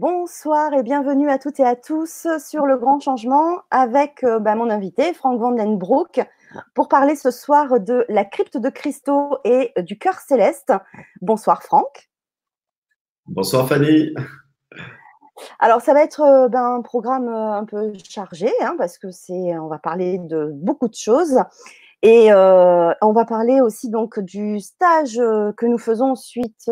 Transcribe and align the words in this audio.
Bonsoir 0.00 0.74
et 0.74 0.84
bienvenue 0.84 1.28
à 1.28 1.38
toutes 1.38 1.58
et 1.58 1.64
à 1.64 1.74
tous 1.74 2.28
sur 2.38 2.66
le 2.66 2.76
grand 2.76 3.00
changement 3.00 3.62
avec 3.72 4.22
euh, 4.22 4.38
bah, 4.38 4.54
mon 4.54 4.70
invité 4.70 5.12
Frank 5.12 5.40
Van 5.40 5.50
Den 5.50 5.76
Broek 5.76 6.20
pour 6.72 6.86
parler 6.86 7.16
ce 7.16 7.32
soir 7.32 7.80
de 7.80 8.04
la 8.08 8.24
crypte 8.24 8.58
de 8.58 8.68
cristaux 8.68 9.38
et 9.42 9.72
du 9.78 9.98
cœur 9.98 10.20
céleste. 10.20 10.72
Bonsoir 11.20 11.64
Franck. 11.64 12.10
Bonsoir 13.26 13.66
Fanny. 13.66 14.14
Alors 15.58 15.80
ça 15.80 15.94
va 15.94 16.04
être 16.04 16.20
euh, 16.20 16.48
ben, 16.48 16.76
un 16.76 16.82
programme 16.82 17.26
euh, 17.26 17.54
un 17.54 17.64
peu 17.64 17.92
chargé 18.08 18.52
hein, 18.62 18.76
parce 18.78 18.98
que 18.98 19.10
c'est 19.10 19.58
on 19.58 19.66
va 19.66 19.80
parler 19.80 20.18
de 20.18 20.52
beaucoup 20.54 20.86
de 20.86 20.94
choses 20.94 21.40
et 22.02 22.32
on 22.32 23.12
va 23.12 23.24
parler 23.24 23.60
aussi 23.60 23.90
donc 23.90 24.20
du 24.20 24.60
stage 24.60 25.16
que 25.16 25.66
nous 25.66 25.78
faisons 25.78 26.14
suite 26.14 26.70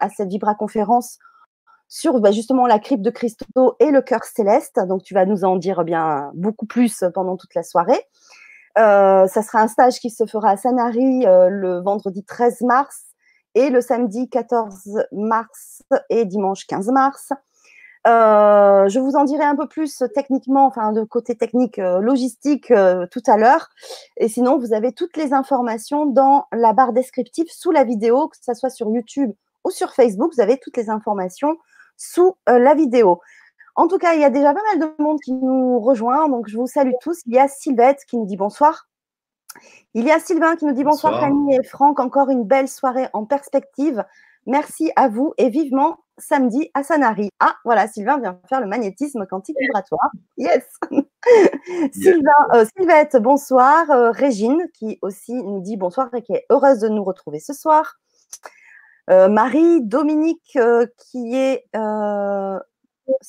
à 0.00 0.08
cette 0.08 0.30
Vibra 0.30 0.54
conférence 0.54 1.18
sur 1.94 2.18
bah, 2.18 2.32
justement 2.32 2.66
la 2.66 2.80
crypte 2.80 3.04
de 3.04 3.10
cristaux 3.10 3.76
et 3.78 3.92
le 3.92 4.02
cœur 4.02 4.24
céleste. 4.24 4.80
Donc, 4.80 5.04
tu 5.04 5.14
vas 5.14 5.26
nous 5.26 5.44
en 5.44 5.54
dire 5.54 5.84
bien 5.84 6.32
beaucoup 6.34 6.66
plus 6.66 7.04
pendant 7.14 7.36
toute 7.36 7.54
la 7.54 7.62
soirée. 7.62 8.00
Euh, 8.76 9.28
ça 9.28 9.42
sera 9.42 9.60
un 9.60 9.68
stage 9.68 10.00
qui 10.00 10.10
se 10.10 10.26
fera 10.26 10.50
à 10.50 10.56
Sanary 10.56 11.24
euh, 11.24 11.48
le 11.48 11.78
vendredi 11.82 12.24
13 12.24 12.62
mars 12.62 13.04
et 13.54 13.70
le 13.70 13.80
samedi 13.80 14.28
14 14.28 15.04
mars 15.12 15.84
et 16.10 16.24
dimanche 16.24 16.66
15 16.66 16.88
mars. 16.88 17.32
Euh, 18.08 18.88
je 18.88 18.98
vous 18.98 19.14
en 19.14 19.22
dirai 19.22 19.44
un 19.44 19.54
peu 19.54 19.68
plus 19.68 20.02
techniquement, 20.16 20.66
enfin 20.66 20.90
de 20.90 21.04
côté 21.04 21.36
technique, 21.36 21.76
logistique 21.76 22.72
tout 23.12 23.22
à 23.28 23.36
l'heure. 23.36 23.68
Et 24.16 24.26
sinon, 24.26 24.58
vous 24.58 24.72
avez 24.72 24.90
toutes 24.90 25.16
les 25.16 25.32
informations 25.32 26.06
dans 26.06 26.46
la 26.52 26.72
barre 26.72 26.92
descriptive 26.92 27.46
sous 27.50 27.70
la 27.70 27.84
vidéo, 27.84 28.26
que 28.26 28.36
ce 28.40 28.52
soit 28.52 28.70
sur 28.70 28.90
YouTube 28.90 29.30
ou 29.62 29.70
sur 29.70 29.92
Facebook. 29.92 30.32
Vous 30.34 30.42
avez 30.42 30.58
toutes 30.58 30.76
les 30.76 30.90
informations 30.90 31.56
sous 31.96 32.36
euh, 32.48 32.58
la 32.58 32.74
vidéo. 32.74 33.20
En 33.76 33.88
tout 33.88 33.98
cas, 33.98 34.14
il 34.14 34.20
y 34.20 34.24
a 34.24 34.30
déjà 34.30 34.54
pas 34.54 34.62
mal 34.72 34.88
de 34.88 35.02
monde 35.02 35.18
qui 35.20 35.32
nous 35.32 35.80
rejoint, 35.80 36.28
donc 36.28 36.48
je 36.48 36.56
vous 36.56 36.66
salue 36.66 36.92
tous. 37.00 37.22
Il 37.26 37.34
y 37.34 37.38
a 37.38 37.48
Sylvette 37.48 38.04
qui 38.06 38.16
nous 38.16 38.26
dit 38.26 38.36
bonsoir. 38.36 38.88
Il 39.94 40.04
y 40.04 40.10
a 40.10 40.18
Sylvain 40.18 40.56
qui 40.56 40.64
nous 40.64 40.72
dit 40.72 40.84
bonsoir, 40.84 41.20
Camille 41.20 41.56
et 41.56 41.62
Franck. 41.64 42.00
Encore 42.00 42.30
une 42.30 42.44
belle 42.44 42.68
soirée 42.68 43.08
en 43.12 43.24
perspective. 43.24 44.04
Merci 44.46 44.92
à 44.96 45.08
vous 45.08 45.32
et 45.38 45.48
vivement 45.48 45.98
samedi 46.18 46.70
à 46.74 46.82
Sanary. 46.82 47.30
Ah, 47.40 47.56
voilà, 47.64 47.88
Sylvain 47.88 48.18
vient 48.18 48.38
faire 48.48 48.60
le 48.60 48.66
magnétisme 48.66 49.26
quantique 49.26 49.56
vibratoire. 49.58 50.10
Yes. 50.36 50.64
Sylvain, 51.92 52.30
euh, 52.54 52.64
Sylvette, 52.76 53.16
bonsoir. 53.16 53.90
Euh, 53.90 54.10
Régine 54.10 54.68
qui 54.74 54.98
aussi 55.02 55.34
nous 55.34 55.60
dit 55.60 55.76
bonsoir 55.76 56.12
et 56.14 56.22
qui 56.22 56.32
est 56.32 56.44
heureuse 56.50 56.80
de 56.80 56.88
nous 56.88 57.04
retrouver 57.04 57.40
ce 57.40 57.52
soir. 57.52 57.98
Euh, 59.10 59.28
Marie 59.28 59.82
Dominique, 59.82 60.56
euh, 60.56 60.86
qui 60.96 61.36
est 61.36 61.66
euh, 61.76 62.58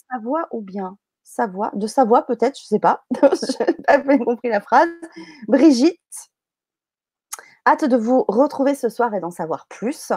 Savoie 0.10 0.48
ou 0.52 0.62
bien 0.62 0.98
Savoie, 1.24 1.72
de 1.74 1.86
Savoie 1.86 2.26
peut-être, 2.26 2.58
je 2.58 2.64
ne 2.64 2.68
sais 2.68 2.80
pas, 2.80 3.04
je 3.12 3.98
n'ai 3.98 4.18
pas 4.18 4.24
compris 4.24 4.50
la 4.50 4.62
phrase. 4.62 4.88
Brigitte, 5.48 6.00
hâte 7.68 7.86
de 7.86 7.98
vous 7.98 8.24
retrouver 8.28 8.74
ce 8.74 8.88
soir 8.90 9.14
et 9.14 9.20
d'en 9.20 9.32
savoir 9.32 9.68
plus. 9.68 10.14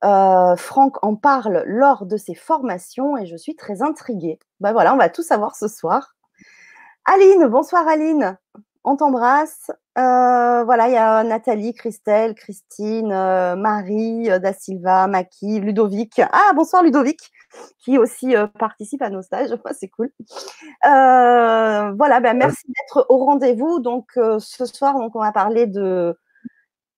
Franck 0.00 1.04
en 1.04 1.16
parle 1.16 1.64
lors 1.66 2.06
de 2.06 2.16
ses 2.16 2.34
formations 2.34 3.16
et 3.16 3.26
je 3.26 3.36
suis 3.36 3.56
très 3.56 3.82
intriguée. 3.82 4.38
Ben 4.60 4.72
voilà, 4.72 4.94
on 4.94 4.96
va 4.96 5.08
tout 5.10 5.22
savoir 5.22 5.56
ce 5.56 5.68
soir. 5.68 6.14
Aline, 7.04 7.46
bonsoir 7.48 7.86
Aline 7.88 8.38
on 8.84 8.96
t'embrasse. 8.96 9.70
Euh, 9.98 10.64
voilà, 10.64 10.88
il 10.88 10.92
y 10.92 10.96
a 10.96 11.24
Nathalie, 11.24 11.74
Christelle, 11.74 12.34
Christine, 12.34 13.12
euh, 13.12 13.56
Marie, 13.56 14.30
euh, 14.30 14.38
Da 14.38 14.52
Silva, 14.52 15.06
Maki, 15.06 15.60
Ludovic. 15.60 16.20
Ah, 16.20 16.52
bonsoir 16.54 16.82
Ludovic, 16.82 17.30
qui 17.78 17.98
aussi 17.98 18.34
participe 18.58 19.02
à 19.02 19.10
nos 19.10 19.22
stages. 19.22 19.50
C'est 19.72 19.88
cool. 19.88 20.10
voilà, 20.84 22.20
ben, 22.20 22.36
merci 22.36 22.66
d'être 22.68 23.06
au 23.08 23.24
rendez-vous. 23.24 23.80
Donc, 23.80 24.12
ce 24.14 24.66
soir, 24.66 24.98
donc, 24.98 25.16
on 25.16 25.20
va 25.20 25.32
parler 25.32 25.66
de 25.66 26.16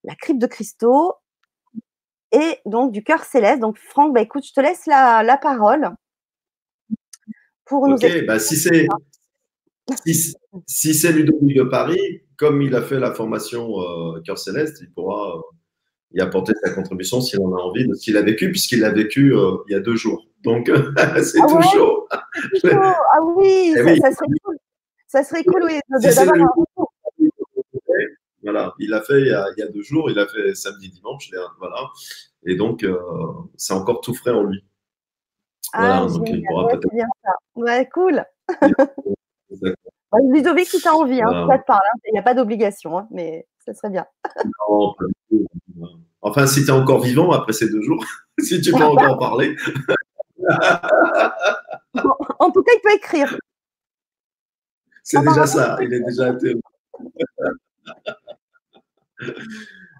la 0.04 0.14
crypte 0.14 0.40
de 0.40 0.46
cristaux 0.46 1.14
et 2.32 2.58
donc 2.66 2.92
du 2.92 3.02
cœur 3.02 3.24
céleste. 3.24 3.60
Donc, 3.60 3.78
Franck, 3.78 4.12
ben, 4.12 4.22
écoute, 4.22 4.46
je 4.46 4.52
te 4.52 4.60
laisse 4.60 4.86
la, 4.86 5.38
parole 5.40 5.90
pour 7.64 7.88
nous. 7.88 7.96
Ok, 7.96 8.26
bah, 8.26 8.38
si 8.38 8.56
c'est 8.56 8.86
si, 10.66 10.94
c'est 10.94 11.12
Ludovic 11.12 11.56
de 11.56 11.62
Paris, 11.64 12.22
comme 12.36 12.62
il 12.62 12.74
a 12.74 12.82
fait 12.82 12.98
la 12.98 13.12
formation 13.12 13.80
euh, 13.80 14.20
Cœur 14.22 14.38
Céleste, 14.38 14.78
il 14.80 14.90
pourra 14.92 15.36
euh, 15.36 15.40
y 16.12 16.20
apporter 16.20 16.52
sa 16.62 16.70
contribution 16.70 17.20
s'il 17.20 17.40
en 17.40 17.52
a 17.54 17.60
envie 17.60 17.86
de 17.86 17.94
ce 17.94 18.02
qu'il 18.02 18.16
a 18.16 18.22
vécu, 18.22 18.50
puisqu'il 18.50 18.80
l'a 18.80 18.90
vécu 18.90 19.34
euh, 19.34 19.56
il 19.68 19.72
y 19.72 19.74
a 19.74 19.80
deux 19.80 19.96
jours. 19.96 20.26
Donc, 20.42 20.66
c'est 21.22 21.38
ah 21.42 21.46
tout 21.46 21.62
chaud. 21.72 22.08
Ah 22.10 23.20
oui, 23.36 23.72
ça, 23.74 24.10
serait 24.12 24.26
cool. 24.42 24.56
Ça 25.06 25.22
serait 25.22 25.44
cool, 25.44 25.64
oui, 25.64 25.80
Voilà, 28.42 28.72
il 28.78 28.90
l'a 28.90 29.02
fait 29.02 29.20
il 29.20 29.26
y, 29.26 29.32
a, 29.32 29.46
il 29.56 29.60
y, 29.60 29.62
a, 29.62 29.68
deux 29.68 29.82
jours, 29.82 30.10
il 30.10 30.16
l'a 30.16 30.26
fait 30.26 30.54
samedi, 30.54 30.90
dimanche, 30.90 31.30
voilà. 31.58 31.90
Et 32.46 32.56
donc, 32.56 32.86
c'est 33.56 33.74
encore 33.74 34.00
tout 34.00 34.14
frais 34.14 34.32
en 34.32 34.44
lui. 34.44 34.64
Ah, 35.72 36.06
voilà, 36.06 36.18
donc 36.18 36.28
il 36.28 36.42
pourra 36.44 36.64
ouais, 36.66 36.78
peut-être. 36.78 37.06
Ouais, 37.54 37.88
cool. 37.92 38.24
Ludovic, 40.30 40.66
si 40.66 40.80
tu 40.80 40.88
as 40.88 40.94
envie, 40.94 41.20
hein, 41.22 41.46
ça 41.48 41.58
te 41.58 41.66
parle. 41.66 41.82
Hein. 41.84 41.98
Il 42.06 42.12
n'y 42.12 42.18
a 42.18 42.22
pas 42.22 42.34
d'obligation, 42.34 42.98
hein, 42.98 43.08
mais 43.10 43.46
ça 43.64 43.74
serait 43.74 43.90
bien. 43.90 44.06
enfin, 46.20 46.46
si 46.46 46.64
tu 46.64 46.68
es 46.68 46.72
encore 46.72 47.00
vivant 47.00 47.30
après 47.30 47.52
ces 47.52 47.68
deux 47.68 47.82
jours, 47.82 48.04
si 48.38 48.60
tu 48.60 48.72
peux 48.72 48.82
encore 48.82 49.18
parler. 49.18 49.56
en 52.38 52.50
tout 52.50 52.62
cas, 52.62 52.72
il 52.74 52.80
peut 52.82 52.94
écrire. 52.94 53.36
C'est 55.02 55.20
déjà 55.20 55.46
ça, 55.46 55.78
il 55.80 55.92
est 55.92 56.00
déjà 56.00 56.32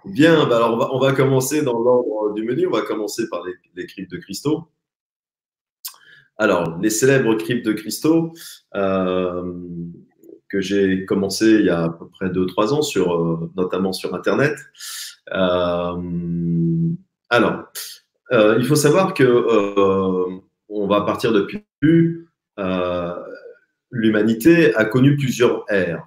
Bien, 0.06 0.46
bah 0.46 0.56
alors 0.56 0.74
on 0.74 0.76
va, 0.78 0.94
on 0.94 0.98
va, 0.98 1.12
commencer 1.12 1.62
dans 1.62 1.78
l'ordre 1.78 2.32
du 2.32 2.42
menu. 2.42 2.66
On 2.66 2.70
va 2.70 2.82
commencer 2.82 3.28
par 3.28 3.44
les, 3.44 3.52
les 3.74 3.86
cryptes 3.86 4.10
de 4.10 4.16
cristaux. 4.16 4.68
Alors, 6.40 6.78
les 6.80 6.88
célèbres 6.88 7.34
cryptes 7.34 7.66
de 7.66 7.74
cristaux, 7.74 8.32
euh, 8.74 9.52
que 10.48 10.62
j'ai 10.62 11.04
commencé 11.04 11.50
il 11.50 11.66
y 11.66 11.68
a 11.68 11.82
à 11.82 11.88
peu 11.90 12.08
près 12.08 12.30
2-3 12.30 12.72
ans, 12.72 12.80
sur, 12.80 13.14
euh, 13.14 13.52
notamment 13.56 13.92
sur 13.92 14.14
Internet. 14.14 14.56
Euh, 15.34 16.00
alors, 17.28 17.64
il 18.32 18.64
faut 18.64 18.74
savoir 18.74 19.12
que 19.12 19.26
on 20.70 20.86
va 20.86 21.02
partir 21.02 21.32
depuis 21.32 21.62
l'humanité 23.90 24.74
a 24.76 24.86
connu 24.86 25.16
plusieurs 25.18 25.64
ères. 25.68 26.06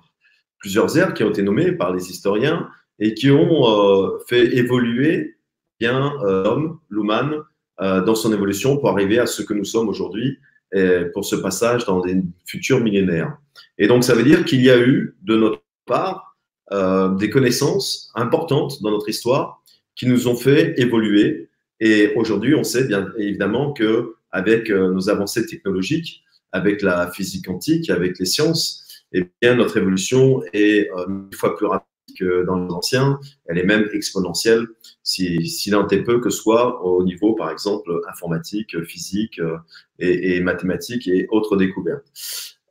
Plusieurs 0.58 0.98
ères 0.98 1.14
qui 1.14 1.24
ont 1.24 1.30
été 1.30 1.44
nommées 1.44 1.74
par 1.74 1.94
les 1.94 2.10
historiens 2.10 2.70
et 2.98 3.14
qui 3.14 3.30
ont 3.30 4.18
fait 4.28 4.56
évoluer 4.58 5.38
bien 5.80 6.14
l'homme, 6.24 6.80
l'humain, 6.90 7.30
euh, 7.32 7.44
dans 7.80 8.16
son 8.16 8.32
évolution 8.32 8.78
pour 8.78 8.90
arriver 8.90 9.20
à 9.20 9.26
ce 9.26 9.42
que 9.42 9.54
nous 9.54 9.66
sommes 9.66 9.90
aujourd'hui 9.90 10.38
et 10.74 11.06
pour 11.14 11.26
ce 11.26 11.36
passage 11.36 11.86
dans 11.86 12.02
des 12.02 12.22
futurs 12.46 12.80
millénaires. 12.80 13.38
Et 13.78 13.88
donc, 13.88 14.04
ça 14.04 14.14
veut 14.14 14.24
dire 14.24 14.46
qu'il 14.46 14.62
y 14.62 14.70
a 14.70 14.80
eu, 14.80 15.16
de 15.24 15.36
notre 15.36 15.64
part, 15.86 16.38
euh, 16.72 17.14
des 17.16 17.30
connaissances 17.30 18.12
importantes 18.16 18.82
dans 18.82 18.92
notre 18.92 19.10
histoire 19.10 19.62
qui 19.96 20.08
nous 20.08 20.28
ont 20.28 20.36
fait 20.36 20.74
évoluer. 20.80 21.50
Et 21.80 22.14
aujourd'hui, 22.16 22.56
on 22.56 22.64
sait 22.64 22.86
bien 22.86 23.12
évidemment 23.18 23.74
que 23.74 24.16
avec 24.32 24.70
euh, 24.70 24.92
nos 24.92 25.10
avancées 25.10 25.46
technologiques, 25.46 26.24
avec 26.52 26.82
la 26.82 27.12
physique 27.12 27.46
quantique, 27.46 27.90
avec 27.90 28.18
les 28.18 28.26
sciences, 28.26 29.04
eh 29.12 29.30
bien, 29.42 29.56
notre 29.56 29.78
évolution 29.78 30.42
est 30.54 30.90
une 31.08 31.30
fois 31.34 31.56
plus 31.56 31.68
rapide 31.68 31.93
que 32.18 32.46
dans 32.46 32.56
les 32.56 32.74
anciens. 32.74 33.20
Elle 33.46 33.58
est 33.58 33.66
même 33.66 33.88
exponentielle, 33.94 34.68
si, 35.04 35.48
si 35.48 35.72
tant 35.72 35.88
est 35.88 36.04
peu 36.04 36.20
que 36.20 36.30
soit 36.30 36.84
au 36.84 37.04
niveau, 37.04 37.34
par 37.34 37.50
exemple, 37.50 37.92
informatique, 38.10 38.82
physique 38.84 39.40
euh, 39.40 39.58
et, 40.00 40.36
et 40.36 40.42
mathématiques 40.42 41.08
et 41.08 41.28
autres 41.30 41.58
découvertes. 41.58 42.06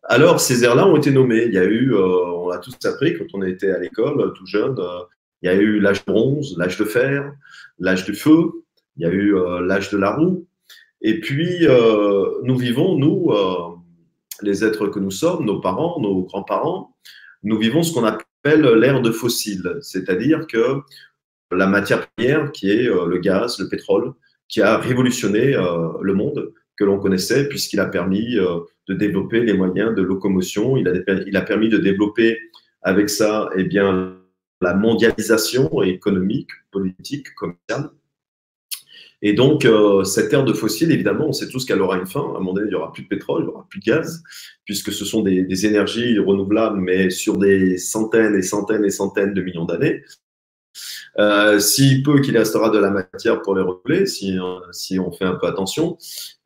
Alors, 0.05 0.41
ces 0.41 0.65
ères-là 0.65 0.87
ont 0.87 0.97
été 0.97 1.11
nommées. 1.11 1.45
Il 1.45 1.55
y 1.55 1.59
a 1.59 1.65
eu, 1.65 1.95
euh, 1.95 2.01
on 2.01 2.49
l'a 2.49 2.59
tous 2.59 2.75
appris 2.85 3.17
quand 3.17 3.27
on 3.35 3.43
était 3.43 3.71
à 3.71 3.79
l'école, 3.79 4.33
tout 4.35 4.47
jeune, 4.47 4.79
euh, 4.79 5.03
il 5.43 5.47
y 5.47 5.49
a 5.49 5.55
eu 5.55 5.81
l'âge 5.81 6.05
bronze, 6.05 6.56
l'âge 6.56 6.77
de 6.79 6.85
fer, 6.85 7.33
l'âge 7.79 8.05
du 8.05 8.15
feu, 8.15 8.53
il 8.97 9.03
y 9.03 9.06
a 9.06 9.11
eu 9.11 9.35
l'âge 9.67 9.91
de 9.91 9.99
la 9.99 10.15
roue. 10.15 10.47
Et 11.01 11.19
puis, 11.19 11.67
nous 12.45 12.56
vivons, 12.56 12.97
nous, 12.97 13.33
les 14.41 14.65
êtres 14.65 14.87
que 14.87 15.01
nous 15.01 15.11
sommes, 15.11 15.45
nos 15.45 15.59
parents, 15.59 15.99
nos 15.99 16.23
grands-parents, 16.23 16.95
nous 17.43 17.59
vivons 17.59 17.83
ce 17.83 17.93
qu'on 17.93 18.05
appelle 18.05 18.25
l'ère 18.44 19.00
de 19.00 19.11
fossiles, 19.11 19.79
c'est-à-dire 19.81 20.47
que 20.47 20.81
la 21.50 21.67
matière 21.67 22.06
première, 22.09 22.50
qui 22.53 22.71
est 22.71 22.89
euh, 22.89 23.06
le 23.06 23.19
gaz, 23.19 23.59
le 23.59 23.69
pétrole, 23.69 24.12
qui 24.49 24.61
a 24.61 24.79
révolutionné 24.79 25.55
euh, 25.55 25.93
le 26.00 26.15
monde 26.15 26.53
que 26.77 26.85
l'on 26.85 26.99
connaissait, 26.99 27.49
puisqu'il 27.49 27.81
a 27.81 27.87
permis 27.87 28.37
euh, 28.39 28.61
de 28.89 28.94
développer 28.94 29.41
les 29.41 29.53
moyens 29.53 29.94
de 29.94 30.03
locomotion, 30.03 30.77
il 30.77 30.89
a, 30.89 30.93
il 31.27 31.37
a 31.37 31.43
permis 31.43 31.69
de 31.69 31.79
développer 31.79 32.39
avec 32.83 33.11
ça 33.11 33.49
eh 33.56 33.65
bien, 33.65 34.17
la 34.61 34.75
mondialisation 34.75 35.83
économique, 35.83 36.50
politique, 36.71 37.35
commerciale. 37.35 37.91
Et 39.23 39.33
donc, 39.33 39.65
euh, 39.65 40.05
cette 40.05 40.33
ère 40.33 40.45
de 40.45 40.53
fossiles, 40.53 40.91
évidemment, 40.91 41.29
on 41.29 41.33
sait 41.33 41.49
tous 41.49 41.65
qu'elle 41.65 41.81
aura 41.81 41.97
une 41.97 42.07
fin. 42.07 42.21
À 42.21 42.25
un 42.25 42.41
moment 42.41 42.53
donné, 42.53 42.67
il 42.67 42.71
n'y 42.71 42.75
aura 42.75 42.93
plus 42.93 43.05
de 43.05 43.09
pétrole, 43.09 43.43
il 43.43 43.47
n'y 43.47 43.53
aura 43.53 43.67
plus 43.71 43.81
de 43.81 43.85
gaz, 43.85 44.23
puisque 44.65 44.93
ce 44.93 45.05
sont 45.05 45.23
des, 45.23 45.67
énergies 45.67 46.19
renouvelables, 46.19 46.81
mais 46.81 47.11
sur 47.11 47.37
des 47.39 47.79
centaines 47.79 48.35
et 48.35 48.43
centaines 48.43 48.85
et 48.85 48.91
centaines 48.91 49.33
de 49.33 49.43
millions 49.43 49.65
d'années. 49.65 50.03
Euh, 51.19 51.59
si 51.61 52.03
peu 52.03 52.21
qu'il 52.21 52.37
restera 52.37 52.71
de 52.71 52.79
la 52.79 52.91
matière 52.91 53.43
pour 53.43 53.55
les 53.55 53.63
renouveler, 53.63 54.07
si, 54.07 54.39
si 54.73 54.99
on 54.99 55.13
fait 55.13 55.25
un 55.25 55.35
peu 55.35 55.47
attention. 55.47 55.97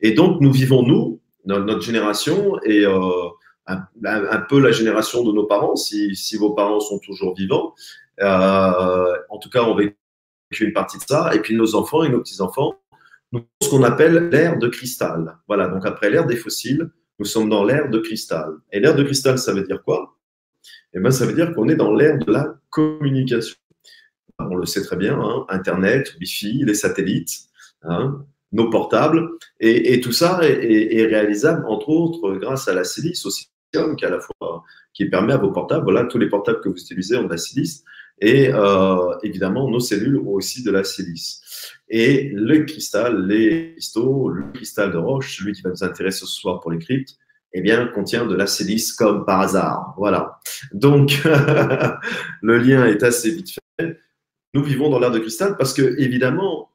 Et 0.01 0.11
donc, 0.11 0.39
nous 0.41 0.51
vivons, 0.51 0.83
nous, 0.83 1.19
notre 1.45 1.81
génération, 1.81 2.59
et 2.63 2.85
euh, 2.85 3.29
un, 3.67 4.41
peu 4.49 4.59
la 4.59 4.71
génération 4.71 5.23
de 5.23 5.31
nos 5.31 5.45
parents, 5.45 5.75
si, 5.75 6.37
vos 6.37 6.51
parents 6.51 6.79
sont 6.79 6.99
toujours 6.99 7.35
vivants. 7.35 7.73
Euh, 8.21 9.15
en 9.29 9.37
tout 9.37 9.49
cas, 9.49 9.63
on 9.63 9.75
vécu 9.75 9.96
une 10.59 10.73
partie 10.73 10.97
de 10.97 11.03
ça. 11.03 11.33
Et 11.33 11.39
puis 11.39 11.55
nos 11.55 11.75
enfants 11.75 12.03
et 12.03 12.09
nos 12.09 12.19
petits-enfants, 12.19 12.79
nous 13.31 13.45
ce 13.61 13.69
qu'on 13.69 13.83
appelle 13.83 14.29
l'ère 14.29 14.57
de 14.57 14.67
cristal. 14.67 15.37
Voilà, 15.47 15.67
donc 15.67 15.85
après 15.85 16.09
l'ère 16.09 16.25
des 16.25 16.37
fossiles, 16.37 16.89
nous 17.19 17.25
sommes 17.25 17.49
dans 17.49 17.63
l'ère 17.63 17.89
de 17.89 17.99
cristal. 17.99 18.53
Et 18.71 18.79
l'ère 18.79 18.95
de 18.95 19.03
cristal, 19.03 19.37
ça 19.37 19.53
veut 19.53 19.63
dire 19.63 19.83
quoi? 19.83 20.17
Eh 20.93 20.99
bien, 20.99 21.11
ça 21.11 21.25
veut 21.25 21.33
dire 21.33 21.53
qu'on 21.53 21.67
est 21.67 21.75
dans 21.75 21.93
l'ère 21.93 22.17
de 22.17 22.31
la 22.31 22.55
communication. 22.69 23.57
On 24.39 24.55
le 24.55 24.65
sait 24.65 24.83
très 24.83 24.95
bien, 24.95 25.19
hein, 25.19 25.45
Internet, 25.49 26.15
Wi-Fi, 26.19 26.63
les 26.63 26.75
satellites, 26.75 27.49
hein, 27.83 28.23
nos 28.51 28.69
portables, 28.69 29.29
et, 29.59 29.99
tout 29.99 30.11
ça 30.11 30.39
est, 30.43 31.05
réalisable, 31.05 31.65
entre 31.67 31.89
autres, 31.89 32.35
grâce 32.35 32.67
à 32.67 32.73
la 32.73 32.83
silice 32.83 33.25
aussi, 33.25 33.49
qui 33.73 34.05
à 34.05 34.09
la 34.09 34.19
fois 34.19 34.63
qui 34.93 35.05
permet 35.05 35.33
à 35.33 35.37
vos 35.37 35.51
portables, 35.51 35.83
voilà, 35.83 36.05
tous 36.05 36.17
les 36.17 36.29
portables 36.29 36.61
que 36.61 36.69
vous 36.69 36.77
utilisez 36.77 37.17
ont 37.17 37.23
de 37.23 37.29
la 37.29 37.37
silice, 37.37 37.83
et 38.19 38.49
euh, 38.51 39.15
évidemment, 39.23 39.69
nos 39.69 39.79
cellules 39.79 40.17
ont 40.17 40.33
aussi 40.33 40.63
de 40.63 40.71
la 40.71 40.83
silice. 40.83 41.41
Et 41.89 42.29
le 42.33 42.65
cristal, 42.65 43.27
les 43.27 43.73
cristaux, 43.73 44.29
le 44.29 44.51
cristal 44.53 44.91
de 44.91 44.97
roche, 44.97 45.37
celui 45.37 45.53
qui 45.53 45.61
va 45.61 45.69
nous 45.69 45.83
intéresser 45.83 46.21
ce 46.21 46.25
soir 46.25 46.59
pour 46.59 46.71
les 46.71 46.79
cryptes, 46.79 47.17
eh 47.53 47.61
bien, 47.61 47.87
contient 47.87 48.25
de 48.25 48.35
la 48.35 48.47
silice 48.47 48.93
comme 48.93 49.25
par 49.25 49.41
hasard. 49.41 49.93
Voilà. 49.97 50.39
Donc, 50.73 51.21
le 52.41 52.57
lien 52.57 52.85
est 52.85 53.03
assez 53.03 53.31
vite 53.31 53.51
fait. 53.79 53.99
Nous 54.53 54.63
vivons 54.63 54.89
dans 54.89 54.99
l'ère 54.99 55.11
de 55.11 55.19
cristal 55.19 55.55
parce 55.57 55.73
que, 55.73 55.99
évidemment, 55.99 56.71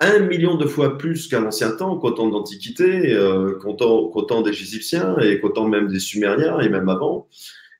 un 0.00 0.20
million 0.20 0.56
de 0.56 0.66
fois 0.66 0.98
plus 0.98 1.28
qu'à 1.28 1.40
l'ancien 1.40 1.70
temps, 1.72 1.98
qu'au 1.98 2.10
temps 2.10 2.28
de 2.28 2.32
l'Antiquité, 2.32 3.12
euh, 3.12 3.58
qu'au 3.58 3.72
temps, 3.74 4.42
des 4.42 4.50
Égyptiens 4.50 5.18
et 5.18 5.40
qu'au 5.40 5.48
temps 5.48 5.68
même 5.68 5.88
des 5.88 5.98
Sumériens 5.98 6.60
et 6.60 6.68
même 6.68 6.88
avant, 6.88 7.28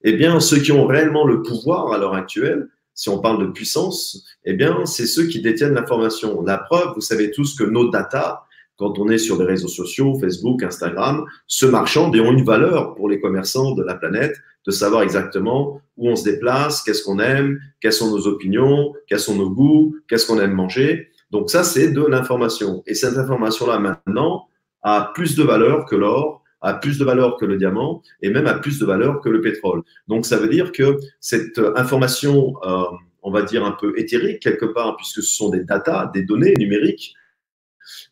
eh 0.02 0.12
bien, 0.12 0.40
ceux 0.40 0.58
qui 0.58 0.72
ont 0.72 0.86
réellement 0.86 1.26
le 1.26 1.42
pouvoir 1.42 1.92
à 1.92 1.98
l'heure 1.98 2.14
actuelle, 2.14 2.68
si 2.94 3.08
on 3.08 3.20
parle 3.20 3.46
de 3.46 3.52
puissance, 3.52 4.24
eh 4.44 4.54
bien, 4.54 4.84
c'est 4.84 5.06
ceux 5.06 5.26
qui 5.26 5.40
détiennent 5.40 5.74
l'information. 5.74 6.42
La 6.42 6.58
preuve, 6.58 6.94
vous 6.94 7.00
savez 7.00 7.30
tous 7.30 7.54
que 7.54 7.64
nos 7.64 7.90
data, 7.90 8.44
quand 8.76 8.98
on 8.98 9.08
est 9.08 9.18
sur 9.18 9.38
les 9.38 9.44
réseaux 9.44 9.68
sociaux, 9.68 10.18
Facebook, 10.20 10.62
Instagram, 10.62 11.24
se 11.46 11.66
marchandent 11.66 12.14
et 12.16 12.20
ont 12.20 12.32
une 12.32 12.44
valeur 12.44 12.94
pour 12.94 13.08
les 13.08 13.20
commerçants 13.20 13.72
de 13.72 13.82
la 13.82 13.94
planète 13.94 14.34
de 14.66 14.70
savoir 14.70 15.02
exactement 15.02 15.80
où 15.96 16.08
on 16.08 16.16
se 16.16 16.24
déplace, 16.24 16.82
qu'est-ce 16.82 17.02
qu'on 17.02 17.18
aime, 17.18 17.58
quelles 17.80 17.92
sont 17.92 18.10
nos 18.10 18.26
opinions, 18.26 18.92
quels 19.08 19.20
sont 19.20 19.34
nos 19.34 19.50
goûts, 19.50 19.96
qu'est-ce 20.08 20.26
qu'on 20.26 20.40
aime 20.40 20.52
manger. 20.52 21.08
Donc 21.30 21.50
ça, 21.50 21.64
c'est 21.64 21.90
de 21.90 22.04
l'information. 22.04 22.82
Et 22.86 22.94
cette 22.94 23.16
information-là, 23.16 23.78
maintenant, 23.78 24.46
a 24.82 25.10
plus 25.14 25.36
de 25.36 25.42
valeur 25.42 25.86
que 25.86 25.96
l'or, 25.96 26.37
a 26.60 26.74
plus 26.74 26.98
de 26.98 27.04
valeur 27.04 27.36
que 27.36 27.44
le 27.44 27.56
diamant 27.56 28.02
et 28.22 28.30
même 28.30 28.46
a 28.46 28.54
plus 28.54 28.78
de 28.78 28.86
valeur 28.86 29.20
que 29.20 29.28
le 29.28 29.40
pétrole. 29.40 29.82
Donc 30.08 30.26
ça 30.26 30.38
veut 30.38 30.48
dire 30.48 30.72
que 30.72 30.98
cette 31.20 31.58
information, 31.76 32.54
euh, 32.64 32.84
on 33.22 33.30
va 33.30 33.42
dire 33.42 33.64
un 33.64 33.72
peu 33.72 33.98
éthérique 33.98 34.40
quelque 34.40 34.66
part, 34.66 34.96
puisque 34.96 35.22
ce 35.22 35.36
sont 35.36 35.50
des 35.50 35.64
data, 35.64 36.10
des 36.14 36.22
données 36.22 36.54
numériques, 36.54 37.14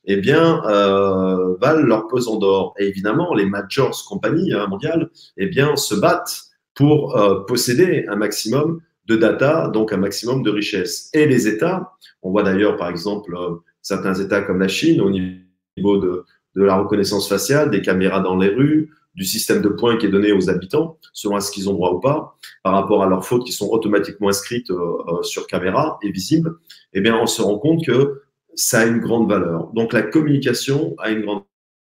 eh 0.04 0.16
bien, 0.16 0.62
euh, 0.66 1.56
valent 1.60 1.86
leur 1.86 2.06
pesant 2.08 2.38
d'or. 2.38 2.74
Et 2.78 2.86
évidemment, 2.86 3.34
les 3.34 3.46
majors 3.46 4.04
compagnies 4.08 4.52
hein, 4.52 4.66
mondiales, 4.68 5.10
eh 5.36 5.46
bien, 5.46 5.76
se 5.76 5.94
battent 5.94 6.46
pour 6.74 7.16
euh, 7.16 7.44
posséder 7.46 8.06
un 8.08 8.16
maximum 8.16 8.80
de 9.06 9.16
data, 9.16 9.68
donc 9.68 9.92
un 9.92 9.96
maximum 9.96 10.42
de 10.42 10.50
richesse. 10.50 11.10
Et 11.12 11.26
les 11.26 11.48
États, 11.48 11.92
on 12.22 12.30
voit 12.30 12.42
d'ailleurs 12.42 12.76
par 12.76 12.88
exemple 12.88 13.34
euh, 13.36 13.56
certains 13.82 14.14
États 14.14 14.42
comme 14.42 14.60
la 14.60 14.68
Chine 14.68 15.00
au 15.00 15.10
niveau 15.10 15.98
de, 15.98 16.24
de 16.56 16.64
la 16.64 16.76
reconnaissance 16.76 17.28
faciale, 17.28 17.70
des 17.70 17.82
caméras 17.82 18.20
dans 18.20 18.36
les 18.36 18.48
rues, 18.48 18.90
du 19.14 19.24
système 19.24 19.62
de 19.62 19.68
points 19.68 19.96
qui 19.96 20.06
est 20.06 20.10
donné 20.10 20.32
aux 20.32 20.50
habitants, 20.50 20.98
selon 21.12 21.40
ce 21.40 21.50
qu'ils 21.50 21.68
ont 21.70 21.72
droit 21.72 21.92
ou 21.92 22.00
pas, 22.00 22.36
par 22.62 22.74
rapport 22.74 23.02
à 23.02 23.08
leurs 23.08 23.24
fautes 23.24 23.44
qui 23.44 23.52
sont 23.52 23.68
automatiquement 23.68 24.28
inscrites 24.28 24.70
euh, 24.70 24.98
euh, 25.08 25.22
sur 25.22 25.46
caméra 25.46 25.98
et 26.02 26.10
visibles, 26.10 26.56
eh 26.92 27.00
bien, 27.00 27.18
on 27.18 27.26
se 27.26 27.40
rend 27.40 27.58
compte 27.58 27.84
que 27.84 28.22
ça 28.54 28.80
a 28.80 28.86
une 28.86 29.00
grande 29.00 29.28
valeur. 29.28 29.68
Donc, 29.72 29.92
la 29.92 30.02
communication 30.02 30.94
a 30.98 31.10
une 31.10 31.22
grande 31.22 31.44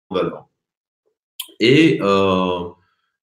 valeur. 0.10 0.48
Et, 1.60 2.00
euh, 2.02 2.68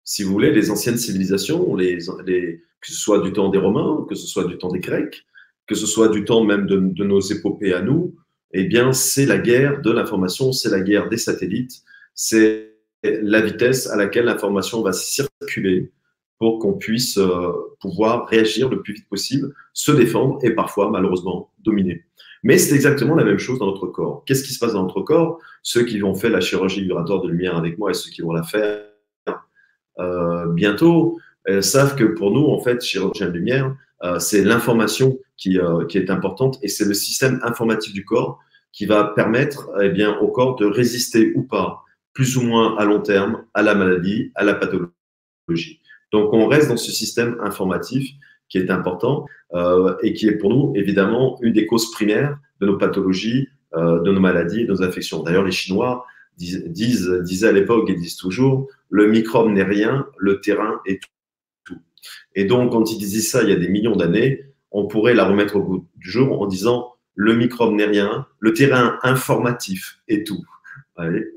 si 0.04 0.22
vous 0.22 0.32
voulez, 0.32 0.52
les 0.52 0.70
anciennes 0.70 0.96
civilisations, 0.96 1.76
que 1.76 2.86
ce 2.86 2.94
soit 2.94 3.20
du 3.20 3.32
temps 3.32 3.50
des 3.50 3.58
Romains, 3.58 4.06
que 4.08 4.14
ce 4.14 4.26
soit 4.26 4.44
du 4.44 4.56
temps 4.56 4.70
des 4.70 4.80
Grecs, 4.80 5.26
que 5.66 5.74
ce 5.74 5.86
soit 5.86 6.08
du 6.08 6.24
temps 6.24 6.44
même 6.44 6.66
de 6.66 7.04
nos 7.04 7.20
épopées 7.20 7.74
à 7.74 7.82
nous, 7.82 8.14
eh 8.52 8.64
bien, 8.64 8.92
c'est 8.92 9.26
la 9.26 9.38
guerre 9.38 9.80
de 9.80 9.90
l'information, 9.90 10.52
c'est 10.52 10.70
la 10.70 10.80
guerre 10.80 11.08
des 11.08 11.18
satellites, 11.18 11.82
c'est 12.14 12.74
la 13.02 13.40
vitesse 13.40 13.86
à 13.88 13.96
laquelle 13.96 14.24
l'information 14.24 14.82
va 14.82 14.92
circuler 14.92 15.92
pour 16.38 16.58
qu'on 16.58 16.74
puisse 16.74 17.18
euh, 17.18 17.52
pouvoir 17.80 18.26
réagir 18.28 18.68
le 18.68 18.80
plus 18.80 18.94
vite 18.94 19.08
possible, 19.08 19.54
se 19.72 19.92
défendre 19.92 20.38
et 20.42 20.50
parfois, 20.50 20.90
malheureusement, 20.90 21.52
dominer. 21.58 22.04
Mais 22.44 22.58
c'est 22.58 22.74
exactement 22.74 23.16
la 23.16 23.24
même 23.24 23.38
chose 23.38 23.58
dans 23.58 23.66
notre 23.66 23.88
corps. 23.88 24.22
Qu'est-ce 24.24 24.44
qui 24.44 24.52
se 24.52 24.60
passe 24.60 24.72
dans 24.72 24.84
notre 24.84 25.02
corps? 25.02 25.40
Ceux 25.62 25.84
qui 25.84 26.02
ont 26.02 26.14
fait 26.14 26.28
la 26.28 26.40
chirurgie 26.40 26.82
vibratoire 26.82 27.22
de 27.22 27.28
lumière 27.28 27.56
avec 27.56 27.78
moi 27.78 27.90
et 27.90 27.94
ceux 27.94 28.10
qui 28.10 28.22
vont 28.22 28.32
la 28.32 28.44
faire 28.44 28.82
euh, 29.98 30.46
bientôt 30.52 31.18
euh, 31.48 31.60
savent 31.60 31.96
que 31.96 32.04
pour 32.04 32.30
nous, 32.30 32.46
en 32.46 32.60
fait, 32.60 32.80
chirurgien 32.82 33.26
de 33.26 33.32
lumière, 33.32 33.74
c'est 34.18 34.44
l'information 34.44 35.18
qui, 35.38 35.58
euh, 35.58 35.86
qui, 35.86 35.96
est 35.96 36.10
importante 36.10 36.58
et 36.62 36.68
c'est 36.68 36.84
le 36.84 36.92
système 36.92 37.40
informatif 37.42 37.94
du 37.94 38.04
corps 38.04 38.40
qui 38.72 38.84
va 38.84 39.04
permettre 39.04 39.70
eh 39.80 39.88
bien, 39.88 40.18
au 40.18 40.28
corps 40.28 40.56
de 40.56 40.66
résister 40.66 41.32
ou 41.34 41.42
pas, 41.42 41.84
plus 42.12 42.36
ou 42.36 42.42
moins 42.42 42.76
à 42.76 42.84
long 42.84 43.00
terme, 43.00 43.44
à 43.54 43.62
la 43.62 43.74
maladie, 43.74 44.30
à 44.34 44.44
la 44.44 44.54
pathologie. 44.54 45.80
Donc 46.12 46.32
on 46.34 46.46
reste 46.46 46.68
dans 46.68 46.76
ce 46.76 46.92
système 46.92 47.38
informatif 47.40 48.10
qui 48.48 48.58
est 48.58 48.70
important 48.70 49.26
euh, 49.54 49.96
et 50.02 50.12
qui 50.12 50.26
est 50.26 50.36
pour 50.36 50.50
nous 50.50 50.72
évidemment 50.76 51.38
une 51.40 51.52
des 51.52 51.66
causes 51.66 51.90
primaires 51.92 52.38
de 52.60 52.66
nos 52.66 52.76
pathologies, 52.76 53.48
euh, 53.74 54.00
de 54.02 54.10
nos 54.10 54.20
maladies, 54.20 54.64
de 54.64 54.72
nos 54.72 54.82
infections. 54.82 55.22
D'ailleurs, 55.22 55.44
les 55.44 55.52
Chinois 55.52 56.04
disent, 56.36 56.64
disent, 56.66 57.10
disaient 57.22 57.48
à 57.48 57.52
l'époque 57.52 57.88
et 57.90 57.94
disent 57.94 58.16
toujours, 58.16 58.68
le 58.90 59.06
microbe 59.06 59.50
n'est 59.50 59.62
rien, 59.62 60.06
le 60.18 60.40
terrain 60.40 60.80
est 60.86 61.02
tout. 61.02 61.08
Et 62.38 62.44
donc, 62.44 62.70
quand 62.70 62.92
ils 62.92 62.98
disaient 62.98 63.20
ça 63.20 63.42
il 63.42 63.48
y 63.48 63.52
a 63.52 63.56
des 63.56 63.68
millions 63.68 63.96
d'années, 63.96 64.44
on 64.70 64.86
pourrait 64.86 65.12
la 65.12 65.26
remettre 65.26 65.56
au 65.56 65.62
bout 65.64 65.88
du 65.96 66.08
jour 66.08 66.40
en 66.40 66.46
disant 66.46 66.94
le 67.16 67.34
microbe 67.34 67.74
n'est 67.74 67.84
rien, 67.84 68.28
le 68.38 68.52
terrain 68.52 68.96
informatif 69.02 69.98
est 70.06 70.24
tout. 70.24 70.44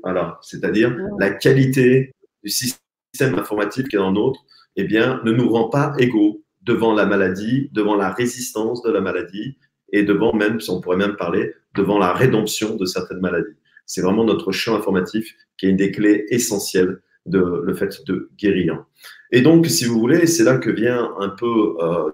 voilà, 0.04 0.38
c'est-à-dire 0.42 0.96
la 1.18 1.30
qualité 1.30 2.12
du 2.44 2.50
système 2.50 3.34
informatif 3.36 3.88
qui 3.88 3.96
est 3.96 3.98
dans 3.98 4.10
le 4.10 4.14
nôtre, 4.14 4.44
eh 4.76 4.84
bien, 4.84 5.20
ne 5.24 5.32
nous 5.32 5.48
rend 5.48 5.68
pas 5.70 5.92
égaux 5.98 6.44
devant 6.62 6.94
la 6.94 7.04
maladie, 7.04 7.68
devant 7.72 7.96
la 7.96 8.12
résistance 8.12 8.80
de 8.82 8.92
la 8.92 9.00
maladie 9.00 9.58
et 9.92 10.04
devant 10.04 10.32
même, 10.32 10.60
si 10.60 10.70
on 10.70 10.80
pourrait 10.80 10.96
même 10.96 11.16
parler, 11.16 11.52
devant 11.74 11.98
la 11.98 12.12
rédemption 12.12 12.76
de 12.76 12.84
certaines 12.84 13.18
maladies. 13.18 13.56
C'est 13.86 14.02
vraiment 14.02 14.22
notre 14.22 14.52
champ 14.52 14.76
informatif 14.76 15.34
qui 15.58 15.66
est 15.66 15.70
une 15.70 15.76
des 15.76 15.90
clés 15.90 16.26
essentielles 16.28 17.02
de 17.26 17.60
le 17.64 17.74
fait 17.74 18.06
de 18.06 18.30
guérir. 18.38 18.84
Et 19.32 19.40
donc, 19.40 19.66
si 19.66 19.86
vous 19.86 19.98
voulez, 19.98 20.26
c'est 20.26 20.44
là 20.44 20.58
que 20.58 20.70
vient 20.70 21.14
un 21.18 21.30
peu, 21.30 21.74
euh, 21.80 22.10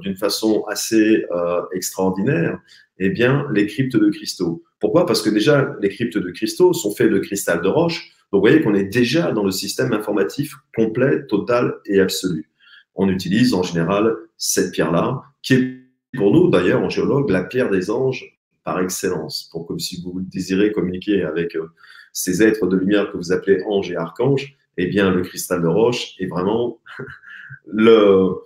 d'une 0.00 0.16
façon 0.16 0.64
assez 0.68 1.24
euh, 1.34 1.62
extraordinaire, 1.72 2.60
eh 2.98 3.08
bien, 3.08 3.46
les 3.52 3.66
cryptes 3.66 3.96
de 3.96 4.10
cristaux. 4.10 4.62
Pourquoi? 4.78 5.06
Parce 5.06 5.22
que 5.22 5.30
déjà, 5.30 5.74
les 5.80 5.88
cryptes 5.88 6.18
de 6.18 6.30
cristaux 6.30 6.74
sont 6.74 6.94
faits 6.94 7.10
de 7.10 7.18
cristal 7.18 7.62
de 7.62 7.68
roche. 7.68 8.10
Donc, 8.30 8.40
vous 8.40 8.48
voyez 8.48 8.60
qu'on 8.60 8.74
est 8.74 8.84
déjà 8.84 9.32
dans 9.32 9.44
le 9.44 9.50
système 9.50 9.92
informatif 9.94 10.54
complet, 10.76 11.24
total 11.26 11.74
et 11.86 12.00
absolu. 12.00 12.50
On 12.94 13.08
utilise 13.08 13.54
en 13.54 13.62
général 13.62 14.14
cette 14.36 14.72
pierre-là, 14.72 15.22
qui 15.42 15.54
est 15.54 15.78
pour 16.16 16.32
nous, 16.32 16.50
d'ailleurs, 16.50 16.82
en 16.82 16.90
géologue, 16.90 17.30
la 17.30 17.44
pierre 17.44 17.70
des 17.70 17.90
anges 17.90 18.38
par 18.64 18.80
excellence. 18.80 19.48
Pour 19.52 19.66
comme 19.66 19.78
si 19.78 20.02
vous 20.02 20.20
désirez 20.20 20.72
communiquer 20.72 21.22
avec 21.22 21.56
euh, 21.56 21.70
ces 22.12 22.42
êtres 22.42 22.66
de 22.66 22.76
lumière 22.76 23.10
que 23.10 23.16
vous 23.16 23.32
appelez 23.32 23.62
anges 23.66 23.90
et 23.90 23.96
archanges, 23.96 24.57
eh 24.78 24.86
bien, 24.86 25.10
le 25.10 25.22
cristal 25.22 25.62
de 25.62 25.66
roche 25.66 26.14
est 26.18 26.26
vraiment 26.26 26.80
le, 27.66 28.44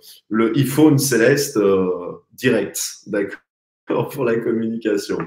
iPhone 0.55 0.97
céleste 0.97 1.57
euh, 1.57 2.11
direct, 2.33 2.81
d'accord, 3.07 4.09
pour 4.09 4.25
la 4.25 4.37
communication. 4.37 5.19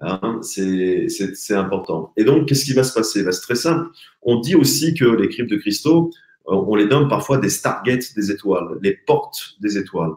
Hein, 0.00 0.40
c'est 0.42 1.54
important. 1.54 2.12
Et 2.16 2.24
donc, 2.24 2.48
qu'est-ce 2.48 2.64
qui 2.64 2.74
va 2.74 2.84
se 2.84 2.92
passer? 2.92 3.22
Ben, 3.22 3.32
C'est 3.32 3.42
très 3.42 3.54
simple. 3.54 3.88
On 4.22 4.40
dit 4.40 4.54
aussi 4.54 4.94
que 4.94 5.04
les 5.04 5.28
cryptes 5.28 5.50
de 5.50 5.56
cristaux, 5.56 6.10
euh, 6.48 6.54
on 6.54 6.74
les 6.74 6.86
donne 6.86 7.08
parfois 7.08 7.38
des 7.38 7.48
stargates 7.48 8.14
des 8.14 8.30
étoiles, 8.30 8.78
les 8.82 8.94
portes 8.94 9.54
des 9.60 9.78
étoiles. 9.78 10.12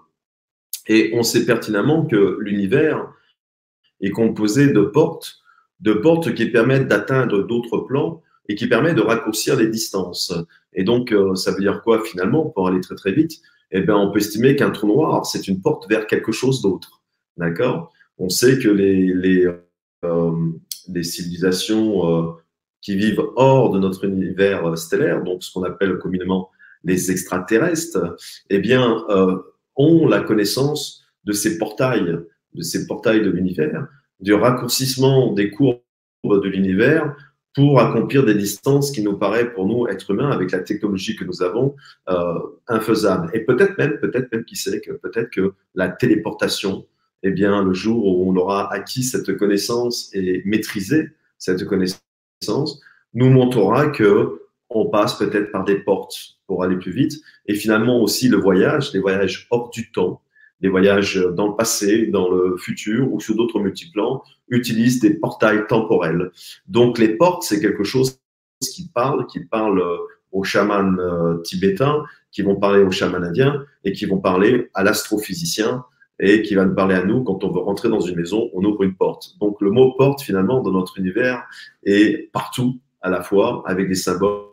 Et 0.88 1.12
on 1.14 1.24
sait 1.24 1.46
pertinemment 1.46 2.06
que 2.06 2.38
l'univers 2.42 3.14
est 4.02 4.10
composé 4.12 4.68
de 4.74 4.82
portes 4.82 5.40
de 5.80 5.94
portes 5.94 6.34
qui 6.34 6.48
permettent 6.48 6.88
d'atteindre 6.88 7.44
d'autres 7.44 7.80
plans 7.80 8.22
et 8.50 8.56
qui 8.56 8.68
permettent 8.68 8.98
de 8.98 9.02
raccourcir 9.02 9.56
les 9.56 9.68
distances. 9.68 10.34
Et 10.74 10.84
donc, 10.84 11.14
euh, 11.14 11.36
ça 11.36 11.52
veut 11.52 11.62
dire 11.62 11.82
quoi 11.84 12.04
finalement 12.04 12.46
Pour 12.50 12.68
aller 12.68 12.82
très 12.82 12.96
très 12.96 13.14
vite, 13.14 13.40
eh 13.72 13.82
bien, 13.82 13.96
on 13.96 14.12
peut 14.12 14.20
estimer 14.20 14.56
qu'un 14.56 14.72
trou 14.72 14.88
noir, 14.88 15.26
c'est 15.26 15.48
une 15.48 15.62
porte 15.62 15.88
vers 15.88 16.08
quelque 16.08 16.32
chose 16.32 16.62
d'autre. 16.62 17.02
D'accord? 17.38 17.94
On 18.18 18.28
sait 18.28 18.58
que 18.58 18.68
les, 18.68 19.14
les, 19.14 19.48
euh, 20.04 20.32
les 20.88 21.04
civilisations 21.04 22.10
euh, 22.10 22.32
qui 22.82 22.96
vivent 22.96 23.24
hors 23.36 23.70
de 23.70 23.80
notre 23.80 24.06
univers 24.06 24.78
stellaire, 24.78 25.24
donc 25.24 25.44
ce 25.44 25.54
qu'on 25.54 25.64
appelle 25.64 26.00
communément 26.00 26.50
les 26.84 27.12
extraterrestres, 27.12 28.16
eh 28.50 28.60
bien, 28.60 29.04
ont 29.76 30.08
la 30.08 30.22
connaissance 30.22 31.04
de 31.26 31.34
ces 31.34 31.58
portails, 31.58 32.20
de 32.54 32.62
ces 32.62 32.88
portails 32.88 33.22
de 33.22 33.30
l'univers, 33.30 33.86
du 34.22 34.34
raccourcissement 34.34 35.34
des 35.34 35.52
courbes 35.52 35.82
de 36.24 36.48
l'univers 36.48 37.16
pour 37.60 37.82
accomplir 37.82 38.24
des 38.24 38.36
distances 38.36 38.90
qui 38.90 39.02
nous 39.02 39.18
paraissent 39.18 39.54
pour 39.54 39.68
nous, 39.68 39.86
êtres 39.88 40.12
humains, 40.12 40.32
avec 40.32 40.54
la 40.54 40.60
technologie 40.60 41.18
que 41.18 41.26
nous 41.26 41.44
avons, 41.44 41.76
euh, 42.08 42.40
infaisables. 42.70 43.30
Et 43.34 43.42
peut-être 43.42 43.78
même, 43.78 44.00
peut-être 44.00 44.32
même, 44.32 44.46
qui 44.46 44.56
sait, 44.56 44.80
que 44.80 44.94
peut-être 44.94 45.30
que 45.30 45.52
la 45.76 45.90
téléportation, 45.90 46.86
eh 47.22 47.32
bien, 47.32 47.62
le 47.62 47.74
jour 47.74 48.06
où 48.06 48.32
on 48.32 48.36
aura 48.38 48.72
acquis 48.72 49.04
cette 49.04 49.36
connaissance 49.36 50.10
et 50.14 50.42
maîtrisé 50.46 51.10
cette 51.38 51.66
connaissance, 51.66 52.80
nous 53.14 53.30
montrera 53.30 53.90
que 53.90 54.42
on 54.70 54.86
passe 54.86 55.18
peut-être 55.18 55.52
par 55.52 55.66
des 55.66 55.80
portes 55.80 56.38
pour 56.48 56.64
aller 56.64 56.78
plus 56.78 56.94
vite. 56.94 57.20
Et 57.46 57.56
finalement 57.56 58.02
aussi 58.02 58.30
le 58.30 58.38
voyage, 58.38 58.94
les 58.94 59.02
voyages 59.02 59.48
hors 59.52 59.70
du 59.70 59.92
temps, 59.92 60.22
les 60.62 60.70
voyages 60.70 61.16
dans 61.36 61.48
le 61.48 61.56
passé, 61.56 62.08
dans 62.08 62.30
le 62.30 62.58
futur 62.58 63.12
ou 63.12 63.20
sur 63.20 63.36
d'autres 63.36 63.60
multiplans, 63.60 64.24
utilisent 64.50 65.00
des 65.00 65.14
portails 65.14 65.68
temporels. 65.68 66.32
Donc 66.68 66.98
les 66.98 67.16
portes, 67.16 67.44
c'est 67.44 67.60
quelque 67.60 67.84
chose 67.84 68.20
qui 68.62 68.90
parle, 68.94 69.26
qui 69.28 69.40
parle 69.40 69.82
aux 70.32 70.44
chamans 70.44 70.98
euh, 70.98 71.38
tibétains, 71.42 72.04
qui 72.32 72.42
vont 72.42 72.56
parler 72.56 72.84
aux 72.84 72.92
chamans 72.92 73.18
indiens 73.18 73.64
et 73.84 73.94
qui 73.94 74.06
vont 74.06 74.20
parler 74.20 74.70
à 74.74 74.84
l'astrophysicien 74.84 75.84
et 76.20 76.42
qui 76.42 76.56
va 76.56 76.66
nous 76.66 76.76
parler 76.76 76.96
à 76.96 77.04
nous 77.04 77.24
quand 77.24 77.44
on 77.44 77.52
veut 77.52 77.62
rentrer 77.62 77.90
dans 77.90 78.02
une 78.02 78.18
maison, 78.18 78.50
on 78.54 78.64
ouvre 78.64 78.84
une 78.84 78.96
porte. 78.96 79.38
Donc 79.40 79.62
le 79.62 79.72
mot 79.72 79.94
porte 79.94 80.22
finalement 80.22 80.62
dans 80.62 80.72
notre 80.72 81.00
univers 81.00 81.44
est 81.84 82.32
partout 82.32 82.80
à 83.02 83.10
la 83.10 83.24
fois 83.24 83.64
avec 83.66 83.88
des 83.88 83.96
symboles 83.96 84.49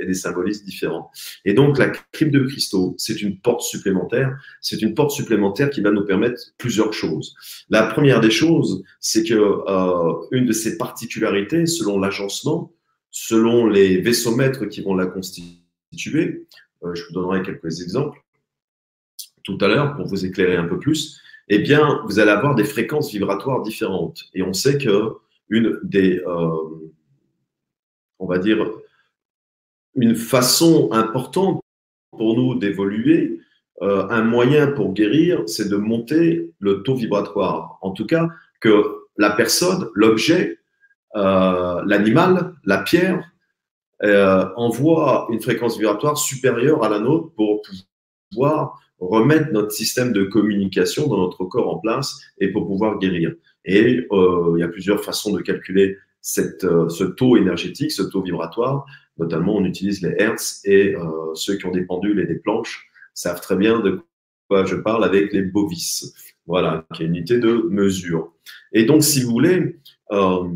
et 0.00 0.06
des 0.06 0.14
symbolismes 0.14 0.64
différents. 0.64 1.10
Et 1.44 1.54
donc, 1.54 1.78
la 1.78 1.88
crypte 1.88 2.32
de 2.32 2.44
cristaux, 2.44 2.94
c'est 2.98 3.22
une 3.22 3.38
porte 3.38 3.62
supplémentaire. 3.62 4.38
C'est 4.60 4.82
une 4.82 4.94
porte 4.94 5.10
supplémentaire 5.10 5.70
qui 5.70 5.80
va 5.80 5.90
nous 5.90 6.04
permettre 6.04 6.40
plusieurs 6.58 6.92
choses. 6.92 7.34
La 7.70 7.84
première 7.84 8.20
des 8.20 8.30
choses, 8.30 8.82
c'est 9.00 9.24
que 9.24 9.34
euh, 9.34 10.12
une 10.30 10.46
de 10.46 10.52
ses 10.52 10.76
particularités, 10.76 11.66
selon 11.66 11.98
l'agencement, 11.98 12.72
selon 13.10 13.66
les 13.66 13.98
vaisseaux-mètres 14.00 14.66
qui 14.66 14.82
vont 14.82 14.94
la 14.94 15.06
constituer, 15.06 16.46
euh, 16.84 16.94
je 16.94 17.04
vous 17.06 17.12
donnerai 17.14 17.42
quelques 17.42 17.80
exemples 17.80 18.22
tout 19.44 19.58
à 19.60 19.68
l'heure 19.68 19.96
pour 19.96 20.06
vous 20.06 20.24
éclairer 20.24 20.56
un 20.56 20.66
peu 20.66 20.78
plus. 20.78 21.20
Eh 21.48 21.58
bien, 21.58 22.02
vous 22.06 22.18
allez 22.18 22.30
avoir 22.30 22.54
des 22.54 22.64
fréquences 22.64 23.10
vibratoires 23.10 23.62
différentes. 23.62 24.24
Et 24.34 24.42
on 24.42 24.52
sait 24.52 24.78
que 24.78 25.14
une 25.48 25.78
des, 25.82 26.22
euh, 26.26 26.90
on 28.18 28.26
va 28.26 28.38
dire, 28.38 28.70
une 29.94 30.14
façon 30.14 30.90
importante 30.92 31.60
pour 32.10 32.36
nous 32.36 32.54
d'évoluer, 32.58 33.40
euh, 33.82 34.06
un 34.10 34.22
moyen 34.22 34.68
pour 34.68 34.92
guérir, 34.92 35.42
c'est 35.46 35.68
de 35.68 35.76
monter 35.76 36.52
le 36.58 36.82
taux 36.82 36.94
vibratoire. 36.94 37.78
En 37.82 37.90
tout 37.90 38.06
cas, 38.06 38.28
que 38.60 39.06
la 39.16 39.30
personne, 39.30 39.88
l'objet, 39.94 40.58
euh, 41.16 41.82
l'animal, 41.86 42.54
la 42.64 42.78
pierre, 42.78 43.24
euh, 44.04 44.46
envoie 44.56 45.26
une 45.30 45.40
fréquence 45.40 45.78
vibratoire 45.78 46.16
supérieure 46.18 46.84
à 46.84 46.88
la 46.88 46.98
nôtre 46.98 47.32
pour 47.34 47.62
pouvoir 48.30 48.78
remettre 48.98 49.50
notre 49.52 49.72
système 49.72 50.12
de 50.12 50.24
communication 50.24 51.08
dans 51.08 51.18
notre 51.18 51.44
corps 51.44 51.74
en 51.74 51.78
place 51.78 52.20
et 52.38 52.48
pour 52.52 52.66
pouvoir 52.66 52.98
guérir. 52.98 53.34
Et 53.64 54.06
il 54.10 54.58
y 54.58 54.62
a 54.62 54.68
plusieurs 54.68 55.02
façons 55.04 55.32
de 55.32 55.40
calculer 55.40 55.96
ce 56.20 57.04
taux 57.04 57.36
énergétique, 57.36 57.90
ce 57.90 58.02
taux 58.02 58.22
vibratoire. 58.22 58.86
Notamment, 59.18 59.56
on 59.56 59.64
utilise 59.64 60.02
les 60.02 60.14
hertz 60.18 60.62
et 60.64 60.94
euh, 60.94 61.34
ceux 61.34 61.56
qui 61.56 61.66
ont 61.66 61.70
des 61.70 61.84
pendules 61.84 62.20
et 62.20 62.26
des 62.26 62.36
planches 62.36 62.88
savent 63.14 63.40
très 63.40 63.56
bien 63.56 63.80
de 63.80 64.00
quoi 64.48 64.64
je 64.64 64.76
parle 64.76 65.04
avec 65.04 65.32
les 65.32 65.42
bovis. 65.42 66.14
Voilà, 66.46 66.84
qui 66.94 67.02
est 67.02 67.06
une 67.06 67.16
unité 67.16 67.38
de 67.38 67.68
mesure. 67.70 68.32
Et 68.72 68.84
donc, 68.84 69.04
si 69.04 69.22
vous 69.22 69.30
voulez, 69.30 69.80
euh, 70.10 70.48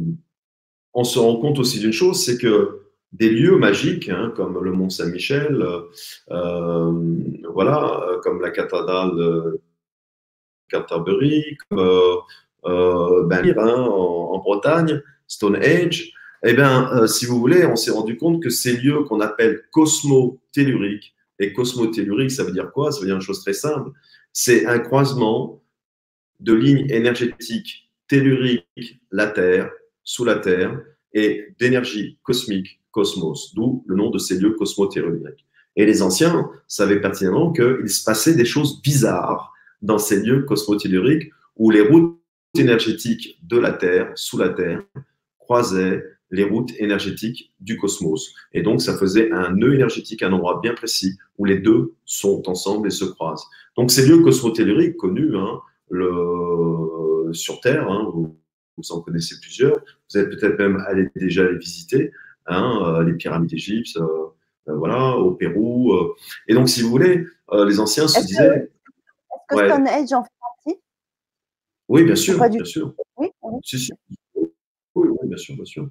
on 0.94 1.04
se 1.04 1.18
rend 1.18 1.36
compte 1.36 1.58
aussi 1.58 1.78
d'une 1.78 1.92
chose, 1.92 2.24
c'est 2.24 2.38
que 2.38 2.80
des 3.12 3.30
lieux 3.30 3.56
magiques, 3.56 4.08
hein, 4.08 4.32
comme 4.34 4.62
le 4.64 4.72
Mont 4.72 4.90
Saint-Michel, 4.90 5.64
euh, 6.30 6.92
voilà, 7.52 8.00
comme 8.22 8.40
la 8.40 8.50
cathédrale 8.50 9.16
de 9.16 9.60
Canterbury, 10.72 11.56
comme 11.68 12.20
ben, 12.64 13.54
hein, 13.58 13.74
en, 13.74 14.32
en, 14.32 14.38
Bretagne, 14.38 15.02
Stonehenge, 15.28 16.12
eh 16.44 16.54
bien, 16.54 16.90
euh, 16.92 17.06
si 17.06 17.26
vous 17.26 17.38
voulez, 17.38 17.64
on 17.64 17.76
s'est 17.76 17.90
rendu 17.90 18.16
compte 18.16 18.42
que 18.42 18.50
ces 18.50 18.76
lieux 18.76 19.02
qu'on 19.04 19.20
appelle 19.20 19.62
cosmotelluriques, 19.72 21.14
et 21.38 21.52
cosmotellurique, 21.52 22.30
ça 22.30 22.44
veut 22.44 22.52
dire 22.52 22.72
quoi? 22.72 22.92
Ça 22.92 23.00
veut 23.00 23.06
dire 23.06 23.16
une 23.16 23.22
chose 23.22 23.42
très 23.42 23.52
simple. 23.52 23.90
C'est 24.32 24.66
un 24.66 24.78
croisement 24.78 25.62
de 26.40 26.54
lignes 26.54 26.86
énergétiques 26.90 27.90
telluriques, 28.08 29.00
la 29.10 29.26
Terre, 29.26 29.70
sous 30.04 30.24
la 30.24 30.36
Terre, 30.36 30.80
et 31.12 31.54
d'énergie 31.58 32.18
cosmique, 32.22 32.80
cosmos, 32.90 33.54
d'où 33.54 33.84
le 33.86 33.96
nom 33.96 34.10
de 34.10 34.18
ces 34.18 34.38
lieux 34.38 34.52
cosmotelluriques. 34.52 35.46
Et 35.76 35.84
les 35.84 36.02
anciens 36.02 36.50
savaient 36.68 37.00
pertinemment 37.00 37.52
qu'il 37.52 37.88
se 37.88 38.04
passait 38.04 38.34
des 38.34 38.44
choses 38.44 38.80
bizarres 38.82 39.52
dans 39.82 39.98
ces 39.98 40.22
lieux 40.22 40.42
cosmotelluriques 40.42 41.30
où 41.56 41.70
les 41.70 41.82
routes 41.82 42.18
énergétiques 42.58 43.38
de 43.42 43.58
la 43.58 43.72
Terre, 43.72 44.10
sous 44.14 44.38
la 44.38 44.50
Terre, 44.50 44.82
croisaient 45.38 46.02
les 46.30 46.44
routes 46.44 46.72
énergétiques 46.78 47.52
du 47.60 47.76
cosmos. 47.76 48.34
Et 48.52 48.62
donc, 48.62 48.82
ça 48.82 48.96
faisait 48.96 49.30
un 49.32 49.52
nœud 49.52 49.74
énergétique, 49.74 50.22
un 50.22 50.32
endroit 50.32 50.60
bien 50.62 50.74
précis 50.74 51.16
où 51.38 51.44
les 51.44 51.58
deux 51.58 51.94
sont 52.04 52.48
ensemble 52.48 52.88
et 52.88 52.90
se 52.90 53.04
croisent. 53.04 53.46
Donc, 53.76 53.90
ces 53.90 54.06
lieux 54.06 54.22
cosmotelluriques 54.22 54.96
connus 54.96 55.36
hein, 55.36 55.60
le, 55.90 57.32
sur 57.32 57.60
Terre, 57.60 57.88
hein, 57.88 58.10
vous, 58.12 58.36
en 58.90 59.00
connaissez 59.00 59.36
plusieurs, 59.40 59.76
vous 60.10 60.18
avez 60.18 60.28
peut-être 60.28 60.58
même 60.58 60.82
allé, 60.86 61.08
déjà 61.16 61.48
les 61.50 61.58
visiter, 61.58 62.12
hein, 62.46 62.78
euh, 62.82 63.04
les 63.04 63.14
pyramides 63.14 63.50
d'Égypte, 63.50 63.96
euh, 63.96 64.26
euh, 64.68 64.76
voilà, 64.76 65.16
au 65.16 65.32
Pérou. 65.32 65.92
et 66.48 66.54
donc, 66.54 66.68
si 66.68 66.82
vous 66.82 66.90
voulez, 66.90 67.24
les 67.52 67.80
anciens 67.80 68.08
se 68.08 68.24
disaient. 68.26 68.68
Est-ce 69.50 69.56
que 69.56 69.68
Stonehenge 69.68 70.12
en 70.12 70.24
fait 70.24 70.30
partie? 70.40 70.80
Oui, 71.88 72.02
bien 72.02 72.16
sûr, 72.16 72.36
bien 72.48 72.64
sûr. 72.64 72.92
Oui, 73.16 73.28
oui. 73.42 73.60
Oui, 74.96 75.08
oui, 75.08 75.28
bien 75.28 75.36
sûr, 75.36 75.54
bien 75.54 75.64
sûr 75.64 75.88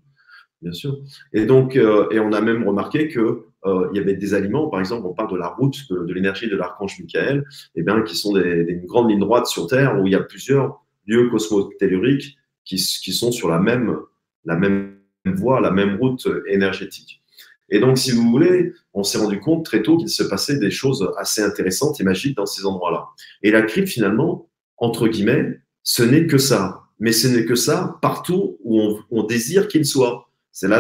bien 0.62 0.74
sûr. 0.74 0.97
Et 1.33 1.45
donc, 1.45 1.75
euh, 1.75 2.07
et 2.12 2.19
on 2.19 2.31
a 2.31 2.41
même 2.41 2.67
remarqué 2.67 3.07
que 3.07 3.45
euh, 3.65 3.88
il 3.91 3.97
y 3.97 4.00
avait 4.00 4.15
des 4.15 4.33
aliments, 4.33 4.67
par 4.67 4.79
exemple, 4.79 5.05
on 5.07 5.13
parle 5.13 5.31
de 5.31 5.38
la 5.38 5.50
route 5.50 5.77
de, 5.89 6.13
l'énergie 6.13 6.50
de 6.50 6.55
l'archange 6.55 7.00
Michael, 7.00 7.43
et 7.75 7.79
eh 7.79 7.83
bien, 7.83 8.01
qui 8.01 8.15
sont 8.15 8.33
des, 8.33 8.63
des, 8.63 8.74
une 8.74 8.85
grande 8.85 9.09
ligne 9.09 9.19
droite 9.19 9.47
sur 9.47 9.67
Terre 9.67 10.00
où 10.00 10.05
il 10.05 10.13
y 10.13 10.15
a 10.15 10.21
plusieurs 10.21 10.83
lieux 11.07 11.29
cosmotelluriques 11.29 12.38
qui, 12.63 12.75
qui 12.75 13.13
sont 13.13 13.31
sur 13.31 13.50
la 13.50 13.59
même, 13.59 13.97
la 14.45 14.55
même 14.55 14.97
voie, 15.25 15.59
la 15.62 15.71
même 15.71 15.97
route 15.97 16.27
énergétique. 16.47 17.21
Et 17.69 17.79
donc, 17.79 17.97
si 17.97 18.12
vous 18.12 18.29
voulez, 18.29 18.74
on 18.93 19.03
s'est 19.03 19.17
rendu 19.17 19.39
compte 19.39 19.65
très 19.65 19.81
tôt 19.81 19.97
qu'il 19.97 20.09
se 20.09 20.24
passait 20.24 20.59
des 20.59 20.71
choses 20.71 21.12
assez 21.17 21.41
intéressantes 21.41 22.00
et 22.00 22.03
magiques 22.03 22.38
dans 22.38 22.45
ces 22.45 22.65
endroits-là. 22.65 23.07
Et 23.41 23.51
la 23.51 23.63
crypte, 23.63 23.89
finalement, 23.89 24.50
entre 24.77 25.07
guillemets, 25.07 25.59
ce 25.83 26.03
n'est 26.03 26.27
que 26.27 26.38
ça. 26.38 26.83
Mais 27.00 27.12
ce 27.12 27.27
n'est 27.27 27.45
que 27.45 27.55
ça 27.55 27.97
partout 28.01 28.57
où 28.63 29.00
on 29.09 29.24
désire 29.24 29.67
qu'il 29.67 29.85
soit. 29.85 30.29
C'est 30.55 30.69
là 30.69 30.79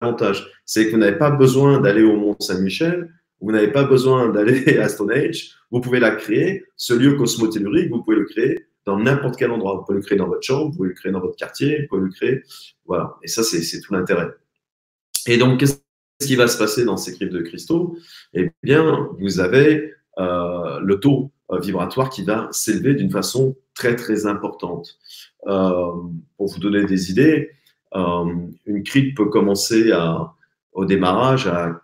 l'avantage. 0.00 0.50
C'est 0.64 0.86
que 0.86 0.92
vous 0.92 0.96
n'avez 0.96 1.18
pas 1.18 1.30
besoin 1.30 1.80
d'aller 1.80 2.02
au 2.02 2.16
Mont 2.16 2.34
Saint-Michel, 2.40 3.12
vous 3.42 3.52
n'avez 3.52 3.70
pas 3.70 3.84
besoin 3.84 4.30
d'aller 4.30 4.78
à 4.78 4.88
Stonehenge, 4.88 5.54
vous 5.70 5.82
pouvez 5.82 6.00
la 6.00 6.12
créer. 6.12 6.64
Ce 6.76 6.94
lieu 6.94 7.14
cosmotellurique, 7.16 7.90
vous 7.90 8.02
pouvez 8.02 8.16
le 8.16 8.24
créer 8.24 8.66
dans 8.86 8.98
n'importe 8.98 9.36
quel 9.36 9.50
endroit. 9.50 9.76
Vous 9.76 9.84
pouvez 9.84 9.98
le 9.98 10.02
créer 10.02 10.16
dans 10.16 10.28
votre 10.28 10.42
chambre, 10.42 10.70
vous 10.70 10.76
pouvez 10.78 10.88
le 10.88 10.94
créer 10.94 11.12
dans 11.12 11.20
votre 11.20 11.36
quartier, 11.36 11.82
vous 11.82 11.88
pouvez 11.88 12.06
le 12.06 12.10
créer. 12.10 12.42
Voilà. 12.86 13.14
Et 13.22 13.28
ça, 13.28 13.42
c'est 13.42 13.80
tout 13.82 13.92
l'intérêt. 13.92 14.28
Et 15.26 15.36
donc, 15.36 15.60
qu'est-ce 15.60 15.82
qui 16.26 16.34
va 16.34 16.48
se 16.48 16.56
passer 16.56 16.86
dans 16.86 16.96
ces 16.96 17.12
cryptes 17.12 17.34
de 17.34 17.42
cristaux? 17.42 17.98
Eh 18.32 18.50
bien, 18.62 19.10
vous 19.18 19.40
avez 19.40 19.92
euh, 20.18 20.80
le 20.80 21.00
taux 21.00 21.32
euh, 21.50 21.60
vibratoire 21.60 22.08
qui 22.08 22.24
va 22.24 22.48
s'élever 22.50 22.94
d'une 22.94 23.10
façon 23.10 23.56
très, 23.74 23.94
très 23.94 24.24
importante. 24.24 24.98
Euh, 25.48 25.92
pour 26.38 26.48
vous 26.48 26.60
donner 26.60 26.86
des 26.86 27.10
idées, 27.10 27.50
une 27.94 28.82
crypte 28.84 29.16
peut 29.16 29.28
commencer 29.28 29.92
au 30.72 30.84
démarrage 30.84 31.46
à 31.46 31.80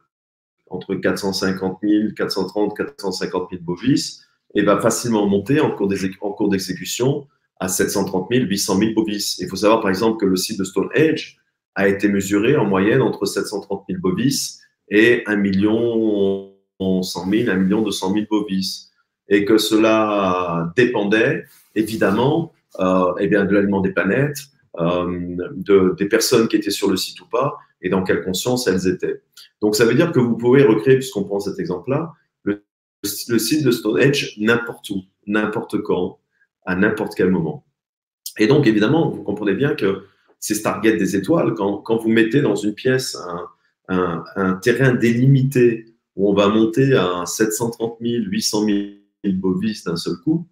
entre 0.71 0.95
450 0.95 1.79
000, 1.83 2.12
430, 2.17 2.77
450 2.77 3.49
000 3.50 3.62
bovis 3.62 4.25
et 4.55 4.62
va 4.62 4.81
facilement 4.81 5.27
monter 5.27 5.61
en 5.61 5.71
cours 5.71 5.88
d'exécution 5.88 7.27
à 7.61 7.69
730 7.69 8.29
000, 8.31 8.45
800 8.45 8.79
000 8.79 8.93
bovis. 8.95 9.38
Il 9.38 9.49
faut 9.49 9.57
savoir 9.57 9.81
par 9.81 9.91
exemple 9.91 10.19
que 10.19 10.27
le 10.27 10.37
site 10.37 10.59
de 10.59 10.65
Stonehenge 10.65 11.38
a 11.75 11.88
été 11.88 12.09
mesuré 12.09 12.57
en 12.57 12.65
moyenne 12.65 13.03
entre 13.03 13.27
730 13.27 13.85
000 13.88 14.00
bovis 14.00 14.61
et 14.91 15.23
1 15.27 15.37
million 15.37 16.53
100 16.81 17.31
000, 17.31 17.50
1 17.50 17.55
million 17.57 17.83
200 17.83 18.12
000 18.12 18.27
bovis. 18.31 18.91
Et 19.29 19.45
que 19.45 19.59
cela 19.59 20.73
dépendait 20.77 21.45
évidemment 21.75 22.53
euh, 22.81 23.12
eh 23.19 23.27
bien, 23.27 23.45
de 23.45 23.55
l'aliment 23.55 23.81
des 23.81 23.93
planètes, 23.93 24.38
euh, 24.38 24.58
de, 24.78 25.94
des 25.97 26.06
personnes 26.06 26.49
qui 26.49 26.56
étaient 26.56 26.70
sur 26.70 26.90
le 26.90 26.97
site 26.97 27.20
ou 27.20 27.26
pas, 27.26 27.56
et 27.82 27.88
dans 27.88 28.02
quelle 28.02 28.23
conscience 28.23 28.66
elles 28.66 28.87
étaient. 28.88 29.23
Donc 29.61 29.76
ça 29.76 29.85
veut 29.85 29.94
dire 29.94 30.12
que 30.12 30.20
vous 30.20 30.37
pouvez 30.37 30.62
recréer, 30.62 30.97
puisqu'on 30.97 31.25
prend 31.25 31.40
cet 31.40 31.58
exemple-là, 31.58 32.12
le, 32.44 32.62
site 33.38 33.64
de 33.64 33.70
Stonehenge 33.70 34.35
n'importe 34.38 34.90
où, 34.90 35.02
n'importe 35.26 35.80
quand, 35.82 36.18
à 36.66 36.75
n'importe 36.75 37.14
quel 37.16 37.30
moment. 37.30 37.64
Et 38.38 38.47
donc 38.47 38.66
évidemment, 38.66 39.11
vous 39.11 39.23
comprenez 39.23 39.54
bien 39.54 39.75
que 39.75 40.04
ces 40.40 40.54
Stargate 40.54 40.99
des 40.99 41.16
étoiles, 41.16 41.54
quand, 41.54 41.78
quand 41.78 41.97
vous 41.97 42.08
mettez 42.08 42.40
dans 42.40 42.54
une 42.54 42.75
pièce 42.75 43.16
un, 43.88 44.54
terrain 44.62 44.94
délimité 44.94 45.87
où 46.14 46.30
on 46.30 46.35
va 46.35 46.49
monter 46.49 46.94
à 46.94 47.25
730 47.25 47.99
000, 48.00 48.25
800 48.26 48.64
000 48.66 49.35
bovis 49.35 49.85
d'un 49.85 49.97
seul 49.97 50.16
coup, 50.25 50.47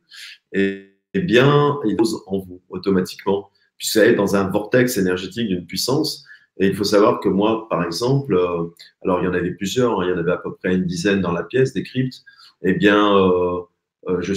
et 0.52 0.86
eh 1.14 1.20
bien, 1.20 1.78
il 1.84 1.96
pose 1.96 2.22
en 2.26 2.38
vous 2.38 2.62
automatiquement. 2.68 3.50
Puisque 3.78 3.96
vous 3.96 4.02
allez 4.02 4.14
dans 4.14 4.36
un 4.36 4.48
vortex 4.48 4.96
énergétique 4.96 5.48
d'une 5.48 5.66
puissance. 5.66 6.24
Et 6.58 6.68
il 6.68 6.74
faut 6.74 6.84
savoir 6.84 7.20
que 7.20 7.28
moi, 7.28 7.68
par 7.68 7.84
exemple, 7.84 8.34
euh, 8.34 8.74
alors 9.02 9.20
il 9.20 9.24
y 9.24 9.28
en 9.28 9.34
avait 9.34 9.50
plusieurs, 9.50 10.00
hein, 10.00 10.04
il 10.06 10.10
y 10.10 10.12
en 10.12 10.18
avait 10.18 10.32
à 10.32 10.38
peu 10.38 10.54
près 10.54 10.74
une 10.74 10.86
dizaine 10.86 11.20
dans 11.20 11.32
la 11.32 11.42
pièce, 11.42 11.74
des 11.74 11.82
cryptes. 11.82 12.24
Eh 12.62 12.72
bien, 12.72 13.16
euh, 13.16 13.60
euh, 14.08 14.22
je 14.22 14.34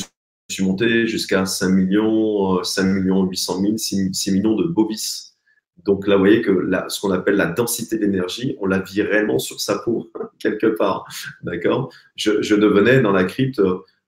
suis 0.49 0.63
monté 0.63 1.07
jusqu'à 1.07 1.45
5 1.45 1.69
millions, 1.69 2.61
5 2.63 2.83
millions 2.83 3.23
800 3.23 3.61
000, 3.61 3.77
6, 3.77 4.31
millions 4.31 4.55
de 4.55 4.67
bovis. 4.67 5.37
Donc 5.85 6.07
là, 6.07 6.15
vous 6.15 6.23
voyez 6.23 6.41
que 6.41 6.51
là, 6.51 6.85
ce 6.89 6.99
qu'on 6.99 7.11
appelle 7.11 7.35
la 7.35 7.45
densité 7.45 7.97
d'énergie, 7.97 8.57
on 8.59 8.65
la 8.65 8.79
vit 8.79 9.01
réellement 9.01 9.39
sur 9.39 9.61
sa 9.61 9.79
peau, 9.79 10.11
quelque 10.39 10.67
part. 10.67 11.05
D'accord? 11.43 11.93
Je, 12.17 12.55
devenais 12.55 12.99
dans 12.99 13.13
la 13.13 13.23
crypte 13.23 13.61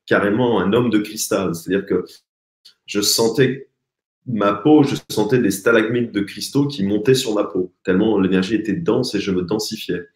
carrément 0.05 0.59
un 0.59 0.73
homme 0.73 0.89
de 0.89 0.99
cristal. 0.99 1.55
C'est-à-dire 1.55 1.85
que 1.85 2.03
je 2.85 2.99
sentais 2.99 3.69
ma 4.27 4.53
peau, 4.53 4.83
je 4.83 4.95
sentais 5.09 5.39
des 5.39 5.51
stalagmites 5.51 6.11
de 6.11 6.21
cristaux 6.21 6.67
qui 6.67 6.83
montaient 6.83 7.15
sur 7.15 7.33
ma 7.33 7.43
peau, 7.43 7.73
tellement 7.83 8.19
l'énergie 8.19 8.55
était 8.55 8.73
dense 8.73 9.15
et 9.15 9.19
je 9.19 9.31
me 9.31 9.41
densifiais. 9.41 10.07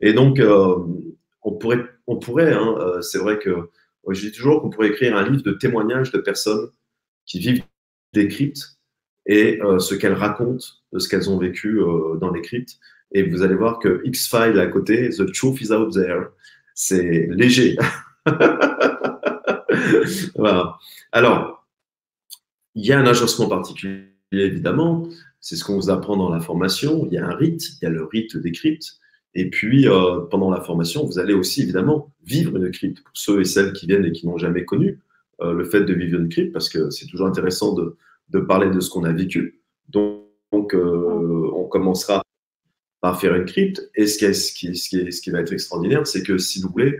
Et 0.00 0.12
donc, 0.12 0.40
euh, 0.40 0.76
on 1.42 1.52
pourrait, 1.52 1.84
on 2.06 2.16
pourrait 2.18 2.52
hein, 2.52 2.74
euh, 2.78 3.02
c'est 3.02 3.18
vrai 3.18 3.38
que 3.38 3.70
je 4.08 4.20
dis 4.20 4.32
toujours 4.32 4.60
qu'on 4.60 4.70
pourrait 4.70 4.88
écrire 4.88 5.16
un 5.16 5.28
livre 5.28 5.42
de 5.42 5.52
témoignages 5.52 6.10
de 6.10 6.18
personnes 6.18 6.70
qui 7.24 7.38
vivent 7.38 7.62
des 8.12 8.28
cryptes 8.28 8.78
et 9.26 9.60
euh, 9.62 9.78
ce 9.78 9.94
qu'elles 9.94 10.14
racontent 10.14 10.64
de 10.92 10.98
ce 10.98 11.08
qu'elles 11.08 11.30
ont 11.30 11.38
vécu 11.38 11.80
dans 12.20 12.32
les 12.32 12.42
cryptes. 12.42 12.78
Et 13.12 13.22
vous 13.22 13.42
allez 13.42 13.54
voir 13.54 13.78
que 13.78 14.00
X-File 14.04 14.58
à 14.58 14.66
côté, 14.66 15.10
The 15.10 15.30
Truth 15.32 15.60
is 15.60 15.70
out 15.72 15.92
there, 15.92 16.28
c'est 16.74 17.28
léger. 17.30 17.76
voilà. 20.34 20.78
Alors, 21.12 21.61
il 22.74 22.86
y 22.86 22.92
a 22.92 22.98
un 22.98 23.06
agencement 23.06 23.48
particulier, 23.48 24.04
évidemment. 24.32 25.08
C'est 25.40 25.56
ce 25.56 25.64
qu'on 25.64 25.76
vous 25.76 25.90
apprend 25.90 26.16
dans 26.16 26.30
la 26.30 26.40
formation. 26.40 27.06
Il 27.06 27.14
y 27.14 27.18
a 27.18 27.26
un 27.26 27.34
rite, 27.34 27.62
il 27.80 27.84
y 27.84 27.86
a 27.86 27.90
le 27.90 28.04
rite 28.04 28.36
des 28.36 28.52
cryptes. 28.52 28.98
Et 29.34 29.50
puis, 29.50 29.88
euh, 29.88 30.20
pendant 30.30 30.50
la 30.50 30.60
formation, 30.60 31.04
vous 31.04 31.18
allez 31.18 31.34
aussi, 31.34 31.62
évidemment, 31.62 32.12
vivre 32.24 32.56
une 32.56 32.70
crypte. 32.70 33.02
Pour 33.02 33.12
ceux 33.14 33.40
et 33.40 33.44
celles 33.44 33.72
qui 33.72 33.86
viennent 33.86 34.04
et 34.04 34.12
qui 34.12 34.26
n'ont 34.26 34.36
jamais 34.36 34.64
connu 34.64 35.00
euh, 35.40 35.52
le 35.52 35.64
fait 35.64 35.82
de 35.82 35.92
vivre 35.94 36.20
une 36.20 36.28
crypte, 36.28 36.52
parce 36.52 36.68
que 36.68 36.90
c'est 36.90 37.06
toujours 37.06 37.26
intéressant 37.26 37.74
de, 37.74 37.96
de, 38.28 38.40
parler 38.40 38.70
de 38.70 38.80
ce 38.80 38.90
qu'on 38.90 39.04
a 39.04 39.12
vécu. 39.12 39.62
Donc, 39.88 40.74
euh, 40.74 41.50
on 41.54 41.64
commencera 41.64 42.22
par 43.02 43.20
faire 43.20 43.34
une 43.34 43.44
crypte. 43.44 43.90
Et 43.96 44.06
ce 44.06 44.16
qui, 44.16 44.24
est, 44.24 44.32
ce 44.32 44.54
qui, 44.54 44.74
ce 44.76 44.88
qui, 44.88 45.12
ce 45.12 45.20
qui 45.20 45.30
va 45.30 45.40
être 45.40 45.52
extraordinaire, 45.52 46.06
c'est 46.06 46.22
que, 46.22 46.38
si 46.38 46.62
vous 46.62 46.70
voulez, 46.70 46.96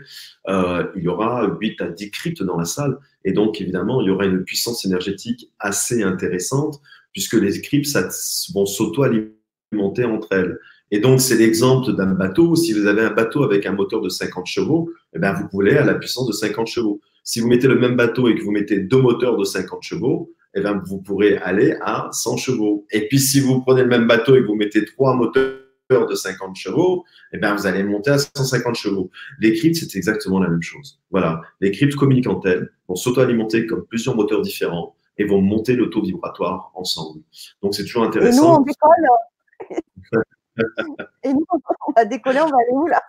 euh, 0.48 0.84
il 0.96 1.04
y 1.04 1.08
aura 1.08 1.56
8 1.60 1.80
à 1.80 1.88
10 1.88 2.10
cryptes 2.10 2.42
dans 2.42 2.58
la 2.58 2.64
salle. 2.64 2.98
Et 3.24 3.32
donc, 3.32 3.60
évidemment, 3.60 4.02
il 4.02 4.08
y 4.08 4.10
aura 4.10 4.26
une 4.26 4.42
puissance 4.42 4.84
énergétique 4.84 5.50
assez 5.60 6.02
intéressante, 6.02 6.80
puisque 7.12 7.34
les 7.34 7.60
cryptes 7.60 7.86
ça, 7.86 8.08
vont 8.52 8.66
s'auto-alimenter 8.66 10.04
entre 10.04 10.26
elles. 10.32 10.58
Et 10.90 10.98
donc, 10.98 11.20
c'est 11.20 11.36
l'exemple 11.36 11.94
d'un 11.94 12.14
bateau. 12.14 12.56
Si 12.56 12.72
vous 12.72 12.86
avez 12.86 13.02
un 13.02 13.12
bateau 13.12 13.44
avec 13.44 13.64
un 13.64 13.72
moteur 13.72 14.00
de 14.00 14.08
50 14.08 14.44
chevaux, 14.44 14.90
eh 15.14 15.20
bien, 15.20 15.32
vous 15.32 15.48
pouvez 15.48 15.78
à 15.78 15.84
la 15.84 15.94
puissance 15.94 16.26
de 16.26 16.32
50 16.32 16.66
chevaux. 16.66 17.00
Si 17.22 17.38
vous 17.38 17.46
mettez 17.46 17.68
le 17.68 17.78
même 17.78 17.94
bateau 17.94 18.26
et 18.26 18.34
que 18.34 18.42
vous 18.42 18.50
mettez 18.50 18.80
deux 18.80 19.00
moteurs 19.00 19.36
de 19.36 19.44
50 19.44 19.84
chevaux, 19.84 20.32
eh 20.56 20.60
bien, 20.60 20.82
vous 20.84 21.00
pourrez 21.00 21.36
aller 21.36 21.76
à 21.80 22.08
100 22.10 22.38
chevaux. 22.38 22.86
Et 22.90 23.06
puis, 23.06 23.20
si 23.20 23.38
vous 23.38 23.60
prenez 23.60 23.82
le 23.82 23.88
même 23.88 24.08
bateau 24.08 24.34
et 24.34 24.40
que 24.40 24.46
vous 24.46 24.56
mettez 24.56 24.84
trois 24.84 25.14
moteurs 25.14 25.61
de 26.00 26.14
50 26.14 26.56
chevaux, 26.56 27.04
eh 27.32 27.38
bien, 27.38 27.54
vous 27.54 27.66
allez 27.66 27.82
monter 27.84 28.10
à 28.10 28.18
150 28.18 28.74
chevaux. 28.74 29.10
Les 29.40 29.54
cryptes, 29.54 29.76
c'est 29.76 29.96
exactement 29.96 30.38
la 30.40 30.48
même 30.48 30.62
chose. 30.62 31.00
Voilà. 31.10 31.40
Les 31.60 31.70
cryptes 31.70 31.96
communiquent 31.96 32.28
en 32.28 32.40
elles, 32.42 32.70
vont 32.88 32.96
s'auto-alimenter 32.96 33.66
comme 33.66 33.86
plusieurs 33.86 34.16
moteurs 34.16 34.42
différents 34.42 34.96
et 35.18 35.24
vont 35.24 35.40
monter 35.40 35.74
le 35.74 35.90
taux 35.90 36.02
vibratoire 36.02 36.70
ensemble. 36.74 37.20
Donc, 37.62 37.74
c'est 37.74 37.84
toujours 37.84 38.04
intéressant. 38.04 38.42
Et 38.42 38.48
nous, 38.48 38.54
on 38.54 38.62
décolle. 38.62 39.06
et 41.24 41.32
nous, 41.32 41.46
on 41.86 41.92
va 41.96 42.04
décoller, 42.04 42.40
on 42.40 42.46
va 42.46 42.56
aller 42.56 42.72
où 42.72 42.86
là? 42.86 43.02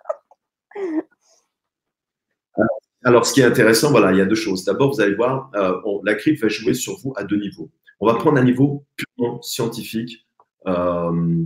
Alors, 3.03 3.25
ce 3.25 3.33
qui 3.33 3.41
est 3.41 3.45
intéressant, 3.45 3.91
voilà, 3.91 4.11
il 4.11 4.17
y 4.17 4.21
a 4.21 4.25
deux 4.25 4.35
choses. 4.35 4.63
D'abord, 4.63 4.93
vous 4.93 5.01
allez 5.01 5.15
voir, 5.15 5.51
euh, 5.55 5.73
la 6.03 6.15
crypte 6.15 6.41
va 6.41 6.47
jouer 6.47 6.73
sur 6.73 6.97
vous 6.99 7.13
à 7.17 7.23
deux 7.23 7.37
niveaux. 7.37 7.69
On 7.99 8.07
va 8.07 8.15
prendre 8.15 8.37
un 8.37 8.43
niveau 8.43 8.85
purement 8.95 9.41
scientifique. 9.41 10.25
Euh, 10.67 11.45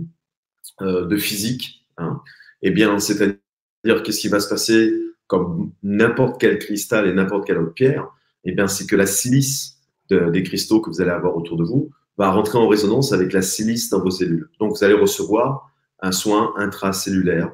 de 0.80 1.16
physique. 1.16 1.86
Hein. 1.96 2.20
Eh 2.62 2.70
bien, 2.70 2.98
c'est-à-dire 2.98 4.02
qu'est-ce 4.02 4.20
qui 4.20 4.28
va 4.28 4.40
se 4.40 4.48
passer 4.48 4.92
comme 5.26 5.72
n'importe 5.82 6.40
quel 6.40 6.58
cristal 6.58 7.06
et 7.06 7.12
n'importe 7.12 7.46
quelle 7.46 7.58
autre 7.58 7.74
pierre 7.74 8.08
Eh 8.44 8.52
bien, 8.52 8.66
c'est 8.66 8.86
que 8.86 8.96
la 8.96 9.06
silice 9.06 9.78
des 10.10 10.42
cristaux 10.42 10.80
que 10.80 10.90
vous 10.90 11.00
allez 11.00 11.10
avoir 11.10 11.36
autour 11.36 11.56
de 11.56 11.64
vous 11.64 11.90
va 12.16 12.30
rentrer 12.30 12.58
en 12.58 12.66
résonance 12.66 13.12
avec 13.12 13.32
la 13.32 13.42
silice 13.42 13.90
dans 13.90 14.00
vos 14.00 14.10
cellules. 14.10 14.48
Donc, 14.58 14.76
vous 14.76 14.84
allez 14.84 14.94
recevoir 14.94 15.70
un 16.00 16.12
soin 16.12 16.54
intracellulaire 16.56 17.52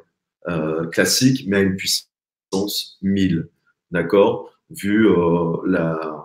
euh, 0.49 0.87
classique, 0.87 1.45
mais 1.49 1.57
à 1.57 1.61
une 1.61 1.77
puissance 1.77 2.99
1000. 3.03 3.49
D'accord? 3.91 4.51
Vu 4.71 5.09
euh, 5.09 5.57
la, 5.67 6.25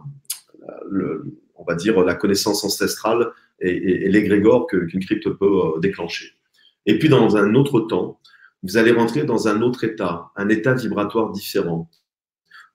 on 1.55 1.63
va 1.63 1.75
dire, 1.75 1.99
la 2.03 2.15
connaissance 2.15 2.63
ancestrale 2.63 3.31
et, 3.59 3.71
et, 3.71 4.05
et 4.05 4.09
l'égrégore 4.09 4.67
qu'une 4.67 5.03
crypte 5.03 5.29
peut 5.29 5.79
déclencher. 5.81 6.38
Et 6.89 6.97
puis 6.97 7.07
dans 7.07 7.37
un 7.37 7.53
autre 7.53 7.81
temps, 7.81 8.19
vous 8.63 8.77
allez 8.77 8.91
rentrer 8.91 9.23
dans 9.23 9.47
un 9.47 9.61
autre 9.61 9.83
état, 9.83 10.31
un 10.35 10.49
état 10.49 10.73
vibratoire 10.73 11.31
différent. 11.31 11.87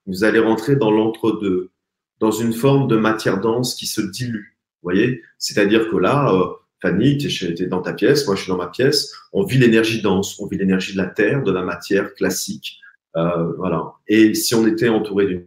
Vous 0.07 0.23
allez 0.23 0.39
rentrer 0.39 0.77
dans 0.77 0.93
l'entre-deux, 0.93 1.73
dans 2.21 2.31
une 2.31 2.53
forme 2.53 2.87
de 2.87 2.97
matière 2.97 3.41
dense 3.41 3.75
qui 3.75 3.87
se 3.87 4.01
dilue. 4.01 4.57
Vous 4.81 4.91
voyez? 4.91 5.21
C'est-à-dire 5.39 5.91
que 5.91 5.97
là, 5.97 6.33
euh, 6.33 6.47
Fanny, 6.81 7.19
tu 7.19 7.27
es, 7.45 7.67
dans 7.67 7.83
ta 7.83 7.93
pièce, 7.93 8.25
moi 8.29 8.37
je 8.37 8.43
suis 8.43 8.51
dans 8.51 8.57
ma 8.57 8.69
pièce, 8.69 9.13
on 9.33 9.43
vit 9.43 9.59
l'énergie 9.59 10.01
dense, 10.01 10.39
on 10.39 10.47
vit 10.47 10.59
l'énergie 10.59 10.93
de 10.93 10.99
la 10.99 11.09
terre, 11.09 11.43
de 11.43 11.51
la 11.51 11.63
matière 11.63 12.15
classique. 12.15 12.79
Euh, 13.17 13.53
voilà. 13.55 13.95
Et 14.07 14.35
si 14.35 14.55
on 14.55 14.65
était 14.65 14.91
entouré 14.91 15.27
d'une 15.27 15.47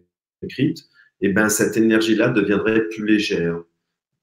crypte, 0.49 0.89
eh 1.21 1.29
ben, 1.29 1.47
cette 1.47 1.77
énergie-là 1.77 2.27
deviendrait 2.31 2.81
plus 2.89 3.05
légère. 3.05 3.61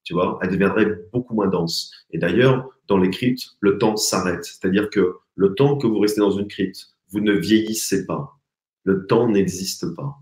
Tu 0.02 0.12
vois, 0.12 0.38
elle 0.42 0.50
deviendrait 0.50 0.98
beaucoup 1.14 1.34
moins 1.34 1.48
dense. 1.48 1.90
Et 2.10 2.18
d'ailleurs, 2.18 2.73
dans 2.88 2.98
les 2.98 3.10
cryptes, 3.10 3.56
le 3.60 3.78
temps 3.78 3.96
s'arrête. 3.96 4.44
C'est-à-dire 4.44 4.90
que 4.90 5.16
le 5.34 5.54
temps 5.54 5.76
que 5.78 5.86
vous 5.86 5.98
restez 5.98 6.20
dans 6.20 6.30
une 6.30 6.48
crypte, 6.48 6.94
vous 7.10 7.20
ne 7.20 7.32
vieillissez 7.32 8.06
pas. 8.06 8.38
Le 8.84 9.06
temps 9.06 9.28
n'existe 9.28 9.94
pas. 9.94 10.18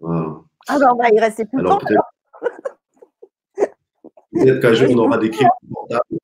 Voilà. 0.00 0.40
Ah 0.68 0.78
ben, 0.78 1.10
il 1.12 1.20
reste 1.20 1.48
plus 1.48 1.58
Alors, 1.58 1.80
Peut-être 4.32 4.60
peut 4.60 4.60
qu'un 4.60 4.74
jour, 4.74 4.90
on 4.90 4.98
aura 4.98 5.18
des 5.18 5.30
cryptes 5.30 5.50
portables. 5.70 6.18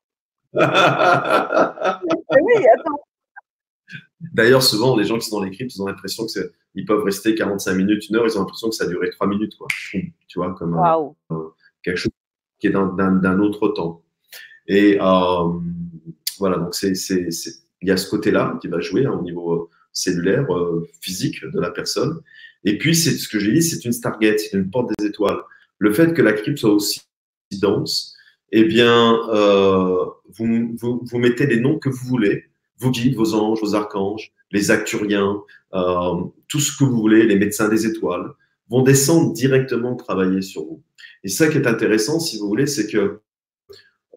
oui, 2.41 2.65
attends. 2.77 2.99
D'ailleurs, 4.33 4.61
souvent, 4.61 4.95
les 4.95 5.03
gens 5.05 5.17
qui 5.17 5.27
sont 5.27 5.39
dans 5.39 5.45
les 5.45 5.51
cryptes, 5.51 5.75
ils 5.75 5.81
ont 5.81 5.87
l'impression 5.87 6.25
qu'ils 6.25 6.85
peuvent 6.85 7.03
rester 7.03 7.35
45 7.35 7.73
minutes, 7.73 8.09
une 8.09 8.17
heure, 8.17 8.25
ils 8.25 8.37
ont 8.37 8.41
l'impression 8.41 8.69
que 8.69 8.75
ça 8.75 8.83
a 8.83 8.87
duré 8.87 9.09
3 9.09 9.27
minutes. 9.27 9.57
Quoi. 9.57 9.67
Tu 9.91 10.11
vois, 10.35 10.53
comme 10.53 10.79
quelque 11.83 11.97
chose 11.97 12.11
qui 12.59 12.67
est 12.67 12.71
d'un 12.71 13.39
autre 13.39 13.69
temps. 13.69 14.03
Et 14.71 14.97
euh, 15.01 15.59
voilà, 16.39 16.55
donc 16.55 16.73
il 16.81 17.57
y 17.81 17.91
a 17.91 17.97
ce 17.97 18.09
côté-là 18.09 18.57
qui 18.61 18.69
va 18.69 18.79
jouer 18.79 19.05
hein, 19.05 19.17
au 19.19 19.21
niveau 19.21 19.53
euh, 19.53 19.69
cellulaire, 19.91 20.49
euh, 20.55 20.87
physique 21.01 21.43
de 21.43 21.59
la 21.59 21.71
personne. 21.71 22.21
Et 22.63 22.77
puis, 22.77 22.95
c'est 22.95 23.11
ce 23.11 23.27
que 23.27 23.37
j'ai 23.37 23.51
dit, 23.51 23.61
c'est 23.61 23.83
une 23.83 23.91
Stargate, 23.91 24.39
c'est 24.39 24.53
une 24.57 24.69
porte 24.69 24.89
des 24.97 25.07
étoiles. 25.07 25.39
Le 25.77 25.91
fait 25.91 26.13
que 26.13 26.21
la 26.21 26.31
crypte 26.31 26.59
soit 26.59 26.71
aussi 26.71 27.01
dense, 27.59 28.15
eh 28.53 28.63
bien, 28.63 29.19
vous, 30.37 30.77
vous, 30.79 31.17
mettez 31.17 31.47
les 31.47 31.59
noms 31.59 31.77
que 31.77 31.89
vous 31.89 32.07
voulez, 32.07 32.45
vos 32.77 32.91
guides, 32.91 33.15
vos 33.15 33.33
anges, 33.33 33.59
vos 33.61 33.75
archanges, 33.75 34.31
les 34.51 34.71
acturiens, 34.71 35.41
tout 36.47 36.59
ce 36.59 36.77
que 36.77 36.85
vous 36.85 36.95
voulez, 36.95 37.25
les 37.25 37.37
médecins 37.37 37.67
des 37.67 37.85
étoiles. 37.87 38.31
vont 38.69 38.83
descendre 38.83 39.33
directement 39.33 39.95
travailler 39.95 40.41
sur 40.41 40.61
vous. 40.63 40.81
Et 41.25 41.29
ça 41.29 41.47
qui 41.47 41.57
est 41.57 41.67
intéressant, 41.67 42.19
si 42.19 42.37
vous 42.37 42.47
voulez, 42.47 42.67
c'est 42.67 42.87
que 42.87 43.21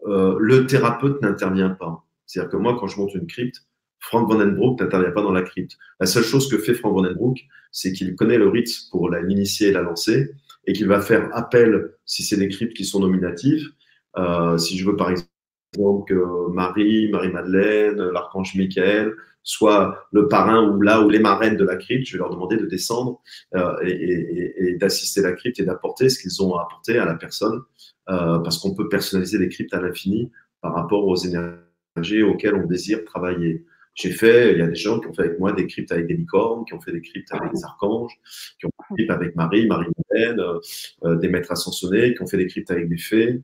euh, 0.05 0.35
le 0.39 0.67
thérapeute 0.67 1.21
n'intervient 1.21 1.69
pas. 1.69 2.05
C'est-à-dire 2.25 2.51
que 2.51 2.57
moi, 2.57 2.77
quand 2.79 2.87
je 2.87 2.99
monte 2.99 3.13
une 3.15 3.27
crypte, 3.27 3.63
Frank 3.99 4.29
Vandenbroek 4.29 4.79
n'intervient 4.79 5.11
pas 5.11 5.21
dans 5.21 5.31
la 5.31 5.41
crypte. 5.41 5.77
La 5.99 6.05
seule 6.05 6.23
chose 6.23 6.49
que 6.49 6.57
fait 6.57 6.73
Frank 6.73 6.93
Vandenbroek, 6.93 7.39
c'est 7.71 7.91
qu'il 7.91 8.15
connaît 8.15 8.37
le 8.37 8.47
rite 8.47 8.69
pour 8.91 9.09
l'initier 9.09 9.69
et 9.69 9.71
la 9.71 9.81
lancer, 9.81 10.31
et 10.67 10.73
qu'il 10.73 10.87
va 10.87 11.01
faire 11.01 11.29
appel, 11.33 11.91
si 12.05 12.23
c'est 12.23 12.37
des 12.37 12.49
cryptes 12.49 12.75
qui 12.75 12.85
sont 12.85 12.99
nominatives, 12.99 13.67
euh, 14.17 14.57
si 14.57 14.77
je 14.77 14.85
veux 14.85 14.95
par 14.95 15.09
exemple 15.09 16.05
que 16.07 16.51
Marie, 16.53 17.09
Marie-Madeleine, 17.09 17.97
l'archange 18.11 18.55
Michael, 18.55 19.13
soit 19.43 20.07
le 20.11 20.27
parrain 20.27 20.67
ou 20.67 20.81
là 20.81 21.01
ou 21.01 21.09
les 21.09 21.19
marraines 21.19 21.55
de 21.55 21.63
la 21.63 21.75
crypte, 21.75 22.07
je 22.07 22.13
vais 22.13 22.19
leur 22.19 22.31
demander 22.31 22.57
de 22.57 22.65
descendre 22.65 23.21
euh, 23.55 23.75
et, 23.83 24.75
d'assister 24.79 25.21
la 25.21 25.33
crypte 25.33 25.59
et 25.59 25.65
d'apporter 25.65 26.09
ce 26.09 26.19
qu'ils 26.19 26.41
ont 26.41 26.55
à 26.55 26.63
apporter 26.63 26.97
à 26.97 27.05
la 27.05 27.13
personne, 27.13 27.61
parce 28.07 28.59
qu'on 28.59 28.75
peut 28.75 28.87
personnaliser 28.89 29.37
les 29.37 29.49
cryptes 29.49 29.73
à 29.73 29.81
l'infini 29.81 30.31
par 30.61 30.73
rapport 30.73 31.05
aux 31.05 31.15
énergies 31.15 32.23
auxquelles 32.23 32.55
on 32.55 32.65
désire 32.65 33.03
travailler. 33.03 33.65
J'ai 33.93 34.11
fait, 34.11 34.51
il 34.51 34.59
y 34.59 34.61
a 34.61 34.67
des 34.67 34.75
gens 34.75 34.99
qui 34.99 35.07
ont 35.07 35.13
fait 35.13 35.23
avec 35.23 35.39
moi 35.39 35.53
des 35.53 35.67
cryptes 35.67 35.91
avec 35.91 36.07
des 36.07 36.15
licornes, 36.15 36.65
qui 36.65 36.73
ont 36.73 36.81
fait 36.81 36.91
des 36.91 37.01
cryptes 37.01 37.31
avec 37.31 37.53
des 37.53 37.63
archanges, 37.63 38.11
qui 38.59 38.65
ont 38.65 38.69
fait 38.69 38.95
des 38.97 39.07
cryptes 39.07 39.11
avec 39.11 39.35
Marie, 39.35 39.67
Marie-Madeleine, 39.67 40.43
euh, 41.05 41.15
des 41.15 41.29
maîtres 41.29 41.51
ascensionnés, 41.51 42.13
qui 42.13 42.21
ont 42.21 42.27
fait 42.27 42.37
des 42.37 42.47
cryptes 42.47 42.71
avec 42.71 42.89
des 42.89 42.97
fées, 42.97 43.41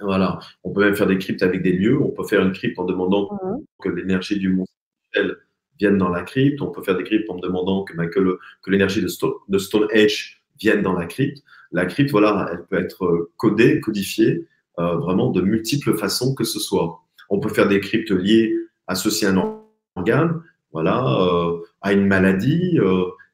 voilà. 0.00 0.40
On 0.64 0.72
peut 0.72 0.80
même 0.84 0.94
faire 0.94 1.06
des 1.06 1.18
cryptes 1.18 1.42
avec 1.42 1.62
des 1.62 1.72
lieux. 1.72 2.00
On 2.00 2.10
peut 2.10 2.24
faire 2.24 2.42
une 2.42 2.52
crypte 2.52 2.78
en 2.78 2.84
demandant 2.84 3.30
mhm. 3.42 3.64
que 3.80 3.88
l'énergie 3.88 4.38
du 4.38 4.48
monde 4.48 4.66
vienne 5.78 5.98
dans 5.98 6.08
la 6.08 6.22
crypte. 6.22 6.60
On 6.60 6.70
peut 6.70 6.82
faire 6.82 6.96
des 6.96 7.04
cryptes 7.04 7.30
en 7.30 7.36
demandant 7.36 7.84
que, 7.84 7.94
bah, 7.96 8.06
que 8.06 8.38
l'énergie 8.66 9.02
de, 9.02 9.08
de 9.48 9.58
Stonehenge 9.58 10.41
vienne 10.62 10.82
dans 10.82 10.92
la 10.92 11.06
crypte. 11.06 11.42
La 11.72 11.86
crypte, 11.86 12.10
voilà, 12.10 12.48
elle 12.52 12.64
peut 12.66 12.78
être 12.78 13.04
euh, 13.04 13.32
codée, 13.36 13.80
codifiée, 13.80 14.46
euh, 14.78 14.96
vraiment 14.96 15.30
de 15.30 15.40
multiples 15.40 15.96
façons 15.96 16.34
que 16.34 16.44
ce 16.44 16.60
soit. 16.60 17.00
On 17.30 17.40
peut 17.40 17.48
faire 17.48 17.68
des 17.68 17.80
cryptes 17.80 18.10
liées, 18.10 18.54
associées 18.86 19.28
à 19.28 19.30
un 19.30 19.62
organe, 19.96 20.42
voilà, 20.72 21.04
euh, 21.20 21.58
à 21.80 21.92
une 21.92 22.06
maladie, 22.06 22.78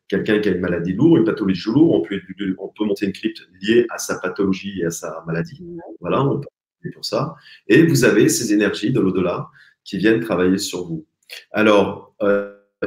quelqu'un 0.08 0.40
qui 0.40 0.48
a 0.48 0.52
une 0.52 0.60
maladie 0.60 0.92
lourde, 0.92 1.18
une 1.18 1.24
pathologie 1.24 1.68
lourde, 1.68 1.90
on 1.92 2.02
peut, 2.02 2.20
on 2.58 2.68
peut 2.68 2.84
monter 2.84 3.06
une 3.06 3.12
crypte 3.12 3.42
liée 3.60 3.86
à 3.90 3.98
sa 3.98 4.18
pathologie 4.18 4.80
et 4.80 4.86
à 4.86 4.90
sa 4.90 5.22
maladie. 5.26 5.62
Voilà, 6.00 6.22
on 6.22 6.40
peut 6.40 6.48
pour 6.94 7.04
ça. 7.04 7.34
Et 7.66 7.82
vous 7.82 8.04
avez 8.04 8.28
ces 8.28 8.52
énergies 8.52 8.92
de 8.92 9.00
l'au-delà 9.00 9.48
qui 9.84 9.98
viennent 9.98 10.20
travailler 10.20 10.58
sur 10.58 10.84
vous. 10.84 11.04
Alors, 11.50 12.14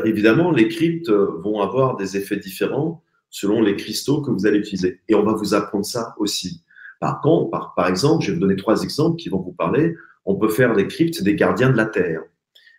évidemment, 0.06 0.52
les 0.52 0.70
cryptes 0.70 1.10
vont 1.10 1.60
avoir 1.60 1.98
des 1.98 2.16
effets 2.16 2.38
différents 2.38 3.04
selon 3.32 3.62
les 3.62 3.76
cristaux 3.76 4.22
que 4.22 4.30
vous 4.30 4.46
allez 4.46 4.60
utiliser. 4.60 5.00
Et 5.08 5.16
on 5.16 5.24
va 5.24 5.34
vous 5.34 5.56
apprendre 5.56 5.86
ça 5.86 6.14
aussi. 6.20 6.64
Par 7.00 7.22
contre, 7.22 7.74
par, 7.76 7.88
exemple, 7.88 8.24
je 8.24 8.28
vais 8.28 8.36
vous 8.36 8.42
donner 8.42 8.56
trois 8.56 8.84
exemples 8.84 9.18
qui 9.18 9.30
vont 9.30 9.42
vous 9.42 9.54
parler. 9.54 9.96
On 10.26 10.36
peut 10.36 10.50
faire 10.50 10.76
des 10.76 10.86
cryptes 10.86 11.24
des 11.24 11.36
gardiens 11.36 11.72
de 11.72 11.78
la 11.78 11.88
Terre. 11.88 12.22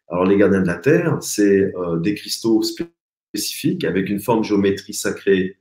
Alors, 0.09 0.25
les 0.25 0.37
gardiens 0.37 0.63
de 0.63 0.67
la 0.67 0.77
Terre, 0.77 1.19
c'est 1.21 1.75
euh, 1.75 1.99
des 1.99 2.15
cristaux 2.15 2.63
spécifiques 2.63 3.83
avec 3.83 4.09
une 4.09 4.21
forme 4.21 4.45
géométrie 4.45 4.95
sacrée 4.95 5.57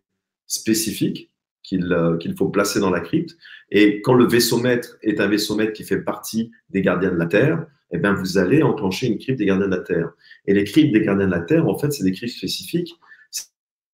spécifique 0.45 1.31
euh, 1.73 2.17
qu'il 2.17 2.35
faut 2.35 2.49
placer 2.49 2.79
dans 2.79 2.89
la 2.89 2.99
crypte. 2.99 3.37
Et 3.71 4.01
quand 4.01 4.13
le 4.13 4.27
vaisseau 4.27 4.57
maître 4.57 4.97
est 5.01 5.21
un 5.21 5.27
vaisseau 5.27 5.55
maître 5.55 5.71
qui 5.71 5.85
fait 5.85 6.01
partie 6.01 6.51
des 6.69 6.81
gardiens 6.81 7.11
de 7.11 7.17
la 7.17 7.27
Terre, 7.27 7.65
eh 7.93 7.97
bien, 7.97 8.13
vous 8.13 8.37
allez 8.37 8.61
enclencher 8.61 9.07
une 9.07 9.17
crypte 9.17 9.39
des 9.39 9.45
gardiens 9.45 9.67
de 9.67 9.75
la 9.75 9.81
Terre. 9.81 10.11
Et 10.45 10.53
les 10.53 10.65
cryptes 10.65 10.93
des 10.93 11.01
gardiens 11.01 11.27
de 11.27 11.31
la 11.31 11.41
Terre, 11.41 11.67
en 11.67 11.77
fait, 11.77 11.91
c'est 11.91 12.03
des 12.03 12.11
cryptes 12.11 12.35
spécifiques. 12.35 12.93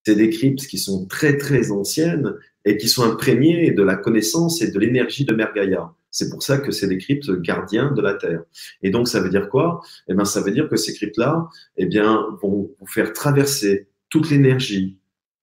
C'est 0.07 0.15
des 0.15 0.29
cryptes 0.29 0.67
qui 0.67 0.77
sont 0.77 1.05
très, 1.05 1.35
très 1.35 1.69
anciennes 1.69 2.33
et 2.63 2.77
qui 2.77 2.87
sont 2.87 3.03
imprégnées 3.03 3.71
de 3.71 3.83
la 3.83 3.97
connaissance 3.97 4.61
et 4.61 4.71
de 4.71 4.79
l'énergie 4.79 5.25
de 5.25 5.33
Mergaïa. 5.33 5.93
C'est 6.11 6.29
pour 6.29 6.41
ça 6.41 6.59
que 6.59 6.71
c'est 6.71 6.87
des 6.87 6.97
cryptes 6.97 7.29
gardiens 7.41 7.91
de 7.91 8.01
la 8.01 8.13
Terre. 8.13 8.43
Et 8.81 8.89
donc, 8.89 9.09
ça 9.09 9.19
veut 9.19 9.29
dire 9.29 9.49
quoi? 9.49 9.81
Eh 10.07 10.13
bien, 10.13 10.23
ça 10.23 10.39
veut 10.39 10.51
dire 10.51 10.69
que 10.69 10.77
ces 10.77 10.93
cryptes-là, 10.93 11.49
eh 11.75 11.85
bien, 11.87 12.25
vont 12.41 12.71
vous 12.79 12.87
faire 12.87 13.11
traverser 13.11 13.89
toute 14.07 14.29
l'énergie 14.29 14.97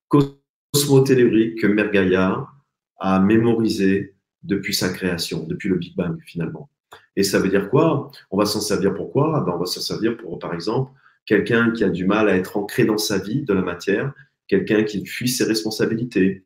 cosmotellurique 0.08 1.60
que 1.60 1.66
Mergaïa 1.66 2.46
a 3.00 3.20
mémorisé 3.20 4.14
depuis 4.44 4.72
sa 4.72 4.88
création, 4.88 5.44
depuis 5.46 5.68
le 5.68 5.76
Big 5.76 5.94
Bang 5.94 6.16
finalement. 6.24 6.70
Et 7.16 7.22
ça 7.22 7.38
veut 7.38 7.50
dire 7.50 7.68
quoi? 7.68 8.10
On 8.30 8.38
va 8.38 8.46
s'en 8.46 8.62
servir 8.62 8.94
pour 8.94 9.12
quoi? 9.12 9.42
Ben, 9.44 9.52
On 9.56 9.58
va 9.58 9.66
s'en 9.66 9.82
servir 9.82 10.16
pour, 10.16 10.38
par 10.38 10.54
exemple, 10.54 10.90
quelqu'un 11.26 11.70
qui 11.70 11.84
a 11.84 11.90
du 11.90 12.06
mal 12.06 12.30
à 12.30 12.36
être 12.36 12.56
ancré 12.56 12.86
dans 12.86 12.98
sa 12.98 13.18
vie 13.18 13.42
de 13.42 13.52
la 13.52 13.62
matière, 13.62 14.14
quelqu'un 14.48 14.84
qui 14.84 15.04
fuit 15.06 15.28
ses 15.28 15.44
responsabilités, 15.44 16.44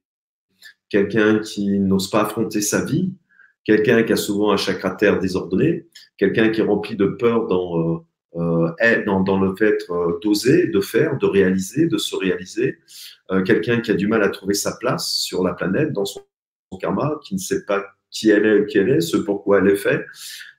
quelqu'un 0.88 1.40
qui 1.40 1.78
n'ose 1.78 2.10
pas 2.10 2.22
affronter 2.22 2.60
sa 2.60 2.84
vie, 2.84 3.12
quelqu'un 3.64 4.02
qui 4.02 4.12
a 4.12 4.16
souvent 4.16 4.52
un 4.52 4.56
chakra 4.56 4.92
terre 4.92 5.18
désordonné, 5.18 5.86
quelqu'un 6.16 6.48
qui 6.48 6.60
est 6.60 6.64
rempli 6.64 6.96
de 6.96 7.06
peur 7.06 7.46
dans, 7.46 7.98
euh, 8.36 8.70
euh, 8.80 9.04
dans, 9.04 9.40
le 9.40 9.54
fait 9.56 9.78
euh, 9.90 10.18
d'oser, 10.22 10.68
de 10.68 10.80
faire, 10.80 11.18
de 11.18 11.26
réaliser, 11.26 11.86
de 11.86 11.98
se 11.98 12.16
réaliser. 12.16 12.78
Quelqu'un 13.44 13.80
qui 13.80 13.90
a 13.90 13.94
du 13.94 14.06
mal 14.06 14.22
à 14.22 14.30
trouver 14.30 14.54
sa 14.54 14.76
place 14.76 15.08
sur 15.08 15.44
la 15.44 15.52
planète, 15.52 15.92
dans 15.92 16.06
son, 16.06 16.22
karma, 16.80 17.18
qui 17.22 17.34
ne 17.34 17.38
sait 17.38 17.64
pas 17.66 17.84
qui 18.10 18.30
elle 18.30 18.46
est, 18.46 18.66
qui 18.66 18.78
elle 18.78 18.88
est, 18.88 19.00
ce 19.02 19.18
pourquoi 19.18 19.58
elle 19.58 19.68
est 19.68 19.76
faite, 19.76 20.06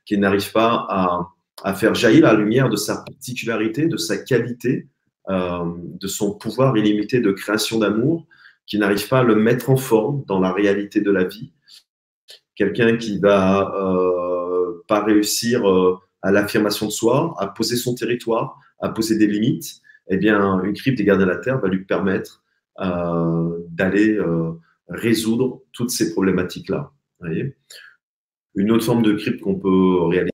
qui 0.05 0.19
n'arrive 0.19 0.51
pas 0.51 0.85
à, 0.87 1.29
à, 1.63 1.73
faire 1.73 1.95
jaillir 1.95 2.25
la 2.25 2.35
lumière 2.35 2.69
de 2.69 2.75
sa 2.75 2.97
particularité, 2.97 3.87
de 3.87 3.97
sa 3.97 4.17
qualité, 4.17 4.87
de 5.29 6.07
son 6.07 6.33
pouvoir 6.33 6.75
illimité 6.75 7.21
de 7.21 7.31
création 7.31 7.77
d'amour, 7.77 8.25
qui 8.65 8.79
n'arrive 8.79 9.07
pas 9.07 9.19
à 9.19 9.23
le 9.23 9.35
mettre 9.35 9.69
en 9.69 9.77
forme 9.77 10.23
dans 10.27 10.39
la 10.39 10.51
réalité 10.51 11.01
de 11.01 11.11
la 11.11 11.23
vie. 11.23 11.51
Quelqu'un 12.55 12.97
qui 12.97 13.19
va 13.19 13.71
euh, 13.75 14.83
pas 14.87 15.03
réussir 15.03 15.63
à 16.21 16.31
l'affirmation 16.31 16.87
de 16.87 16.91
soi, 16.91 17.35
à 17.37 17.47
poser 17.47 17.75
son 17.75 17.95
territoire, 17.95 18.59
à 18.79 18.89
poser 18.89 19.17
des 19.17 19.27
limites, 19.27 19.81
eh 20.09 20.17
bien, 20.17 20.61
une 20.63 20.73
crypte 20.73 20.97
des 20.97 21.05
gardiens 21.05 21.25
de 21.25 21.31
la 21.31 21.37
Terre 21.37 21.59
va 21.59 21.67
lui 21.67 21.85
permettre 21.85 22.43
euh, 22.81 23.57
d'aller 23.69 24.15
euh, 24.15 24.51
résoudre 24.87 25.61
toutes 25.71 25.91
ces 25.91 26.13
problématiques-là. 26.13 26.91
Une 28.55 28.71
autre 28.71 28.85
forme 28.85 29.03
de 29.03 29.13
crypte 29.13 29.41
qu'on 29.41 29.59
peut 29.59 30.03
réaliser. 30.07 30.31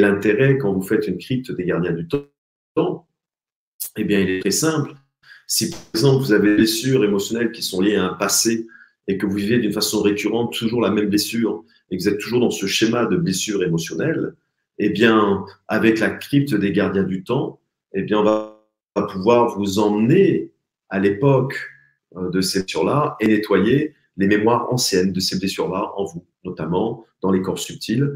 L'intérêt, 0.00 0.58
quand 0.58 0.72
vous 0.72 0.82
faites 0.82 1.06
une 1.06 1.18
crypte 1.18 1.52
des 1.52 1.64
gardiens 1.64 1.92
du 1.92 2.08
temps, 2.08 3.06
eh 3.96 4.04
bien, 4.04 4.20
il 4.20 4.30
est 4.30 4.40
très 4.40 4.50
simple. 4.50 4.94
Si, 5.46 5.70
par 5.70 5.80
exemple, 5.94 6.24
vous 6.24 6.32
avez 6.32 6.50
des 6.50 6.56
blessures 6.56 7.04
émotionnelles 7.04 7.52
qui 7.52 7.62
sont 7.62 7.80
liées 7.80 7.96
à 7.96 8.04
un 8.04 8.14
passé 8.14 8.66
et 9.08 9.18
que 9.18 9.26
vous 9.26 9.34
vivez 9.34 9.58
d'une 9.58 9.72
façon 9.72 10.02
récurrente 10.02 10.52
toujours 10.52 10.80
la 10.80 10.90
même 10.90 11.08
blessure 11.08 11.64
et 11.90 11.96
que 11.96 12.02
vous 12.02 12.08
êtes 12.08 12.18
toujours 12.18 12.40
dans 12.40 12.50
ce 12.50 12.66
schéma 12.66 13.06
de 13.06 13.16
blessure 13.16 13.62
émotionnelle, 13.62 14.34
eh 14.78 14.90
bien, 14.90 15.44
avec 15.68 15.98
la 15.98 16.10
crypte 16.10 16.54
des 16.54 16.72
gardiens 16.72 17.02
du 17.02 17.24
temps, 17.24 17.60
eh 17.92 18.02
bien, 18.02 18.18
on 18.18 18.22
va 18.22 18.56
pouvoir 19.08 19.58
vous 19.58 19.78
emmener 19.78 20.52
à 20.88 20.98
l'époque 20.98 21.58
euh, 22.16 22.30
de 22.30 22.40
ces 22.40 22.60
blessures-là 22.60 23.16
et 23.20 23.26
nettoyer 23.26 23.94
les 24.16 24.26
mémoires 24.26 24.72
anciennes 24.72 25.12
de 25.12 25.20
ces 25.20 25.38
blessures-là 25.38 25.92
en 25.96 26.04
vous, 26.04 26.24
notamment 26.44 27.04
dans 27.22 27.32
les 27.32 27.42
corps 27.42 27.58
subtils, 27.58 28.08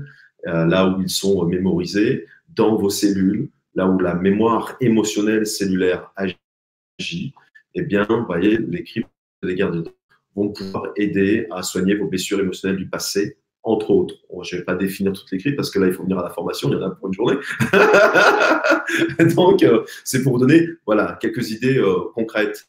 là 0.44 0.88
où 0.88 1.00
ils 1.00 1.11
sont 1.11 1.44
mémorisés, 1.46 2.26
dans 2.48 2.76
vos 2.76 2.90
cellules, 2.90 3.50
là 3.74 3.87
où 3.87 3.98
la 3.98 4.14
mémoire 4.14 4.76
émotionnelle 4.80 5.46
cellulaire 5.46 6.12
agit, 6.16 7.35
eh 7.74 7.83
bien, 7.83 8.07
voyez, 8.26 8.59
les 8.59 8.85
cryptes 8.85 9.09
des 9.42 9.54
gardes 9.54 9.88
vont 10.35 10.50
pouvoir 10.50 10.92
aider 10.96 11.46
à 11.50 11.62
soigner 11.62 11.94
vos 11.94 12.07
blessures 12.07 12.40
émotionnelles 12.40 12.78
du 12.78 12.88
passé, 12.88 13.37
entre 13.62 13.90
autres. 13.90 14.16
je 14.42 14.54
ne 14.54 14.61
vais 14.61 14.64
pas 14.64 14.74
définir 14.74 15.12
toutes 15.12 15.30
les 15.33 15.38
cryptes 15.38 15.57
parce 15.57 15.70
que 15.70 15.78
là, 15.78 15.87
il 15.87 15.92
faut 15.92 16.02
venir 16.02 16.18
à 16.18 16.22
la 16.22 16.30
formation, 16.30 16.68
il 16.68 16.74
y 16.74 16.76
en 16.76 16.83
a 16.83 16.90
pour 16.90 17.09
une 17.09 17.14
journée. 17.14 17.37
Donc, 19.35 19.62
euh, 19.62 19.85
c'est 20.04 20.22
pour 20.22 20.35
vous 20.35 20.38
donner 20.38 20.68
voilà, 20.87 21.18
quelques 21.20 21.50
idées 21.50 21.78
euh, 21.78 22.11
concrètes. 22.14 22.68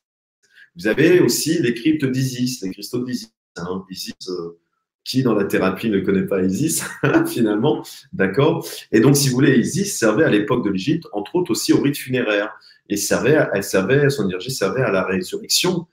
Vous 0.76 0.88
avez 0.88 1.20
aussi 1.20 1.62
les 1.62 1.74
cryptes 1.74 2.06
d'Isis, 2.06 2.62
les 2.62 2.72
cristaux 2.72 3.04
d'Isis. 3.04 3.34
Hein. 3.58 3.86
Euh, 4.30 4.60
qui 5.06 5.24
dans 5.24 5.36
la 5.36 5.46
thérapie 5.46 5.90
ne 5.90 6.00
connaît 6.00 6.26
pas 6.26 6.42
Isis, 6.42 6.84
finalement, 7.28 7.86
d'accord 8.12 8.68
Et 8.92 9.00
donc, 9.00 9.16
si 9.16 9.30
vous 9.30 9.36
voulez, 9.36 9.58
Isis 9.58 9.98
servait 9.98 10.26
à 10.26 10.30
l'époque 10.30 10.66
de 10.66 10.72
l'Égypte, 10.72 11.08
entre 11.14 11.36
autres 11.36 11.52
aussi 11.52 11.72
au 11.72 11.80
rite 11.80 11.98
funéraire. 11.98 12.52
Et 12.90 12.98
servait, 12.98 13.48
elle 13.54 13.64
servait, 13.64 14.10
son 14.10 14.26
énergie 14.28 14.52
servait 14.52 14.82
à 14.82 14.92
la 14.92 15.04
résurrection 15.04 15.88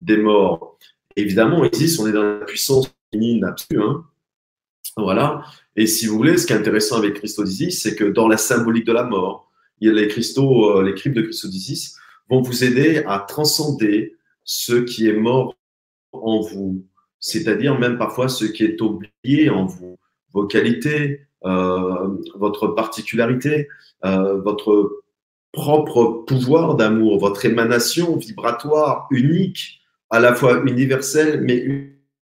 des 0.00 0.18
morts. 0.18 0.78
Évidemment, 1.16 1.64
Isis, 1.64 1.98
on 1.98 2.06
est 2.06 2.12
dans 2.12 2.22
la 2.22 2.44
puissance 2.44 2.94
féminine 3.10 3.44
absolue. 3.44 3.82
Hein 3.82 4.04
voilà. 4.96 5.42
Et 5.74 5.86
si 5.86 6.06
vous 6.06 6.16
voulez, 6.16 6.38
ce 6.38 6.46
qui 6.46 6.52
est 6.52 6.56
intéressant 6.56 6.96
avec 6.96 7.14
Christo 7.14 7.44
d'Isis, 7.44 7.82
c'est 7.82 7.94
que 7.94 8.04
dans 8.04 8.28
la 8.28 8.38
symbolique 8.38 8.86
de 8.86 8.92
la 8.92 9.04
mort, 9.04 9.50
il 9.80 9.88
y 9.88 9.90
a 9.90 9.94
les 9.94 10.08
cristaux, 10.08 10.78
euh, 10.78 10.82
les 10.82 10.94
cryptes 10.94 11.16
de 11.16 11.22
Christo 11.22 11.48
d'Isis 11.48 11.96
vont 12.30 12.40
vous 12.40 12.64
aider 12.64 13.02
à 13.06 13.18
transcender 13.18 14.16
ce 14.44 14.74
qui 14.74 15.06
est 15.08 15.16
mort 15.16 15.54
en 16.12 16.40
vous, 16.40 16.86
c'est-à-dire 17.26 17.76
même 17.76 17.98
parfois 17.98 18.28
ce 18.28 18.44
qui 18.44 18.62
est 18.62 18.80
oublié 18.80 19.50
en 19.50 19.66
vous, 19.66 19.98
vos 20.32 20.46
qualités, 20.46 21.22
euh, 21.44 22.16
votre 22.36 22.68
particularité, 22.68 23.66
euh, 24.04 24.40
votre 24.40 25.02
propre 25.50 26.24
pouvoir 26.24 26.76
d'amour, 26.76 27.18
votre 27.18 27.44
émanation 27.44 28.16
vibratoire 28.16 29.08
unique, 29.10 29.80
à 30.10 30.20
la 30.20 30.36
fois 30.36 30.62
universelle 30.66 31.40
mais 31.40 31.66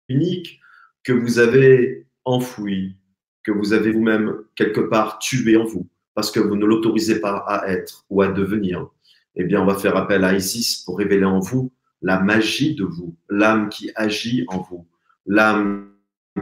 unique, 0.08 0.60
que 1.02 1.12
vous 1.12 1.40
avez 1.40 2.06
enfoui, 2.24 2.96
que 3.42 3.50
vous 3.50 3.72
avez 3.72 3.90
vous-même 3.90 4.36
quelque 4.54 4.82
part 4.82 5.18
tué 5.18 5.56
en 5.56 5.64
vous, 5.64 5.88
parce 6.14 6.30
que 6.30 6.38
vous 6.38 6.54
ne 6.54 6.64
l'autorisez 6.64 7.20
pas 7.20 7.38
à 7.48 7.66
être 7.66 8.04
ou 8.08 8.22
à 8.22 8.28
devenir, 8.28 8.86
eh 9.34 9.42
bien, 9.42 9.62
on 9.62 9.66
va 9.66 9.74
faire 9.74 9.96
appel 9.96 10.22
à 10.22 10.32
Isis 10.32 10.84
pour 10.84 10.98
révéler 10.98 11.24
en 11.24 11.40
vous 11.40 11.72
la 12.02 12.20
magie 12.20 12.76
de 12.76 12.84
vous, 12.84 13.16
l'âme 13.28 13.68
qui 13.68 13.90
agit 13.96 14.44
en 14.48 14.60
vous, 14.60 14.86
l'âme 15.26 15.92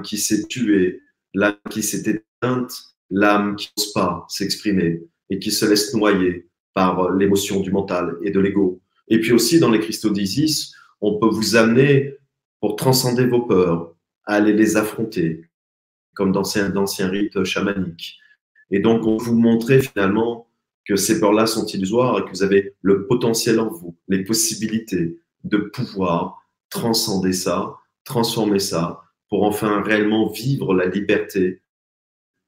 qui 0.02 0.18
s'est 0.18 0.44
tuée, 0.46 1.00
l'âme 1.34 1.56
qui 1.70 1.82
s'est 1.82 2.10
éteinte, 2.10 2.72
l'âme 3.10 3.56
qui 3.56 3.70
n'ose 3.76 3.92
pas 3.92 4.26
s'exprimer 4.28 5.02
et 5.30 5.38
qui 5.38 5.50
se 5.50 5.66
laisse 5.66 5.94
noyer 5.94 6.48
par 6.74 7.12
l'émotion 7.12 7.60
du 7.60 7.70
mental 7.70 8.16
et 8.22 8.30
de 8.30 8.40
l'ego. 8.40 8.80
Et 9.08 9.20
puis 9.20 9.32
aussi, 9.32 9.58
dans 9.58 9.70
les 9.70 9.80
cristaux 9.80 10.10
d'Isis, 10.10 10.74
on 11.00 11.18
peut 11.18 11.28
vous 11.28 11.56
amener 11.56 12.14
pour 12.60 12.76
transcender 12.76 13.26
vos 13.26 13.42
peurs, 13.42 13.94
à 14.24 14.34
aller 14.34 14.52
les 14.52 14.76
affronter, 14.76 15.44
comme 16.14 16.30
dans 16.30 16.42
d'anciens 16.42 17.08
rites 17.08 17.42
chamaniques. 17.44 18.18
Et 18.70 18.80
donc, 18.80 19.06
on 19.06 19.16
vous 19.16 19.34
montrer 19.34 19.80
finalement 19.80 20.48
que 20.86 20.96
ces 20.96 21.18
peurs-là 21.20 21.46
sont 21.46 21.66
illusoires 21.66 22.18
et 22.18 22.24
que 22.24 22.30
vous 22.30 22.42
avez 22.42 22.74
le 22.82 23.06
potentiel 23.06 23.58
en 23.60 23.70
vous, 23.70 23.96
les 24.08 24.24
possibilités 24.24 25.18
de 25.44 25.58
pouvoir 25.58 26.46
transcender 26.68 27.32
ça, 27.32 27.74
transformer 28.04 28.58
ça, 28.58 29.00
pour 29.28 29.44
enfin 29.44 29.82
réellement 29.82 30.28
vivre 30.30 30.74
la 30.74 30.86
liberté 30.86 31.62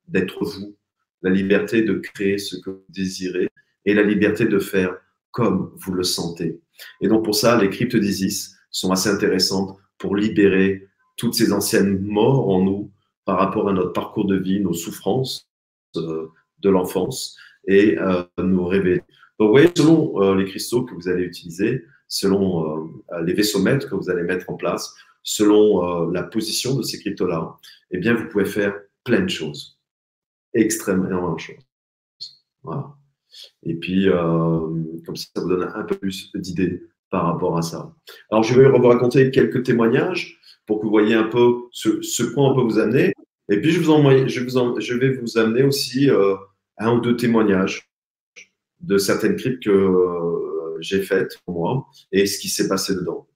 d'être 0.09 0.45
vous, 0.45 0.77
la 1.23 1.31
liberté 1.31 1.83
de 1.83 1.95
créer 1.95 2.39
ce 2.39 2.57
que 2.57 2.71
vous 2.71 2.85
désirez 2.89 3.49
et 3.85 3.95
la 3.95 4.03
liberté 4.03 4.47
de 4.47 4.59
faire 4.59 4.97
comme 5.31 5.73
vous 5.77 5.93
le 5.93 6.03
sentez. 6.03 6.61
Et 7.01 7.09
donc 7.09 7.25
pour 7.25 7.35
ça, 7.35 7.61
les 7.61 7.71
cryptes 7.71 7.97
d'Isis 7.97 8.57
sont 8.71 8.91
assez 8.91 9.09
intéressantes 9.09 9.79
pour 9.99 10.17
libérer 10.17 10.89
toutes 11.17 11.35
ces 11.35 11.53
anciennes 11.53 12.01
morts 12.01 12.49
en 12.49 12.63
nous 12.63 12.91
par 13.25 13.39
rapport 13.39 13.69
à 13.69 13.73
notre 13.73 13.93
parcours 13.93 14.27
de 14.27 14.37
vie, 14.37 14.61
nos 14.61 14.73
souffrances 14.73 15.49
euh, 15.97 16.29
de 16.59 16.71
l'enfance 16.71 17.37
et 17.67 17.99
euh, 17.99 18.23
nous 18.39 18.67
révéler. 18.67 19.03
Donc, 19.39 19.49
vous 19.49 19.51
voyez, 19.51 19.71
selon 19.77 20.21
euh, 20.23 20.35
les 20.35 20.45
cristaux 20.45 20.85
que 20.85 20.95
vous 20.95 21.09
allez 21.09 21.23
utiliser, 21.23 21.85
selon 22.09 23.03
les 23.25 23.33
vaisseaux 23.33 23.63
maîtres 23.63 23.89
que 23.89 23.95
vous 23.95 24.11
allez 24.11 24.23
mettre 24.23 24.51
en 24.51 24.55
place, 24.55 24.95
selon 25.23 26.11
la 26.11 26.23
position 26.23 26.77
de 26.77 26.83
ces 26.83 26.99
cryptos-là, 26.99 27.57
eh 27.91 27.99
bien, 27.99 28.15
vous 28.15 28.29
pouvez 28.29 28.45
faire 28.45 28.75
plein 29.05 29.21
de 29.21 29.29
choses. 29.29 29.79
Extrêmement 30.55 31.35
de 31.35 31.39
choses. 31.39 31.65
Voilà. 32.63 32.95
Et 33.63 33.75
puis, 33.75 34.09
comme 34.09 35.17
ça, 35.17 35.27
ça 35.35 35.43
vous 35.43 35.49
donne 35.49 35.71
un 35.75 35.85
peu 35.85 35.97
plus 35.97 36.31
d'idées 36.35 36.83
par 37.11 37.27
rapport 37.27 37.57
à 37.57 37.63
ça. 37.63 37.95
Alors, 38.31 38.43
je 38.43 38.59
vais 38.59 38.69
vous 38.69 38.89
raconter 38.89 39.31
quelques 39.31 39.63
témoignages 39.63 40.41
pour 40.67 40.81
que 40.81 40.85
vous 40.85 40.91
voyez 40.91 41.15
un 41.15 41.25
peu 41.25 41.69
ce, 41.71 42.01
ce 42.03 42.23
point 42.23 42.51
on 42.51 42.55
peut 42.55 42.63
vous 42.63 42.79
amener. 42.79 43.13
Et 43.51 43.61
puis, 43.61 43.71
je, 43.71 43.81
vous 43.81 43.91
en, 43.91 44.29
je, 44.29 44.41
vous 44.41 44.81
je 44.81 44.95
vais 44.95 45.13
vous 45.13 45.39
amener 45.39 45.63
aussi 45.63 46.11
euh, 46.11 46.35
un 46.79 46.95
ou 46.95 47.01
deux 47.01 47.17
témoignages 47.17 47.89
de 48.81 48.99
certaines 48.99 49.37
cryptes 49.37 49.63
que 49.63 49.71
euh, 49.71 50.81
j'ai 50.81 51.03
faites 51.03 51.39
pour 51.45 51.55
moi 51.55 51.87
et 52.11 52.27
ce 52.27 52.39
qui 52.39 52.49
s'est 52.49 52.69
passé 52.69 52.95
dedans. 52.95 53.29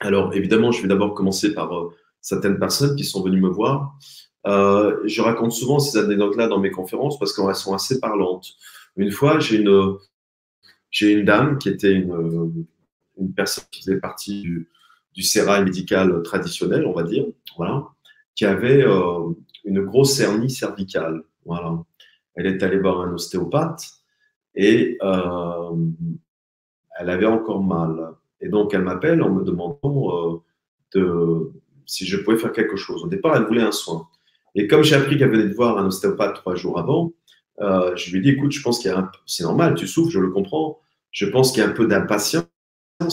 Alors, 0.00 0.34
évidemment, 0.34 0.72
je 0.72 0.82
vais 0.82 0.88
d'abord 0.88 1.14
commencer 1.14 1.54
par 1.54 1.76
euh, 1.76 1.94
certaines 2.20 2.58
personnes 2.58 2.96
qui 2.96 3.04
sont 3.04 3.22
venues 3.22 3.40
me 3.40 3.48
voir. 3.48 3.98
je 4.44 5.20
raconte 5.20 5.52
souvent 5.52 5.78
ces 5.78 5.98
anecdotes-là 5.98 6.48
dans 6.48 6.60
mes 6.60 6.70
conférences 6.70 7.18
parce 7.18 7.32
qu'elles 7.32 7.54
sont 7.54 7.74
assez 7.74 8.00
parlantes. 8.00 8.48
Une 8.96 9.10
fois, 9.10 9.38
j'ai 9.38 9.56
une, 9.56 11.24
dame 11.24 11.58
qui 11.58 11.68
était 11.68 11.92
une, 11.92 12.66
une 13.18 13.34
personne 13.34 13.64
qui 13.70 13.82
faisait 13.82 14.00
partie 14.00 14.42
du, 14.42 14.68
du 15.18 15.24
sérail 15.24 15.64
médical 15.64 16.22
traditionnel, 16.22 16.86
on 16.86 16.92
va 16.92 17.02
dire, 17.02 17.26
voilà, 17.56 17.88
qui 18.36 18.44
avait 18.44 18.84
euh, 18.84 19.30
une 19.64 19.84
grosse 19.84 20.20
hernie 20.20 20.48
cervicale. 20.48 21.24
Voilà. 21.44 21.76
Elle 22.36 22.46
est 22.46 22.62
allée 22.62 22.78
voir 22.78 23.00
un 23.00 23.12
ostéopathe 23.12 23.82
et 24.54 24.96
euh, 25.02 25.76
elle 27.00 27.10
avait 27.10 27.26
encore 27.26 27.64
mal. 27.64 28.12
Et 28.40 28.48
donc, 28.48 28.74
elle 28.74 28.82
m'appelle 28.82 29.22
en 29.22 29.30
me 29.30 29.44
demandant 29.44 30.42
euh, 30.96 31.52
si 31.86 32.06
je 32.06 32.16
pouvais 32.18 32.36
faire 32.36 32.52
quelque 32.52 32.76
chose. 32.76 33.04
Au 33.04 33.08
départ, 33.08 33.36
elle 33.36 33.44
voulait 33.44 33.62
un 33.62 33.72
soin. 33.72 34.08
Et 34.54 34.66
comme 34.66 34.82
j'ai 34.82 34.94
appris 34.94 35.18
qu'elle 35.18 35.30
venait 35.30 35.48
de 35.48 35.54
voir 35.54 35.78
un 35.78 35.86
ostéopathe 35.86 36.34
trois 36.34 36.54
jours 36.54 36.78
avant, 36.78 37.12
je 37.60 38.10
lui 38.10 38.18
ai 38.18 38.22
dit, 38.22 38.30
écoute, 38.30 38.52
je 38.52 38.62
pense 38.62 38.78
qu'il 38.78 38.90
y 38.90 38.94
a 38.94 38.98
un... 38.98 39.10
C'est 39.26 39.42
normal, 39.42 39.74
tu 39.74 39.86
souffres, 39.86 40.10
je 40.10 40.20
le 40.20 40.30
comprends. 40.30 40.78
Je 41.10 41.26
pense 41.26 41.52
qu'il 41.52 41.62
y 41.62 41.66
a 41.66 41.68
un 41.68 41.72
peu 41.72 41.86
d'impatience 41.86 42.46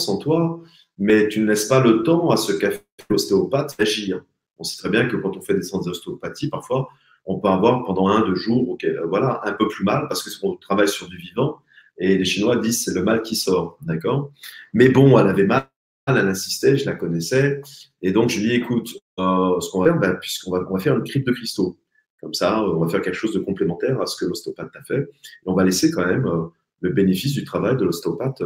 en 0.08 0.18
toi 0.18 0.62
mais 0.98 1.28
tu 1.28 1.40
ne 1.42 1.48
laisses 1.48 1.66
pas 1.66 1.82
le 1.82 2.04
temps 2.04 2.30
à 2.30 2.38
ce 2.38 2.54
qu'a 2.54 2.72
fait 2.72 2.86
l'ostéopathe 3.10 3.78
d'agir. 3.78 4.24
On 4.58 4.64
sait 4.64 4.78
très 4.78 4.90
bien 4.90 5.08
que 5.08 5.18
quand 5.18 5.36
on 5.36 5.42
fait 5.42 5.54
des 5.54 5.64
séances 5.64 5.86
d'ostéopathie, 5.86 6.50
parfois, 6.50 6.88
on 7.26 7.40
peut 7.40 7.50
avoir 7.50 7.84
pendant 7.84 8.08
un, 8.08 8.26
deux 8.26 8.36
jours, 8.36 8.78
euh, 8.84 9.06
voilà, 9.08 9.42
un 9.44 9.54
peu 9.54 9.68
plus 9.68 9.84
mal 9.84 10.08
parce 10.08 10.38
qu'on 10.38 10.56
travaille 10.56 10.88
sur 10.88 11.08
du 11.08 11.18
vivant 11.18 11.60
et 11.97 12.17
les 12.17 12.25
Chinois 12.25 12.58
disent 12.58 12.84
c'est 12.84 12.93
le 12.93 13.03
mal 13.03 13.21
qui 13.21 13.36
sort, 13.36 13.77
d'accord? 13.81 14.31
Mais 14.73 14.89
bon, 14.89 15.17
elle 15.17 15.27
avait 15.27 15.45
mal, 15.45 15.67
elle 16.08 16.17
insistait, 16.17 16.77
je 16.77 16.86
la 16.86 16.93
connaissais 16.93 17.62
et 18.01 18.12
donc 18.12 18.29
je 18.29 18.39
lui 18.39 18.49
dis 18.49 18.55
écoute, 18.55 18.97
euh, 19.19 19.60
ce 19.60 19.69
qu'on 19.71 19.79
va 19.84 19.91
faire, 19.91 19.99
ben, 19.99 20.15
puisqu'on 20.15 20.51
va, 20.51 20.65
on 20.69 20.73
va 20.73 20.79
faire 20.79 20.95
une 20.95 21.03
crypte 21.03 21.27
de 21.27 21.34
cristaux. 21.34 21.77
Comme 22.21 22.34
ça, 22.34 22.63
on 22.63 22.79
va 22.84 22.89
faire 22.89 23.01
quelque 23.01 23.15
chose 23.15 23.34
de 23.34 23.39
complémentaire 23.39 24.01
à 24.01 24.05
ce 24.05 24.17
que 24.17 24.25
l'ostéopathe 24.25 24.75
a 24.75 24.84
fait 24.84 25.01
et 25.01 25.08
on 25.45 25.53
va 25.53 25.63
laisser 25.63 25.91
quand 25.91 26.05
même 26.05 26.25
euh, 26.25 26.47
le 26.81 26.89
bénéfice 26.91 27.34
du 27.34 27.43
travail 27.43 27.77
de 27.77 27.86
l'ostéopathe 27.86 28.41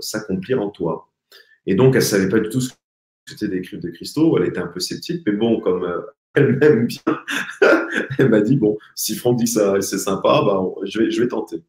s'accomplir 0.00 0.60
en 0.60 0.70
toi. 0.70 1.10
Et 1.66 1.74
donc, 1.74 1.94
elle 1.94 2.00
ne 2.00 2.06
savait 2.06 2.28
pas 2.28 2.40
du 2.40 2.48
tout 2.48 2.60
ce 2.60 2.70
que 2.70 2.76
c'était 3.26 3.48
des 3.48 3.60
cryptes 3.62 3.82
de 3.82 3.90
cristaux. 3.90 4.36
Elle 4.38 4.48
était 4.48 4.60
un 4.60 4.66
peu 4.66 4.80
sceptique, 4.80 5.22
mais 5.26 5.32
bon, 5.32 5.60
comme 5.60 5.84
euh, 5.84 6.00
elle 6.34 6.56
m'aime 6.58 6.86
bien, 6.86 7.20
elle 8.18 8.28
m'a 8.28 8.40
dit 8.40 8.56
bon, 8.56 8.78
si 8.94 9.16
Franck 9.16 9.38
dit 9.38 9.46
ça 9.46 9.76
et 9.76 9.82
c'est 9.82 9.98
sympa, 9.98 10.42
vais, 10.82 11.10
je 11.10 11.22
vais 11.22 11.28
tenter. 11.28 11.62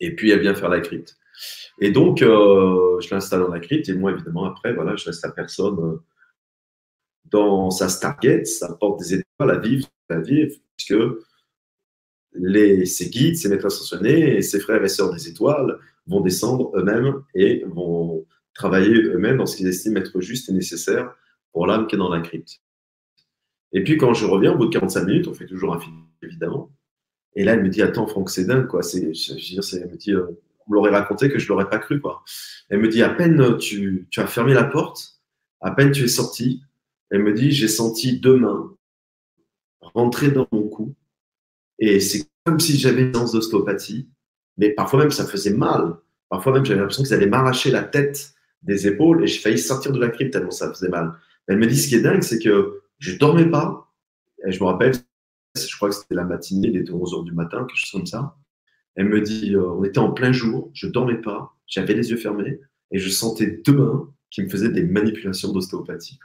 Et 0.00 0.14
puis, 0.14 0.30
elle 0.30 0.40
vient 0.40 0.54
faire 0.54 0.68
la 0.68 0.80
crypte. 0.80 1.16
Et 1.80 1.90
donc, 1.90 2.22
euh, 2.22 3.00
je 3.00 3.14
l'installe 3.14 3.40
dans 3.40 3.48
la 3.48 3.60
crypte. 3.60 3.88
Et 3.88 3.94
moi, 3.94 4.12
évidemment, 4.12 4.44
après, 4.44 4.72
voilà, 4.72 4.96
je 4.96 5.06
laisse 5.06 5.22
la 5.22 5.30
personne 5.30 5.78
euh, 5.78 6.02
dans 7.30 7.70
sa 7.70 7.88
Stargate, 7.88 8.46
ça 8.46 8.74
porte 8.74 9.00
des 9.00 9.14
étoiles 9.14 9.50
à 9.50 9.58
vivre, 9.58 9.86
à 10.08 10.18
vivre, 10.20 10.56
puisque 10.76 11.00
les, 12.32 12.86
ses 12.86 13.08
guides, 13.08 13.36
ses 13.36 13.48
maîtres 13.48 13.66
ascensionnés 13.66 14.36
et 14.36 14.42
ses 14.42 14.60
frères 14.60 14.82
et 14.82 14.88
sœurs 14.88 15.12
des 15.12 15.28
étoiles 15.28 15.78
vont 16.06 16.20
descendre 16.20 16.72
eux-mêmes 16.76 17.22
et 17.34 17.64
vont 17.66 18.26
travailler 18.54 18.94
eux-mêmes 18.94 19.38
dans 19.38 19.46
ce 19.46 19.56
qu'ils 19.56 19.68
estiment 19.68 20.00
être 20.00 20.20
juste 20.20 20.48
et 20.48 20.52
nécessaire 20.52 21.14
pour 21.52 21.66
l'âme 21.66 21.86
qui 21.86 21.94
est 21.94 21.98
dans 21.98 22.08
la 22.08 22.20
crypte. 22.20 22.60
Et 23.72 23.84
puis 23.84 23.96
quand 23.96 24.14
je 24.14 24.26
reviens, 24.26 24.52
au 24.52 24.58
bout 24.58 24.66
de 24.66 24.72
45 24.72 25.04
minutes, 25.04 25.28
on 25.28 25.34
fait 25.34 25.46
toujours 25.46 25.74
un 25.74 25.80
film, 25.80 26.04
évidemment. 26.22 26.70
Et 27.36 27.44
là, 27.44 27.54
elle 27.54 27.62
me 27.62 27.68
dit 27.68 27.82
Attends, 27.82 28.06
Franck, 28.06 28.30
c'est 28.30 28.44
dingue, 28.44 28.66
quoi. 28.66 28.82
C'est, 28.82 29.14
je, 29.14 29.38
je, 29.38 29.76
elle 29.76 29.90
me 29.90 29.96
dit 29.96 30.12
euh, 30.12 30.26
On 30.66 30.70
me 30.70 30.74
l'aurait 30.74 30.90
raconté 30.90 31.28
que 31.28 31.38
je 31.38 31.48
l'aurais 31.48 31.68
pas 31.68 31.78
cru, 31.78 32.00
quoi. 32.00 32.22
Elle 32.68 32.80
me 32.80 32.88
dit 32.88 33.02
À 33.02 33.10
peine 33.10 33.56
tu, 33.58 34.06
tu 34.10 34.20
as 34.20 34.26
fermé 34.26 34.54
la 34.54 34.64
porte, 34.64 35.20
à 35.60 35.70
peine 35.70 35.92
tu 35.92 36.04
es 36.04 36.08
sorti, 36.08 36.62
elle 37.10 37.22
me 37.22 37.32
dit 37.32 37.52
J'ai 37.52 37.68
senti 37.68 38.18
deux 38.18 38.36
mains 38.36 38.74
rentrer 39.94 40.30
dans 40.30 40.46
mon 40.52 40.68
cou. 40.68 40.94
Et 41.78 42.00
c'est 42.00 42.28
comme 42.44 42.60
si 42.60 42.78
j'avais 42.78 43.02
une 43.02 43.14
séance 43.14 43.32
d'ostéopathie, 43.32 44.08
mais 44.56 44.70
parfois 44.70 45.00
même 45.00 45.10
ça 45.10 45.26
faisait 45.26 45.52
mal. 45.52 45.96
Parfois 46.28 46.52
même 46.52 46.64
j'avais 46.64 46.80
l'impression 46.80 47.02
qu'ils 47.02 47.14
allaient 47.14 47.26
m'arracher 47.26 47.70
la 47.70 47.82
tête 47.82 48.34
des 48.62 48.86
épaules 48.86 49.24
et 49.24 49.26
j'ai 49.26 49.40
failli 49.40 49.58
sortir 49.58 49.92
de 49.92 49.98
la 49.98 50.08
crypte 50.08 50.32
tellement 50.32 50.50
ça 50.50 50.72
faisait 50.72 50.88
mal. 50.88 51.14
Elle 51.48 51.58
me 51.58 51.66
dit 51.66 51.76
ce 51.76 51.88
qui 51.88 51.96
est 51.96 52.02
dingue, 52.02 52.22
c'est 52.22 52.38
que 52.38 52.82
je 52.98 53.16
dormais 53.16 53.46
pas. 53.46 53.92
Et 54.46 54.52
je 54.52 54.60
me 54.60 54.66
rappelle, 54.66 54.92
je 55.56 55.76
crois 55.76 55.88
que 55.88 55.94
c'était 55.94 56.14
la 56.14 56.24
matinée, 56.24 56.68
il 56.68 56.76
était 56.76 56.92
11 56.92 57.12
h 57.12 57.24
du 57.24 57.32
matin, 57.32 57.66
quelque 57.66 57.78
chose 57.78 57.90
comme 57.90 58.06
ça. 58.06 58.36
Elle 58.96 59.08
me 59.08 59.20
dit, 59.20 59.54
euh, 59.54 59.70
on 59.70 59.84
était 59.84 59.98
en 59.98 60.12
plein 60.12 60.32
jour, 60.32 60.70
je 60.74 60.86
dormais 60.86 61.20
pas, 61.20 61.56
j'avais 61.66 61.94
les 61.94 62.10
yeux 62.10 62.16
fermés 62.16 62.60
et 62.90 62.98
je 62.98 63.08
sentais 63.08 63.60
deux 63.64 63.72
mains 63.72 64.12
qui 64.30 64.42
me 64.42 64.48
faisaient 64.48 64.70
des 64.70 64.84
manipulations 64.84 65.52
d'ostéopathie. 65.52 66.18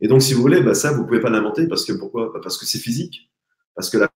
Et 0.00 0.08
donc, 0.08 0.22
si 0.22 0.34
vous 0.34 0.40
voulez, 0.40 0.62
bah, 0.62 0.74
ça, 0.74 0.92
vous 0.92 1.04
pouvez 1.06 1.20
pas 1.20 1.30
l'inventer 1.30 1.66
parce 1.66 1.84
que 1.84 1.92
pourquoi? 1.92 2.30
Bah, 2.32 2.40
Parce 2.42 2.56
que 2.58 2.66
c'est 2.66 2.78
physique. 2.78 3.30
Parce 3.74 3.90
que 3.90 3.98
la 3.98 4.08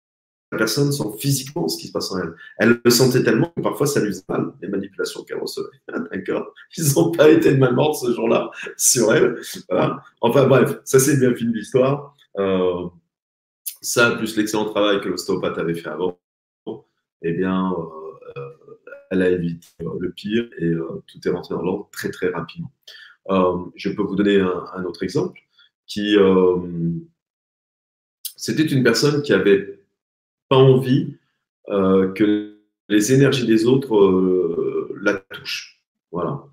personne 0.50 0.92
sent 0.92 1.04
physiquement 1.18 1.68
ce 1.68 1.78
qui 1.78 1.88
se 1.88 1.92
passe 1.92 2.10
en 2.12 2.18
elle. 2.18 2.34
Elle 2.58 2.80
le 2.82 2.90
sentait 2.90 3.22
tellement 3.22 3.52
que 3.56 3.62
parfois 3.62 3.86
ça 3.86 4.00
lui 4.00 4.08
faisait 4.08 4.24
mal, 4.28 4.52
les 4.62 4.68
manipulations 4.68 5.22
qu'elle 5.24 5.38
recevait. 5.38 5.66
D'accord? 6.12 6.52
Ils 6.76 6.94
n'ont 6.94 7.10
pas 7.10 7.28
été 7.28 7.52
de 7.52 7.58
mal 7.58 7.74
morts 7.74 7.96
ce 7.96 8.12
jour-là 8.12 8.50
sur 8.76 9.12
elle. 9.12 9.36
Enfin 10.20 10.46
bref, 10.46 10.78
ça 10.84 10.98
c'est 10.98 11.18
bien 11.18 11.34
fini 11.34 11.54
l'histoire. 11.54 12.14
Euh, 12.38 12.88
ça, 13.64 14.12
plus 14.12 14.36
l'excellent 14.36 14.64
travail 14.64 15.00
que 15.00 15.08
l'ostéopathe 15.08 15.58
avait 15.58 15.74
fait 15.74 15.88
avant, 15.88 16.18
eh 17.22 17.32
bien, 17.32 17.72
euh, 17.72 18.40
euh, 18.40 18.50
elle 19.10 19.22
a 19.22 19.30
évité 19.30 19.68
le 19.80 20.10
pire 20.10 20.48
et 20.58 20.70
tout 21.06 21.18
est 21.28 21.30
rentré 21.30 21.54
dans 21.54 21.62
l'ordre 21.62 21.88
très 21.92 22.10
très 22.10 22.28
rapidement. 22.28 22.72
je 23.76 23.90
peux 23.90 24.02
vous 24.02 24.16
donner 24.16 24.40
un, 24.40 24.84
autre 24.84 25.02
exemple. 25.02 25.40
qui 25.86 26.16
c'était 28.36 28.66
une 28.66 28.82
personne 28.82 29.22
qui 29.22 29.32
avait 29.32 29.80
pas 30.48 30.56
envie 30.56 31.16
que 31.68 32.58
les 32.88 33.12
énergies 33.12 33.46
des 33.46 33.66
autres 33.66 34.94
la 35.00 35.14
touchent. 35.14 35.82
Voilà. 36.12 36.44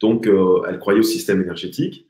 Donc, 0.00 0.26
elle 0.26 0.78
croyait 0.78 1.00
au 1.00 1.04
système 1.04 1.40
énergétique, 1.40 2.06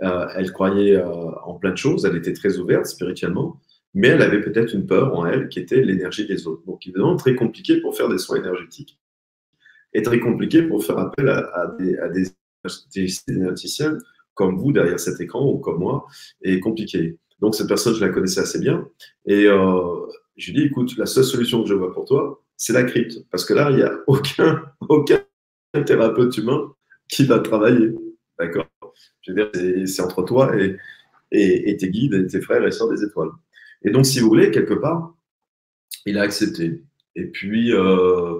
elle 0.00 0.52
croyait 0.52 1.02
en 1.02 1.54
plein 1.54 1.70
de 1.70 1.76
choses, 1.76 2.04
elle 2.04 2.16
était 2.16 2.34
très 2.34 2.58
ouverte 2.58 2.86
spirituellement, 2.86 3.60
mais 3.94 4.08
elle 4.08 4.22
avait 4.22 4.40
peut-être 4.40 4.74
une 4.74 4.86
peur 4.86 5.16
en 5.16 5.26
elle 5.26 5.48
qui 5.48 5.58
était 5.58 5.82
l'énergie 5.82 6.26
des 6.26 6.46
autres. 6.46 6.62
Donc, 6.66 6.86
évidemment, 6.86 7.16
très 7.16 7.34
compliqué 7.34 7.80
pour 7.80 7.96
faire 7.96 8.08
des 8.08 8.18
soins 8.18 8.38
énergétiques 8.38 8.98
et 9.92 10.02
très 10.02 10.20
compliqué 10.20 10.62
pour 10.62 10.84
faire 10.84 10.98
appel 10.98 11.28
à, 11.28 11.74
des, 11.78 11.98
à 11.98 12.08
énergéticiens 13.28 13.98
comme 14.34 14.56
vous 14.56 14.72
derrière 14.72 14.98
cet 14.98 15.20
écran 15.20 15.46
ou 15.46 15.58
comme 15.58 15.78
moi, 15.78 16.06
et 16.40 16.58
compliqué. 16.60 17.18
Donc, 17.40 17.54
cette 17.54 17.68
personne, 17.68 17.94
je 17.94 18.00
la 18.00 18.08
connaissais 18.10 18.40
assez 18.40 18.58
bien. 18.58 18.88
Et 19.26 19.46
euh, 19.46 20.06
je 20.36 20.52
lui 20.52 20.62
ai 20.62 20.64
écoute, 20.66 20.96
la 20.96 21.06
seule 21.06 21.24
solution 21.24 21.62
que 21.62 21.68
je 21.68 21.74
vois 21.74 21.92
pour 21.92 22.06
toi, 22.06 22.42
c'est 22.56 22.72
la 22.72 22.84
crypte. 22.84 23.26
Parce 23.30 23.44
que 23.44 23.52
là, 23.52 23.70
il 23.70 23.76
n'y 23.76 23.82
a 23.82 23.92
aucun, 24.06 24.62
thérapeute 25.84 26.36
humain 26.38 26.72
qui 27.08 27.24
va 27.24 27.40
travailler. 27.40 27.90
D'accord? 28.38 28.66
Je 29.20 29.32
veux 29.32 29.50
dire, 29.50 29.86
c'est 29.86 30.02
entre 30.02 30.22
toi 30.22 30.56
et, 30.56 30.76
et, 31.30 31.76
tes 31.76 31.90
guides, 31.90 32.14
et 32.14 32.26
tes 32.26 32.40
frères 32.40 32.64
et 32.66 32.70
sœurs 32.70 32.88
des 32.88 33.04
étoiles. 33.04 33.30
Et 33.84 33.90
donc, 33.90 34.06
si 34.06 34.20
vous 34.20 34.28
voulez, 34.28 34.50
quelque 34.50 34.74
part, 34.74 35.14
il 36.06 36.18
a 36.18 36.22
accepté. 36.22 36.82
Et 37.14 37.26
puis, 37.26 37.72
euh, 37.74 38.38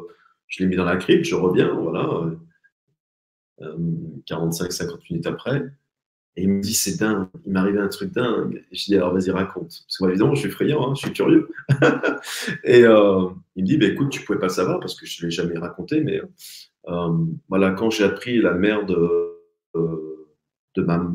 je 0.48 0.62
l'ai 0.62 0.68
mis 0.68 0.76
dans 0.76 0.84
la 0.84 0.96
crypte, 0.96 1.24
je 1.24 1.34
reviens, 1.34 1.74
voilà, 1.74 2.30
45-50 3.60 4.82
euh, 4.82 4.96
minutes 5.10 5.26
après. 5.26 5.64
Et 6.36 6.44
il 6.44 6.48
me 6.48 6.62
dit, 6.62 6.72
c'est 6.72 6.98
dingue, 6.98 7.28
il 7.46 7.56
arrivé 7.56 7.78
un 7.78 7.88
truc 7.88 8.12
dingue. 8.12 8.64
Et 8.70 8.76
je 8.76 8.84
dis, 8.86 8.96
alors 8.96 9.12
vas-y, 9.12 9.30
raconte. 9.30 9.84
Parce 9.86 9.98
que, 9.98 10.04
évidemment, 10.08 10.34
je 10.34 10.40
suis 10.40 10.48
effrayant, 10.48 10.90
hein, 10.90 10.94
je 10.94 11.00
suis 11.00 11.12
curieux. 11.12 11.48
et 12.64 12.84
euh, 12.84 13.28
il 13.56 13.64
me 13.64 13.68
dit, 13.68 13.76
bah, 13.76 13.86
écoute, 13.86 14.10
tu 14.10 14.20
ne 14.20 14.24
pouvais 14.24 14.38
pas 14.38 14.48
savoir 14.48 14.80
parce 14.80 14.94
que 14.94 15.04
je 15.04 15.22
ne 15.22 15.28
l'ai 15.28 15.34
jamais 15.34 15.58
raconté, 15.58 16.00
mais 16.00 16.22
voilà, 17.48 17.72
quand 17.72 17.90
j'ai 17.90 18.04
appris 18.04 18.40
la 18.40 18.54
mère 18.54 18.86
de 18.86 19.32
ma, 20.76 21.06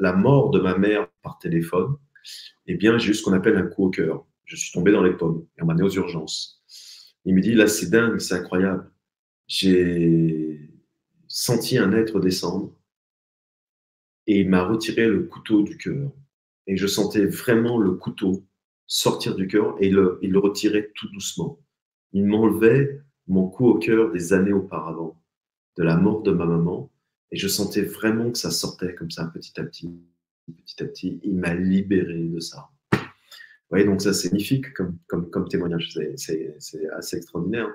la, 0.00 0.12
mort 0.12 0.50
de 0.50 0.60
ma 0.60 0.76
mère 0.76 1.08
par 1.22 1.38
téléphone, 1.38 1.96
eh 2.66 2.74
bien, 2.74 2.98
j'ai 2.98 3.10
eu 3.10 3.14
ce 3.14 3.22
qu'on 3.22 3.32
appelle 3.32 3.56
un 3.56 3.66
coup 3.66 3.84
au 3.84 3.90
cœur. 3.90 4.26
Je 4.44 4.56
suis 4.56 4.72
tombé 4.72 4.92
dans 4.92 5.02
les 5.02 5.14
pommes 5.14 5.46
et 5.56 5.62
on 5.62 5.66
m'a 5.66 5.72
amené 5.72 5.86
aux 5.86 5.92
urgences. 5.92 6.64
Il 7.24 7.34
me 7.34 7.40
dit, 7.40 7.54
là, 7.54 7.66
c'est 7.66 7.90
dingue, 7.90 8.18
c'est 8.18 8.34
incroyable. 8.34 8.90
J'ai 9.46 10.70
senti 11.26 11.78
un 11.78 11.92
être 11.92 12.20
descendre 12.20 12.74
et 14.26 14.40
il 14.40 14.48
m'a 14.48 14.64
retiré 14.64 15.06
le 15.06 15.24
couteau 15.24 15.62
du 15.62 15.76
cœur. 15.76 16.12
Et 16.66 16.76
je 16.76 16.86
sentais 16.86 17.24
vraiment 17.24 17.78
le 17.78 17.92
couteau 17.92 18.46
sortir 18.86 19.34
du 19.34 19.46
cœur 19.46 19.76
et 19.80 19.90
le, 19.90 20.18
il 20.22 20.32
le 20.32 20.38
retirait 20.38 20.92
tout 20.94 21.08
doucement. 21.10 21.58
Il 22.12 22.26
m'enlevait 22.26 23.00
mon 23.26 23.48
coup 23.48 23.66
au 23.66 23.78
cœur 23.78 24.10
des 24.10 24.32
années 24.32 24.52
auparavant, 24.52 25.22
de 25.76 25.82
la 25.82 25.96
mort 25.96 26.22
de 26.22 26.32
ma 26.32 26.46
maman, 26.46 26.90
et 27.30 27.36
je 27.36 27.46
sentais 27.48 27.82
vraiment 27.82 28.30
que 28.30 28.38
ça 28.38 28.50
sortait 28.50 28.94
comme 28.94 29.10
ça 29.10 29.26
petit 29.26 29.58
à 29.60 29.64
petit 29.64 29.90
petit 30.52 30.82
à 30.82 30.86
petit, 30.86 31.20
il 31.22 31.36
m'a 31.36 31.54
libéré 31.54 32.24
de 32.24 32.40
ça. 32.40 32.68
Vous 32.92 33.74
voyez, 33.76 33.84
donc 33.84 34.00
ça, 34.00 34.14
c'est 34.14 34.32
magnifique 34.32 34.72
comme, 34.72 34.96
comme, 35.08 35.28
comme 35.28 35.48
témoignage, 35.48 35.92
c'est 36.16 36.56
assez 36.96 37.16
extraordinaire. 37.16 37.68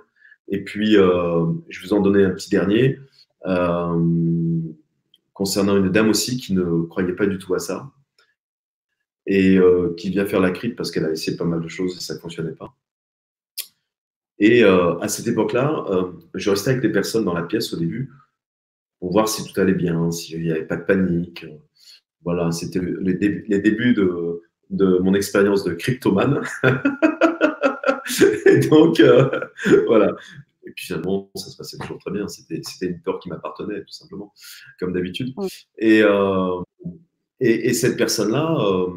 Et 0.47 0.63
puis, 0.63 0.97
euh, 0.97 1.45
je 1.69 1.81
vous 1.81 1.93
en 1.93 2.01
donnais 2.01 2.25
un 2.25 2.31
petit 2.31 2.49
dernier, 2.49 2.99
euh, 3.45 4.61
concernant 5.33 5.77
une 5.77 5.91
dame 5.91 6.09
aussi 6.09 6.37
qui 6.37 6.53
ne 6.53 6.83
croyait 6.85 7.13
pas 7.13 7.27
du 7.27 7.37
tout 7.37 7.53
à 7.53 7.59
ça, 7.59 7.91
et 9.25 9.57
euh, 9.57 9.93
qui 9.95 10.09
vient 10.09 10.25
faire 10.25 10.41
la 10.41 10.51
crypte 10.51 10.75
parce 10.75 10.91
qu'elle 10.91 11.05
a 11.05 11.11
essayé 11.11 11.37
pas 11.37 11.45
mal 11.45 11.61
de 11.61 11.67
choses 11.67 11.95
et 11.95 12.01
ça 12.01 12.15
ne 12.15 12.19
fonctionnait 12.19 12.51
pas. 12.51 12.75
Et 14.39 14.63
à 14.63 15.07
cette 15.07 15.27
époque-là, 15.27 15.85
je 16.33 16.49
restais 16.49 16.71
avec 16.71 16.81
des 16.81 16.91
personnes 16.91 17.23
dans 17.23 17.35
la 17.35 17.43
pièce 17.43 17.71
au 17.71 17.77
début 17.77 18.11
pour 18.99 19.11
voir 19.13 19.29
si 19.29 19.45
tout 19.45 19.57
allait 19.61 19.75
bien, 19.75 20.11
s'il 20.11 20.41
n'y 20.41 20.51
avait 20.51 20.65
pas 20.65 20.75
de 20.75 20.83
panique, 20.83 21.45
voilà, 22.23 22.51
c'était 22.51 22.79
les, 22.79 23.13
débuts 23.15 23.93
de, 23.93 24.97
mon 24.99 25.13
expérience 25.13 25.63
de 25.63 25.73
cryptomane. 25.73 26.41
et 28.45 28.59
donc, 28.59 28.99
euh, 28.99 29.29
voilà. 29.87 30.15
Et 30.65 30.71
puis 30.71 30.85
finalement, 30.85 31.29
ça 31.35 31.49
se 31.49 31.57
passait 31.57 31.77
toujours 31.77 31.99
très 31.99 32.11
bien. 32.11 32.27
C'était 32.27 32.61
une 32.85 33.01
peur 33.01 33.19
qui 33.19 33.29
m'appartenait, 33.29 33.81
tout 33.81 33.91
simplement, 33.91 34.33
comme 34.79 34.93
d'habitude. 34.93 35.33
Euh, 35.81 36.61
et, 37.39 37.67
et, 37.69 37.73
cette 37.73 37.97
personne-là, 37.97 38.55
euh, 38.59 38.87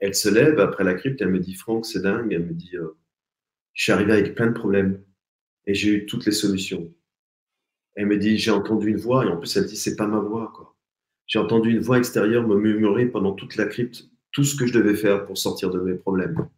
elle 0.00 0.14
se 0.14 0.28
lève 0.28 0.60
après 0.60 0.84
la 0.84 0.94
crypte, 0.94 1.22
elle 1.22 1.30
me 1.30 1.40
dit 1.40 1.54
Franck, 1.54 1.86
c'est 1.86 2.02
dingue. 2.02 2.32
Elle 2.32 2.44
me 2.44 2.52
dit 2.52 2.72
Je 3.72 3.82
suis 3.82 3.92
arrivé 3.92 4.12
avec 4.12 4.34
plein 4.34 4.48
de 4.48 4.52
problèmes 4.52 5.02
et 5.66 5.74
j'ai 5.74 5.90
eu 5.90 6.06
toutes 6.06 6.26
les 6.26 6.32
solutions. 6.32 6.92
Elle 7.94 8.06
me 8.06 8.18
dit 8.18 8.36
J'ai 8.36 8.50
entendu 8.50 8.90
une 8.90 8.98
voix 8.98 9.24
et 9.24 9.28
en 9.28 9.38
plus, 9.38 9.56
elle 9.56 9.66
dit 9.66 9.76
C'est 9.76 9.96
pas 9.96 10.06
ma 10.06 10.20
voix, 10.20 10.52
quoi. 10.54 10.73
J'ai 11.26 11.38
entendu 11.38 11.70
une 11.70 11.80
voix 11.80 11.98
extérieure 11.98 12.46
me 12.46 12.56
murmurer 12.56 13.06
pendant 13.06 13.32
toute 13.32 13.56
la 13.56 13.66
crypte 13.66 14.08
tout 14.32 14.44
ce 14.44 14.56
que 14.56 14.66
je 14.66 14.72
devais 14.72 14.94
faire 14.94 15.24
pour 15.26 15.38
sortir 15.38 15.70
de 15.70 15.80
mes 15.80 15.94
problèmes. 15.94 16.48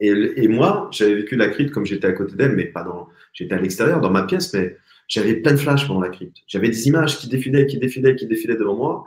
Et, 0.00 0.48
moi, 0.48 0.88
j'avais 0.92 1.14
vécu 1.14 1.36
la 1.36 1.48
crypte 1.48 1.72
comme 1.72 1.84
j'étais 1.84 2.06
à 2.06 2.12
côté 2.12 2.34
d'elle, 2.34 2.56
mais 2.56 2.64
pas 2.64 2.82
dans. 2.82 3.08
J'étais 3.34 3.54
à 3.54 3.60
l'extérieur, 3.60 4.00
dans 4.00 4.10
ma 4.10 4.22
pièce, 4.22 4.52
mais 4.54 4.78
j'avais 5.08 5.34
plein 5.34 5.52
de 5.52 5.58
flashs 5.58 5.86
pendant 5.86 6.00
la 6.00 6.08
crypte. 6.08 6.38
J'avais 6.46 6.68
des 6.68 6.88
images 6.88 7.18
qui 7.18 7.28
défilaient, 7.28 7.66
qui 7.66 7.78
défilaient, 7.78 8.16
qui 8.16 8.26
défilaient 8.26 8.56
devant 8.56 8.76
moi, 8.76 9.06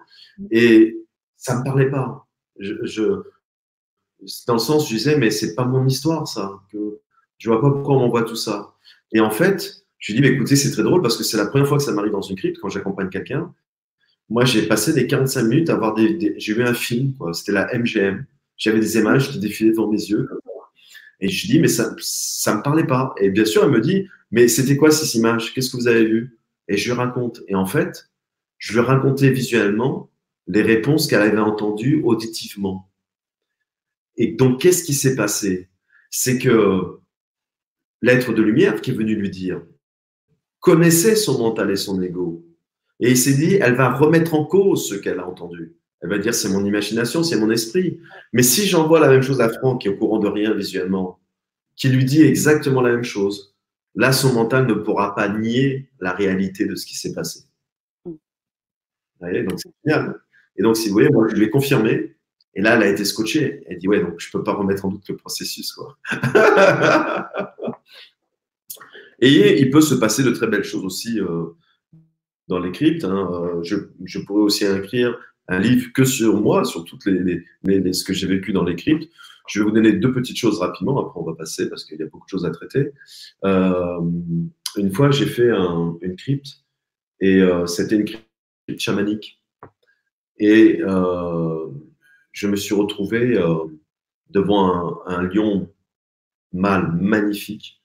et 0.52 0.98
ça 1.36 1.58
me 1.58 1.64
parlait 1.64 1.90
pas. 1.90 2.28
Je, 2.60 3.24
dans 4.46 4.54
le 4.54 4.60
sens, 4.60 4.88
je 4.88 4.96
disais, 4.96 5.18
mais 5.18 5.32
c'est 5.32 5.56
pas 5.56 5.66
mon 5.66 5.86
histoire, 5.88 6.28
ça. 6.28 6.60
Que 6.72 7.00
je 7.40 7.50
vois 7.50 7.60
pas 7.60 7.72
pourquoi 7.72 7.96
on 7.96 8.00
m'envoie 8.02 8.24
tout 8.24 8.36
ça. 8.36 8.76
Et 9.12 9.20
en 9.20 9.32
fait, 9.32 9.84
je 9.98 10.14
lui 10.14 10.22
dis, 10.22 10.28
mais 10.28 10.36
écoutez, 10.36 10.56
c'est 10.56 10.72
très 10.72 10.84
drôle 10.84 11.02
parce 11.02 11.18
que 11.18 11.24
c'est 11.24 11.38
la 11.38 11.48
première 11.48 11.68
fois 11.68 11.78
que 11.78 11.84
ça 11.84 11.92
m'arrive 11.92 12.12
dans 12.12 12.22
une 12.22 12.36
crypte 12.36 12.60
quand 12.60 12.70
j'accompagne 12.70 13.10
quelqu'un. 13.10 13.54
Moi, 14.34 14.46
j'ai 14.46 14.64
passé 14.68 14.94
des 14.94 15.06
45 15.06 15.44
minutes 15.44 15.70
à 15.70 15.76
voir 15.76 15.94
des. 15.94 16.34
j'ai 16.40 16.54
vu 16.56 16.64
un 16.64 16.74
film, 16.74 17.14
c'était 17.34 17.52
la 17.52 17.68
MGM. 17.78 18.26
J'avais 18.58 18.80
des 18.80 18.98
images 18.98 19.30
qui 19.30 19.38
défilaient 19.38 19.70
devant 19.70 19.92
mes 19.92 20.04
yeux. 20.04 20.28
Et 21.20 21.30
je 21.30 21.46
dis, 21.46 21.60
mais 21.60 21.68
ça 21.68 21.92
ne 21.92 22.58
me 22.58 22.64
parlait 22.64 22.88
pas. 22.88 23.14
Et 23.20 23.30
bien 23.30 23.46
sûr, 23.46 23.64
elle 23.64 23.70
me 23.70 23.80
dit, 23.80 24.08
mais 24.32 24.48
c'était 24.48 24.76
quoi 24.76 24.90
ces 24.90 25.20
images? 25.20 25.54
Qu'est-ce 25.54 25.70
que 25.70 25.78
vous 25.78 25.88
avez 25.88 26.06
vu 26.06 26.40
Et 26.68 26.78
je 26.78 26.86
lui 26.86 26.94
raconte. 26.94 27.42
Et 27.48 27.54
en 27.54 27.68
fait, 27.68 28.10
je 28.58 28.74
lui 28.74 28.80
racontais 28.80 29.30
visuellement 29.30 30.10
les 30.48 30.64
réponses 30.64 31.06
qu'elle 31.06 31.22
avait 31.22 31.38
entendues 31.38 32.02
auditivement. 32.04 32.90
Et 34.18 34.32
donc, 34.32 34.62
qu'est-ce 34.62 34.84
qui 34.84 34.96
s'est 34.96 35.16
passé? 35.16 35.70
C'est 36.10 36.40
que 36.40 37.02
l'être 38.02 38.34
de 38.34 38.42
lumière 38.42 38.82
qui 38.82 38.90
est 38.90 38.96
venu 38.96 39.14
lui 39.14 39.30
dire 39.30 39.62
connaissait 40.60 41.16
son 41.16 41.38
mental 41.38 41.70
et 41.70 41.76
son 41.76 42.02
ego. 42.02 42.44
Et 43.04 43.12
il 43.12 43.18
s'est 43.18 43.34
dit, 43.34 43.56
elle 43.56 43.76
va 43.76 43.92
remettre 43.92 44.34
en 44.34 44.46
cause 44.46 44.88
ce 44.88 44.96
qu'elle 44.96 45.20
a 45.20 45.28
entendu. 45.28 45.74
Elle 46.00 46.10
va 46.10 46.18
dire, 46.20 46.34
c'est 46.34 46.48
mon 46.48 46.64
imagination, 46.64 47.22
c'est 47.22 47.36
mon 47.36 47.52
esprit. 47.52 48.00
Mais 48.32 48.44
si 48.44 48.66
j'envoie 48.66 49.02
la 49.02 49.10
même 49.10 49.22
chose 49.22 49.42
à 49.42 49.50
Franck, 49.50 49.82
qui 49.82 49.90
est 49.90 49.92
au 49.92 49.98
courant 49.98 50.20
de 50.20 50.30
rien 50.30 50.54
visuellement, 50.54 51.20
qui 51.76 51.90
lui 51.90 52.06
dit 52.06 52.22
exactement 52.22 52.80
la 52.80 52.92
même 52.92 53.04
chose, 53.04 53.58
là, 53.94 54.14
son 54.14 54.32
mental 54.32 54.68
ne 54.68 54.74
pourra 54.74 55.16
pas 55.16 55.28
nier 55.28 55.90
la 56.00 56.14
réalité 56.14 56.66
de 56.66 56.76
ce 56.76 56.86
qui 56.86 56.96
s'est 56.96 57.14
passé. 57.14 57.42
Vous 58.06 58.18
voyez, 59.20 59.44
donc 59.44 59.60
c'est 59.60 59.72
génial. 59.86 60.22
Et 60.56 60.64
donc, 60.64 60.78
si 60.78 60.88
vous 60.88 60.94
voyez, 60.94 61.10
moi, 61.10 61.28
je 61.30 61.36
lui 61.36 61.44
ai 61.44 61.50
confirmé. 61.50 62.16
Et 62.54 62.62
là, 62.62 62.78
elle 62.78 62.84
a 62.84 62.88
été 62.88 63.04
scotchée. 63.04 63.66
Elle 63.68 63.80
dit, 63.80 63.90
ouais, 63.90 64.00
donc 64.00 64.14
je 64.18 64.30
ne 64.30 64.32
peux 64.32 64.46
pas 64.46 64.54
remettre 64.54 64.86
en 64.86 64.90
doute 64.90 65.10
le 65.10 65.18
processus. 65.18 65.74
Quoi. 65.74 65.98
et 69.20 69.60
il 69.60 69.70
peut 69.72 69.82
se 69.82 69.96
passer 69.96 70.24
de 70.24 70.32
très 70.32 70.48
belles 70.48 70.64
choses 70.64 70.86
aussi. 70.86 71.20
Euh, 71.20 71.48
dans 72.48 72.60
les 72.60 72.72
cryptes. 72.72 73.04
Hein, 73.04 73.30
euh, 73.32 73.64
je, 73.64 74.20
pourrais 74.20 74.42
aussi 74.42 74.66
écrire 74.66 75.18
un 75.48 75.60
livre 75.60 75.92
que 75.94 76.06
sur 76.06 76.40
moi, 76.40 76.64
sur 76.66 76.86
toutes 76.86 77.06
les, 77.06 77.44
ce 77.94 78.04
que 78.04 78.14
j'ai 78.14 78.28
vécu 78.28 78.54
dans 78.54 78.64
les 78.64 78.76
cryptes. 78.76 79.10
Je 79.50 79.60
vais 79.60 79.66
vous 79.66 79.72
donner 79.72 79.92
deux 79.94 80.14
petites 80.14 80.38
choses 80.38 80.60
rapidement, 80.60 81.06
après 81.06 81.20
on 81.20 81.26
va 81.26 81.36
passer 81.36 81.70
parce 81.70 81.84
qu'il 81.84 82.00
y 82.00 82.04
a 82.04 82.06
beaucoup 82.06 82.26
de 82.26 82.30
choses 82.30 82.46
à 82.46 82.52
traiter. 82.52 82.94
Euh, 83.44 84.00
une 84.78 84.92
fois, 84.92 85.12
j'ai 85.12 85.26
fait 85.26 85.52
un, 85.52 85.98
une 86.02 86.16
crypte 86.16 86.64
et 87.20 87.42
euh, 87.42 87.66
c'était 87.66 87.96
une 87.96 88.06
crypte 88.06 88.80
chamanique. 88.80 89.42
Et 90.40 90.80
je 92.32 92.48
me 92.48 92.56
suis 92.56 92.74
retrouvé 92.74 93.40
devant 94.30 95.00
un 95.06 95.22
lion 95.22 95.72
mâle 96.52 96.92
magnifique 97.00 97.84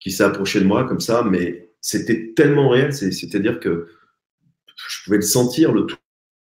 qui 0.00 0.10
s'est 0.10 0.24
approché 0.24 0.60
de 0.60 0.64
moi 0.64 0.84
comme 0.84 1.00
ça, 1.00 1.22
mais 1.22 1.71
c'était 1.82 2.32
tellement 2.34 2.70
réel, 2.70 2.94
c'est-à-dire 2.94 3.60
que 3.60 3.88
je 4.88 5.04
pouvais 5.04 5.16
le 5.16 5.22
sentir, 5.22 5.72
le 5.72 5.86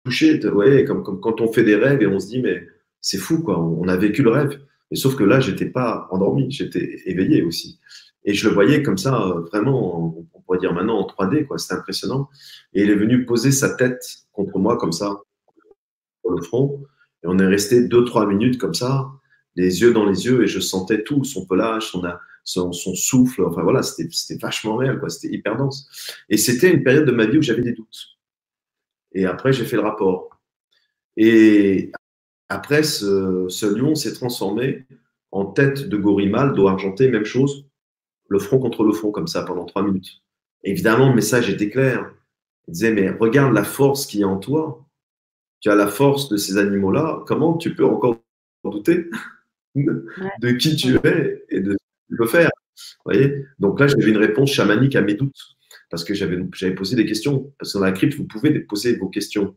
toucher, 0.05 0.39
ouais, 0.47 0.85
comme, 0.85 1.03
comme 1.03 1.19
quand 1.19 1.41
on 1.41 1.51
fait 1.51 1.63
des 1.63 1.75
rêves 1.75 2.01
et 2.01 2.07
on 2.07 2.19
se 2.19 2.27
dit, 2.27 2.41
mais 2.41 2.67
c'est 3.01 3.17
fou, 3.17 3.43
quoi, 3.43 3.59
on 3.59 3.87
a 3.87 3.97
vécu 3.97 4.23
le 4.23 4.29
rêve. 4.29 4.61
Et 4.91 4.95
sauf 4.95 5.15
que 5.15 5.23
là, 5.23 5.39
j'étais 5.39 5.65
pas 5.65 6.07
endormi, 6.11 6.51
j'étais 6.51 7.01
éveillé 7.05 7.41
aussi. 7.41 7.79
Et 8.23 8.33
je 8.35 8.47
le 8.47 8.53
voyais 8.53 8.83
comme 8.83 8.97
ça, 8.97 9.33
vraiment, 9.51 10.27
on 10.33 10.41
pourrait 10.41 10.59
dire 10.59 10.73
maintenant 10.73 10.99
en 10.99 11.07
3D, 11.07 11.47
quoi, 11.47 11.57
c'était 11.57 11.73
impressionnant. 11.73 12.29
Et 12.73 12.83
il 12.83 12.91
est 12.91 12.95
venu 12.95 13.25
poser 13.25 13.51
sa 13.51 13.73
tête 13.73 14.05
contre 14.31 14.59
moi 14.59 14.77
comme 14.77 14.91
ça. 14.91 15.21
sur 16.21 16.31
le 16.31 16.41
front. 16.43 16.83
Et 17.23 17.27
on 17.27 17.39
est 17.39 17.47
resté 17.47 17.87
deux, 17.87 18.05
trois 18.05 18.27
minutes 18.27 18.59
comme 18.59 18.75
ça, 18.75 19.09
les 19.55 19.81
yeux 19.81 19.93
dans 19.93 20.05
les 20.05 20.25
yeux, 20.25 20.43
et 20.43 20.47
je 20.47 20.59
sentais 20.59 21.03
tout, 21.03 21.23
son 21.23 21.45
pelage, 21.45 21.87
son, 21.87 22.03
son, 22.43 22.71
son 22.71 22.95
souffle. 22.95 23.43
Enfin 23.45 23.63
voilà, 23.63 23.83
c'était 23.83 24.37
vachement 24.37 24.75
réel, 24.77 24.99
quoi. 24.99 25.09
C'était 25.09 25.33
hyper 25.33 25.57
dense. 25.57 25.89
Et 26.29 26.37
c'était 26.37 26.71
une 26.71 26.83
période 26.83 27.05
de 27.05 27.11
ma 27.11 27.25
vie 27.25 27.37
où 27.37 27.41
j'avais 27.41 27.61
des 27.61 27.73
doutes. 27.73 28.17
Et 29.13 29.25
après, 29.25 29.53
j'ai 29.53 29.65
fait 29.65 29.75
le 29.75 29.83
rapport. 29.83 30.41
Et 31.17 31.91
après, 32.49 32.83
ce, 32.83 33.47
ce 33.49 33.65
lion 33.65 33.95
s'est 33.95 34.13
transformé 34.13 34.85
en 35.31 35.45
tête 35.45 35.87
de 35.87 35.97
gorimal, 35.97 36.53
dos 36.53 36.67
argenté, 36.67 37.07
même 37.09 37.25
chose, 37.25 37.65
le 38.27 38.39
front 38.39 38.59
contre 38.59 38.83
le 38.83 38.93
front, 38.93 39.11
comme 39.11 39.27
ça, 39.27 39.43
pendant 39.43 39.65
trois 39.65 39.83
minutes. 39.83 40.21
Évidemment, 40.63 41.09
le 41.09 41.15
message 41.15 41.49
était 41.49 41.69
clair. 41.69 42.13
Il 42.67 42.73
disait, 42.73 42.93
mais 42.93 43.09
regarde 43.09 43.53
la 43.53 43.63
force 43.63 44.05
qui 44.05 44.21
est 44.21 44.25
en 44.25 44.37
toi. 44.37 44.85
Tu 45.59 45.69
as 45.69 45.75
la 45.75 45.87
force 45.87 46.29
de 46.29 46.37
ces 46.37 46.57
animaux-là. 46.57 47.23
Comment 47.27 47.57
tu 47.57 47.75
peux 47.75 47.85
encore 47.85 48.17
douter 48.63 49.09
de 49.75 50.51
qui 50.51 50.75
tu 50.75 50.95
es 51.03 51.45
et 51.49 51.59
de 51.59 51.77
tu 52.11 52.27
faire 52.27 52.49
voyez 53.05 53.45
Donc 53.59 53.79
là, 53.79 53.87
j'avais 53.87 54.09
une 54.09 54.17
réponse 54.17 54.51
chamanique 54.51 54.95
à 54.95 55.01
mes 55.01 55.15
doutes 55.15 55.55
parce 55.89 56.03
que 56.03 56.13
j'avais 56.13 56.37
posé 56.75 56.95
des 56.95 57.05
questions. 57.05 57.53
Parce 57.59 57.73
que 57.73 57.77
dans 57.77 57.85
la 57.85 57.91
crypte, 57.91 58.17
vous 58.17 58.25
pouvez 58.25 58.59
poser 58.61 58.97
vos 58.97 59.09
questions. 59.09 59.55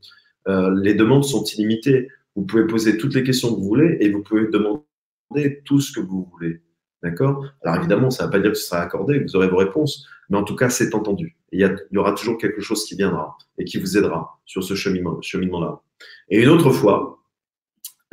Euh, 0.49 0.75
les 0.83 0.95
demandes 0.95 1.25
sont 1.25 1.45
illimitées. 1.45 2.09
Vous 2.35 2.45
pouvez 2.45 2.67
poser 2.67 2.99
toutes 2.99 3.15
les 3.15 3.23
questions 3.23 3.55
que 3.55 3.61
vous 3.61 3.69
voulez 3.69 3.97
et 4.01 4.11
vous 4.11 4.23
pouvez 4.23 4.49
demander 4.49 5.63
tout 5.65 5.81
ce 5.81 5.93
que 5.93 6.01
vous 6.01 6.29
voulez. 6.33 6.61
D'accord? 7.03 7.45
Alors 7.63 7.77
évidemment, 7.77 8.11
ça 8.11 8.25
ne 8.25 8.29
va 8.29 8.33
pas 8.33 8.41
dire 8.41 8.51
que 8.51 8.57
ce 8.57 8.67
sera 8.67 8.81
accordé, 8.81 9.19
vous 9.19 9.37
aurez 9.37 9.47
vos 9.47 9.59
réponses, 9.59 10.07
mais 10.31 10.39
en 10.39 10.43
tout 10.43 10.57
cas, 10.57 10.71
c'est 10.71 10.95
entendu. 10.95 11.37
Il 11.53 11.61
y, 11.61 11.65
il 11.65 11.95
y, 11.95 11.99
aura 11.99 12.13
toujours 12.15 12.39
quelque 12.39 12.63
chose 12.63 12.85
qui 12.87 12.97
viendra 12.97 13.37
et 13.59 13.65
qui 13.65 13.79
vous 13.79 13.99
aidera 13.99 14.41
sur 14.47 14.65
ce 14.65 14.75
cheminement-là. 14.75 15.83
Et 16.31 16.43
une 16.43 16.49
autre 16.49 16.71
fois, 16.71 17.23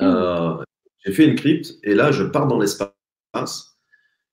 euh, 0.02 0.58
j'ai 1.06 1.14
fait 1.14 1.26
une 1.26 1.36
crypte 1.36 1.76
et 1.84 1.96
là, 1.96 2.12
je 2.12 2.24
pars 2.24 2.48
dans 2.48 2.60
l'espace 2.60 3.71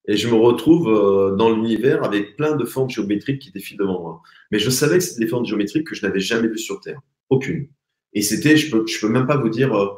et 0.09 0.17
je 0.17 0.27
me 0.27 0.35
retrouve 0.35 0.89
euh, 0.89 1.37
dans 1.37 1.55
l'univers 1.55 2.03
avec 2.03 2.37
plein 2.37 2.57
de 2.57 2.65
formes 2.65 2.89
géométriques 2.89 3.41
qui 3.41 3.53
défilent 3.53 3.77
devant 3.77 4.01
moi. 4.01 4.23
Mais 4.51 4.59
je 4.59 4.71
savais 4.71 4.99
que 4.99 5.05
c'était 5.05 5.21
des 5.21 5.29
formes 5.29 5.45
géométriques 5.45 5.87
que 5.87 5.95
je 5.95 6.05
n'avais 6.05 6.19
jamais 6.19 6.49
vues 6.49 6.59
sur 6.59 6.81
Terre. 6.81 7.01
Aucune. 7.29 7.69
Et 8.15 8.23
c'était, 8.23 8.57
je 8.57 8.71
peux, 8.71 8.87
je 8.87 8.99
peux 8.99 9.09
même 9.09 9.27
pas 9.27 9.37
vous 9.37 9.51
dire, 9.51 9.75
euh, 9.75 9.89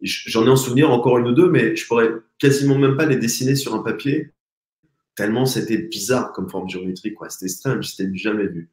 j'en 0.00 0.46
ai 0.46 0.48
en 0.48 0.56
souvenir 0.56 0.90
encore 0.90 1.18
une 1.18 1.28
ou 1.28 1.34
deux, 1.34 1.50
mais 1.50 1.76
je 1.76 1.86
pourrais 1.86 2.10
quasiment 2.38 2.78
même 2.78 2.96
pas 2.96 3.04
les 3.04 3.16
dessiner 3.16 3.54
sur 3.54 3.74
un 3.74 3.82
papier, 3.82 4.32
tellement 5.14 5.44
c'était 5.44 5.78
bizarre 5.78 6.32
comme 6.32 6.48
forme 6.48 6.68
géométrique, 6.68 7.14
quoi. 7.14 7.28
C'était 7.28 7.48
strange, 7.48 7.88
c'était 7.88 8.10
jamais 8.16 8.46
vu. 8.46 8.70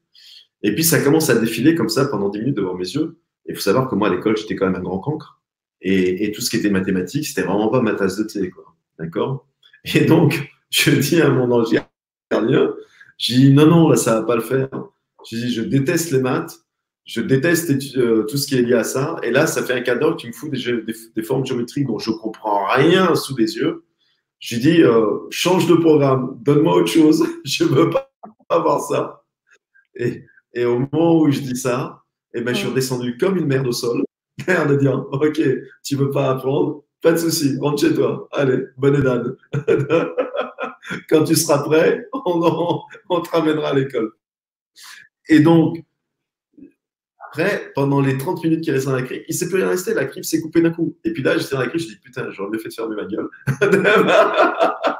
Et 0.62 0.74
puis 0.74 0.82
ça 0.82 1.00
commence 1.00 1.28
à 1.28 1.38
défiler 1.38 1.74
comme 1.74 1.90
ça 1.90 2.06
pendant 2.06 2.30
10 2.30 2.38
minutes 2.38 2.56
devant 2.56 2.74
mes 2.74 2.88
yeux. 2.88 3.18
Et 3.44 3.50
il 3.50 3.54
faut 3.54 3.60
savoir 3.60 3.88
que 3.88 3.94
moi, 3.94 4.08
à 4.08 4.14
l'école, 4.14 4.36
j'étais 4.36 4.56
quand 4.56 4.66
même 4.66 4.76
un 4.76 4.82
grand 4.82 4.98
cancre. 4.98 5.42
Et, 5.82 6.32
tout 6.32 6.40
ce 6.40 6.50
qui 6.50 6.56
était 6.56 6.70
mathématiques, 6.70 7.26
c'était 7.26 7.42
vraiment 7.42 7.68
pas 7.68 7.82
ma 7.82 7.92
tasse 7.92 8.16
de 8.16 8.24
thé, 8.24 8.50
quoi. 8.50 8.64
D'accord? 8.98 9.46
Et 9.94 10.04
donc, 10.04 10.55
je 10.84 10.90
dis 10.90 11.22
à 11.22 11.30
mon 11.30 11.50
ange 11.50 11.70
gardien, 12.30 12.74
je 13.18 13.34
dis 13.34 13.52
non, 13.52 13.66
non, 13.66 13.88
là, 13.88 13.96
ça 13.96 14.20
va 14.20 14.26
pas 14.26 14.36
le 14.36 14.42
faire. 14.42 14.68
Je 15.28 15.36
dis, 15.36 15.52
je 15.52 15.62
déteste 15.62 16.10
les 16.10 16.20
maths, 16.20 16.52
je 17.06 17.22
déteste 17.22 17.70
euh, 17.96 18.24
tout 18.24 18.36
ce 18.36 18.46
qui 18.46 18.56
est 18.56 18.62
lié 18.62 18.74
à 18.74 18.84
ça. 18.84 19.16
Et 19.22 19.30
là, 19.30 19.46
ça 19.46 19.62
fait 19.62 19.72
un 19.72 19.80
cadeau 19.80 20.12
que 20.12 20.20
tu 20.20 20.26
me 20.26 20.32
fous 20.32 20.50
des, 20.50 20.58
des, 21.14 21.22
formes 21.22 21.46
géométriques 21.46 21.86
dont 21.86 21.98
je 21.98 22.10
comprends 22.10 22.66
rien 22.66 23.14
sous 23.14 23.34
les 23.36 23.56
yeux. 23.56 23.84
Je 24.38 24.56
lui 24.56 24.62
dis, 24.62 24.82
euh, 24.82 25.18
change 25.30 25.66
de 25.66 25.74
programme, 25.74 26.38
donne-moi 26.42 26.76
autre 26.76 26.92
chose, 26.92 27.26
je 27.44 27.64
veux 27.64 27.88
pas 27.88 28.12
avoir 28.50 28.80
ça. 28.80 29.24
Et, 29.94 30.24
et, 30.52 30.66
au 30.66 30.80
moment 30.80 31.20
où 31.20 31.30
je 31.30 31.40
dis 31.40 31.56
ça, 31.56 32.02
eh 32.34 32.42
ben, 32.42 32.54
je 32.54 32.58
suis 32.58 32.68
redescendu 32.68 33.16
comme 33.16 33.38
une 33.38 33.46
merde 33.46 33.66
au 33.66 33.72
sol, 33.72 34.04
l'air 34.46 34.66
de 34.66 34.76
dire, 34.76 35.06
ok, 35.10 35.40
tu 35.82 35.96
veux 35.96 36.10
pas 36.10 36.30
apprendre, 36.32 36.84
pas 37.00 37.12
de 37.12 37.16
souci, 37.16 37.56
rentre 37.60 37.80
chez 37.80 37.94
toi. 37.94 38.28
Allez, 38.32 38.64
bonne 38.76 39.00
d'âne. 39.02 39.36
Quand 41.08 41.24
tu 41.24 41.34
seras 41.34 41.62
prêt, 41.62 42.06
on, 42.12 43.20
te 43.20 43.30
ramènera 43.30 43.70
à 43.70 43.74
l'école. 43.74 44.12
Et 45.28 45.40
donc, 45.40 45.82
après, 47.28 47.72
pendant 47.74 48.00
les 48.00 48.16
30 48.16 48.44
minutes 48.44 48.62
qui 48.62 48.70
restent 48.70 48.86
dans 48.86 48.94
la 48.94 49.02
crypte, 49.02 49.24
il 49.28 49.32
ne 49.32 49.36
s'est 49.36 49.48
plus 49.48 49.58
rien 49.58 49.68
resté. 49.68 49.94
La 49.94 50.06
crypte 50.06 50.26
s'est 50.26 50.40
coupée 50.40 50.62
d'un 50.62 50.70
coup. 50.70 50.96
Et 51.04 51.12
puis 51.12 51.22
là, 51.22 51.36
j'étais 51.36 51.54
dans 51.54 51.60
la 51.60 51.68
crypte, 51.68 51.84
je 51.84 51.90
dis 51.90 52.00
putain, 52.00 52.30
j'aurais 52.30 52.50
mieux 52.50 52.58
fait 52.58 52.68
de 52.68 52.74
fermer 52.74 52.96
ma 52.96 53.04
gueule. 53.04 53.28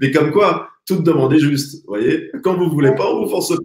Mais 0.00 0.10
comme 0.10 0.32
quoi, 0.32 0.68
tout 0.86 1.02
demande 1.02 1.32
est 1.34 1.38
juste. 1.38 1.82
Vous 1.84 1.94
voyez 1.94 2.30
Quand 2.42 2.56
vous 2.56 2.64
ne 2.64 2.70
voulez 2.70 2.94
pas, 2.94 3.06
on 3.10 3.24
vous 3.24 3.30
force 3.30 3.50
pas. 3.50 3.62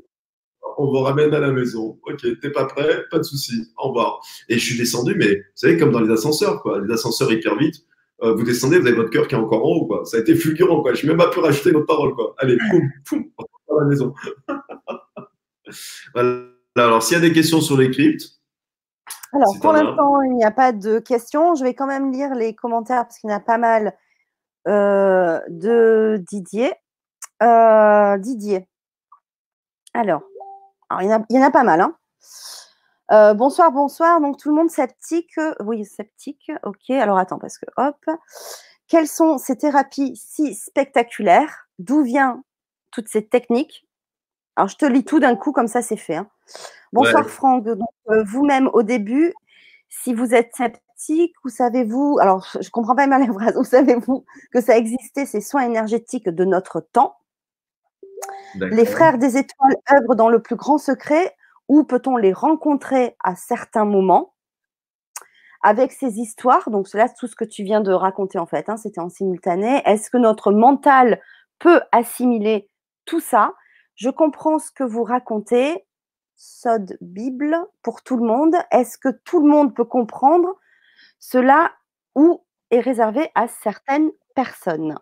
On 0.77 0.85
vous 0.85 0.99
ramène 0.99 1.33
à 1.33 1.39
la 1.39 1.51
maison. 1.51 1.99
Ok, 2.03 2.25
t'es 2.41 2.49
pas 2.49 2.65
prêt 2.65 3.05
Pas 3.11 3.19
de 3.19 3.23
souci. 3.23 3.53
Au 3.77 3.89
revoir. 3.89 4.19
Et 4.49 4.57
je 4.57 4.65
suis 4.65 4.77
descendu, 4.77 5.15
mais 5.15 5.35
vous 5.35 5.41
savez, 5.55 5.77
comme 5.77 5.91
dans 5.91 6.01
les 6.01 6.11
ascenseurs, 6.11 6.61
quoi. 6.61 6.81
Les 6.81 6.91
ascenseurs 6.91 7.31
hyper 7.31 7.55
vite. 7.57 7.85
Euh, 8.21 8.35
vous 8.35 8.43
descendez, 8.43 8.79
vous 8.79 8.87
avez 8.87 8.95
votre 8.95 9.09
cœur 9.09 9.27
qui 9.27 9.35
est 9.35 9.37
encore 9.37 9.65
en 9.65 9.69
haut, 9.69 9.87
quoi. 9.87 10.05
Ça 10.05 10.17
a 10.17 10.19
été 10.19 10.35
fulgurant, 10.35 10.81
quoi. 10.81 10.93
Je 10.93 11.05
n'ai 11.05 11.09
même 11.13 11.17
pas 11.17 11.29
pu 11.29 11.39
rajouter 11.39 11.71
notre 11.71 11.87
parole, 11.87 12.13
quoi. 12.13 12.35
Allez, 12.37 12.57
poum, 12.69 12.89
poum, 13.05 13.25
à 13.69 13.81
la 13.81 13.85
maison. 13.87 14.13
voilà. 16.13 16.53
Alors, 16.75 17.03
s'il 17.03 17.15
y 17.15 17.17
a 17.17 17.21
des 17.21 17.33
questions 17.33 17.61
sur 17.61 17.77
les 17.77 17.91
cryptes. 17.91 18.39
Alors, 19.33 19.55
pour 19.61 19.73
l'instant, 19.73 20.21
il 20.21 20.35
n'y 20.35 20.43
a 20.43 20.51
pas 20.51 20.71
de 20.71 20.99
questions. 20.99 21.55
Je 21.55 21.63
vais 21.63 21.73
quand 21.73 21.87
même 21.87 22.11
lire 22.11 22.33
les 22.35 22.55
commentaires 22.55 23.03
parce 23.03 23.19
qu'il 23.19 23.29
y 23.29 23.33
en 23.33 23.37
a 23.37 23.39
pas 23.39 23.57
mal 23.57 23.95
euh, 24.67 25.39
de 25.49 26.23
Didier. 26.29 26.73
Euh, 27.41 28.17
Didier. 28.17 28.67
Alors, 29.93 30.21
il, 31.01 31.07
y 31.07 31.39
en 31.39 31.43
a, 31.43 31.51
pas 31.51 31.63
mal. 31.63 31.81
Hein. 31.81 31.95
Euh, 33.11 33.33
bonsoir, 33.33 33.71
bonsoir. 33.71 34.21
Donc, 34.21 34.37
tout 34.37 34.49
le 34.49 34.55
monde 34.55 34.69
sceptique. 34.69 35.39
Oui, 35.59 35.85
sceptique. 35.85 36.51
Ok. 36.63 36.89
Alors, 36.89 37.17
attends, 37.17 37.39
parce 37.39 37.57
que 37.57 37.65
hop. 37.77 37.97
Quelles 38.87 39.07
sont 39.07 39.37
ces 39.37 39.57
thérapies 39.57 40.15
si 40.15 40.55
spectaculaires? 40.55 41.67
D'où 41.79 42.03
viennent 42.03 42.41
toutes 42.91 43.07
ces 43.07 43.25
techniques? 43.25 43.87
Alors, 44.55 44.69
je 44.69 44.77
te 44.77 44.85
lis 44.85 45.03
tout 45.03 45.19
d'un 45.19 45.35
coup, 45.35 45.51
comme 45.51 45.67
ça, 45.67 45.81
c'est 45.81 45.97
fait. 45.97 46.15
Hein. 46.15 46.27
Bonsoir, 46.91 47.27
Franck. 47.29 47.65
Euh, 47.67 48.23
vous-même, 48.23 48.69
au 48.73 48.83
début, 48.83 49.33
si 49.89 50.13
vous 50.13 50.33
êtes 50.33 50.55
sceptique, 50.55 51.33
vous 51.43 51.49
savez-vous, 51.49 52.17
alors 52.21 52.47
je 52.53 52.59
ne 52.59 52.69
comprends 52.69 52.95
pas 52.95 53.07
mal 53.07 53.21
les 53.21 53.33
phrases, 53.33 53.55
vous 53.55 53.63
savez-vous 53.63 54.25
que 54.51 54.61
ça 54.61 54.77
existait, 54.77 55.25
ces 55.25 55.41
soins 55.41 55.63
énergétiques 55.63 56.29
de 56.29 56.45
notre 56.45 56.81
temps? 56.81 57.17
Les 58.55 58.85
frères 58.85 59.17
des 59.17 59.37
étoiles 59.37 59.75
œuvrent 59.91 60.15
dans 60.15 60.29
le 60.29 60.41
plus 60.41 60.55
grand 60.55 60.77
secret 60.77 61.35
ou 61.73 61.83
peut-on 61.83 62.17
les 62.17 62.33
rencontrer 62.33 63.15
à 63.23 63.35
certains 63.35 63.83
moments 63.83 64.35
avec 65.63 65.91
ces 65.91 66.19
histoires? 66.19 66.69
Donc, 66.69 66.87
cela, 66.87 67.09
tout 67.09 67.25
ce 67.25 67.35
que 67.35 67.45
tu 67.45 67.63
viens 67.63 67.81
de 67.81 67.91
raconter, 67.91 68.37
en 68.37 68.45
fait, 68.45 68.69
hein, 68.69 68.77
c'était 68.77 69.01
en 69.01 69.09
simultané. 69.09 69.81
Est-ce 69.83 70.11
que 70.11 70.17
notre 70.17 70.51
mental 70.51 71.19
peut 71.57 71.81
assimiler 71.91 72.69
tout 73.05 73.19
ça? 73.19 73.55
Je 73.95 74.11
comprends 74.11 74.59
ce 74.59 74.71
que 74.71 74.83
vous 74.83 75.03
racontez. 75.03 75.83
Sod 76.35 76.95
Bible 77.01 77.57
pour 77.81 78.03
tout 78.03 78.17
le 78.17 78.27
monde. 78.27 78.55
Est-ce 78.69 78.99
que 78.99 79.09
tout 79.09 79.41
le 79.43 79.49
monde 79.49 79.73
peut 79.73 79.83
comprendre 79.83 80.59
cela 81.17 81.71
ou 82.13 82.45
est 82.69 82.81
réservé 82.81 83.31
à 83.33 83.47
certaines 83.47 84.11
personnes? 84.35 84.95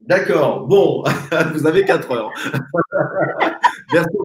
D'accord. 0.00 0.66
Bon, 0.66 1.02
vous 1.54 1.66
avez 1.66 1.84
quatre 1.84 2.10
heures. 2.12 2.32
merci. 3.92 4.16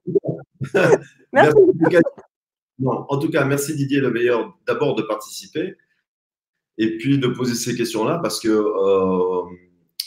en 2.86 3.20
tout 3.20 3.30
cas, 3.30 3.46
merci 3.46 3.76
Didier 3.76 4.00
le 4.00 4.12
d'abord 4.66 4.96
de 4.96 5.04
participer 5.04 5.78
et 6.78 6.98
puis 6.98 7.20
de 7.20 7.28
poser 7.28 7.56
ces 7.56 7.76
questions-là 7.76 8.20
parce 8.22 8.40
que 8.40 8.50
euh, 8.50 9.44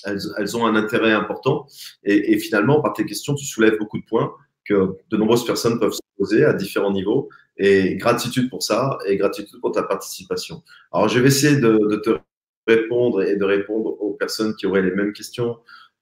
elles, 0.05 0.57
ont 0.57 0.67
un 0.67 0.77
intérêt 0.77 1.13
important. 1.13 1.67
Et, 2.05 2.39
finalement, 2.39 2.81
par 2.81 2.93
tes 2.93 3.07
questions, 3.07 3.35
tu 3.35 3.45
soulèves 3.45 3.79
beaucoup 3.79 3.99
de 3.99 4.05
points 4.05 4.35
que 4.65 4.97
de 5.11 5.17
nombreuses 5.17 5.45
personnes 5.45 5.79
peuvent 5.79 5.93
se 5.93 6.01
poser 6.19 6.45
à 6.45 6.53
différents 6.53 6.93
niveaux. 6.93 7.29
Et 7.57 7.97
gratitude 7.97 8.51
pour 8.51 8.63
ça 8.63 8.99
et 9.07 9.17
gratitude 9.17 9.61
pour 9.61 9.73
ta 9.73 9.85
participation. 9.85 10.63
Alors, 10.93 11.09
je 11.09 11.21
vais 11.21 11.29
essayer 11.29 11.57
de, 11.57 12.03
te 12.05 12.19
répondre 12.67 13.23
et 13.23 13.37
de 13.37 13.45
répondre 13.45 14.03
aux 14.03 14.15
personnes 14.15 14.57
qui 14.57 14.67
auraient 14.67 14.83
les 14.83 14.91
mêmes 14.91 15.13
questions 15.13 15.59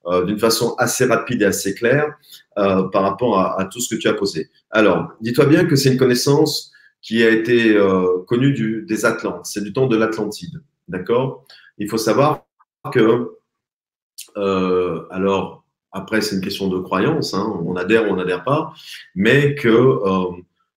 euh, 0.06 0.24
d'une 0.24 0.38
façon 0.38 0.74
assez 0.78 1.04
rapide 1.04 1.42
et 1.42 1.44
assez 1.44 1.74
claire 1.74 2.16
euh, 2.58 2.82
par 2.88 3.02
rapport 3.02 3.38
à, 3.38 3.64
tout 3.66 3.78
ce 3.80 3.94
que 3.94 4.00
tu 4.00 4.08
as 4.08 4.14
posé. 4.14 4.50
Alors, 4.70 5.12
dis-toi 5.20 5.46
bien 5.46 5.64
que 5.64 5.76
c'est 5.76 5.92
une 5.92 5.96
connaissance 5.96 6.72
qui 7.00 7.22
a 7.22 7.30
été 7.30 7.76
euh, 7.76 8.24
connue 8.26 8.82
des 8.82 9.04
Atlantes. 9.04 9.46
C'est 9.46 9.62
du 9.62 9.72
temps 9.72 9.86
de 9.86 9.96
l'Atlantide. 9.96 10.60
D'accord? 10.88 11.44
Il 11.78 11.88
faut 11.88 11.98
savoir 11.98 12.44
que 12.92 13.30
alors, 14.34 15.64
après, 15.92 16.20
c'est 16.20 16.36
une 16.36 16.42
question 16.42 16.68
de 16.68 16.78
croyance, 16.78 17.34
hein, 17.34 17.60
on 17.64 17.76
adhère 17.76 18.08
ou 18.08 18.12
on 18.12 18.16
n'adhère 18.16 18.44
pas, 18.44 18.72
mais 19.14 19.54
que 19.54 19.88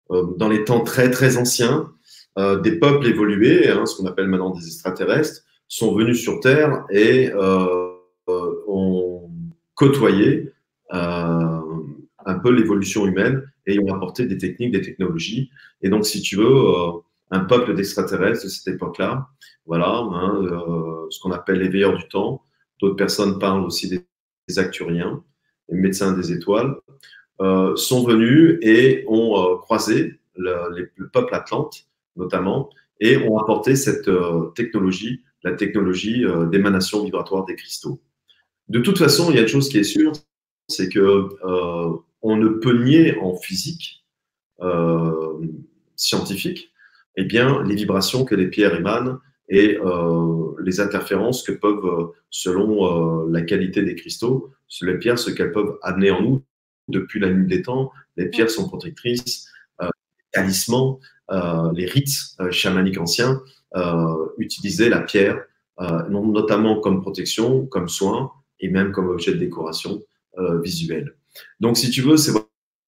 dans 0.10 0.50
les 0.50 0.66
temps 0.66 0.82
très 0.82 1.10
très 1.10 1.38
anciens, 1.38 1.92
des 2.38 2.80
peuples 2.80 3.08
évolués, 3.08 3.70
hein, 3.70 3.86
ce 3.86 3.98
qu'on 3.98 4.08
appelle 4.08 4.28
maintenant 4.28 4.50
des 4.50 4.66
extraterrestres, 4.66 5.42
sont 5.68 5.96
venus 5.96 6.22
sur 6.22 6.40
Terre 6.42 6.86
et 6.90 7.32
côtoyé 9.76 10.52
un 12.26 12.40
peu 12.40 12.52
l'évolution 12.52 13.06
humaine 13.06 13.44
et 13.68 13.80
ont 13.80 13.94
apporté 13.94 14.26
des 14.26 14.38
techniques, 14.38 14.72
des 14.72 14.82
technologies. 14.82 15.52
Et 15.82 15.90
donc, 15.90 16.06
si 16.06 16.22
tu 16.22 16.38
veux, 16.38 16.46
euh, 16.46 16.92
un 17.32 17.42
peuple 17.42 17.76
d'extraterrestres 17.76 18.44
de 18.44 18.50
cette 18.50 18.76
époque-là, 18.76 19.28
voilà, 19.66 19.90
hein, 19.90 20.42
euh, 20.44 21.08
ce 21.10 21.20
qu'on 21.20 21.32
appelle 21.32 21.60
les 21.60 21.70
veilleurs 21.70 21.98
du 21.98 22.08
temps. 22.08 22.44
D'autres 22.82 22.96
personnes 22.96 23.40
parlent 23.40 23.64
aussi 23.64 23.90
des, 23.90 24.60
acturiens, 24.60 25.24
les 25.70 25.78
médecins 25.80 26.14
des 26.14 26.32
étoiles, 26.32 26.76
euh, 27.42 27.76
sont 27.76 28.06
venus 28.06 28.60
et 28.62 29.04
ont 29.08 29.58
croisé 29.58 30.20
le, 30.36 30.92
le, 30.96 31.10
peuple 31.10 31.34
atlante, 31.34 31.88
notamment, 32.16 32.70
et 33.00 33.18
ont 33.18 33.38
apporté 33.40 33.76
cette 33.76 34.10
technologie, 34.54 35.24
la 35.44 35.54
technologie 35.54 36.24
d'émanation 36.52 37.04
vibratoire 37.04 37.46
des 37.46 37.56
cristaux. 37.56 38.00
De 38.68 38.80
toute 38.80 38.97
façon, 38.97 39.30
il 39.30 39.36
y 39.36 39.39
a 39.39 39.43
une 39.43 39.47
chose 39.47 39.70
qui 39.70 39.78
est 39.78 39.84
sûre, 39.84 40.11
c'est 40.68 40.89
que 40.89 40.99
euh, 40.99 41.97
on 42.22 42.36
ne 42.38 42.49
peut 42.49 42.84
nier 42.84 43.18
en 43.20 43.36
physique 43.36 44.05
euh, 44.61 45.39
scientifique 45.95 46.72
eh 47.18 47.24
bien, 47.24 47.63
les 47.63 47.76
vibrations 47.76 48.26
que 48.26 48.36
les 48.36 48.47
pierres 48.47 48.76
émanent 48.76 49.20
et 49.47 49.78
euh, 49.78 50.53
les 50.59 50.80
interférences 50.80 51.43
que 51.43 51.51
peuvent, 51.51 52.11
selon 52.30 53.28
la 53.28 53.41
qualité 53.41 53.84
des 53.84 53.95
cristaux, 53.95 54.51
sur 54.68 54.88
les 54.88 54.97
pierres, 54.97 55.20
ce 55.20 55.30
qu'elles 55.30 55.51
peuvent 55.51 55.78
amener 55.82 56.11
en 56.11 56.22
nous 56.22 56.43
depuis 56.89 57.20
la 57.20 57.30
nuit 57.30 57.47
des 57.47 57.61
temps. 57.61 57.91
Les 58.18 58.28
pierres 58.28 58.49
sont 58.49 58.68
protectrices, 58.68 59.47
les 59.80 59.88
talismans, 60.34 60.99
les 61.30 61.86
rites 61.86 62.36
chamaniques 62.51 62.99
anciens 62.99 63.41
utilisaient 64.38 64.89
la 64.89 65.01
pierre, 65.01 65.41
notamment 66.09 66.82
comme 66.82 67.01
protection, 67.01 67.66
comme 67.68 67.88
soin 67.88 68.34
et 68.60 68.70
même 68.70 68.91
comme 68.91 69.10
objet 69.10 69.34
de 69.34 69.38
décoration 69.38 70.01
euh, 70.38 70.60
visuelle. 70.60 71.14
Donc, 71.62 71.78
si 71.78 71.89
tu 71.89 72.01
veux, 72.01 72.18
c'est 72.18 72.32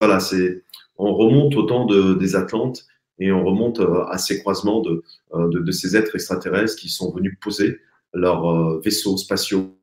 voilà, 0.01 0.19
c'est 0.19 0.63
on 0.97 1.13
remonte 1.13 1.55
au 1.55 1.63
temps 1.63 1.85
de, 1.85 2.15
des 2.15 2.35
Atlantes 2.35 2.85
et 3.19 3.31
on 3.31 3.45
remonte 3.45 3.79
euh, 3.79 4.03
à 4.05 4.17
ces 4.17 4.39
croisements 4.39 4.81
de, 4.81 5.03
euh, 5.33 5.47
de, 5.49 5.59
de, 5.59 5.71
ces 5.71 5.95
êtres 5.95 6.15
extraterrestres 6.15 6.75
qui 6.75 6.89
sont 6.89 7.13
venus 7.13 7.37
poser 7.39 7.79
leurs 8.13 8.81
vaisseaux 8.81 9.15
spatiaux 9.15 9.77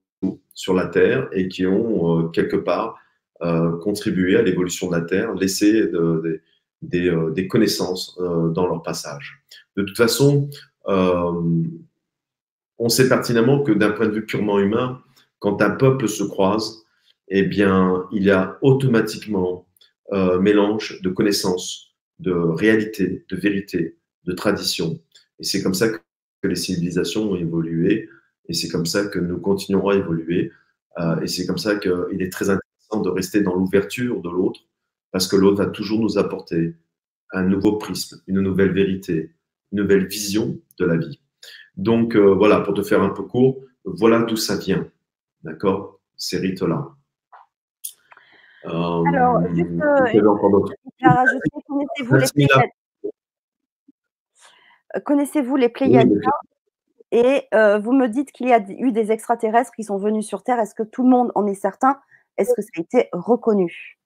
sur 0.53 0.75
la 0.75 0.87
Terre 0.87 1.29
et 1.33 1.49
qui 1.49 1.67
ont 1.67 2.29
quelque 2.29 2.57
part 2.57 2.99
contribué 3.83 4.37
à 4.37 4.43
l'évolution 4.43 4.89
de 4.89 4.97
la 4.97 5.03
Terre, 5.03 5.35
laissé 5.35 5.87
de, 5.87 6.41
des, 6.81 7.15
des, 7.35 7.47
connaissances 7.47 8.19
dans 8.19 8.67
leur 8.67 8.83
passage. 8.83 9.43
De 9.77 9.83
toute 9.83 9.97
façon, 9.97 10.49
on 10.87 12.89
sait 12.89 13.09
pertinemment 13.09 13.63
que 13.63 13.73
d'un 13.73 13.91
point 13.91 14.07
de 14.07 14.13
vue 14.13 14.25
purement 14.25 14.59
humain, 14.59 15.03
quand 15.39 15.63
un 15.63 15.71
peuple 15.71 16.09
se 16.09 16.25
croise, 16.25 16.85
eh 17.29 17.43
bien, 17.43 18.05
il 18.13 18.23
y 18.23 18.31
a 18.31 18.59
automatiquement 18.63 19.67
un 20.11 20.39
mélange 20.39 21.01
de 21.03 21.11
connaissances, 21.11 21.95
de 22.19 22.33
réalité, 22.33 23.25
de 23.29 23.37
vérité, 23.37 23.97
de 24.25 24.33
tradition. 24.33 25.01
Et 25.39 25.45
c'est 25.45 25.63
comme 25.63 25.75
ça 25.75 25.89
que 25.89 25.99
les 26.49 26.57
civilisations 26.57 27.31
ont 27.31 27.37
évolué, 27.37 28.09
et 28.49 28.53
c'est 28.53 28.69
comme 28.69 28.87
ça 28.87 29.07
que 29.07 29.19
nous 29.19 29.39
continuerons 29.39 29.89
à 29.91 29.97
évoluer. 29.97 30.53
Euh, 30.99 31.21
et 31.21 31.27
c'est 31.27 31.47
comme 31.47 31.59
ça 31.59 31.77
qu'il 31.77 32.21
est 32.21 32.33
très 32.33 32.51
intéressant 32.51 33.01
de 33.03 33.11
rester 33.11 33.43
dans 33.43 33.55
l'ouverture 33.55 34.21
de 34.21 34.31
l'autre, 34.31 34.61
parce 35.11 35.27
que 35.27 35.37
l'autre 35.37 35.57
va 35.57 35.67
toujours 35.67 36.01
nous 36.01 36.19
apporter 36.19 36.75
un 37.33 37.45
nouveau 37.45 37.79
prisme, 37.79 38.21
une 38.27 38.41
nouvelle 38.41 38.73
vérité, 38.73 39.35
une 39.73 39.83
nouvelle 39.83 40.07
vision 40.07 40.59
de 40.79 40.85
la 40.85 40.97
vie. 40.97 41.21
Donc 41.77 42.15
euh, 42.15 42.35
voilà, 42.35 42.61
pour 42.61 42.75
te 42.75 42.83
faire 42.83 43.03
un 43.03 43.11
peu 43.11 43.25
court, 43.25 43.61
voilà 43.85 44.23
d'où 44.23 44.37
ça 44.37 44.57
vient, 44.57 44.89
d'accord. 45.45 46.01
Ces 46.17 46.39
rites-là. 46.39 46.89
Euh, 48.67 49.03
Alors, 49.09 49.43
juste, 49.55 49.71
euh, 49.71 50.05
connaissez-vous 51.69 52.17
les 52.17 52.27
Pléiades? 52.35 52.71
Euh, 54.97 55.01
Connaissez-vous 55.05 55.57
les 55.57 55.69
Pléiades? 55.69 56.21
Et 57.13 57.47
vous 57.53 57.93
me 57.93 58.07
dites 58.09 58.33
qu'il 58.33 58.49
y 58.49 58.53
a 58.53 58.65
eu 58.69 58.91
des 58.91 59.13
extraterrestres 59.13 59.73
qui 59.73 59.85
sont 59.85 59.99
venus 59.99 60.27
sur 60.27 60.43
Terre. 60.43 60.59
Est-ce 60.59 60.75
que 60.75 60.83
tout 60.83 61.05
le 61.05 61.11
monde 61.11 61.31
en 61.35 61.47
est 61.47 61.55
certain? 61.55 62.01
Est-ce 62.37 62.53
que 62.55 62.63
ça 62.63 62.71
a 62.77 62.81
été 62.81 63.09
reconnu? 63.13 63.99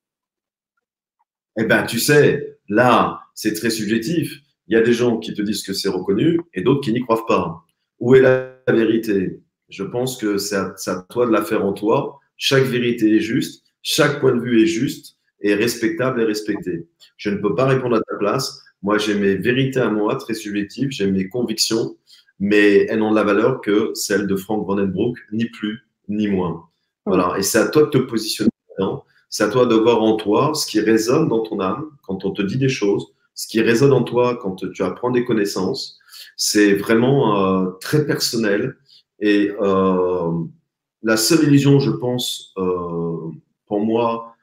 Eh 1.57 1.65
bien, 1.65 1.85
tu 1.85 1.99
sais, 1.99 2.59
là, 2.69 3.21
c'est 3.35 3.55
très 3.55 3.71
subjectif. 3.71 4.41
Il 4.67 4.77
y 4.77 4.81
a 4.81 4.83
des 4.83 4.93
gens 4.93 5.19
qui 5.19 5.33
te 5.33 5.41
disent 5.41 5.63
que 5.63 5.73
c'est 5.73 5.89
reconnu 5.89 6.41
et 6.53 6.63
d'autres 6.63 6.83
qui 6.83 6.93
n'y 6.93 7.01
croient 7.01 7.27
pas. 7.27 7.65
Où 8.01 8.15
est 8.15 8.21
la 8.21 8.55
vérité? 8.69 9.41
Je 9.69 9.85
pense 9.85 10.17
que 10.17 10.39
c'est 10.39 10.57
à, 10.57 11.07
toi 11.11 11.27
de 11.27 11.33
la 11.33 11.43
faire 11.43 11.65
en 11.65 11.73
toi. 11.73 12.21
Chaque 12.37 12.65
vérité 12.65 13.17
est 13.17 13.21
juste 13.21 13.65
chaque 13.83 14.21
point 14.21 14.35
de 14.35 14.41
vue 14.41 14.63
est 14.63 14.67
juste 14.67 15.17
et 15.41 15.55
respectable 15.55 16.21
et 16.21 16.25
respecté. 16.25 16.87
Je 17.17 17.31
ne 17.31 17.37
peux 17.37 17.55
pas 17.55 17.67
répondre 17.67 17.97
à 17.97 18.01
ta 18.01 18.17
place. 18.17 18.63
Moi, 18.83 18.99
j'ai 18.99 19.15
mes 19.15 19.35
vérités 19.37 19.81
à 19.81 19.89
moi, 19.89 20.17
très 20.17 20.35
subjectives, 20.35 20.91
j'ai 20.91 21.11
mes 21.11 21.29
convictions, 21.29 21.97
mais 22.39 22.87
elles 22.89 22.99
n'ont 22.99 23.11
de 23.11 23.17
la 23.17 23.25
valeur 23.25 23.61
que 23.61 23.93
celles 23.95 24.27
de 24.27 24.37
Frank 24.37 24.67
Vandenbroek, 24.67 25.17
ni 25.33 25.47
plus 25.47 25.81
ni 26.09 26.29
moins. 26.29 26.69
Voilà. 27.07 27.35
Et 27.39 27.43
c'est 27.43 27.59
à 27.59 27.69
toi 27.69 27.85
de 27.85 27.89
te 27.89 27.99
positionner 27.99 28.51
dedans. 28.77 29.05
C'est 29.31 29.45
à 29.45 29.49
toi 29.49 29.67
de 29.67 29.75
voir 29.75 30.03
en 30.03 30.17
toi 30.17 30.53
ce 30.55 30.67
qui 30.67 30.81
résonne 30.81 31.29
dans 31.29 31.41
ton 31.41 31.61
âme 31.61 31.87
quand 32.03 32.25
on 32.25 32.31
te 32.31 32.43
dit 32.43 32.59
des 32.59 32.69
choses, 32.69 33.07
ce 33.35 33.47
qui 33.49 33.61
résonne 33.61 33.93
en 33.93 34.03
toi 34.03 34.39
quand 34.41 34.57
tu 34.71 34.83
apprends 34.83 35.11
des 35.11 35.25
connaissances. 35.25 35.99
C'est 36.37 36.75
vraiment 36.75 37.65
euh, 37.65 37.71
très 37.81 38.07
personnel. 38.07 38.77
Et 39.21 39.51
euh, 39.61 40.45
la 41.03 41.17
seule 41.17 41.45
illusion, 41.45 41.81
je 41.81 41.91
pense, 41.91 42.53
euh, 42.59 43.31
pour 43.67 43.81
moi, 43.81 44.37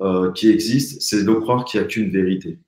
euh, 0.00 0.32
qui 0.32 0.50
existe, 0.50 1.02
c'est 1.02 1.24
de 1.24 1.32
croire 1.32 1.64
qu'il 1.64 1.80
n'y 1.80 1.86
a 1.86 1.88
qu'une 1.88 2.10
vérité. 2.10 2.58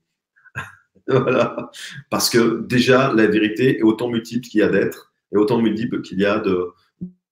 voilà. 1.08 1.70
Parce 2.10 2.30
que 2.30 2.60
déjà, 2.66 3.12
la 3.12 3.26
vérité 3.26 3.78
est 3.78 3.82
autant 3.82 4.08
multiple 4.08 4.46
qu'il 4.46 4.60
y 4.60 4.62
a 4.62 4.68
d'êtres, 4.68 5.12
et 5.32 5.36
autant 5.36 5.60
multiple 5.60 6.02
qu'il 6.02 6.20
y 6.20 6.26
a 6.26 6.38
de, 6.38 6.72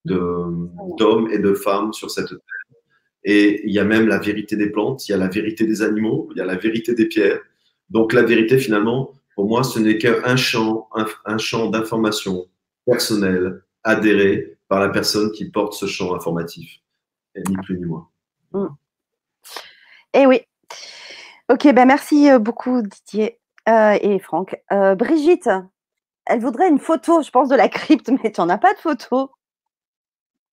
d'hommes 0.04 1.28
et 1.30 1.38
de 1.38 1.54
femmes 1.54 1.92
sur 1.92 2.10
cette 2.10 2.28
terre. 2.28 2.38
Et 3.24 3.62
il 3.64 3.72
y 3.72 3.78
a 3.78 3.84
même 3.84 4.08
la 4.08 4.18
vérité 4.18 4.56
des 4.56 4.70
plantes, 4.70 5.08
il 5.08 5.12
y 5.12 5.14
a 5.14 5.18
la 5.18 5.28
vérité 5.28 5.64
des 5.64 5.82
animaux, 5.82 6.28
il 6.32 6.38
y 6.38 6.40
a 6.40 6.44
la 6.44 6.56
vérité 6.56 6.94
des 6.94 7.06
pierres. 7.06 7.40
Donc 7.88 8.12
la 8.12 8.22
vérité, 8.22 8.58
finalement, 8.58 9.12
pour 9.36 9.46
moi, 9.46 9.62
ce 9.62 9.78
n'est 9.78 9.98
qu'un 9.98 10.36
champ, 10.36 10.88
un, 11.24 11.38
champ 11.38 11.70
d'information 11.70 12.46
personnel 12.84 13.62
adhéré 13.84 14.58
par 14.68 14.80
la 14.80 14.88
personne 14.88 15.32
qui 15.32 15.50
porte 15.50 15.74
ce 15.74 15.86
champ 15.86 16.14
informatif, 16.14 16.80
et 17.34 17.42
ni 17.48 17.56
plus 17.56 17.78
ni 17.78 17.84
moins. 17.84 18.08
Mm. 18.52 18.66
Eh 20.14 20.26
oui. 20.26 20.40
Ok, 21.50 21.72
ben 21.74 21.86
merci 21.86 22.30
euh, 22.30 22.38
beaucoup 22.38 22.82
Didier 22.82 23.38
euh, 23.68 23.98
et 24.00 24.18
Franck. 24.18 24.58
Euh, 24.72 24.94
Brigitte, 24.94 25.50
elle 26.26 26.40
voudrait 26.40 26.68
une 26.68 26.78
photo, 26.78 27.22
je 27.22 27.30
pense, 27.30 27.48
de 27.48 27.56
la 27.56 27.68
crypte, 27.68 28.10
mais 28.10 28.32
tu 28.32 28.40
n'en 28.40 28.48
as 28.48 28.58
pas 28.58 28.74
de 28.74 28.78
photo. 28.78 29.30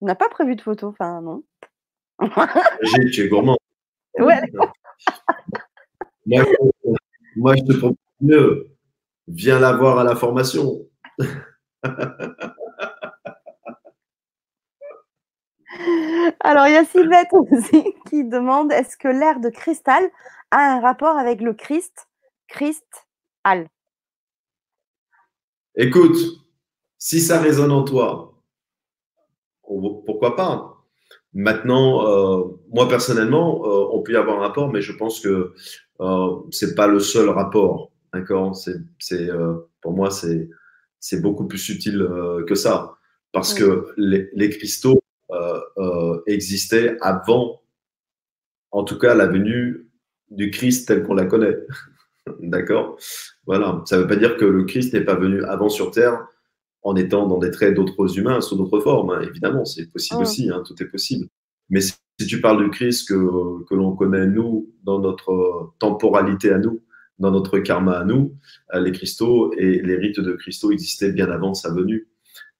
On 0.00 0.06
n'a 0.06 0.14
pas 0.14 0.28
prévu 0.28 0.56
de 0.56 0.60
photo, 0.60 0.88
enfin 0.88 1.20
non. 1.20 1.42
Brigitte, 2.18 3.12
tu 3.12 3.24
es 3.24 3.28
gourmand. 3.28 3.56
Ouais. 4.18 4.40
moi, 6.26 6.44
moi, 7.36 7.56
je 7.56 7.62
te 7.62 7.72
propose 7.78 7.96
mieux. 8.20 8.70
Viens 9.28 9.60
la 9.60 9.72
voir 9.72 9.98
à 9.98 10.04
la 10.04 10.16
formation. 10.16 10.86
Alors, 16.40 16.66
il 16.66 16.74
y 16.74 16.76
a 16.76 16.84
Sylvette 16.84 17.28
aussi 17.32 17.84
qui 18.08 18.24
demande 18.24 18.72
est-ce 18.72 18.96
que 18.96 19.08
l'air 19.08 19.40
de 19.40 19.48
cristal 19.48 20.04
a 20.50 20.76
un 20.76 20.80
rapport 20.80 21.16
avec 21.16 21.40
le 21.40 21.54
Christ? 21.54 22.08
Christ-al 22.48 23.68
Écoute, 25.76 26.16
si 26.98 27.20
ça 27.20 27.40
résonne 27.40 27.70
en 27.70 27.84
toi, 27.84 28.34
pourquoi 29.62 30.34
pas? 30.34 30.84
Maintenant, 31.32 32.06
euh, 32.06 32.44
moi 32.70 32.88
personnellement, 32.88 33.64
euh, 33.64 33.88
on 33.92 34.02
peut 34.02 34.12
y 34.12 34.16
avoir 34.16 34.38
un 34.38 34.40
rapport, 34.48 34.68
mais 34.70 34.82
je 34.82 34.92
pense 34.92 35.20
que 35.20 35.54
euh, 36.00 36.28
c'est 36.50 36.74
pas 36.74 36.88
le 36.88 36.98
seul 36.98 37.28
rapport. 37.28 37.92
D'accord? 38.12 38.56
C'est, 38.56 39.30
pour 39.80 39.92
moi, 39.92 40.10
c'est, 40.10 41.20
beaucoup 41.22 41.46
plus 41.46 41.58
subtil 41.58 42.04
que 42.48 42.56
ça, 42.56 42.96
parce 43.32 43.54
que 43.54 43.86
les, 43.96 44.28
les, 44.34 44.50
cristaux 44.50 45.00
euh, 45.80 46.22
existait 46.26 46.96
avant, 47.00 47.62
en 48.70 48.84
tout 48.84 48.98
cas, 48.98 49.14
la 49.14 49.26
venue 49.26 49.88
du 50.30 50.50
Christ 50.50 50.88
tel 50.88 51.02
qu'on 51.02 51.14
la 51.14 51.26
connaît. 51.26 51.56
D'accord? 52.40 52.98
Voilà. 53.46 53.82
Ça 53.86 53.96
ne 53.96 54.02
veut 54.02 54.08
pas 54.08 54.16
dire 54.16 54.36
que 54.36 54.44
le 54.44 54.64
Christ 54.64 54.94
n'est 54.94 55.04
pas 55.04 55.16
venu 55.16 55.42
avant 55.44 55.68
sur 55.68 55.90
Terre 55.90 56.26
en 56.82 56.96
étant 56.96 57.26
dans 57.26 57.38
des 57.38 57.50
traits 57.50 57.74
d'autres 57.74 58.18
humains 58.18 58.40
sous 58.40 58.56
d'autres 58.56 58.80
formes. 58.80 59.10
Hein. 59.10 59.22
Évidemment, 59.22 59.64
c'est 59.64 59.90
possible 59.90 60.22
aussi, 60.22 60.50
hein, 60.50 60.62
tout 60.66 60.80
est 60.82 60.86
possible. 60.86 61.26
Mais 61.68 61.80
si, 61.80 61.94
tu 62.28 62.40
parles 62.40 62.62
du 62.62 62.70
Christ 62.70 63.08
que, 63.08 63.64
que 63.64 63.74
l'on 63.74 63.96
connaît, 63.96 64.26
nous, 64.26 64.70
dans 64.84 64.98
notre 64.98 65.72
temporalité 65.78 66.52
à 66.52 66.58
nous, 66.58 66.82
dans 67.18 67.30
notre 67.30 67.58
karma 67.58 67.92
à 67.92 68.04
nous, 68.04 68.34
euh, 68.74 68.80
les 68.80 68.92
cristaux 68.92 69.52
et 69.54 69.80
les 69.80 69.96
rites 69.96 70.20
de 70.20 70.32
cristaux 70.32 70.72
existaient 70.72 71.12
bien 71.12 71.30
avant 71.30 71.54
sa 71.54 71.72
venue. 71.72 72.08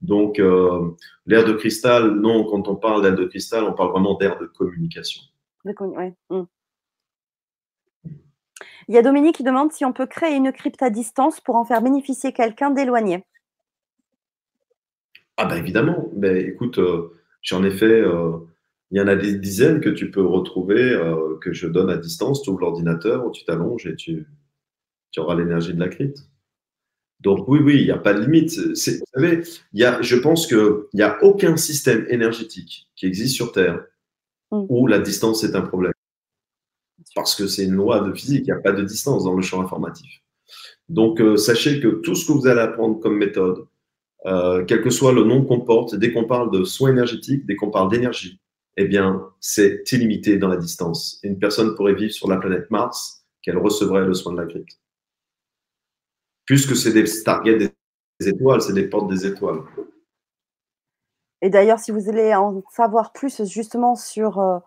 Donc, 0.01 0.39
euh, 0.39 0.91
l'air 1.27 1.45
de 1.45 1.53
cristal, 1.53 2.13
non, 2.13 2.45
quand 2.45 2.69
on 2.69 2.77
parle 2.77 3.03
d'air 3.03 3.15
de 3.15 3.25
cristal, 3.27 3.65
on 3.65 3.75
parle 3.75 3.91
vraiment 3.91 4.17
d'air 4.17 4.39
de 4.39 4.47
communication. 4.47 5.23
De 5.65 5.75
ouais. 5.79 6.15
Mmh. 6.31 6.43
Il 8.89 8.95
y 8.95 8.99
a 8.99 9.03
Dominique 9.03 9.37
qui 9.37 9.43
demande 9.43 9.73
si 9.73 9.85
on 9.85 9.93
peut 9.93 10.07
créer 10.07 10.35
une 10.35 10.53
crypte 10.53 10.83
à 10.83 10.91
distance 10.91 11.41
pour 11.41 11.57
en 11.57 11.65
faire 11.65 11.83
bénéficier 11.83 12.33
quelqu'un 12.33 12.71
d'éloigné. 12.71 13.25
Ah 15.37 15.47
ben 15.47 15.57
évidemment. 15.57 16.11
Ben, 16.15 16.37
écoute, 16.37 16.79
euh, 16.79 17.17
j'en 17.43 17.63
ai 17.65 17.71
fait, 17.71 18.01
euh, 18.01 18.39
il 18.91 18.99
y 18.99 19.01
en 19.01 19.07
a 19.07 19.17
des 19.17 19.39
dizaines 19.39 19.81
que 19.81 19.91
tu 19.91 20.11
peux 20.11 20.25
retrouver, 20.25 20.93
euh, 20.93 21.39
que 21.41 21.53
je 21.53 21.69
donne 21.69 21.89
à 21.89 21.97
distance. 21.97 22.43
Tu 22.43 22.51
ouvres 22.51 22.61
l'ordinateur, 22.61 23.31
tu 23.31 23.45
t'allonges 23.45 23.87
et 23.87 23.97
tu, 23.97 24.27
tu 25.13 25.21
auras 25.21 25.37
l'énergie 25.37 25.73
de 25.73 25.81
la 25.81 25.89
crypte. 25.89 26.30
Donc 27.21 27.47
oui, 27.49 27.61
oui, 27.63 27.77
il 27.81 27.85
n'y 27.85 27.91
a 27.91 27.99
pas 27.99 28.15
de 28.15 28.21
limite. 28.21 28.57
Vous 28.59 28.75
savez, 28.75 29.43
y 29.73 29.85
a, 29.85 30.01
je 30.01 30.17
pense 30.17 30.47
qu'il 30.47 30.85
n'y 30.95 31.03
a 31.03 31.23
aucun 31.23 31.57
système 31.57 32.07
énergétique 32.09 32.89
qui 32.97 33.07
existe 33.07 33.35
sur 33.35 33.53
Terre 33.53 33.85
mm. 34.51 34.65
où 34.69 34.87
la 34.87 34.99
distance 34.99 35.45
est 35.45 35.55
un 35.55 35.63
problème. 35.63 35.93
Parce 37.15 37.35
que 37.35 37.47
c'est 37.47 37.65
une 37.65 37.75
loi 37.75 38.01
de 38.01 38.13
physique, 38.13 38.43
il 38.47 38.53
n'y 38.53 38.59
a 38.59 38.61
pas 38.61 38.73
de 38.73 38.83
distance 38.83 39.25
dans 39.25 39.35
le 39.35 39.43
champ 39.43 39.61
informatif. 39.61 40.23
Donc 40.89 41.21
sachez 41.37 41.81
que 41.81 41.89
tout 41.89 42.15
ce 42.15 42.27
que 42.27 42.33
vous 42.33 42.47
allez 42.47 42.61
apprendre 42.61 42.99
comme 43.01 43.17
méthode, 43.17 43.67
euh, 44.27 44.65
quel 44.67 44.83
que 44.83 44.91
soit 44.91 45.13
le 45.13 45.25
nom 45.25 45.45
qu'on 45.45 45.61
porte, 45.61 45.95
dès 45.95 46.13
qu'on 46.13 46.25
parle 46.25 46.51
de 46.51 46.65
soins 46.65 46.91
énergétiques, 46.91 47.47
dès 47.47 47.57
qu'on 47.57 47.71
parle 47.71 47.91
d'énergie, 47.91 48.41
eh 48.77 48.85
bien, 48.85 49.27
c'est 49.41 49.83
illimité 49.93 50.37
dans 50.37 50.49
la 50.49 50.57
distance. 50.57 51.21
une 51.23 51.39
personne 51.39 51.75
pourrait 51.75 51.95
vivre 51.95 52.13
sur 52.13 52.29
la 52.29 52.37
planète 52.37 52.71
Mars 52.71 53.25
qu'elle 53.43 53.59
recevrait 53.59 54.05
le 54.05 54.15
soin 54.15 54.33
de 54.33 54.41
la 54.41 54.47
crypte. 54.47 54.80
Puisque 56.45 56.77
c'est 56.77 56.93
des 56.93 57.05
targets 57.23 57.59
des 57.59 58.29
étoiles, 58.29 58.61
c'est 58.61 58.73
des 58.73 58.89
portes 58.89 59.09
des 59.09 59.27
étoiles. 59.27 59.61
Et 61.43 61.49
d'ailleurs, 61.49 61.79
si 61.79 61.91
vous 61.91 62.01
voulez 62.01 62.35
en 62.35 62.63
savoir 62.71 63.13
plus 63.13 63.45
justement 63.45 63.95
sur 63.95 64.39
euh, 64.39 64.59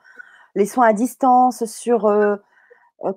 les 0.55 0.65
soins 0.65 0.88
à 0.88 0.93
distance, 0.93 1.65
sur 1.65 2.05
euh, 2.05 2.36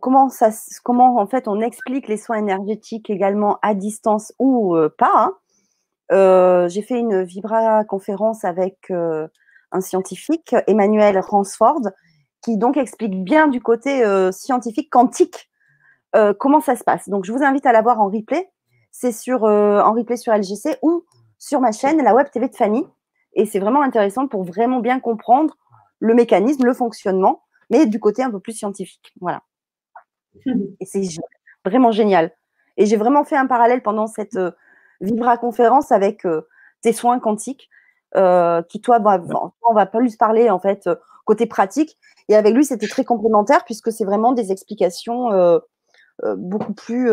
comment, 0.01 0.29
ça, 0.29 0.51
comment 0.83 1.17
en 1.17 1.27
fait 1.27 1.49
on 1.49 1.61
explique 1.61 2.09
les 2.09 2.19
soins 2.19 2.37
énergétiques 2.37 3.09
également 3.09 3.59
à 3.63 3.75
distance 3.75 4.35
ou 4.39 4.77
pas, 4.99 5.13
hein, 5.15 5.39
euh, 6.13 6.69
j'ai 6.69 6.83
fait 6.83 6.99
une 6.99 7.25
Vibra 7.25 7.85
conférence 7.85 8.45
avec 8.45 8.91
euh, 8.91 9.27
un 9.73 9.81
scientifique, 9.81 10.55
Emmanuel 10.67 11.19
Ransford, 11.19 11.81
qui 12.43 12.57
donc 12.57 12.77
explique 12.77 13.25
bien 13.25 13.49
du 13.49 13.61
côté 13.61 14.05
euh, 14.05 14.31
scientifique 14.31 14.91
quantique 14.91 15.51
comment 16.39 16.61
ça 16.61 16.77
se 16.77 16.85
passe? 16.85 17.09
Donc, 17.09 17.25
je 17.25 17.33
vous 17.33 17.43
invite 17.43 17.67
à 17.67 17.73
la 17.73 17.83
voir 17.83 18.01
en 18.01 18.07
replay. 18.07 18.51
C'est 18.91 19.13
sur 19.13 19.45
en 19.45 19.93
replay 19.93 20.17
sur 20.17 20.33
LGC 20.33 20.79
ou 20.83 21.05
sur 21.39 21.61
ma 21.61 21.73
chaîne, 21.73 22.03
la 22.03 22.15
Web 22.15 22.31
TV 22.31 22.49
de 22.49 22.55
Fanny. 22.55 22.87
Et 23.35 23.45
c'est 23.45 23.59
vraiment 23.59 23.83
intéressant 23.83 24.27
pour 24.27 24.45
vraiment 24.45 24.81
bien 24.81 24.99
comprendre 25.01 25.57
le 25.99 26.15
mécanisme, 26.15 26.65
le 26.65 26.73
fonctionnement, 26.73 27.43
mais 27.71 27.87
du 27.87 28.01
côté 28.01 28.23
un 28.23 28.31
peu 28.31 28.41
plus 28.41 28.55
scientifique. 28.55 29.13
Voilà. 29.21 29.43
Et 30.81 30.87
c'est 30.87 31.03
vraiment 31.65 31.91
génial. 31.91 32.33
Et 32.77 32.87
j'ai 32.87 32.97
vraiment 32.97 33.25
fait 33.25 33.37
un 33.37 33.47
parallèle 33.47 33.83
pendant 33.83 34.07
cette 34.07 34.39
Vibra 35.01 35.37
conférence 35.39 35.93
avec 35.93 36.25
euh, 36.25 36.43
tes 36.83 36.93
soins 36.93 37.19
quantiques, 37.19 37.69
euh, 38.17 38.63
qui 38.63 38.81
toi, 38.81 38.99
bah, 38.99 39.21
on 39.69 39.75
va 39.75 39.87
plus 39.87 40.17
parler 40.17 40.51
en 40.51 40.59
fait 40.59 40.87
euh, 40.87 40.97
côté 41.25 41.47
pratique. 41.47 41.99
Et 42.29 42.37
avec 42.37 42.55
lui, 42.55 42.65
c'était 42.65 42.89
très 42.89 43.05
complémentaire 43.05 43.65
puisque 43.65 43.93
c'est 43.93 44.05
vraiment 44.05 44.33
des 44.33 44.53
explications 44.53 45.31
beaucoup 46.37 46.75
plus, 46.75 47.11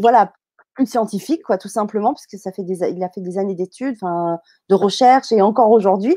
voilà, 0.00 0.32
plus 0.74 0.86
scientifiques, 0.86 1.42
quoi, 1.42 1.58
tout 1.58 1.68
simplement, 1.68 2.12
parce 2.14 2.26
que 2.26 2.36
ça 2.38 2.52
fait 2.52 2.64
des, 2.64 2.88
il 2.90 3.02
a 3.02 3.08
fait 3.08 3.20
des 3.20 3.38
années 3.38 3.54
d'études, 3.54 3.98
de 4.00 4.74
recherche 4.74 5.32
et 5.32 5.42
encore 5.42 5.70
aujourd'hui. 5.70 6.16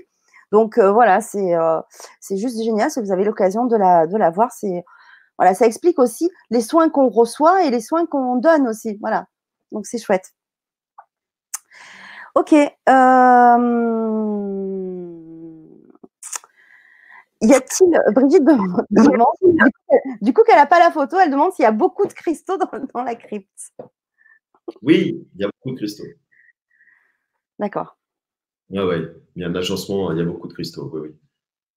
Donc 0.51 0.77
voilà, 0.79 1.21
c'est 1.21 1.53
c'est 2.19 2.37
juste 2.37 2.61
génial. 2.63 2.91
Si 2.91 2.99
vous 3.01 3.11
avez 3.11 3.23
l'occasion 3.23 3.65
de 3.65 3.75
la, 3.75 4.07
de 4.07 4.17
la 4.17 4.29
voir, 4.29 4.51
c'est 4.51 4.83
voilà, 5.37 5.53
ça 5.55 5.65
explique 5.65 5.99
aussi 5.99 6.29
les 6.51 6.61
soins 6.61 6.89
qu'on 6.89 7.09
reçoit 7.09 7.63
et 7.63 7.71
les 7.71 7.81
soins 7.81 8.05
qu'on 8.05 8.35
donne 8.35 8.67
aussi. 8.67 8.97
Voilà, 9.01 9.25
donc, 9.73 9.87
c'est 9.87 9.97
chouette. 9.97 10.31
Ok. 12.35 12.53
Euh, 12.53 12.71
y 17.43 17.53
a-t-il, 17.53 18.13
Brigitte 18.13 18.43
demande, 18.43 18.85
du 20.21 20.33
coup, 20.33 20.43
qu'elle 20.43 20.55
n'a 20.55 20.65
pas 20.65 20.79
la 20.79 20.91
photo, 20.91 21.17
elle 21.19 21.31
demande 21.31 21.51
s'il 21.53 21.63
y 21.63 21.67
a 21.67 21.71
beaucoup 21.71 22.07
de 22.07 22.13
cristaux 22.13 22.57
dans, 22.57 23.03
la 23.03 23.15
crypte. 23.15 23.73
Oui, 24.81 25.27
il 25.35 25.41
y 25.41 25.43
a 25.43 25.47
beaucoup 25.47 25.71
de 25.71 25.77
cristaux. 25.77 26.05
D'accord. 27.59 27.97
Ah 28.75 28.87
oui, 28.87 29.05
il 29.35 29.41
y 29.41 29.45
a 29.45 29.49
un 29.49 29.55
agencement, 29.55 30.11
il 30.11 30.17
y 30.17 30.21
a 30.21 30.25
beaucoup 30.25 30.47
de 30.47 30.53
cristaux. 30.53 30.89
Oui, 30.93 31.01
oui. 31.03 31.15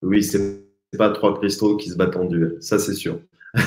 Oui, 0.03 0.23
c'est 0.23 0.63
pas 0.97 1.09
trois 1.11 1.37
cristaux 1.37 1.75
qui 1.77 1.89
se 1.89 1.95
battent 1.95 2.15
en 2.15 2.25
duel, 2.25 2.57
ça 2.61 2.79
c'est 2.79 2.93
sûr. 2.93 3.19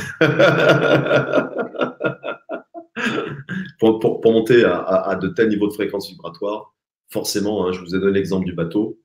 pour, 3.79 4.21
monter 4.25 4.65
à, 4.65 5.17
de 5.21 5.29
tels 5.29 5.49
niveaux 5.49 5.69
de 5.69 5.73
fréquence 5.73 6.11
vibratoire, 6.11 6.75
forcément, 7.09 7.67
hein, 7.67 7.73
je 7.73 7.81
vous 7.81 7.95
ai 7.95 8.01
donné 8.01 8.13
l'exemple 8.13 8.45
du 8.47 8.53
bateau, 8.53 8.99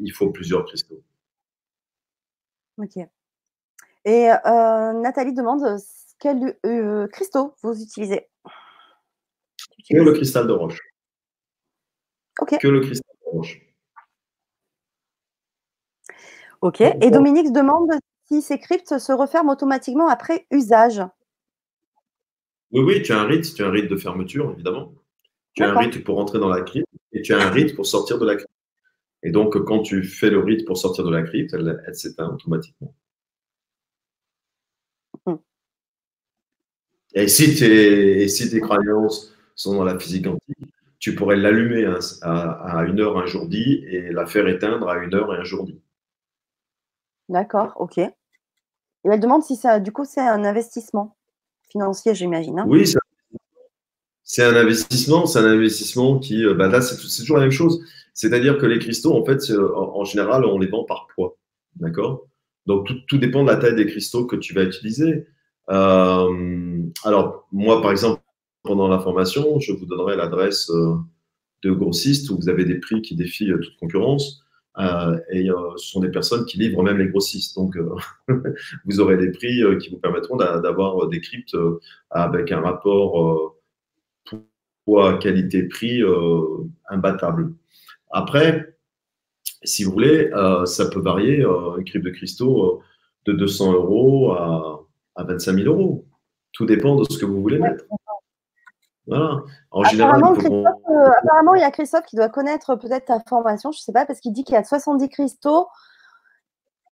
il 0.00 0.12
faut 0.12 0.30
plusieurs 0.30 0.64
cristaux. 0.64 1.02
Ok. 2.78 2.96
Et 4.04 4.30
euh, 4.30 4.92
Nathalie 4.92 5.34
demande 5.34 5.78
quel 6.18 6.56
euh, 6.66 7.06
cristaux 7.08 7.54
vous 7.62 7.80
utilisez? 7.82 8.28
Que 9.88 9.96
le 9.96 10.12
cristal 10.12 10.46
de 10.46 10.52
roche. 10.52 10.78
Ok. 12.40 12.58
Que 12.58 12.68
le 12.68 12.80
cristal 12.80 13.14
de 13.24 13.30
roche. 13.30 13.60
Ok. 16.60 16.80
Et 16.80 17.10
Dominique 17.10 17.52
demande 17.52 17.90
si 18.28 18.40
ces 18.40 18.58
cryptes 18.58 18.98
se 18.98 19.12
referment 19.12 19.52
automatiquement 19.52 20.08
après 20.08 20.46
usage. 20.50 21.02
Oui, 22.70 22.80
oui, 22.80 23.02
tu 23.02 23.12
as 23.12 23.20
un 23.20 23.26
rite, 23.26 23.54
tu 23.54 23.62
as 23.62 23.66
un 23.66 23.70
rite 23.70 23.90
de 23.90 23.96
fermeture, 23.96 24.52
évidemment. 24.52 24.92
Tu 25.54 25.62
as 25.62 25.70
un 25.70 25.78
rite 25.78 26.02
pour 26.04 26.16
rentrer 26.16 26.38
dans 26.38 26.48
la 26.48 26.62
crypte 26.62 26.86
et 27.12 27.20
tu 27.20 27.34
as 27.34 27.38
un 27.38 27.50
rite 27.50 27.76
pour 27.76 27.84
sortir 27.84 28.18
de 28.18 28.24
la 28.24 28.36
crypte. 28.36 28.50
Et 29.22 29.30
donc, 29.30 29.56
quand 29.64 29.82
tu 29.82 30.02
fais 30.02 30.30
le 30.30 30.40
rite 30.40 30.66
pour 30.66 30.76
sortir 30.76 31.04
de 31.04 31.10
la 31.10 31.22
crypte, 31.22 31.54
elle, 31.54 31.94
s'éteint 31.94 32.28
automatiquement. 32.28 32.94
Hmm. 35.26 35.36
Et 37.14 37.28
si, 37.28 37.54
tes, 37.56 38.26
si 38.28 38.50
tes 38.50 38.60
croyances 38.60 39.34
sont 39.54 39.74
dans 39.76 39.84
la 39.84 39.98
physique 39.98 40.24
quantique, 40.24 40.72
tu 40.98 41.14
pourrais 41.14 41.36
l'allumer 41.36 41.84
à, 42.22 42.84
une 42.86 43.00
heure 43.00 43.18
un 43.18 43.26
jour 43.26 43.48
dit 43.48 43.84
et 43.88 44.12
la 44.12 44.26
faire 44.26 44.46
éteindre 44.48 44.88
à 44.88 44.98
une 44.98 45.14
heure 45.14 45.34
et 45.34 45.38
un 45.38 45.44
jour 45.44 45.64
dit. 45.64 45.80
D'accord, 47.28 47.72
ok. 47.76 47.98
Et 47.98 48.12
elle 49.04 49.20
demande 49.20 49.42
si 49.42 49.56
ça, 49.56 49.80
du 49.80 49.92
coup, 49.92 50.04
c'est 50.04 50.20
un 50.20 50.44
investissement 50.44 51.16
financier, 51.70 52.14
j'imagine. 52.14 52.60
Hein? 52.60 52.64
oui, 52.68 52.86
c'est 52.86 52.98
un 54.38 54.56
investissement, 54.56 55.26
c'est 55.26 55.38
un 55.38 55.44
investissement 55.44 56.18
qui, 56.18 56.44
euh, 56.44 56.54
bah 56.54 56.68
là, 56.68 56.80
c'est 56.80 56.96
toujours 56.96 57.36
la 57.36 57.42
même 57.42 57.52
chose. 57.52 57.84
C'est-à-dire 58.14 58.58
que 58.58 58.66
les 58.66 58.78
cristaux, 58.78 59.14
en 59.14 59.24
fait, 59.24 59.40
en, 59.74 60.04
général, 60.04 60.44
on 60.44 60.58
les 60.58 60.68
vend 60.68 60.84
par 60.84 61.08
poids. 61.14 61.36
D'accord? 61.76 62.26
Donc, 62.66 62.88
tout, 63.08 63.18
dépend 63.18 63.42
de 63.42 63.48
la 63.48 63.56
taille 63.56 63.74
des 63.74 63.86
cristaux 63.86 64.26
que 64.26 64.36
tu 64.36 64.54
vas 64.54 64.62
utiliser. 64.64 65.26
Euh, 65.70 66.82
alors, 67.04 67.48
moi, 67.52 67.80
par 67.80 67.90
exemple, 67.90 68.22
pendant 68.62 68.88
la 68.88 69.00
formation, 69.00 69.58
je 69.60 69.72
vous 69.72 69.86
donnerai 69.86 70.16
l'adresse 70.16 70.70
euh, 70.70 70.94
de 71.64 71.70
grossistes 71.72 72.30
où 72.30 72.36
vous 72.36 72.48
avez 72.48 72.64
des 72.64 72.76
prix 72.76 73.02
qui 73.02 73.16
défient 73.16 73.52
toute 73.60 73.76
concurrence. 73.78 74.42
Euh, 74.78 75.18
et 75.30 75.50
euh, 75.50 75.76
ce 75.76 75.90
sont 75.90 76.00
des 76.00 76.10
personnes 76.10 76.46
qui 76.46 76.58
livrent 76.58 76.82
même 76.82 76.98
les 76.98 77.08
grossistes. 77.08 77.56
Donc, 77.56 77.76
euh, 77.76 77.94
vous 78.84 79.00
aurez 79.00 79.16
des 79.16 79.30
prix 79.30 79.62
qui 79.80 79.90
vous 79.90 79.98
permettront 79.98 80.36
d'avoir 80.36 81.08
des 81.08 81.20
cryptes 81.20 81.56
avec 82.10 82.52
un 82.52 82.60
rapport 82.60 83.51
poids 84.84 85.18
qualité-prix 85.18 86.02
imbattable. 86.88 87.52
Après, 88.10 88.76
si 89.62 89.84
vous 89.84 89.92
voulez, 89.92 90.30
ça 90.66 90.86
peut 90.86 91.00
varier, 91.00 91.44
une 91.78 91.84
crypte 91.84 92.04
de 92.04 92.10
cristaux 92.10 92.82
de 93.26 93.32
200 93.32 93.72
euros 93.72 94.32
à, 94.32 94.86
à 95.16 95.24
25 95.24 95.54
000 95.54 95.66
euros. 95.66 96.06
Tout 96.52 96.66
dépend 96.66 96.96
de 96.96 97.04
ce 97.04 97.18
que 97.18 97.24
vous 97.24 97.40
voulez 97.40 97.58
mettre. 97.58 97.84
Voilà. 99.06 99.42
En 99.70 99.82
apparemment, 99.82 100.34
général, 100.34 100.74
euh, 100.90 101.10
apparemment, 101.22 101.54
il 101.54 101.60
y 101.60 101.64
a 101.64 101.70
Christophe 101.70 102.06
qui 102.06 102.16
doit 102.16 102.28
connaître 102.28 102.76
peut-être 102.76 103.06
ta 103.06 103.20
formation, 103.20 103.72
je 103.72 103.78
ne 103.78 103.82
sais 103.82 103.92
pas, 103.92 104.06
parce 104.06 104.20
qu'il 104.20 104.32
dit 104.32 104.44
qu'il 104.44 104.54
y 104.54 104.58
a 104.58 104.64
70 104.64 105.08
cristaux 105.08 105.66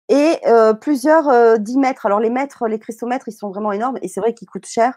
et 0.08 0.36
euh, 0.46 0.74
plusieurs 0.74 1.28
euh, 1.28 1.56
10 1.58 1.78
mètres. 1.78 2.06
Alors, 2.06 2.20
les 2.20 2.30
mètres, 2.30 2.66
les 2.66 2.78
cristomètres, 2.78 3.28
ils 3.28 3.32
sont 3.32 3.50
vraiment 3.50 3.72
énormes 3.72 3.98
et 4.02 4.08
c'est 4.08 4.20
vrai 4.20 4.34
qu'ils 4.34 4.48
coûtent 4.48 4.66
cher. 4.66 4.94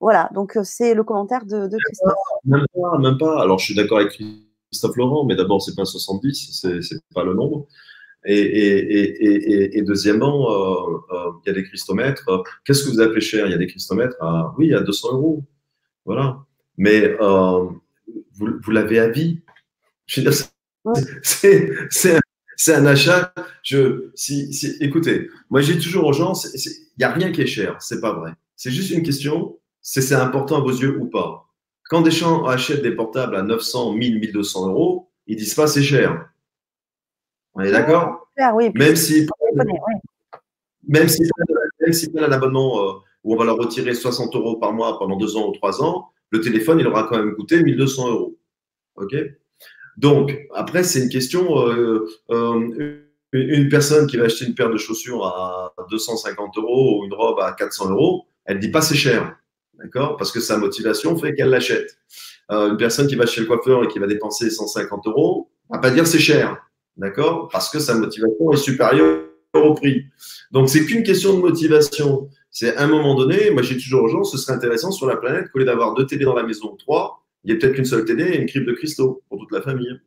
Voilà, 0.00 0.30
donc 0.34 0.56
euh, 0.56 0.62
c'est 0.64 0.94
le 0.94 1.04
commentaire 1.04 1.44
de, 1.44 1.68
Christophe. 1.68 2.14
Même 2.44 2.66
pas, 2.74 2.98
même 2.98 3.18
pas. 3.18 3.42
Alors, 3.42 3.58
je 3.58 3.66
suis 3.66 3.74
d'accord 3.74 3.98
avec 3.98 4.18
Christophe 4.70 4.96
Laurent, 4.96 5.24
mais 5.24 5.36
d'abord, 5.36 5.62
c'est 5.62 5.74
pas 5.74 5.84
70, 5.84 6.66
c'est 6.80 7.00
pas 7.14 7.24
le 7.24 7.34
nombre. 7.34 7.66
Et, 8.24 8.38
et, 8.38 9.24
et, 9.24 9.78
et 9.78 9.82
deuxièmement, 9.82 10.48
il 11.10 11.48
y 11.48 11.50
a 11.50 11.54
des 11.54 11.64
cristomètres. 11.64 12.26
Qu'est-ce 12.64 12.84
que 12.84 12.90
vous 12.90 13.00
appelez 13.00 13.20
cher? 13.20 13.46
Il 13.46 13.50
y 13.50 13.54
a 13.54 13.58
des 13.58 13.66
cristomètres 13.66 14.16
à, 14.20 14.54
oui, 14.58 14.74
à 14.74 14.80
200 14.80 15.12
euros. 15.12 15.42
Voilà. 16.04 16.38
Mais 16.76 17.16
euh, 17.20 17.68
vous, 18.34 18.48
vous 18.62 18.70
l'avez 18.70 18.98
à 18.98 19.08
vie. 19.08 19.42
Je 20.06 20.20
veux 20.20 20.30
dire, 20.30 20.38
c'est 21.22 22.16
un 22.16 22.20
achat. 22.68 23.32
Je, 23.62 24.10
si, 24.14 24.52
si, 24.52 24.76
écoutez, 24.80 25.28
moi, 25.48 25.60
j'ai 25.60 25.78
toujours 25.78 26.06
aux 26.06 26.12
gens, 26.12 26.32
il 26.54 26.70
n'y 26.98 27.04
a 27.04 27.12
rien 27.12 27.32
qui 27.32 27.42
est 27.42 27.46
cher. 27.46 27.76
C'est 27.80 28.00
pas 28.00 28.12
vrai. 28.12 28.32
C'est 28.56 28.70
juste 28.70 28.90
une 28.90 29.02
question, 29.02 29.58
c'est 29.80 30.02
c'est 30.02 30.14
important 30.14 30.58
à 30.58 30.60
vos 30.60 30.70
yeux 30.70 30.98
ou 31.00 31.06
pas. 31.06 31.46
Quand 31.84 32.02
des 32.02 32.10
gens 32.10 32.44
achètent 32.44 32.82
des 32.82 32.94
portables 32.94 33.34
à 33.36 33.42
900, 33.42 33.94
1000, 33.94 34.20
1200 34.20 34.68
euros, 34.68 35.08
ils 35.26 35.36
disent 35.36 35.54
pas 35.54 35.66
c'est 35.66 35.82
cher. 35.82 36.28
On 37.54 37.62
est 37.62 37.72
d'accord? 37.72 38.28
Oui, 38.54 38.70
Même 38.74 38.96
si, 38.96 39.26
même 40.86 41.08
si, 41.08 41.22
même 41.80 41.92
si 41.92 42.10
un 42.16 42.32
abonnement 42.32 42.80
euh, 42.80 42.92
où 43.24 43.34
on 43.34 43.36
va 43.36 43.44
leur 43.44 43.56
retirer 43.56 43.94
60 43.94 44.34
euros 44.36 44.56
par 44.56 44.72
mois 44.72 44.98
pendant 44.98 45.16
deux 45.16 45.36
ans 45.36 45.48
ou 45.48 45.52
trois 45.52 45.82
ans, 45.82 46.10
le 46.30 46.40
téléphone, 46.40 46.78
il 46.78 46.86
aura 46.86 47.04
quand 47.04 47.18
même 47.18 47.34
coûté 47.34 47.62
1200 47.62 48.10
euros. 48.10 48.38
OK? 48.96 49.14
Donc, 49.96 50.46
après, 50.54 50.82
c'est 50.82 51.00
une 51.00 51.08
question. 51.08 51.68
Euh, 51.68 52.06
euh, 52.30 53.04
une 53.32 53.68
personne 53.68 54.06
qui 54.08 54.16
va 54.16 54.24
acheter 54.24 54.44
une 54.44 54.54
paire 54.54 54.70
de 54.70 54.76
chaussures 54.76 55.24
à 55.24 55.72
250 55.90 56.58
euros 56.58 57.00
ou 57.00 57.04
une 57.04 57.14
robe 57.14 57.38
à 57.38 57.52
400 57.52 57.90
euros, 57.90 58.26
elle 58.44 58.56
ne 58.56 58.60
dit 58.60 58.70
pas 58.70 58.82
c'est 58.82 58.96
cher. 58.96 59.36
D'accord? 59.74 60.16
Parce 60.16 60.32
que 60.32 60.40
sa 60.40 60.58
motivation 60.58 61.16
fait 61.16 61.34
qu'elle 61.34 61.50
l'achète. 61.50 61.96
Euh, 62.50 62.70
une 62.70 62.76
personne 62.76 63.06
qui 63.06 63.14
va 63.14 63.26
chez 63.26 63.42
le 63.42 63.46
coiffeur 63.46 63.84
et 63.84 63.88
qui 63.88 63.98
va 64.00 64.08
dépenser 64.08 64.50
150 64.50 65.06
euros, 65.06 65.48
va 65.70 65.78
pas 65.78 65.90
dire 65.90 66.06
c'est 66.06 66.18
cher. 66.18 66.56
D'accord? 66.96 67.48
Parce 67.52 67.70
que 67.70 67.78
sa 67.78 67.94
motivation 67.94 68.52
est 68.52 68.56
supérieure 68.56 69.20
au 69.54 69.74
prix. 69.74 70.04
Donc, 70.50 70.68
c'est 70.68 70.84
qu'une 70.84 71.02
question 71.02 71.34
de 71.34 71.40
motivation. 71.40 72.28
C'est 72.50 72.76
à 72.76 72.82
un 72.82 72.88
moment 72.88 73.14
donné, 73.14 73.50
moi 73.50 73.62
j'ai 73.62 73.76
toujours 73.76 74.02
aux 74.02 74.08
gens, 74.08 74.24
ce 74.24 74.36
serait 74.36 74.54
intéressant 74.54 74.90
sur 74.90 75.06
la 75.06 75.16
planète 75.16 75.50
qu'au 75.50 75.60
lieu 75.60 75.64
d'avoir 75.64 75.94
deux 75.94 76.06
télé 76.06 76.24
dans 76.24 76.34
la 76.34 76.42
maison, 76.42 76.74
trois, 76.76 77.19
il 77.44 77.50
y 77.50 77.54
ait 77.54 77.58
peut-être 77.58 77.74
qu'une 77.74 77.84
seule 77.84 78.04
télé 78.04 78.24
et 78.24 78.40
une 78.40 78.46
crypte 78.46 78.66
de 78.66 78.72
cristaux 78.72 79.22
pour 79.28 79.38
toute 79.38 79.52
la 79.52 79.62
famille. 79.62 80.00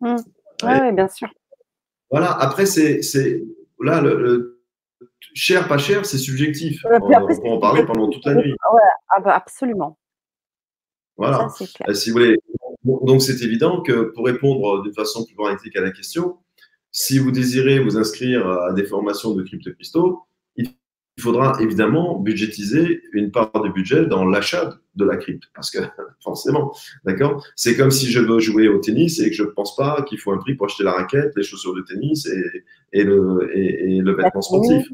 Mmh. 0.00 0.16
Oui, 0.62 0.92
bien 0.92 1.08
sûr. 1.08 1.28
Voilà, 2.10 2.32
après, 2.32 2.66
c'est 2.66 3.00
là, 3.80 4.00
le, 4.00 4.60
cher, 5.34 5.68
pas 5.68 5.78
cher, 5.78 6.06
c'est 6.06 6.18
subjectif. 6.18 6.84
on, 6.84 7.00
peut 7.00 7.48
en 7.48 7.58
parler 7.58 7.84
pendant 7.84 8.08
toute 8.08 8.24
la 8.24 8.34
nuit. 8.34 8.54
Ah 9.08 9.20
bah, 9.20 9.34
absolument. 9.34 9.98
Voilà. 11.16 11.48
Euh, 11.88 11.94
si 11.94 12.10
vous 12.10 12.18
voulez. 12.18 12.38
Donc, 12.84 13.22
c'est 13.22 13.40
évident 13.42 13.80
que 13.82 14.12
pour 14.14 14.26
répondre 14.26 14.82
d'une 14.82 14.92
façon 14.92 15.24
plus 15.24 15.34
analytique 15.42 15.76
à 15.76 15.80
la 15.80 15.90
question, 15.90 16.38
si 16.90 17.18
vous 17.18 17.30
désirez 17.30 17.78
vous 17.78 17.96
inscrire 17.96 18.46
à 18.46 18.72
des 18.72 18.84
formations 18.84 19.34
de 19.34 19.42
crypto-cristaux, 19.42 20.26
il 21.16 21.22
faudra 21.22 21.56
évidemment 21.60 22.18
budgétiser 22.18 23.02
une 23.12 23.30
part 23.30 23.50
du 23.62 23.70
budget 23.70 24.06
dans 24.06 24.24
l'achat 24.24 24.78
de 24.96 25.04
la 25.04 25.16
crypte. 25.16 25.44
Parce 25.54 25.70
que, 25.70 25.78
forcément, 26.22 26.74
d'accord? 27.04 27.44
C'est 27.54 27.76
comme 27.76 27.90
si 27.90 28.10
je 28.10 28.20
veux 28.20 28.40
jouer 28.40 28.68
au 28.68 28.78
tennis 28.78 29.20
et 29.20 29.30
que 29.30 29.36
je 29.36 29.44
ne 29.44 29.48
pense 29.48 29.76
pas 29.76 30.02
qu'il 30.02 30.18
faut 30.18 30.32
un 30.32 30.38
prix 30.38 30.54
pour 30.54 30.66
acheter 30.66 30.82
la 30.82 30.92
raquette, 30.92 31.32
les 31.36 31.42
chaussures 31.42 31.74
de 31.74 31.82
tennis 31.82 32.26
et, 32.92 33.04
le, 33.04 33.50
et, 33.54 34.00
le 34.00 34.12
vêtement 34.14 34.42
sportif. 34.42 34.88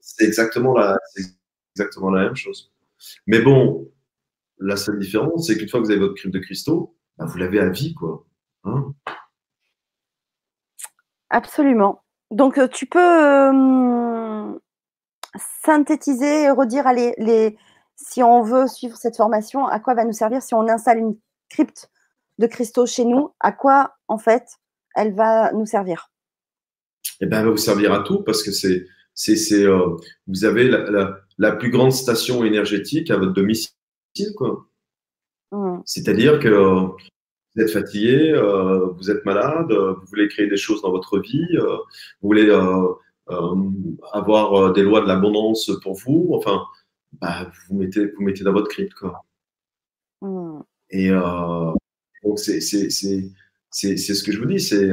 C'est 0.00 0.24
exactement, 0.24 0.74
la, 0.74 0.98
exactement 1.74 2.10
la 2.10 2.24
même 2.24 2.36
chose. 2.36 2.72
Mais 3.26 3.40
bon, 3.40 3.90
la 4.58 4.76
seule 4.76 4.98
différence, 4.98 5.46
c'est 5.46 5.58
qu'une 5.58 5.68
fois 5.68 5.80
que 5.80 5.86
vous 5.86 5.90
avez 5.90 6.00
votre 6.00 6.14
crypte 6.14 6.34
de 6.34 6.40
cristaux, 6.40 6.96
bah, 7.18 7.26
vous 7.26 7.38
l'avez 7.38 7.60
à 7.60 7.68
vie, 7.68 7.94
quoi. 7.94 8.24
Hein? 8.64 8.94
Absolument. 11.30 12.02
Donc, 12.30 12.58
euh, 12.58 12.68
tu 12.68 12.86
peux. 12.86 12.98
Euh, 12.98 14.11
synthétiser 15.64 16.44
et 16.44 16.50
redire 16.50 16.86
allez, 16.86 17.14
les, 17.18 17.56
si 17.96 18.22
on 18.22 18.42
veut 18.42 18.66
suivre 18.66 18.96
cette 18.96 19.16
formation, 19.16 19.66
à 19.66 19.80
quoi 19.80 19.94
va 19.94 20.04
nous 20.04 20.12
servir 20.12 20.42
si 20.42 20.54
on 20.54 20.68
installe 20.68 20.98
une 20.98 21.16
crypte 21.48 21.90
de 22.38 22.46
cristaux 22.46 22.86
chez 22.86 23.04
nous, 23.04 23.30
à 23.40 23.52
quoi 23.52 23.94
en 24.08 24.18
fait 24.18 24.44
elle 24.94 25.14
va 25.14 25.52
nous 25.52 25.66
servir? 25.66 26.10
Eh 27.20 27.26
bien, 27.26 27.40
elle 27.40 27.46
va 27.46 27.50
vous 27.50 27.56
servir 27.56 27.92
à 27.92 28.02
tout 28.02 28.22
parce 28.22 28.42
que 28.42 28.50
c'est, 28.50 28.86
c'est, 29.14 29.36
c'est 29.36 29.64
euh, 29.64 29.96
vous 30.26 30.44
avez 30.44 30.68
la, 30.68 31.16
la, 31.38 31.52
plus 31.52 31.70
grande 31.70 31.92
station 31.92 32.44
énergétique 32.44 33.10
à 33.10 33.16
votre 33.16 33.32
domicile, 33.32 33.70
quoi. 34.36 34.66
Mmh. 35.52 35.80
C'est-à-dire 35.84 36.40
que 36.40 36.48
euh, 36.48 36.86
vous 37.54 37.62
êtes 37.62 37.70
fatigué, 37.70 38.32
euh, 38.32 38.86
vous 38.96 39.10
êtes 39.10 39.24
malade, 39.24 39.70
vous 39.70 40.06
voulez 40.06 40.28
créer 40.28 40.46
des 40.46 40.56
choses 40.56 40.82
dans 40.82 40.90
votre 40.90 41.18
vie, 41.18 41.56
vous 41.58 42.28
voulez 42.28 42.50
avoir 43.28 44.54
euh, 44.54 44.72
des 44.72 44.82
lois 44.82 45.00
de 45.00 45.08
l'abondance 45.08 45.70
pour 45.82 45.94
vous. 45.94 46.30
Enfin, 46.32 46.62
bah, 47.20 47.50
vous, 47.68 47.76
mettez, 47.76 48.06
vous 48.06 48.22
mettez 48.22 48.44
dans 48.44 48.52
votre 48.52 48.68
crypte. 48.68 48.94
Quoi. 48.94 49.24
Hmm. 50.20 50.60
Et 50.90 51.10
euh, 51.10 51.72
donc, 52.24 52.38
c'est 52.38 52.60
ce 52.60 54.22
que 54.22 54.32
je 54.32 54.38
vous 54.38 54.46
dis. 54.46 54.60
C'est 54.60 54.92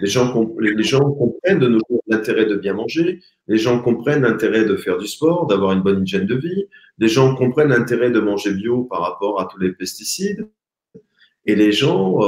les, 0.00 0.06
gens, 0.06 0.50
les 0.58 0.82
gens 0.82 1.10
comprennent 1.12 1.58
de 1.58 1.68
nos 1.68 1.80
l'intérêt 2.06 2.46
de 2.46 2.56
bien 2.56 2.74
manger. 2.74 3.20
Les 3.46 3.58
gens 3.58 3.80
comprennent 3.80 4.22
l'intérêt 4.22 4.64
de 4.64 4.76
faire 4.76 4.98
du 4.98 5.06
sport, 5.06 5.46
d'avoir 5.46 5.72
une 5.72 5.82
bonne 5.82 6.02
hygiène 6.02 6.26
de 6.26 6.34
vie. 6.34 6.66
Les 6.98 7.08
gens 7.08 7.36
comprennent 7.36 7.68
l'intérêt 7.68 8.10
de 8.10 8.20
manger 8.20 8.52
bio 8.52 8.84
par 8.84 9.02
rapport 9.02 9.40
à 9.40 9.46
tous 9.46 9.58
les 9.58 9.72
pesticides. 9.72 10.48
Et 11.46 11.54
les 11.54 11.70
gens, 11.70 12.18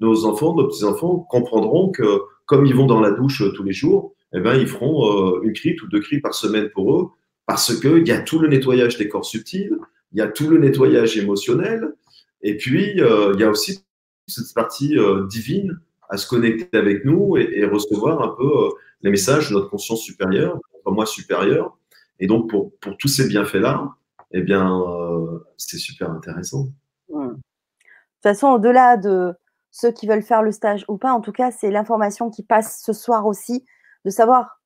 nos 0.00 0.24
enfants, 0.26 0.54
nos 0.54 0.68
petits-enfants, 0.68 1.26
comprendront 1.28 1.90
que 1.90 2.22
comme 2.46 2.66
ils 2.66 2.74
vont 2.74 2.86
dans 2.86 3.00
la 3.00 3.10
douche 3.10 3.42
tous 3.54 3.64
les 3.64 3.72
jours, 3.72 4.14
eh 4.32 4.40
ben, 4.40 4.54
ils 4.54 4.66
feront 4.66 5.36
euh, 5.36 5.40
une 5.42 5.52
crypte 5.52 5.82
ou 5.82 5.88
deux 5.88 6.00
cryptes 6.00 6.22
par 6.22 6.34
semaine 6.34 6.68
pour 6.70 6.94
eux, 6.96 7.08
parce 7.46 7.78
qu'il 7.80 8.06
y 8.06 8.12
a 8.12 8.20
tout 8.20 8.38
le 8.38 8.48
nettoyage 8.48 8.96
des 8.96 9.08
corps 9.08 9.24
subtils, 9.24 9.76
il 10.12 10.18
y 10.18 10.20
a 10.20 10.28
tout 10.28 10.48
le 10.48 10.58
nettoyage 10.58 11.16
émotionnel, 11.16 11.94
et 12.42 12.56
puis 12.56 13.00
euh, 13.00 13.32
il 13.34 13.40
y 13.40 13.44
a 13.44 13.50
aussi 13.50 13.84
cette 14.26 14.52
partie 14.54 14.98
euh, 14.98 15.26
divine 15.26 15.78
à 16.08 16.16
se 16.16 16.28
connecter 16.28 16.76
avec 16.76 17.04
nous 17.04 17.36
et, 17.36 17.64
recevoir 17.64 18.22
un 18.22 18.34
peu 18.36 18.70
les 19.02 19.10
messages 19.10 19.48
de 19.50 19.54
notre 19.54 19.70
conscience 19.70 20.00
supérieure, 20.02 20.60
notre 20.74 20.92
moi 20.92 21.06
supérieur. 21.06 21.76
Et 22.20 22.26
donc, 22.26 22.48
pour, 22.48 22.72
pour 22.78 22.96
tous 22.96 23.08
ces 23.08 23.26
bienfaits-là, 23.26 23.90
eh 24.32 24.40
bien, 24.40 24.82
c'est 25.56 25.78
super 25.78 26.10
intéressant. 26.12 26.68
De 27.08 27.16
toute 27.16 27.42
façon, 28.22 28.48
au-delà 28.48 28.96
de 28.96 29.32
ceux 29.72 29.90
qui 29.90 30.06
veulent 30.06 30.22
faire 30.22 30.42
le 30.42 30.52
stage 30.52 30.84
ou 30.88 30.96
pas, 30.96 31.12
en 31.12 31.20
tout 31.20 31.32
cas, 31.32 31.50
c'est 31.50 31.70
l'information 31.70 32.30
qui 32.30 32.44
passe 32.44 32.82
ce 32.84 32.92
soir 32.92 33.26
aussi 33.26 33.64
de 34.06 34.10
savoir, 34.10 34.60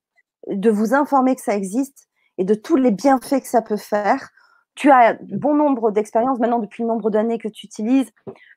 de 0.47 0.70
vous 0.70 0.95
informer 0.95 1.34
que 1.34 1.41
ça 1.43 1.57
existe 1.57 2.09
et 2.38 2.45
de 2.45 2.55
tous 2.55 2.76
les 2.76 2.91
bienfaits 2.91 3.41
que 3.41 3.49
ça 3.49 3.62
peut 3.62 3.78
faire. 3.78 4.28
Tu 4.74 4.91
as 4.91 5.14
bon 5.32 5.55
nombre 5.55 5.91
d'expériences 5.91 6.38
maintenant 6.38 6.59
depuis 6.59 6.82
le 6.82 6.88
nombre 6.88 7.11
d'années 7.11 7.38
que 7.38 7.49
tu 7.49 7.66
utilises, 7.66 8.11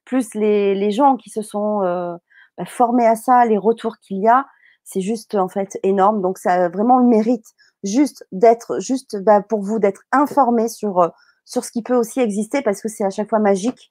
plus 0.06 0.36
les, 0.36 0.92
gens 0.92 1.16
qui 1.16 1.30
se 1.30 1.42
sont 1.42 1.82
euh, 1.84 2.14
bah, 2.58 2.66
formés 2.66 3.08
à 3.08 3.16
ça, 3.16 3.46
les 3.46 3.58
retours 3.58 3.98
qu'il 3.98 4.22
y 4.22 4.28
a, 4.28 4.46
c'est 4.84 5.02
juste 5.02 5.36
en 5.36 5.48
fait 5.48 5.80
énorme. 5.84 6.22
Donc 6.22 6.38
ça 6.38 6.66
a 6.66 6.70
vraiment 6.70 6.98
le 6.98 7.08
mérite 7.08 7.48
juste 7.84 8.26
d'être, 8.34 8.80
juste 8.80 9.18
bah, 9.24 9.42
pour 9.42 9.62
vous 9.62 9.80
d'être 9.80 10.02
informé 10.12 10.68
sur, 10.68 11.00
euh, 11.00 11.08
sur 11.46 11.64
ce 11.64 11.72
qui 11.72 11.82
peut 11.82 11.96
aussi 11.96 12.20
exister 12.20 12.62
parce 12.62 12.82
que 12.82 12.90
c'est 12.90 13.06
à 13.06 13.10
chaque 13.10 13.30
fois 13.30 13.40
magique 13.40 13.90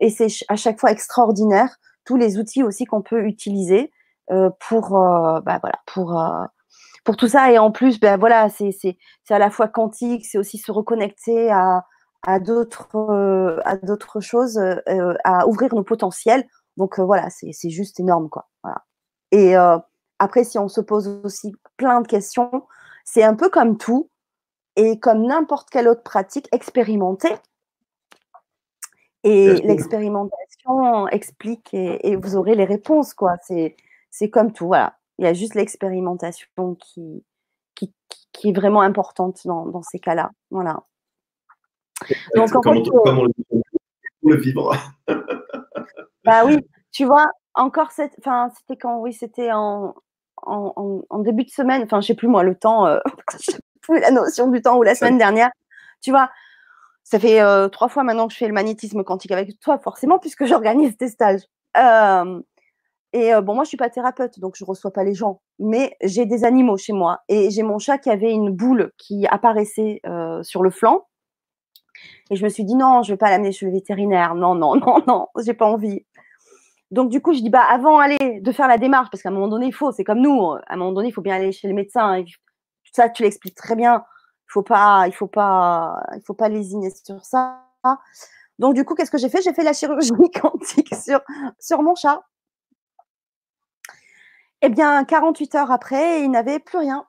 et 0.00 0.08
c'est 0.08 0.28
à 0.48 0.56
chaque 0.56 0.80
fois 0.80 0.90
extraordinaire. 0.90 1.76
Tous 2.04 2.16
les 2.16 2.38
outils 2.38 2.62
aussi 2.62 2.86
qu'on 2.86 3.02
peut 3.02 3.24
utiliser. 3.26 3.92
Euh, 4.30 4.50
pour, 4.68 4.96
euh, 4.96 5.40
bah, 5.40 5.58
voilà, 5.60 5.78
pour, 5.86 6.18
euh, 6.18 6.44
pour 7.04 7.16
tout 7.16 7.28
ça. 7.28 7.50
Et 7.52 7.58
en 7.58 7.70
plus, 7.70 7.98
ben 8.00 8.18
voilà, 8.18 8.48
c'est 8.48 8.96
à 9.30 9.38
la 9.38 9.50
fois 9.50 9.68
quantique, 9.68 10.24
c'est 10.24 10.38
aussi 10.38 10.58
se 10.58 10.70
reconnecter 10.70 11.50
à, 11.50 11.84
à 12.22 12.38
d'autres 12.38 13.60
à 13.64 13.76
d'autres 13.76 14.20
choses, 14.20 14.58
à 15.24 15.46
ouvrir 15.48 15.74
nos 15.74 15.82
potentiels. 15.82 16.46
Donc 16.76 17.00
voilà, 17.00 17.28
c'est 17.30 17.70
juste 17.70 17.98
énorme 18.00 18.28
quoi. 18.28 18.48
Voilà. 18.62 18.84
Et 19.32 19.56
après, 20.18 20.44
si 20.44 20.58
on 20.58 20.68
se 20.68 20.80
pose 20.80 21.20
aussi 21.24 21.52
plein 21.76 22.00
de 22.00 22.06
questions, 22.06 22.66
c'est 23.04 23.24
un 23.24 23.34
peu 23.34 23.50
comme 23.50 23.76
tout 23.76 24.08
et 24.76 25.00
comme 25.00 25.26
n'importe 25.26 25.68
quelle 25.70 25.88
autre 25.88 26.02
pratique, 26.04 26.48
expérimentée. 26.52 27.34
Et 29.24 29.54
l'expérimentation 29.62 31.08
explique 31.08 31.74
et, 31.74 32.10
et, 32.10 32.16
vous 32.16 32.36
aurez 32.36 32.54
les 32.54 32.64
réponses 32.64 33.14
quoi. 33.14 33.36
C'est 33.42 33.76
c'est 34.12 34.30
comme 34.30 34.52
tout, 34.52 34.66
voilà. 34.66 34.98
Il 35.18 35.24
y 35.24 35.28
a 35.28 35.32
juste 35.32 35.54
l'expérimentation 35.54 36.76
qui, 36.78 37.24
qui, 37.74 37.92
qui, 38.32 38.50
est 38.50 38.52
vraiment 38.52 38.82
importante 38.82 39.40
dans, 39.46 39.66
dans 39.66 39.82
ces 39.82 39.98
cas-là. 39.98 40.30
Voilà. 40.50 40.82
Donc, 42.36 42.50
comment, 42.50 42.82
on, 43.04 43.26
le 44.22 44.36
vivre 44.36 44.76
Bah 46.24 46.44
oui, 46.44 46.58
tu 46.92 47.04
vois, 47.04 47.26
encore 47.54 47.90
cette. 47.90 48.14
Enfin, 48.18 48.50
c'était 48.56 48.78
quand 48.78 48.98
Oui, 48.98 49.12
c'était 49.12 49.50
en, 49.50 49.94
en, 50.42 51.02
en, 51.08 51.18
début 51.20 51.44
de 51.44 51.50
semaine. 51.50 51.82
Enfin, 51.82 52.00
je 52.00 52.08
sais 52.08 52.14
plus 52.14 52.28
moi, 52.28 52.42
le 52.42 52.54
temps. 52.54 52.86
Euh, 52.86 52.98
je 53.32 53.52
sais 53.52 53.58
plus 53.80 53.98
la 53.98 54.10
notion 54.10 54.48
du 54.48 54.60
temps 54.60 54.76
ou 54.76 54.82
la 54.82 54.94
semaine 54.94 55.18
dernière. 55.18 55.50
Tu 56.00 56.10
vois, 56.10 56.30
ça 57.02 57.18
fait 57.18 57.40
euh, 57.40 57.68
trois 57.68 57.88
fois 57.88 58.02
maintenant 58.02 58.26
que 58.28 58.34
je 58.34 58.38
fais 58.38 58.48
le 58.48 58.54
magnétisme 58.54 59.04
quantique 59.04 59.32
avec 59.32 59.58
toi, 59.60 59.78
forcément, 59.78 60.18
puisque 60.18 60.44
j'organise 60.44 60.96
tes 60.96 61.08
stages. 61.08 61.42
Euh, 61.76 62.42
et 63.12 63.32
bon, 63.42 63.54
moi, 63.54 63.64
je 63.64 63.68
suis 63.68 63.76
pas 63.76 63.90
thérapeute, 63.90 64.38
donc 64.40 64.54
je 64.56 64.64
reçois 64.64 64.92
pas 64.92 65.04
les 65.04 65.14
gens. 65.14 65.40
Mais 65.58 65.96
j'ai 66.02 66.26
des 66.26 66.44
animaux 66.44 66.76
chez 66.76 66.92
moi. 66.92 67.20
Et 67.28 67.50
j'ai 67.50 67.62
mon 67.62 67.78
chat 67.78 67.98
qui 67.98 68.10
avait 68.10 68.32
une 68.32 68.50
boule 68.50 68.92
qui 68.98 69.26
apparaissait 69.26 70.00
sur 70.42 70.62
le 70.62 70.70
flanc. 70.70 71.06
Et 72.30 72.36
je 72.36 72.44
me 72.44 72.48
suis 72.48 72.64
dit, 72.64 72.74
non, 72.74 73.02
je 73.02 73.12
vais 73.12 73.16
pas 73.18 73.30
l'amener 73.30 73.52
chez 73.52 73.66
le 73.66 73.72
vétérinaire. 73.72 74.34
Non, 74.34 74.54
non, 74.54 74.76
non, 74.86 75.02
non, 75.06 75.28
j'ai 75.44 75.54
pas 75.54 75.66
envie. 75.66 76.04
Donc, 76.90 77.10
du 77.10 77.20
coup, 77.20 77.32
je 77.32 77.40
dis, 77.40 77.50
bah, 77.50 77.64
avant 77.68 77.98
aller 77.98 78.40
de 78.40 78.52
faire 78.52 78.68
la 78.68 78.78
démarche, 78.78 79.08
parce 79.10 79.22
qu'à 79.22 79.30
un 79.30 79.32
moment 79.32 79.48
donné, 79.48 79.66
il 79.66 79.74
faut, 79.74 79.92
c'est 79.92 80.04
comme 80.04 80.20
nous, 80.20 80.52
à 80.52 80.60
un 80.68 80.76
moment 80.76 80.92
donné, 80.92 81.08
il 81.08 81.12
faut 81.12 81.22
bien 81.22 81.36
aller 81.36 81.52
chez 81.52 81.68
le 81.68 81.74
médecin. 81.74 82.14
Et 82.16 82.26
ça, 82.92 83.08
tu 83.08 83.22
l'expliques 83.22 83.54
très 83.54 83.76
bien. 83.76 84.04
Il 84.48 84.52
faut 84.52 84.62
pas, 84.62 85.04
il 85.06 85.14
faut 85.14 85.26
pas, 85.26 86.02
il 86.14 86.22
faut 86.22 86.34
pas 86.34 86.48
lésiner 86.48 86.90
sur 86.90 87.24
ça. 87.24 87.62
Donc 88.58 88.74
du 88.74 88.84
coup, 88.84 88.94
qu'est-ce 88.94 89.10
que 89.10 89.18
j'ai 89.18 89.30
fait? 89.30 89.40
J'ai 89.42 89.54
fait 89.54 89.64
la 89.64 89.72
chirurgie 89.72 90.12
quantique 90.40 90.94
sur 90.94 91.20
sur 91.58 91.82
mon 91.82 91.94
chat. 91.94 92.22
Eh 94.62 94.68
bien, 94.68 95.04
48 95.04 95.54
heures 95.56 95.70
après, 95.70 96.22
il 96.22 96.30
n'avait 96.30 96.60
plus 96.60 96.78
rien. 96.78 97.04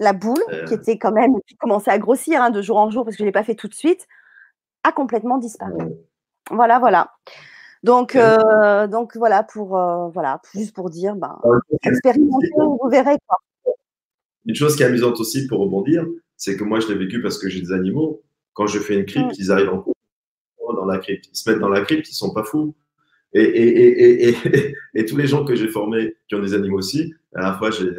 La 0.00 0.12
boule, 0.12 0.42
qui 0.66 0.74
était 0.74 0.98
quand 0.98 1.12
même, 1.12 1.34
qui 1.46 1.54
commençait 1.56 1.90
à 1.90 1.98
grossir 1.98 2.42
hein, 2.42 2.50
de 2.50 2.62
jour 2.62 2.78
en 2.78 2.90
jour 2.90 3.04
parce 3.04 3.16
que 3.16 3.18
je 3.18 3.24
ne 3.24 3.28
l'ai 3.28 3.32
pas 3.32 3.44
fait 3.44 3.54
tout 3.54 3.68
de 3.68 3.74
suite, 3.74 4.08
a 4.82 4.90
complètement 4.90 5.38
disparu. 5.38 5.78
Voilà, 6.50 6.78
voilà. 6.78 7.12
Donc, 7.84 8.16
euh, 8.16 8.86
donc 8.86 9.14
voilà 9.16 9.42
pour 9.42 9.76
euh, 9.76 10.08
voilà 10.08 10.40
juste 10.54 10.74
pour 10.74 10.88
dire, 10.88 11.14
ben, 11.16 11.38
expérimentez, 11.82 12.50
vous 12.56 12.88
verrez 12.90 13.16
quoi. 13.26 13.38
Une 14.46 14.54
chose 14.54 14.74
qui 14.74 14.82
est 14.82 14.86
amusante 14.86 15.20
aussi 15.20 15.46
pour 15.46 15.60
rebondir, 15.60 16.06
c'est 16.36 16.56
que 16.56 16.64
moi 16.64 16.80
je 16.80 16.88
l'ai 16.88 16.96
vécu 16.96 17.22
parce 17.22 17.38
que 17.38 17.48
j'ai 17.48 17.60
des 17.60 17.72
animaux. 17.72 18.22
Quand 18.54 18.66
je 18.66 18.78
fais 18.78 18.94
une 18.94 19.04
crypte, 19.04 19.32
mm. 19.32 19.38
ils 19.38 19.52
arrivent 19.52 19.70
en 19.70 19.84
dans 20.74 20.86
la 20.86 20.98
crypte, 20.98 21.26
ils 21.30 21.36
se 21.36 21.48
mettent 21.48 21.60
dans 21.60 21.68
la 21.68 21.82
crypte, 21.82 22.08
ils 22.10 22.14
sont 22.14 22.32
pas 22.32 22.42
fous. 22.42 22.74
Et, 23.34 23.42
et, 23.42 24.28
et, 24.28 24.36
et, 24.94 25.04
tous 25.04 25.16
les 25.16 25.26
gens 25.26 25.44
que 25.44 25.56
j'ai 25.56 25.66
formés 25.66 26.14
qui 26.28 26.36
ont 26.36 26.40
des 26.40 26.54
animaux 26.54 26.78
aussi, 26.78 27.12
à 27.34 27.42
la 27.42 27.54
fois 27.54 27.70
j'ai 27.72 27.90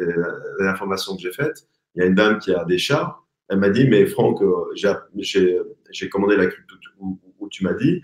l'information 0.58 1.14
que 1.14 1.20
j'ai 1.20 1.32
faite, 1.32 1.68
il 1.94 2.00
y 2.00 2.02
a 2.02 2.06
une 2.06 2.14
dame 2.14 2.38
qui 2.38 2.54
a 2.54 2.64
des 2.64 2.78
chats, 2.78 3.18
elle 3.48 3.58
m'a 3.58 3.68
dit 3.68 3.86
mais 3.86 4.06
Franck, 4.06 4.42
euh, 4.42 4.74
j'ai 4.74 6.08
commandé 6.08 6.36
la 6.36 6.46
crypte 6.46 6.70
où, 6.98 7.18
où 7.38 7.48
tu 7.48 7.64
m'as 7.64 7.74
dit, 7.74 8.02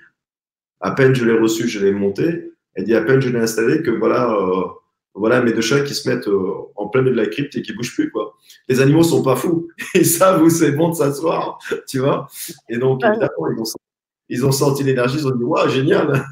à 0.80 0.92
peine 0.92 1.14
je 1.14 1.24
l'ai 1.24 1.38
reçu, 1.38 1.68
je 1.68 1.84
l'ai 1.84 1.92
monté. 1.92 2.52
Elle 2.74 2.84
dit 2.84 2.94
à 2.94 3.02
peine 3.02 3.20
je 3.20 3.28
l'ai 3.28 3.38
installé 3.38 3.82
que 3.82 3.90
voilà, 3.90 4.32
euh, 4.34 4.64
voilà 5.14 5.42
mes 5.42 5.52
deux 5.52 5.60
chats 5.60 5.82
qui 5.82 5.94
se 5.94 6.08
mettent 6.08 6.28
euh, 6.28 6.52
en 6.76 6.88
plein 6.88 7.02
milieu 7.02 7.14
de 7.14 7.20
la 7.20 7.26
crypte 7.26 7.56
et 7.56 7.62
qui 7.62 7.72
bougent 7.72 7.94
plus 7.94 8.10
quoi. 8.10 8.36
Les 8.68 8.80
animaux 8.80 9.02
sont 9.02 9.22
pas 9.22 9.36
fous, 9.36 9.68
ils 9.94 10.06
savent 10.06 10.42
où 10.42 10.50
c'est 10.50 10.72
bon 10.72 10.90
de 10.90 10.94
s'asseoir, 10.94 11.58
tu 11.88 11.98
vois. 11.98 12.28
Et 12.68 12.78
donc 12.78 13.02
évidemment 13.04 13.48
ils 13.50 13.60
ont, 13.60 13.64
ils 14.28 14.46
ont 14.46 14.52
senti 14.52 14.82
l'énergie, 14.82 15.18
ils 15.18 15.26
ont 15.26 15.34
dit 15.34 15.44
waouh 15.44 15.68
génial. 15.68 16.24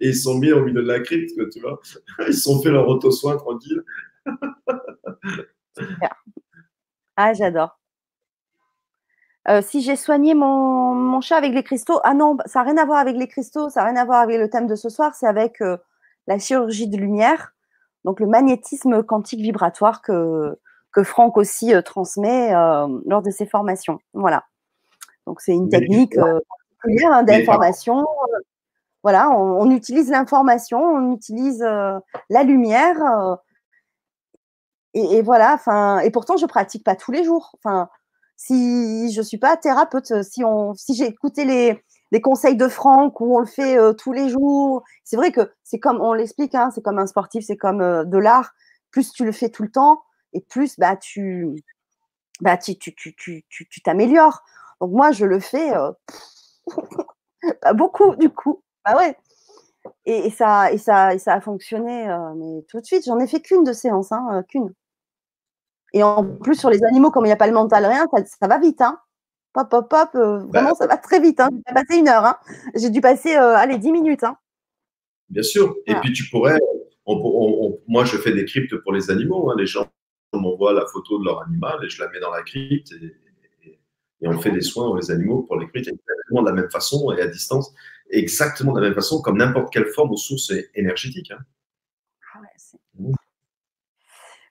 Et 0.00 0.08
ils 0.08 0.16
sont 0.16 0.38
mis 0.38 0.52
au 0.52 0.64
milieu 0.64 0.82
de 0.82 0.88
la 0.88 1.00
crypte, 1.00 1.32
tu 1.50 1.60
vois. 1.60 1.80
Ils 2.26 2.34
sont 2.34 2.60
fait 2.60 2.70
leur 2.70 2.88
auto-soin 2.88 3.36
tranquille. 3.36 3.82
Ah, 7.16 7.34
j'adore. 7.34 7.78
Euh, 9.48 9.62
si 9.62 9.82
j'ai 9.82 9.96
soigné 9.96 10.34
mon, 10.34 11.20
chat 11.20 11.36
avec 11.36 11.52
les 11.52 11.62
cristaux, 11.62 12.00
ah 12.04 12.14
non, 12.14 12.36
ça 12.46 12.60
n'a 12.60 12.70
rien 12.70 12.76
à 12.78 12.84
voir 12.84 12.98
avec 12.98 13.16
les 13.16 13.28
cristaux, 13.28 13.68
ça 13.68 13.80
n'a 13.80 13.90
rien 13.90 13.96
à 13.96 14.04
voir 14.04 14.20
avec 14.20 14.38
le 14.38 14.48
thème 14.48 14.66
de 14.66 14.74
ce 14.74 14.88
soir, 14.88 15.14
c'est 15.14 15.26
avec 15.26 15.60
euh, 15.60 15.76
la 16.26 16.38
chirurgie 16.38 16.88
de 16.88 16.96
lumière, 16.96 17.52
donc 18.04 18.20
le 18.20 18.26
magnétisme 18.26 19.02
quantique 19.02 19.40
vibratoire 19.40 20.02
que, 20.02 20.58
que 20.92 21.02
Franck 21.02 21.36
aussi 21.36 21.74
euh, 21.74 21.82
transmet 21.82 22.52
lors 23.06 23.22
de 23.22 23.30
ses 23.30 23.46
formations. 23.46 23.98
Voilà. 24.14 24.44
Donc 25.26 25.40
c'est 25.40 25.52
une 25.52 25.68
technique 25.68 26.16
particulière 26.16 27.12
hein, 27.12 27.22
d'information. 27.22 28.06
Voilà, 29.02 29.30
on, 29.30 29.70
utilise 29.70 30.10
l'information, 30.10 30.78
on 30.78 31.14
utilise 31.14 31.60
la 31.60 32.42
lumière. 32.42 32.96
Et, 34.94 35.18
et, 35.18 35.22
voilà, 35.22 35.54
enfin, 35.54 36.00
et 36.00 36.10
pourtant 36.10 36.36
je 36.36 36.46
pratique 36.46 36.84
pas 36.84 36.96
tous 36.96 37.12
les 37.12 37.24
jours. 37.24 37.52
Enfin, 37.58 37.88
si 38.40 39.12
je 39.12 39.20
suis 39.20 39.36
pas 39.36 39.58
thérapeute, 39.58 40.10
euh, 40.12 40.22
si 40.22 40.42
on, 40.44 40.72
si 40.74 40.94
j'ai 40.94 41.04
écouté 41.04 41.44
les, 41.44 41.84
les, 42.10 42.20
conseils 42.22 42.56
de 42.56 42.68
Franck 42.68 43.20
où 43.20 43.36
on 43.36 43.38
le 43.38 43.46
fait 43.46 43.78
euh, 43.78 43.92
tous 43.92 44.12
les 44.14 44.30
jours, 44.30 44.82
c'est 45.04 45.16
vrai 45.16 45.30
que 45.30 45.52
c'est 45.62 45.78
comme 45.78 46.00
on 46.00 46.14
l'explique, 46.14 46.54
hein, 46.54 46.70
c'est 46.74 46.82
comme 46.82 46.98
un 46.98 47.06
sportif, 47.06 47.44
c'est 47.46 47.58
comme 47.58 47.82
euh, 47.82 48.04
de 48.04 48.16
l'art. 48.16 48.52
Plus 48.92 49.12
tu 49.12 49.26
le 49.26 49.32
fais 49.32 49.50
tout 49.50 49.62
le 49.62 49.70
temps 49.70 50.00
et 50.32 50.40
plus 50.40 50.78
bah 50.78 50.96
tu, 50.96 51.54
bah 52.40 52.56
tu, 52.56 52.78
tu, 52.78 52.94
tu, 52.94 53.14
tu, 53.14 53.44
tu 53.50 53.82
t'améliores. 53.82 54.42
Donc 54.80 54.92
moi 54.92 55.12
je 55.12 55.26
le 55.26 55.38
fais 55.38 55.72
beaucoup 57.74 58.16
du 58.16 58.30
coup. 58.30 58.62
Bah 58.92 58.98
ouais. 58.98 59.16
Et, 60.04 60.26
et, 60.26 60.30
ça, 60.30 60.72
et, 60.72 60.78
ça, 60.78 61.14
et 61.14 61.18
ça 61.18 61.34
a 61.34 61.40
fonctionné, 61.40 62.06
mais 62.36 62.62
tout 62.68 62.80
de 62.80 62.86
suite. 62.86 63.04
J'en 63.06 63.18
ai 63.18 63.26
fait 63.26 63.40
qu'une 63.40 63.64
de 63.64 63.72
séance, 63.72 64.12
hein, 64.12 64.44
qu'une. 64.48 64.72
Et 65.92 66.02
en 66.02 66.24
plus, 66.24 66.54
sur 66.54 66.70
les 66.70 66.82
animaux, 66.84 67.10
comme 67.10 67.24
il 67.24 67.28
n'y 67.28 67.32
a 67.32 67.36
pas 67.36 67.46
le 67.46 67.52
mental, 67.52 67.84
rien, 67.84 68.06
ça, 68.40 68.46
va 68.46 68.58
vite. 68.58 68.80
Hein. 68.80 68.98
Pop, 69.52 69.68
pop, 69.68 69.88
pop. 69.88 70.08
Euh, 70.14 70.38
bah, 70.38 70.60
vraiment, 70.60 70.74
ça 70.74 70.86
va 70.86 70.96
très 70.96 71.20
vite. 71.20 71.40
Hein. 71.40 71.48
J'ai 71.66 71.74
passé 71.74 71.98
une 71.98 72.08
heure. 72.08 72.24
Hein. 72.24 72.36
J'ai 72.74 72.90
dû 72.90 73.00
passer, 73.00 73.36
euh, 73.36 73.56
allez, 73.56 73.78
dix 73.78 73.90
minutes. 73.90 74.22
Hein. 74.22 74.36
Bien 75.28 75.42
sûr. 75.42 75.74
Et 75.86 75.94
puis, 75.96 76.12
tu 76.12 76.28
pourrais. 76.30 76.58
moi, 77.06 78.04
je 78.04 78.16
fais 78.18 78.32
des 78.32 78.44
cryptes 78.44 78.76
pour 78.82 78.92
les 78.92 79.10
animaux. 79.10 79.50
Hein. 79.50 79.56
Les 79.58 79.66
gens 79.66 79.86
m'envoient 80.32 80.72
la 80.72 80.86
photo 80.86 81.18
de 81.18 81.24
leur 81.24 81.42
animal 81.42 81.84
et 81.84 81.88
je 81.88 82.00
la 82.02 82.08
mets 82.10 82.20
dans 82.20 82.30
la 82.30 82.42
crypte. 82.42 82.92
Et, 82.92 83.16
on 84.22 84.38
fait 84.38 84.50
des 84.50 84.60
soins 84.60 84.86
aux 84.86 85.10
animaux 85.10 85.42
pour 85.44 85.58
les 85.58 85.66
cryptes 85.68 85.88
exactement 85.88 86.42
de 86.42 86.48
la 86.48 86.52
même 86.54 86.70
façon 86.70 87.10
et 87.12 87.22
à 87.22 87.26
distance. 87.26 87.74
Exactement 88.10 88.72
de 88.72 88.80
la 88.80 88.88
même 88.88 88.94
façon, 88.94 89.22
comme 89.22 89.38
n'importe 89.38 89.72
quelle 89.72 89.86
forme 89.86 90.10
ou 90.10 90.16
source 90.16 90.52
énergétique. 90.74 91.30
Hein. 91.30 91.38
Ah 92.34 92.40
ouais, 92.40 93.12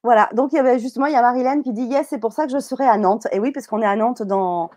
voilà, 0.03 0.30
donc 0.34 0.53
il 0.53 0.55
y 0.55 0.60
avait 0.60 0.80
justement, 0.80 1.07
il 1.07 1.14
y 1.14 1.16
a 1.16 1.22
Marilène 1.22 1.62
qui 1.62 1.74
dit 1.74 1.84
Yes, 1.84 2.07
c'est 2.10 2.20
pour 2.20 2.32
ça 2.32 2.45
que 2.45 2.53
je 2.53 2.60
serai 2.60 2.86
à 2.86 2.97
Nantes. 2.97 3.28
Et 3.32 3.39
oui, 3.39 3.51
parce 3.51 3.68
qu'on 3.68 3.82
est 3.82 3.86
à 3.86 3.95
Nantes 3.95 4.24
dans. 4.24 4.70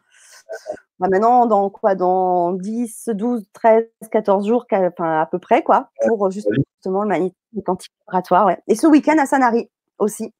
Bah, 0.98 1.06
maintenant, 1.08 1.46
dans 1.46 1.70
quoi 1.70 1.94
Dans 1.94 2.52
10, 2.52 3.10
12, 3.14 3.44
13, 3.52 3.84
14 4.10 4.46
jours, 4.46 4.66
enfin, 4.70 5.20
à 5.20 5.26
peu 5.26 5.38
près, 5.38 5.62
quoi, 5.62 5.90
pour 6.08 6.30
justement 6.30 7.02
le 7.02 7.06
magnétisme 7.06 7.62
quantique 7.64 7.92
vibratoire. 8.08 8.46
Ouais. 8.46 8.58
Et 8.66 8.74
ce 8.74 8.86
week-end 8.86 9.16
à 9.18 9.26
Sanary 9.26 9.70
aussi. 9.98 10.34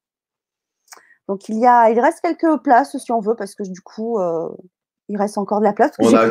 Donc 1.29 1.47
il 1.47 1.57
y 1.57 1.65
a, 1.65 1.89
il 1.89 1.99
reste 2.01 2.19
quelques 2.19 2.61
places 2.63 2.97
si 2.97 3.11
on 3.13 3.21
veut, 3.21 3.35
parce 3.35 3.55
que 3.55 3.63
du 3.63 3.79
coup, 3.79 4.19
euh, 4.19 4.49
il 5.07 5.17
reste 5.17 5.37
encore 5.37 5.59
de 5.59 5.65
la 5.65 5.73
place. 5.73 5.91
On 5.99 6.13
a 6.13 6.27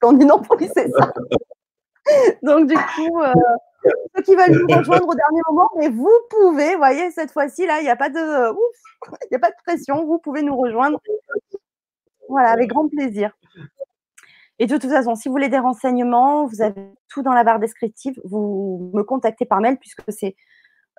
grandi. 0.00 0.24
On 0.24 0.26
est 0.26 0.28
non, 0.28 0.42
c'est 0.74 0.90
ça. 0.90 1.12
Donc 2.42 2.66
du 2.66 2.74
coup, 2.74 3.20
euh, 3.20 3.32
ceux 4.14 4.22
qui 4.22 4.34
veulent 4.34 4.66
nous 4.68 4.76
rejoindre 4.76 5.08
au 5.08 5.14
dernier 5.14 5.40
moment, 5.48 5.70
mais 5.76 5.88
vous 5.88 6.10
pouvez, 6.30 6.76
voyez, 6.76 7.10
cette 7.10 7.30
fois-ci, 7.30 7.66
là, 7.66 7.80
il 7.80 7.84
n'y 7.84 7.90
a 7.90 7.96
pas 7.96 8.10
de 8.10 8.54
il 9.30 9.34
a 9.34 9.38
pas 9.38 9.50
de 9.50 9.56
pression, 9.66 10.04
vous 10.04 10.18
pouvez 10.18 10.42
nous 10.42 10.56
rejoindre. 10.56 11.00
Voilà, 12.28 12.50
avec 12.50 12.68
grand 12.68 12.88
plaisir. 12.88 13.32
Et 14.58 14.66
de 14.66 14.76
toute 14.76 14.90
façon, 14.90 15.14
si 15.14 15.28
vous 15.28 15.32
voulez 15.32 15.48
des 15.48 15.58
renseignements, 15.58 16.46
vous 16.46 16.62
avez 16.62 16.82
tout 17.08 17.22
dans 17.22 17.32
la 17.32 17.44
barre 17.44 17.60
descriptive. 17.60 18.20
Vous 18.24 18.90
me 18.92 19.02
contactez 19.02 19.46
par 19.46 19.60
mail 19.60 19.78
puisque 19.78 20.02
c'est 20.08 20.34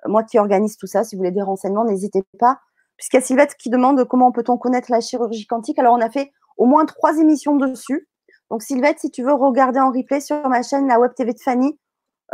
moi 0.06 0.22
qui 0.24 0.38
organise 0.38 0.76
tout 0.76 0.86
ça. 0.86 1.04
Si 1.04 1.14
vous 1.14 1.20
voulez 1.20 1.30
des 1.30 1.42
renseignements, 1.42 1.84
n'hésitez 1.84 2.22
pas. 2.38 2.60
Puisqu'il 2.96 3.16
y 3.16 3.20
a 3.20 3.22
Sylvette 3.22 3.54
qui 3.56 3.70
demande 3.70 4.04
comment 4.04 4.32
peut-on 4.32 4.56
connaître 4.56 4.90
la 4.90 5.00
chirurgie 5.00 5.46
quantique. 5.46 5.78
Alors, 5.78 5.94
on 5.94 6.00
a 6.00 6.10
fait 6.10 6.32
au 6.56 6.66
moins 6.66 6.86
trois 6.86 7.18
émissions 7.18 7.56
dessus. 7.56 8.08
Donc, 8.50 8.62
Sylvette, 8.62 8.98
si 8.98 9.10
tu 9.10 9.22
veux 9.22 9.32
regarder 9.32 9.78
en 9.78 9.92
replay 9.92 10.20
sur 10.20 10.48
ma 10.48 10.62
chaîne, 10.62 10.88
la 10.88 10.98
Web 10.98 11.14
TV 11.14 11.32
de 11.32 11.38
Fanny, 11.38 11.78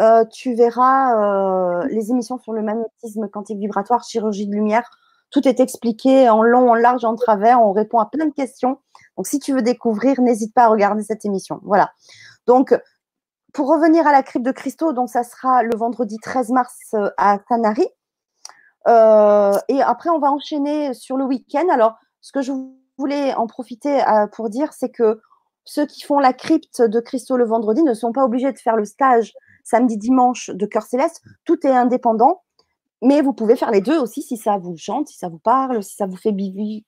euh, 0.01 0.25
tu 0.27 0.55
verras 0.55 1.15
euh, 1.15 1.87
les 1.89 2.11
émissions 2.11 2.39
sur 2.39 2.53
le 2.53 2.63
magnétisme 2.63 3.29
quantique 3.29 3.59
vibratoire, 3.59 4.03
chirurgie 4.03 4.47
de 4.47 4.55
lumière. 4.55 4.89
Tout 5.31 5.47
est 5.47 5.61
expliqué 5.61 6.29
en 6.31 6.43
long, 6.43 6.71
en 6.71 6.75
large, 6.75 7.05
en 7.05 7.17
travers. 7.17 7.61
On 7.61 7.73
répond 7.73 7.99
à 7.99 8.07
plein 8.07 8.27
de 8.27 8.33
questions. 8.33 8.79
Donc, 9.17 9.27
si 9.27 9.39
tu 9.39 9.53
veux 9.53 9.63
découvrir, 9.63 10.21
n'hésite 10.21 10.55
pas 10.55 10.65
à 10.65 10.69
regarder 10.69 11.03
cette 11.03 11.25
émission. 11.27 11.61
Voilà. 11.65 11.93
Donc, 12.47 12.79
pour 13.53 13.69
revenir 13.69 14.07
à 14.07 14.13
la 14.13 14.23
crypte 14.23 14.45
de 14.45 14.53
cristaux, 14.53 14.93
donc 14.93 15.11
ça 15.11 15.23
sera 15.23 15.63
le 15.63 15.77
vendredi 15.77 16.17
13 16.23 16.51
mars 16.51 16.79
euh, 16.95 17.11
à 17.19 17.39
Tanari. 17.49 17.87
et 18.87 19.83
après, 19.83 20.11
on 20.11 20.19
va 20.19 20.31
enchaîner 20.31 20.95
sur 20.95 21.19
le 21.19 21.25
week-end. 21.25 21.69
Alors, 21.71 21.97
ce 22.23 22.33
que 22.33 22.41
je 22.41 22.53
voulais 22.99 23.35
en 23.35 23.47
profiter 23.47 24.03
pour 24.33 24.49
dire, 24.49 24.73
c'est 24.73 24.91
que 24.91 25.21
ceux 25.67 25.85
qui 25.85 26.03
font 26.03 26.19
la 26.19 26.33
crypte 26.33 26.81
de 26.81 27.01
cristaux 27.01 27.37
le 27.37 27.45
vendredi 27.45 27.83
ne 27.83 27.93
sont 27.93 28.13
pas 28.13 28.25
obligés 28.25 28.53
de 28.53 28.59
faire 28.59 28.77
le 28.77 28.85
stage 28.85 29.35
samedi, 29.65 29.99
dimanche 29.99 30.51
de 30.51 30.65
Cœur 30.65 30.85
Céleste. 30.85 31.23
Tout 31.45 31.67
est 31.67 31.71
indépendant, 31.71 32.45
mais 33.03 33.21
vous 33.21 33.33
pouvez 33.33 33.57
faire 33.57 33.73
les 33.73 33.81
deux 33.81 33.99
aussi 33.99 34.23
si 34.23 34.37
ça 34.37 34.59
vous 34.59 34.77
chante, 34.77 35.09
si 35.09 35.19
ça 35.19 35.29
vous 35.29 35.41
parle, 35.41 35.83
si 35.83 35.97
ça 35.97 36.07
vous 36.07 36.17
fait 36.17 36.35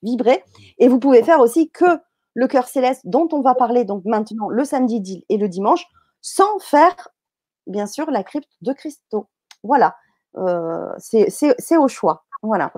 vibrer. 0.02 0.44
Et 0.78 0.88
vous 0.88 1.00
pouvez 1.00 1.22
faire 1.22 1.40
aussi 1.40 1.70
que 1.70 2.00
le 2.34 2.46
Cœur 2.46 2.68
Céleste 2.68 3.02
dont 3.04 3.28
on 3.32 3.42
va 3.42 3.54
parler 3.56 3.84
donc 3.84 4.04
maintenant 4.04 4.48
le 4.48 4.64
samedi 4.64 5.24
et 5.28 5.36
le 5.36 5.48
dimanche, 5.48 5.84
sans 6.22 6.58
faire, 6.60 6.94
bien 7.66 7.86
sûr, 7.86 8.10
la 8.12 8.22
crypte 8.22 8.48
de 8.62 8.72
cristaux. 8.72 9.28
Voilà, 9.64 9.96
euh, 10.36 10.92
c'est 10.98 11.76
au 11.76 11.88
choix. 11.88 12.24
Voilà. 12.42 12.72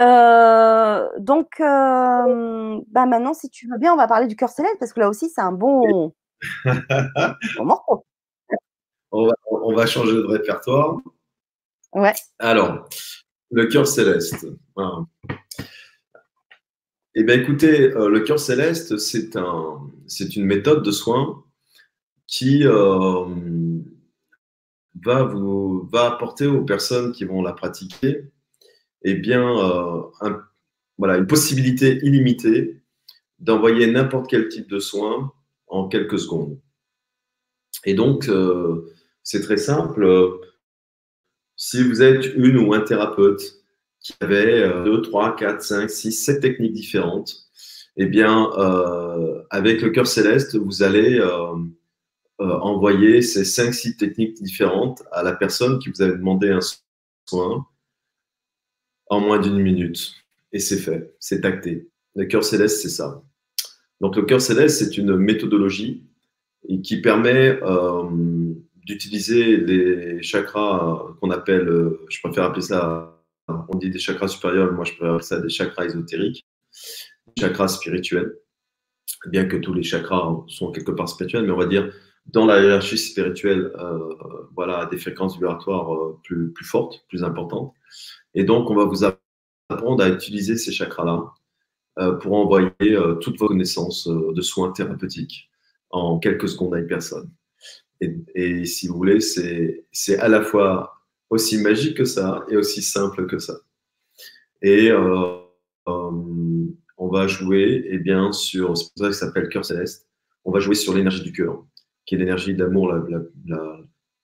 Euh, 0.00 1.08
donc, 1.18 1.60
euh, 1.60 2.80
bah 2.88 3.06
maintenant, 3.06 3.34
si 3.34 3.48
tu 3.48 3.68
veux 3.68 3.78
bien, 3.78 3.92
on 3.92 3.96
va 3.96 4.06
parler 4.06 4.26
du 4.26 4.36
cœur 4.36 4.50
céleste 4.50 4.76
parce 4.78 4.92
que 4.92 5.00
là 5.00 5.08
aussi, 5.08 5.30
c'est 5.30 5.40
un 5.40 5.52
bon, 5.52 6.12
bon 6.64 7.64
morceau 7.64 8.04
on 9.12 9.74
va, 9.74 9.86
changer 9.86 10.14
de 10.14 10.24
répertoire. 10.24 10.96
Ouais. 11.92 12.14
Alors, 12.38 12.88
le 13.50 13.66
cœur 13.66 13.86
céleste. 13.86 14.46
Eh 17.14 17.22
bien, 17.22 17.38
écoutez, 17.38 17.92
euh, 17.92 18.08
le 18.08 18.20
cœur 18.20 18.40
céleste, 18.40 18.96
c'est 18.96 19.36
un, 19.36 19.86
c'est 20.06 20.34
une 20.34 20.46
méthode 20.46 20.82
de 20.82 20.90
soin 20.90 21.44
qui 22.26 22.64
va 22.64 23.26
vous 25.24 25.86
va 25.92 26.06
apporter 26.06 26.46
aux 26.46 26.64
personnes 26.64 27.12
qui 27.12 27.24
vont 27.24 27.42
la 27.42 27.52
pratiquer, 27.52 28.32
eh 29.04 29.14
bien, 29.14 29.42
euh, 29.58 30.02
voilà, 30.98 31.16
une 31.18 31.26
possibilité 31.26 31.98
illimitée 32.02 32.82
d'envoyer 33.38 33.86
n'importe 33.90 34.30
quel 34.30 34.48
type 34.48 34.68
de 34.68 34.78
soin 34.78 35.32
en 35.66 35.88
quelques 35.88 36.18
secondes. 36.18 36.60
Et 37.84 37.94
donc, 37.94 38.28
euh, 38.28 38.92
c'est 39.22 39.40
très 39.40 39.56
simple. 39.56 40.06
Si 41.56 41.82
vous 41.82 42.02
êtes 42.02 42.26
une 42.36 42.58
ou 42.58 42.74
un 42.74 42.80
thérapeute 42.80 43.42
qui 44.00 44.14
avait 44.20 44.68
2, 44.84 45.02
3, 45.02 45.36
4, 45.36 45.62
5, 45.62 45.90
6, 45.90 46.12
7 46.12 46.40
techniques 46.40 46.72
différentes, 46.72 47.48
eh 47.96 48.06
bien, 48.06 48.50
euh, 48.58 49.42
avec 49.50 49.82
le 49.82 49.90
cœur 49.90 50.06
céleste, 50.06 50.56
vous 50.56 50.82
allez 50.82 51.20
envoyer 52.38 53.22
ces 53.22 53.44
5, 53.44 53.72
6 53.72 53.96
techniques 53.96 54.42
différentes 54.42 55.02
à 55.12 55.22
la 55.22 55.32
personne 55.32 55.78
qui 55.78 55.90
vous 55.90 56.02
avait 56.02 56.16
demandé 56.16 56.50
un 56.50 56.60
soin 57.28 57.66
en 59.12 59.20
moins 59.20 59.38
d'une 59.38 59.58
minute. 59.58 60.14
Et 60.54 60.58
c'est 60.58 60.78
fait, 60.78 61.14
c'est 61.20 61.44
acté. 61.44 61.86
Le 62.14 62.24
cœur 62.24 62.42
céleste, 62.42 62.80
c'est 62.80 62.88
ça. 62.88 63.22
Donc, 64.00 64.16
le 64.16 64.22
cœur 64.22 64.40
céleste, 64.40 64.78
c'est 64.78 64.96
une 64.96 65.16
méthodologie 65.16 66.02
qui 66.82 67.02
permet 67.02 67.58
euh, 67.62 68.04
d'utiliser 68.86 69.58
les 69.58 70.22
chakras 70.22 71.14
qu'on 71.20 71.30
appelle, 71.30 71.68
euh, 71.68 72.00
je 72.08 72.20
préfère 72.20 72.44
appeler 72.44 72.62
ça, 72.62 73.20
on 73.48 73.76
dit 73.76 73.90
des 73.90 73.98
chakras 73.98 74.28
supérieurs, 74.28 74.72
moi 74.72 74.84
je 74.84 74.92
préfère 74.92 75.14
appeler 75.14 75.26
ça 75.26 75.40
des 75.40 75.50
chakras 75.50 75.84
ésotériques, 75.86 76.46
chakras 77.38 77.68
spirituels, 77.68 78.36
bien 79.26 79.44
que 79.44 79.56
tous 79.56 79.74
les 79.74 79.82
chakras 79.82 80.44
sont 80.48 80.70
quelque 80.70 80.92
part 80.92 81.08
spirituels, 81.08 81.44
mais 81.44 81.52
on 81.52 81.58
va 81.58 81.66
dire 81.66 81.92
dans 82.26 82.46
la 82.46 82.62
hiérarchie 82.62 82.98
spirituelle, 82.98 83.72
euh, 83.78 83.98
voilà, 84.54 84.86
des 84.86 84.96
fréquences 84.96 85.34
vibratoires 85.34 85.90
plus 86.22 86.64
fortes, 86.64 87.04
plus 87.08 87.24
importantes. 87.24 87.74
Et 88.34 88.44
donc, 88.44 88.70
on 88.70 88.74
va 88.74 88.84
vous 88.84 89.04
apprendre 89.04 90.02
à 90.02 90.08
utiliser 90.08 90.56
ces 90.56 90.72
chakras-là 90.72 91.32
pour 92.20 92.32
envoyer 92.34 92.98
toutes 93.20 93.38
vos 93.38 93.48
connaissances 93.48 94.08
de 94.08 94.40
soins 94.40 94.72
thérapeutiques 94.72 95.50
en 95.90 96.18
quelques 96.18 96.48
secondes 96.48 96.74
à 96.74 96.78
une 96.78 96.86
personne. 96.86 97.30
Et, 98.34 98.64
si 98.64 98.88
vous 98.88 98.96
voulez, 98.96 99.20
c'est 99.20 100.18
à 100.18 100.28
la 100.28 100.42
fois 100.42 101.02
aussi 101.30 101.58
magique 101.58 101.96
que 101.96 102.04
ça 102.04 102.44
et 102.50 102.56
aussi 102.56 102.82
simple 102.82 103.26
que 103.26 103.38
ça. 103.38 103.54
Et 104.60 104.90
euh, 104.90 105.38
euh, 105.88 106.10
on 106.98 107.08
va 107.08 107.26
jouer 107.26 107.84
eh 107.88 107.98
bien, 107.98 108.32
sur, 108.32 108.76
c'est 108.76 108.92
pour 108.92 109.04
ça 109.04 109.08
que 109.08 109.12
s'appelle 109.14 109.48
cœur 109.48 109.64
céleste, 109.64 110.08
on 110.44 110.52
va 110.52 110.60
jouer 110.60 110.74
sur 110.74 110.94
l'énergie 110.94 111.22
du 111.22 111.32
cœur, 111.32 111.64
qui 112.04 112.16
est 112.16 112.18
l'énergie 112.18 112.54
d'amour, 112.54 112.92
la, 112.92 113.80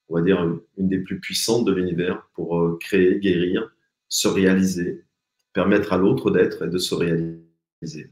on 0.07 0.15
va 0.15 0.21
dire 0.21 0.59
une 0.77 0.87
des 0.87 0.99
plus 0.99 1.19
puissantes 1.19 1.65
de 1.65 1.71
l'univers 1.71 2.29
pour 2.33 2.59
euh, 2.59 2.77
créer, 2.79 3.19
guérir, 3.19 3.69
se 4.09 4.27
réaliser, 4.27 5.05
permettre 5.53 5.93
à 5.93 5.97
l'autre 5.97 6.31
d'être 6.31 6.65
et 6.65 6.69
de 6.69 6.77
se 6.77 6.95
réaliser. 6.95 8.11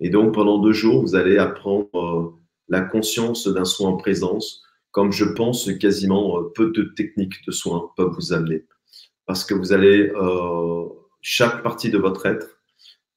Et 0.00 0.10
donc 0.10 0.34
pendant 0.34 0.58
deux 0.58 0.72
jours, 0.72 1.02
vous 1.02 1.14
allez 1.14 1.38
apprendre 1.38 2.38
la 2.68 2.82
conscience 2.82 3.46
d'un 3.48 3.64
soin 3.64 3.90
en 3.90 3.96
présence, 3.96 4.62
comme 4.90 5.12
je 5.12 5.24
pense 5.24 5.70
quasiment 5.78 6.38
euh, 6.38 6.52
peu 6.54 6.70
de 6.70 6.82
techniques 6.96 7.44
de 7.46 7.52
soins 7.52 7.90
peuvent 7.96 8.12
vous 8.14 8.32
amener. 8.32 8.64
Parce 9.26 9.44
que 9.44 9.54
vous 9.54 9.72
allez, 9.72 10.10
euh, 10.14 10.84
chaque 11.20 11.62
partie 11.62 11.90
de 11.90 11.98
votre 11.98 12.26
être, 12.26 12.60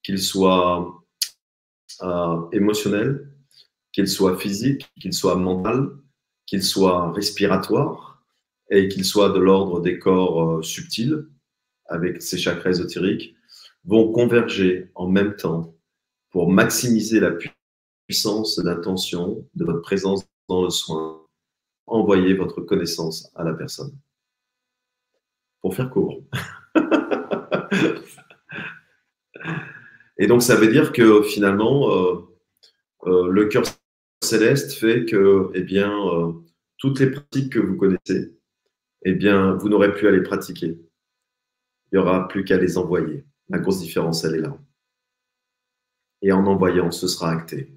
qu'il 0.03 0.19
soit 0.19 1.03
euh, 2.01 2.41
émotionnel, 2.51 3.29
qu'il 3.91 4.07
soit 4.07 4.37
physique, 4.37 4.89
qu'il 4.99 5.13
soit 5.13 5.35
mental, 5.35 5.89
qu'il 6.45 6.63
soit 6.63 7.11
respiratoire 7.11 8.23
et 8.71 8.87
qu'il 8.87 9.05
soit 9.05 9.29
de 9.29 9.39
l'ordre 9.39 9.81
des 9.81 9.99
corps 9.99 10.63
subtils, 10.63 11.25
avec 11.89 12.21
ces 12.21 12.37
chakras 12.37 12.71
ésotériques, 12.71 13.35
vont 13.85 14.11
converger 14.11 14.91
en 14.95 15.07
même 15.07 15.35
temps 15.35 15.75
pour 16.31 16.49
maximiser 16.51 17.19
la 17.19 17.31
puissance 18.07 18.59
d'intention, 18.59 19.45
de 19.55 19.65
votre 19.65 19.81
présence 19.81 20.25
dans 20.47 20.63
le 20.63 20.69
soin, 20.69 21.21
envoyez 21.87 22.33
votre 22.33 22.61
connaissance 22.61 23.31
à 23.35 23.43
la 23.43 23.53
personne. 23.53 23.91
Pour 25.61 25.75
faire 25.75 25.89
court. 25.89 26.23
Et 30.17 30.27
donc, 30.27 30.41
ça 30.41 30.55
veut 30.55 30.67
dire 30.67 30.91
que 30.91 31.21
finalement, 31.23 31.91
euh, 31.91 32.15
euh, 33.05 33.29
le 33.29 33.45
cœur 33.45 33.63
céleste 34.21 34.73
fait 34.73 35.05
que, 35.05 35.49
eh 35.53 35.61
bien, 35.61 35.91
euh, 35.91 36.33
toutes 36.77 36.99
les 36.99 37.09
pratiques 37.09 37.53
que 37.53 37.59
vous 37.59 37.77
connaissez, 37.77 38.37
eh 39.05 39.13
bien, 39.13 39.53
vous 39.53 39.69
n'aurez 39.69 39.93
plus 39.93 40.07
à 40.07 40.11
les 40.11 40.21
pratiquer. 40.21 40.77
Il 41.91 41.99
n'y 41.99 41.99
aura 41.99 42.27
plus 42.27 42.43
qu'à 42.43 42.57
les 42.57 42.77
envoyer. 42.77 43.25
La 43.49 43.59
grosse 43.59 43.79
différence, 43.79 44.23
elle 44.23 44.35
est 44.35 44.41
là. 44.41 44.57
Et 46.21 46.31
en 46.31 46.45
envoyant, 46.45 46.91
ce 46.91 47.07
sera 47.07 47.31
acté. 47.31 47.73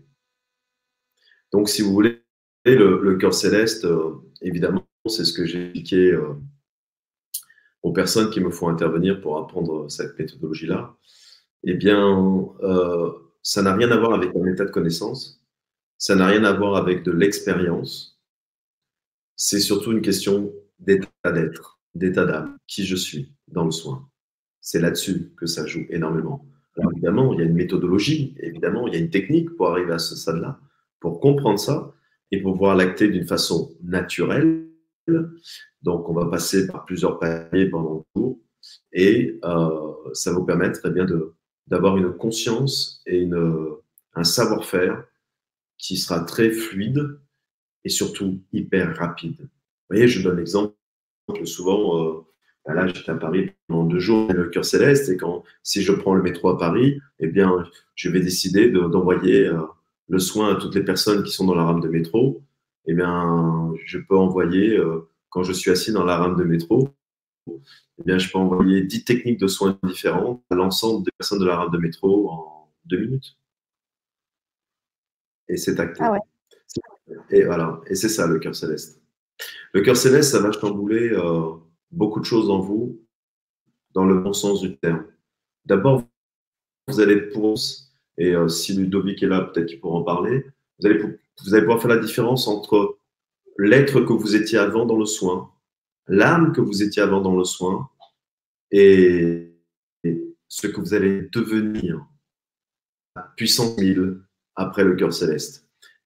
Donc, 1.52 1.68
si 1.68 1.82
vous 1.82 1.92
voulez, 1.92 2.22
le, 2.64 3.16
cœur 3.16 3.34
céleste, 3.34 3.84
euh, 3.84 4.14
évidemment, 4.40 4.86
c'est 5.06 5.24
ce 5.24 5.32
que 5.32 5.44
j'ai 5.44 5.64
expliqué 5.64 6.12
euh, 6.12 6.34
aux 7.82 7.92
personnes 7.92 8.30
qui 8.30 8.40
me 8.40 8.50
font 8.50 8.68
intervenir 8.68 9.20
pour 9.20 9.38
apprendre 9.38 9.90
cette 9.90 10.18
méthodologie-là. 10.18 10.96
Eh 11.64 11.74
bien, 11.74 12.50
euh, 12.62 13.12
ça 13.42 13.62
n'a 13.62 13.74
rien 13.74 13.90
à 13.90 13.98
voir 13.98 14.14
avec 14.14 14.34
un 14.34 14.46
état 14.46 14.64
de 14.64 14.70
connaissance, 14.70 15.44
ça 15.98 16.14
n'a 16.14 16.26
rien 16.26 16.44
à 16.44 16.52
voir 16.52 16.76
avec 16.76 17.02
de 17.02 17.12
l'expérience. 17.12 18.20
C'est 19.36 19.60
surtout 19.60 19.92
une 19.92 20.02
question 20.02 20.52
d'état 20.78 21.32
d'être, 21.32 21.80
d'état 21.94 22.24
d'âme, 22.24 22.56
qui 22.66 22.84
je 22.84 22.96
suis 22.96 23.32
dans 23.48 23.64
le 23.64 23.70
soin. 23.70 24.08
C'est 24.60 24.80
là-dessus 24.80 25.32
que 25.36 25.46
ça 25.46 25.66
joue 25.66 25.84
énormément. 25.90 26.46
Alors 26.78 26.92
évidemment, 26.92 27.34
il 27.34 27.40
y 27.40 27.42
a 27.42 27.46
une 27.46 27.54
méthodologie, 27.54 28.34
évidemment, 28.40 28.86
il 28.86 28.94
y 28.94 28.96
a 28.96 29.00
une 29.00 29.10
technique 29.10 29.50
pour 29.56 29.68
arriver 29.68 29.92
à 29.92 29.98
ce 29.98 30.16
stade-là 30.16 30.58
pour 31.02 31.20
comprendre 31.20 31.58
ça 31.58 31.92
et 32.30 32.40
pour 32.40 32.52
pouvoir 32.52 32.76
l'acter 32.76 33.08
d'une 33.08 33.26
façon 33.26 33.76
naturelle. 33.82 34.68
Donc, 35.82 36.08
on 36.08 36.14
va 36.14 36.26
passer 36.26 36.66
par 36.66 36.84
plusieurs 36.86 37.18
paliers 37.18 37.68
pendant 37.68 37.96
le 37.96 38.02
cours 38.14 38.38
et 38.92 39.38
euh, 39.44 39.92
ça 40.14 40.30
va 40.30 40.38
vous 40.38 40.44
permettre 40.44 40.80
eh 40.84 40.90
bien, 40.90 41.06
d'avoir 41.66 41.98
une 41.98 42.12
conscience 42.12 43.02
et 43.04 43.18
une, 43.18 43.76
un 44.14 44.24
savoir-faire 44.24 45.04
qui 45.76 45.96
sera 45.96 46.20
très 46.20 46.52
fluide 46.52 47.18
et 47.84 47.88
surtout 47.88 48.40
hyper 48.52 48.96
rapide. 48.96 49.40
Vous 49.40 49.96
voyez, 49.96 50.06
je 50.06 50.22
donne 50.22 50.36
l'exemple 50.36 50.74
souvent. 51.44 51.98
Euh, 51.98 52.20
ben 52.64 52.74
là, 52.74 52.86
j'étais 52.86 53.10
à 53.10 53.16
Paris 53.16 53.50
pendant 53.66 53.84
deux 53.84 53.98
jours, 53.98 54.32
le 54.32 54.48
cœur 54.48 54.64
céleste, 54.64 55.08
et 55.08 55.16
quand 55.16 55.42
si 55.62 55.82
je 55.82 55.92
prends 55.92 56.14
le 56.14 56.22
métro 56.22 56.48
à 56.48 56.58
Paris, 56.58 57.00
eh 57.18 57.26
bien, 57.26 57.64
je 57.96 58.08
vais 58.08 58.20
décider 58.20 58.70
d'envoyer 58.70 59.46
euh, 59.48 59.62
le 60.08 60.18
soin 60.20 60.54
à 60.54 60.60
toutes 60.60 60.74
les 60.76 60.84
personnes 60.84 61.24
qui 61.24 61.32
sont 61.32 61.44
dans 61.44 61.56
la 61.56 61.64
rame 61.64 61.80
de 61.80 61.88
métro, 61.88 62.42
eh 62.86 62.94
bien, 62.94 63.72
je 63.84 63.98
peux 63.98 64.16
envoyer, 64.16 64.76
euh, 64.76 65.08
quand 65.30 65.42
je 65.42 65.52
suis 65.52 65.70
assis 65.70 65.92
dans 65.92 66.04
la 66.04 66.16
rame 66.18 66.36
de 66.36 66.44
métro, 66.44 66.90
eh 67.48 68.04
bien, 68.04 68.18
je 68.18 68.30
peux 68.30 68.38
envoyer 68.38 68.82
10 68.82 69.04
techniques 69.04 69.40
de 69.40 69.48
soins 69.48 69.78
différentes 69.82 70.42
à 70.50 70.54
l'ensemble 70.54 71.04
des 71.04 71.10
personnes 71.18 71.40
de 71.40 71.46
la 71.46 71.56
rame 71.56 71.70
de 71.72 71.78
métro 71.78 72.30
en 72.30 72.72
deux 72.84 72.98
minutes. 72.98 73.36
Et 75.48 75.56
c'est 75.56 75.80
acté. 75.80 76.00
Ah 76.02 76.16
et 77.30 77.44
voilà, 77.44 77.80
et 77.86 77.94
c'est 77.94 78.08
ça 78.08 78.26
le 78.26 78.38
cœur 78.38 78.54
céleste. 78.54 79.01
Le 79.72 79.80
cœur 79.80 79.96
céleste, 79.96 80.32
ça 80.32 80.40
va 80.40 80.52
chambouler 80.52 81.10
euh, 81.10 81.52
beaucoup 81.90 82.20
de 82.20 82.24
choses 82.24 82.50
en 82.50 82.60
vous, 82.60 83.00
dans 83.92 84.04
le 84.04 84.20
bon 84.20 84.32
sens 84.32 84.60
du 84.60 84.76
terme. 84.76 85.06
D'abord, 85.64 86.02
vous 86.88 87.00
allez 87.00 87.16
pour 87.16 87.56
et 88.18 88.34
euh, 88.34 88.48
si 88.48 88.74
Ludovic 88.74 89.22
est 89.22 89.26
là, 89.26 89.40
peut-être 89.40 89.66
qu'il 89.66 89.80
pourra 89.80 89.98
en 89.98 90.02
parler. 90.02 90.44
Vous 90.78 90.86
allez, 90.86 90.98
vous 90.98 91.54
allez 91.54 91.62
pouvoir 91.62 91.80
faire 91.80 91.90
la 91.90 91.98
différence 91.98 92.46
entre 92.46 92.98
l'être 93.58 94.00
que 94.02 94.12
vous 94.12 94.36
étiez 94.36 94.58
avant 94.58 94.86
dans 94.86 94.98
le 94.98 95.06
soin, 95.06 95.50
l'âme 96.06 96.52
que 96.52 96.60
vous 96.60 96.82
étiez 96.82 97.02
avant 97.02 97.20
dans 97.20 97.36
le 97.36 97.44
soin, 97.44 97.90
et, 98.70 99.48
ce 100.48 100.66
que 100.66 100.80
vous 100.80 100.92
allez 100.92 101.22
devenir 101.32 102.06
à 103.14 103.22
puissance 103.36 103.78
mille 103.78 104.20
après 104.54 104.84
le 104.84 104.96
cœur 104.96 105.12
céleste. 105.12 105.61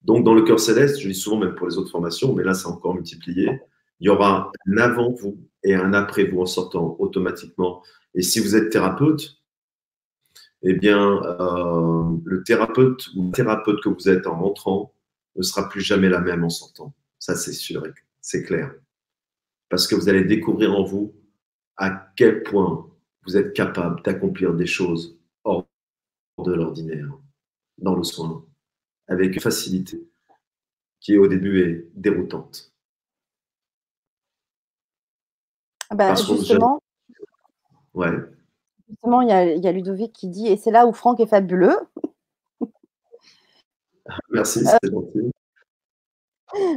Donc, 0.06 0.24
dans 0.24 0.34
le 0.34 0.42
cœur 0.42 0.60
céleste, 0.60 1.00
je 1.00 1.08
dis 1.08 1.14
souvent 1.14 1.38
même 1.38 1.56
pour 1.56 1.66
les 1.66 1.76
autres 1.78 1.90
formations, 1.90 2.32
mais 2.32 2.44
là, 2.44 2.54
c'est 2.54 2.68
encore 2.68 2.94
multiplié. 2.94 3.60
Il 3.98 4.06
y 4.06 4.08
aura 4.08 4.52
un 4.68 4.76
avant 4.78 5.10
vous 5.10 5.36
et 5.64 5.74
un 5.74 5.92
après 5.94 6.26
vous 6.26 6.42
en 6.42 6.46
sortant 6.46 6.94
automatiquement. 7.00 7.82
Et 8.14 8.22
si 8.22 8.38
vous 8.38 8.54
êtes 8.54 8.70
thérapeute, 8.70 9.42
eh 10.62 10.74
bien, 10.74 11.20
euh, 11.24 12.16
le 12.24 12.44
thérapeute 12.44 13.08
ou 13.16 13.32
thérapeute 13.32 13.82
que 13.82 13.88
vous 13.88 14.08
êtes 14.08 14.28
en 14.28 14.38
rentrant 14.38 14.94
ne 15.34 15.42
sera 15.42 15.68
plus 15.68 15.80
jamais 15.80 16.08
la 16.08 16.20
même 16.20 16.44
en 16.44 16.50
sortant. 16.50 16.94
Ça, 17.18 17.34
c'est 17.34 17.52
sûr, 17.52 17.82
c'est 18.20 18.44
clair. 18.44 18.72
Parce 19.68 19.88
que 19.88 19.96
vous 19.96 20.08
allez 20.08 20.22
découvrir 20.22 20.72
en 20.72 20.84
vous 20.84 21.16
à 21.76 22.12
quel 22.16 22.44
point 22.44 22.88
vous 23.26 23.36
êtes 23.36 23.54
capable 23.54 24.02
d'accomplir 24.02 24.54
des 24.54 24.66
choses 24.66 25.18
hors 25.42 25.66
de 26.44 26.52
l'ordinaire, 26.52 27.10
dans 27.78 27.96
le 27.96 28.04
soin, 28.04 28.46
avec 29.08 29.40
facilité, 29.40 30.08
qui 31.00 31.16
au 31.18 31.26
début 31.26 31.62
est 31.62 31.88
déroutante. 31.94 32.72
Ben, 35.90 36.16
justement, 36.16 36.82
ouais. 37.94 38.10
justement, 38.88 39.22
il 39.22 39.28
y, 39.28 39.32
a, 39.68 39.72
Ludovic 39.72 40.12
qui 40.12 40.28
dit, 40.28 40.48
et 40.48 40.56
c'est 40.56 40.72
là 40.72 40.86
où 40.86 40.92
Franck 40.92 41.20
est 41.20 41.26
fabuleux. 41.26 41.78
Merci, 44.30 44.64
c'est 44.64 44.90
gentil. 44.90 45.30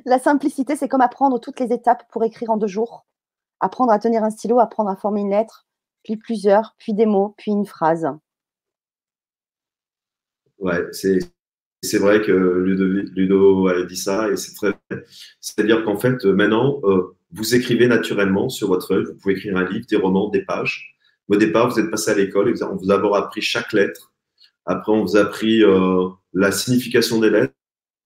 La 0.06 0.20
simplicité, 0.20 0.76
c'est 0.76 0.88
comme 0.88 1.02
apprendre 1.02 1.40
toutes 1.40 1.60
les 1.60 1.74
étapes 1.74 2.08
pour 2.12 2.24
écrire 2.24 2.52
en 2.52 2.58
deux 2.58 2.68
jours. 2.68 3.08
Apprendre 3.60 3.92
à 3.92 4.00
tenir 4.00 4.24
un 4.24 4.30
stylo, 4.30 4.60
apprendre 4.60 4.90
à 4.90 4.96
former 4.96 5.22
une 5.22 5.32
lettre, 5.32 5.68
puis 6.04 6.18
plusieurs, 6.18 6.76
puis 6.78 6.94
des 6.94 7.06
mots, 7.06 7.34
puis 7.38 7.52
une 7.52 7.66
phrase. 7.66 8.08
Ouais, 10.60 10.86
c'est, 10.92 11.20
c'est 11.82 11.98
vrai 11.98 12.22
que 12.22 12.32
Ludo, 12.32 13.68
a 13.68 13.84
dit 13.84 13.96
ça 13.96 14.30
et 14.30 14.36
c'est 14.36 14.54
très 14.54 14.74
C'est-à-dire 15.40 15.84
qu'en 15.84 15.98
fait, 15.98 16.26
maintenant, 16.26 16.82
euh, 16.84 17.16
vous 17.32 17.56
écrivez 17.56 17.88
naturellement 17.88 18.50
sur 18.50 18.68
votre 18.68 18.92
œuvre. 18.94 19.12
Vous 19.12 19.18
pouvez 19.18 19.36
écrire 19.36 19.58
un 19.58 19.68
livre, 19.70 19.86
des 19.90 19.96
romans, 19.96 20.30
des 20.30 20.44
pages. 20.44 20.96
Au 21.30 21.36
départ, 21.36 21.70
vous 21.70 21.80
êtes 21.80 21.92
passé 21.92 22.12
à 22.12 22.16
l'école 22.16 22.54
on 22.62 22.76
vous 22.76 22.92
a 22.92 23.18
appris 23.18 23.42
chaque 23.42 23.72
lettre. 23.74 24.12
Après, 24.66 24.92
on 24.92 25.04
vous 25.04 25.16
a 25.16 25.22
appris 25.22 25.64
euh, 25.64 26.10
la 26.34 26.52
signification 26.52 27.20
des 27.20 27.30
lettres. 27.30 27.54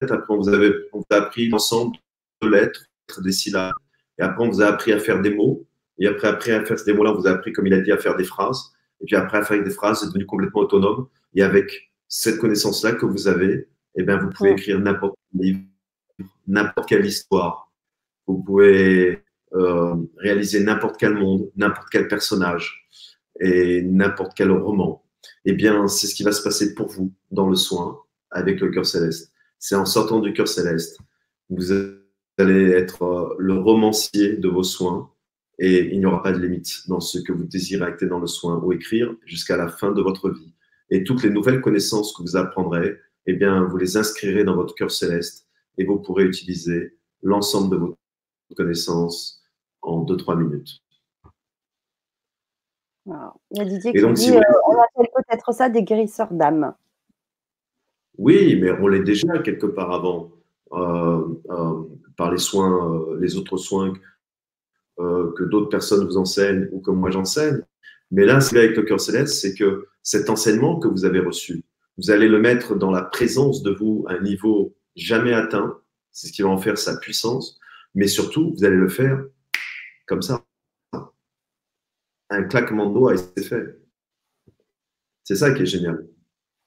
Après, 0.01 0.33
on 0.33 0.37
vous, 0.37 0.49
a 0.49 1.15
appris 1.15 1.47
l'ensemble 1.49 1.97
de 2.41 2.47
lettres, 2.49 2.85
des 3.19 3.31
syllabes. 3.31 3.73
Et 4.19 4.23
après, 4.23 4.45
on 4.45 4.49
vous 4.49 4.61
a 4.61 4.67
appris 4.67 4.91
à 4.91 4.99
faire 4.99 5.21
des 5.21 5.33
mots. 5.33 5.65
Et 5.99 6.07
après, 6.07 6.27
après 6.27 6.51
à 6.51 6.65
faire 6.65 6.77
ces 6.77 6.93
mots-là, 6.93 7.13
on 7.13 7.15
vous 7.15 7.27
a 7.27 7.31
appris, 7.31 7.53
comme 7.53 7.67
il 7.67 7.73
a 7.73 7.79
dit, 7.79 7.91
à 7.91 7.97
faire 7.97 8.15
des 8.17 8.23
phrases. 8.25 8.73
Et 9.01 9.05
puis 9.05 9.15
après, 9.15 9.37
à 9.37 9.43
faire 9.43 9.63
des 9.63 9.69
phrases, 9.69 10.03
êtes 10.03 10.09
devenu 10.09 10.25
complètement 10.25 10.61
autonome. 10.61 11.07
Et 11.33 11.43
avec 11.43 11.92
cette 12.15 12.37
connaissance-là 12.37 12.91
que 12.91 13.07
vous 13.07 13.27
avez, 13.27 13.67
eh 13.95 14.03
bien, 14.03 14.17
vous 14.17 14.29
pouvez 14.29 14.51
écrire 14.51 14.79
n'importe 14.79 15.15
quel 15.31 15.41
livre, 15.41 15.61
n'importe 16.45 16.87
quelle 16.87 17.05
histoire. 17.07 17.73
Vous 18.27 18.37
pouvez 18.37 19.23
euh, 19.55 19.95
réaliser 20.17 20.63
n'importe 20.63 20.97
quel 20.99 21.15
monde, 21.15 21.49
n'importe 21.55 21.87
quel 21.91 22.07
personnage 22.07 22.87
et 23.39 23.81
n'importe 23.81 24.33
quel 24.35 24.51
roman. 24.51 25.03
Eh 25.45 25.53
bien, 25.53 25.87
c'est 25.87 26.05
ce 26.05 26.13
qui 26.13 26.21
va 26.21 26.31
se 26.31 26.43
passer 26.43 26.75
pour 26.75 26.87
vous 26.87 27.11
dans 27.31 27.49
le 27.49 27.55
soin 27.55 27.99
avec 28.29 28.59
le 28.59 28.69
cœur 28.69 28.85
céleste. 28.85 29.31
C'est 29.57 29.75
en 29.75 29.85
sortant 29.85 30.19
du 30.19 30.33
cœur 30.33 30.47
céleste, 30.47 30.99
vous 31.49 31.71
allez 31.71 32.69
être 32.69 33.01
euh, 33.01 33.35
le 33.39 33.55
romancier 33.55 34.37
de 34.37 34.49
vos 34.49 34.61
soins 34.61 35.09
et 35.57 35.91
il 35.91 35.97
n'y 35.97 36.05
aura 36.05 36.21
pas 36.21 36.31
de 36.31 36.37
limite 36.37 36.87
dans 36.87 36.99
ce 36.99 37.17
que 37.17 37.33
vous 37.33 37.45
désirez 37.45 37.85
acter 37.85 38.05
dans 38.05 38.19
le 38.19 38.27
soin 38.27 38.59
ou 38.63 38.71
écrire 38.71 39.15
jusqu'à 39.25 39.57
la 39.57 39.67
fin 39.67 39.91
de 39.91 40.01
votre 40.03 40.29
vie. 40.29 40.53
Et 40.93 41.03
toutes 41.03 41.23
les 41.23 41.31
nouvelles 41.31 41.59
connaissances 41.59 42.15
que 42.15 42.21
vous 42.21 42.37
apprendrez, 42.37 42.99
eh 43.25 43.33
bien, 43.33 43.63
vous 43.63 43.77
les 43.77 43.97
inscrirez 43.97 44.43
dans 44.43 44.55
votre 44.55 44.75
cœur 44.75 44.91
céleste 44.91 45.47
et 45.79 45.85
vous 45.85 45.97
pourrez 45.97 46.23
utiliser 46.23 46.95
l'ensemble 47.23 47.71
de 47.71 47.77
vos 47.77 47.97
connaissances 48.55 49.43
en 49.81 50.05
2-3 50.05 50.37
minutes. 50.37 50.83
Il 53.07 53.57
y 53.57 53.61
a 53.61 53.65
Didier 53.65 53.91
qui 53.91 54.13
dit 54.13 54.37
euh, 54.37 54.41
on 54.67 54.77
appelle 54.79 55.11
peut-être 55.15 55.51
ça 55.51 55.67
des 55.67 55.81
guérisseurs 55.81 56.31
d'âme. 56.31 56.75
Oui, 58.19 58.59
mais 58.61 58.71
on 58.73 58.87
l'est 58.87 59.03
déjà 59.03 59.39
quelque 59.39 59.65
part 59.65 59.91
avant 59.91 60.29
euh, 60.73 61.27
euh, 61.49 61.83
par 62.15 62.31
les 62.31 62.37
soins, 62.37 63.03
les 63.19 63.35
autres 63.35 63.57
soins 63.57 63.93
que 64.97 65.43
d'autres 65.45 65.69
personnes 65.69 66.05
vous 66.05 66.17
enseignent 66.17 66.69
ou 66.71 66.79
que 66.81 66.91
moi 66.91 67.09
j'enseigne. 67.09 67.63
Mais 68.13 68.25
là, 68.25 68.41
ce 68.41 68.55
avec 68.55 68.77
le 68.77 68.83
cœur 68.83 69.01
céleste, 69.01 69.41
c'est 69.41 69.55
que 69.55 69.87
cet 70.03 70.29
enseignement 70.29 70.79
que 70.79 70.87
vous 70.87 71.03
avez 71.03 71.19
reçu, 71.19 71.63
vous 71.97 72.11
allez 72.11 72.27
le 72.27 72.39
mettre 72.39 72.75
dans 72.75 72.91
la 72.91 73.01
présence 73.01 73.63
de 73.63 73.71
vous 73.71 74.05
à 74.07 74.13
un 74.13 74.21
niveau 74.21 74.77
jamais 74.95 75.33
atteint. 75.33 75.81
C'est 76.11 76.27
ce 76.27 76.31
qui 76.31 76.43
va 76.43 76.49
en 76.49 76.59
faire 76.59 76.77
sa 76.77 76.95
puissance. 76.97 77.59
Mais 77.95 78.05
surtout, 78.05 78.53
vous 78.55 78.65
allez 78.65 78.75
le 78.75 78.87
faire 78.87 79.25
comme 80.05 80.21
ça. 80.21 80.45
Un 82.29 82.43
claquement 82.43 82.91
de 82.91 82.93
doigts 82.93 83.15
et 83.15 83.17
c'est 83.17 83.45
fait. 83.45 83.79
C'est 85.23 85.35
ça 85.35 85.51
qui 85.51 85.63
est 85.63 85.65
génial. 85.65 86.07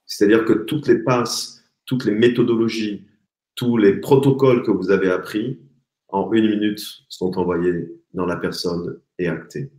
C'est-à-dire 0.05 0.45
que 0.45 0.53
toutes 0.53 0.89
les 0.89 0.99
passes, 0.99 1.65
toutes 1.85 2.07
les 2.07 2.13
méthodologies, 2.13 3.07
tous 3.55 3.77
les 3.77 4.01
protocoles 4.01 4.65
que 4.65 4.73
vous 4.73 4.91
avez 4.91 5.13
appris, 5.13 5.61
en 6.09 6.33
une 6.33 6.51
minute, 6.51 6.81
sont 7.09 7.39
envoyés 7.39 7.87
dans 8.15 8.27
la 8.27 8.37
personne 8.37 9.01
et 9.21 9.29
actés 9.29 9.71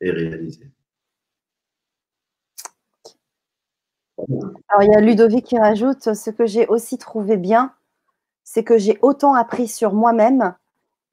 et 0.00 0.10
réalisés. 0.10 0.70
Alors, 4.18 4.82
il 4.82 4.90
y 4.92 4.94
a 4.94 5.00
Ludovic 5.00 5.44
qui 5.44 5.58
rajoute 5.58 6.14
ce 6.14 6.30
que 6.30 6.46
j'ai 6.46 6.66
aussi 6.66 6.98
trouvé 6.98 7.36
bien, 7.36 7.74
c'est 8.44 8.64
que 8.64 8.78
j'ai 8.78 8.98
autant 9.02 9.34
appris 9.34 9.68
sur 9.68 9.92
moi-même 9.92 10.54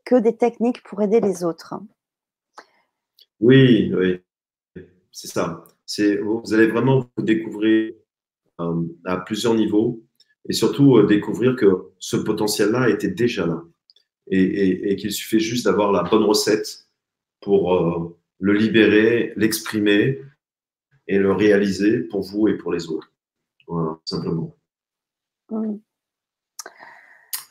que 0.05 0.15
des 0.15 0.35
techniques 0.35 0.83
pour 0.83 1.01
aider 1.01 1.19
les 1.19 1.43
autres. 1.43 1.75
Oui, 3.39 3.91
oui, 3.95 4.21
c'est 5.11 5.27
ça. 5.27 5.63
Vous 6.21 6.53
allez 6.53 6.67
vraiment 6.67 7.09
vous 7.17 7.23
découvrir 7.23 7.93
euh, 8.59 8.83
à 9.05 9.17
plusieurs 9.17 9.55
niveaux 9.55 10.01
et 10.47 10.53
surtout 10.53 10.97
euh, 10.97 11.07
découvrir 11.07 11.55
que 11.55 11.91
ce 11.99 12.17
potentiel-là 12.17 12.89
était 12.89 13.09
déjà 13.09 13.45
là 13.45 13.63
et, 14.27 14.95
qu'il 14.95 15.11
suffit 15.11 15.39
juste 15.39 15.65
d'avoir 15.65 15.91
la 15.91 16.03
bonne 16.03 16.23
recette 16.23 16.87
pour 17.41 17.73
euh, 17.73 18.17
le 18.41 18.53
libérer, 18.53 19.33
l'exprimer 19.37 20.19
et 21.07 21.19
le 21.19 21.31
réaliser 21.31 21.99
pour 21.99 22.21
vous 22.21 22.47
et 22.47 22.57
pour 22.57 22.73
les 22.73 22.87
autres. 22.87 23.13
Voilà, 23.67 23.99
simplement. 24.03 24.57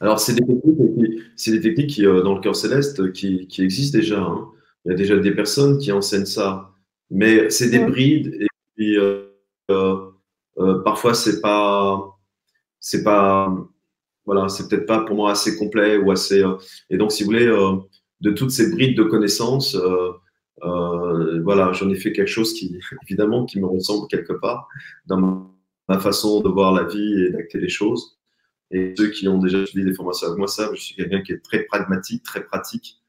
Alors, 0.01 0.19
c'est 0.19 0.35
des 0.35 0.45
techniques, 0.45 1.23
c'est 1.37 1.53
des 1.53 1.61
techniques 1.61 1.91
qui, 1.91 2.07
euh, 2.07 2.23
dans 2.23 2.35
le 2.35 2.41
cœur 2.41 2.57
céleste 2.57 3.13
qui, 3.13 3.47
qui 3.47 3.63
existent 3.63 3.99
déjà. 3.99 4.21
Hein. 4.21 4.49
Il 4.85 4.91
y 4.91 4.95
a 4.95 4.97
déjà 4.97 5.17
des 5.17 5.33
personnes 5.33 5.79
qui 5.79 5.93
enseignent 5.93 6.27
ça, 6.27 6.73
mais 7.11 7.51
c'est 7.51 7.71
des 7.71 7.79
brides 7.85 8.35
et 8.41 8.47
puis 8.75 8.99
euh, 8.99 9.27
euh, 9.71 10.83
parfois 10.83 11.15
c'est 11.15 11.41
pas, 11.41 12.19
c'est 12.81 13.05
pas, 13.05 13.55
voilà, 14.25 14.49
c'est 14.49 14.69
peut-être 14.69 14.87
pas 14.87 15.05
pour 15.05 15.17
moi 15.17 15.33
assez 15.33 15.57
complet 15.57 15.99
ou 15.99 16.11
assez. 16.11 16.43
et 16.89 16.97
donc, 16.97 17.13
si 17.13 17.23
vous 17.23 17.31
voulez, 17.31 17.47
de 18.21 18.31
toutes 18.31 18.51
ces 18.51 18.71
brides 18.71 18.97
de 18.97 19.03
connaissances, 19.03 19.77
voilà, 20.59 21.73
j'en 21.73 21.91
ai 21.91 21.97
fait 21.97 22.13
quelque 22.13 22.29
chose 22.29 22.53
qui, 22.55 22.79
évidemment, 23.07 23.45
qui 23.47 23.61
me 23.61 23.67
ressemble 23.67 24.09
quelque 24.09 24.33
part 24.33 24.69
dans 25.07 25.51
ma 25.89 25.99
façon 25.99 26.41
de 26.41 26.49
voir 26.49 26.73
la 26.73 26.85
vie 26.85 27.25
et 27.25 27.31
d'acter 27.31 27.59
les 27.59 27.69
choses. 27.69 28.19
Et 28.71 28.95
ceux 28.97 29.11
qui 29.11 29.27
ont 29.27 29.39
déjà 29.39 29.67
suivi 29.67 29.85
des 29.85 29.95
formations 29.95 30.29
avec 30.29 30.39
moi 30.39 30.47
savent, 30.47 30.75
je 30.75 30.81
suis 30.81 30.95
quelqu'un 30.95 31.23
qui 31.23 31.33
est 31.33 31.43
très 31.43 31.65
pragmatique, 31.65 32.23
très 32.23 32.45
pratique. 32.45 33.01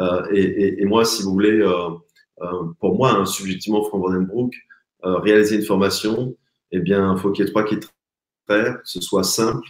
Euh, 0.00 0.26
et, 0.32 0.84
moi, 0.86 1.04
si 1.04 1.22
vous 1.22 1.32
voulez, 1.32 1.60
euh, 1.60 1.90
euh, 2.40 2.64
pour 2.80 2.96
moi, 2.96 3.12
hein, 3.12 3.26
subjectivement, 3.26 3.84
Frank 3.84 4.02
Vandenbroek, 4.02 4.54
réaliser 5.02 5.56
une 5.56 5.64
formation, 5.64 6.36
eh 6.70 6.78
bien, 6.78 7.14
il 7.14 7.18
faut 7.20 7.32
qu'il 7.32 7.44
y 7.44 7.48
ait 7.48 7.50
trois 7.50 7.64
critères, 7.64 7.90
que 8.48 8.80
ce 8.84 9.00
soit 9.00 9.24
simple, 9.24 9.66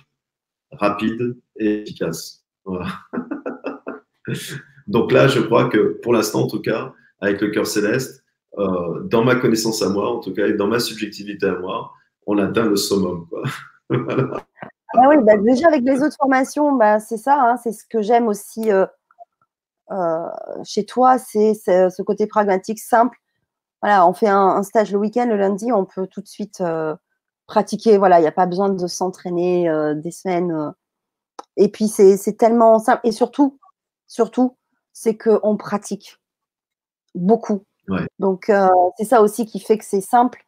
rapide 0.70 1.36
et 1.58 1.82
efficace. 1.82 2.44
Donc 4.86 5.10
là, 5.10 5.26
je 5.26 5.40
crois 5.40 5.68
que 5.68 5.98
pour 6.02 6.12
l'instant, 6.12 6.42
en 6.42 6.46
tout 6.46 6.60
cas, 6.60 6.92
avec 7.22 7.40
le 7.40 7.48
cœur 7.48 7.66
céleste, 7.66 8.22
dans 8.58 9.24
ma 9.24 9.36
connaissance 9.36 9.80
à 9.80 9.88
moi, 9.88 10.14
en 10.14 10.20
tout 10.20 10.34
cas, 10.34 10.46
et 10.46 10.52
dans 10.52 10.66
ma 10.66 10.78
subjectivité 10.78 11.46
à 11.46 11.58
moi, 11.58 11.92
on 12.26 12.36
atteint 12.36 12.66
le 12.66 12.76
summum. 12.76 13.26
Ah 14.94 15.08
oui, 15.08 15.16
bah, 15.22 15.38
déjà 15.38 15.68
avec 15.68 15.82
les 15.84 16.02
autres 16.02 16.16
formations, 16.16 16.72
bah, 16.72 17.00
c'est 17.00 17.16
ça, 17.16 17.40
hein, 17.40 17.56
c'est 17.56 17.72
ce 17.72 17.84
que 17.86 18.02
j'aime 18.02 18.28
aussi 18.28 18.70
euh, 18.70 18.84
euh, 19.90 20.28
chez 20.64 20.84
toi, 20.84 21.18
c'est 21.18 21.54
ce 21.54 22.02
côté 22.02 22.26
pragmatique, 22.26 22.78
simple. 22.78 23.16
Voilà, 23.80 24.06
on 24.06 24.12
fait 24.12 24.28
un, 24.28 24.62
stage 24.62 24.92
le 24.92 24.98
week-end, 24.98 25.26
le 25.26 25.36
lundi, 25.36 25.72
on 25.72 25.86
peut 25.86 26.06
tout 26.06 26.20
de 26.20 26.28
suite 26.28 26.60
euh, 26.60 26.94
pratiquer. 27.46 27.96
Voilà, 27.96 28.18
il 28.18 28.22
n'y 28.22 28.28
a 28.28 28.32
pas 28.32 28.46
besoin 28.46 28.68
de 28.68 28.86
s'entraîner 28.86 29.66
des 29.96 30.10
semaines. 30.10 30.74
et 31.56 31.68
puis 31.68 31.88
c'est 31.88 32.36
tellement 32.38 32.78
simple. 32.78 33.00
Et 33.04 33.12
surtout, 33.12 33.58
surtout, 34.06 34.56
c'est 34.92 35.16
qu'on 35.16 35.56
pratique 35.56 36.18
beaucoup. 37.14 37.64
Donc 38.18 38.50
c'est 38.96 39.04
ça 39.04 39.22
aussi 39.22 39.44
qui 39.44 39.60
fait 39.60 39.78
que 39.78 39.84
c'est 39.84 40.00
simple 40.00 40.44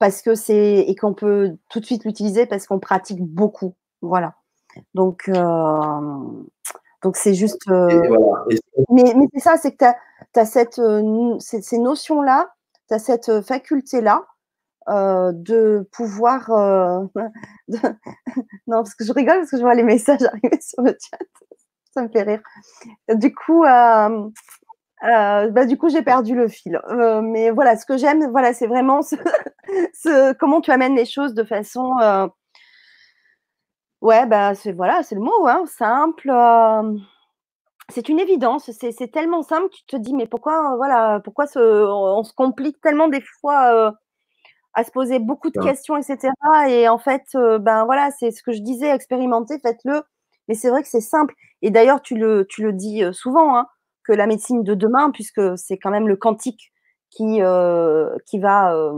parce 0.00 0.22
que 0.22 0.34
c'est 0.34 0.78
et 0.80 0.96
qu'on 0.96 1.14
peut 1.14 1.56
tout 1.68 1.78
de 1.78 1.84
suite 1.84 2.04
l'utiliser 2.04 2.46
parce 2.46 2.66
qu'on 2.66 2.80
pratique 2.80 3.22
beaucoup. 3.22 3.74
Voilà. 4.00 4.34
Donc, 4.94 5.28
euh, 5.28 6.44
donc 7.02 7.16
c'est 7.16 7.34
juste. 7.34 7.68
Euh, 7.68 8.02
mais, 8.90 9.14
mais 9.14 9.26
c'est 9.34 9.40
ça, 9.40 9.56
c'est 9.56 9.72
que 9.72 9.84
tu 10.32 10.40
as, 10.40 10.44
cette, 10.46 10.78
euh, 10.78 11.38
ces, 11.38 11.78
notions-là, 11.78 12.52
tu 12.88 12.94
as 12.94 12.98
cette 12.98 13.42
faculté-là 13.42 14.24
de 14.88 15.86
pouvoir. 15.92 16.48
non, 17.68 17.78
parce 18.66 18.94
que 18.94 19.04
je 19.04 19.12
rigole, 19.12 19.38
parce 19.38 19.50
que 19.50 19.58
je 19.58 19.62
vois 19.62 19.74
les 19.74 19.82
messages 19.82 20.22
arriver 20.32 20.60
sur 20.60 20.82
le 20.82 20.96
chat. 20.98 21.18
Ça 21.92 22.02
me 22.02 22.08
fait 22.08 22.22
rire. 22.22 22.40
Du 23.14 23.34
coup. 23.34 23.64
Bah, 25.02 25.66
du 25.66 25.76
coup, 25.78 25.88
j'ai 25.88 26.02
perdu 26.02 26.34
le 26.34 26.48
fil. 26.48 26.80
mais 27.22 27.50
voilà, 27.50 27.76
ce 27.76 27.86
que 27.86 27.96
j'aime, 27.96 28.30
voilà, 28.30 28.52
c'est 28.52 28.66
vraiment 28.66 29.02
ce, 29.02 29.16
comment 30.38 30.60
tu 30.60 30.70
amènes 30.70 30.96
les 30.96 31.06
choses 31.06 31.34
de 31.34 31.44
façon 31.44 31.94
Ouais, 34.00 34.24
bah, 34.26 34.54
c'est 34.54 34.72
voilà, 34.72 35.02
c'est 35.02 35.14
le 35.14 35.20
mot, 35.20 35.46
hein, 35.46 35.64
simple, 35.66 36.30
c'est 37.90 38.08
une 38.08 38.20
évidence, 38.20 38.70
c'est 38.70 39.10
tellement 39.12 39.42
simple, 39.42 39.68
tu 39.70 39.84
te 39.84 39.96
dis, 39.96 40.14
mais 40.14 40.26
pourquoi, 40.26 40.76
voilà, 40.76 41.20
pourquoi 41.24 41.46
on, 41.56 42.22
se 42.22 42.32
complique 42.32 42.80
tellement 42.80 43.08
des 43.08 43.20
fois 43.40 43.94
à 44.74 44.84
se 44.84 44.90
poser 44.90 45.18
beaucoup 45.18 45.50
de 45.50 45.60
questions, 45.60 45.96
etc. 45.96 46.30
Et 46.68 46.88
en 46.88 46.98
fait, 46.98 47.24
ben 47.34 47.84
voilà, 47.84 48.10
c'est 48.12 48.30
ce 48.30 48.42
que 48.42 48.52
je 48.52 48.60
disais, 48.60 48.88
expérimentez, 48.90 49.58
faites-le. 49.60 50.02
Mais 50.48 50.54
c'est 50.54 50.70
vrai 50.70 50.82
que 50.82 50.88
c'est 50.88 51.00
simple. 51.00 51.34
Et 51.62 51.70
d'ailleurs, 51.70 52.02
tu 52.02 52.16
le, 52.16 52.46
tu 52.48 52.62
le 52.62 52.72
dis 52.72 53.02
souvent, 53.12 53.56
hein, 53.56 53.66
que 54.04 54.12
la 54.12 54.26
médecine 54.26 54.62
de 54.62 54.74
demain, 54.74 55.10
puisque 55.10 55.40
c'est 55.56 55.78
quand 55.78 55.90
même 55.90 56.08
le 56.08 56.16
quantique 56.16 56.72
qui, 57.10 57.40
qui 58.26 58.38
va 58.38 58.92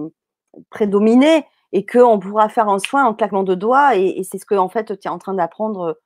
prédominer 0.70 1.44
et 1.72 1.86
qu'on 1.86 2.18
pourra 2.18 2.48
faire 2.48 2.68
un 2.68 2.78
soin 2.78 3.04
en 3.04 3.14
claquement 3.14 3.42
de 3.42 3.54
doigts. 3.54 3.96
Et, 3.96 4.22
c'est 4.24 4.38
ce 4.38 4.46
que 4.46 4.54
en 4.54 4.68
fait, 4.68 4.98
tu 4.98 5.08
es 5.08 5.10
en 5.10 5.18
train 5.18 5.34
d'apprendre 5.34 5.98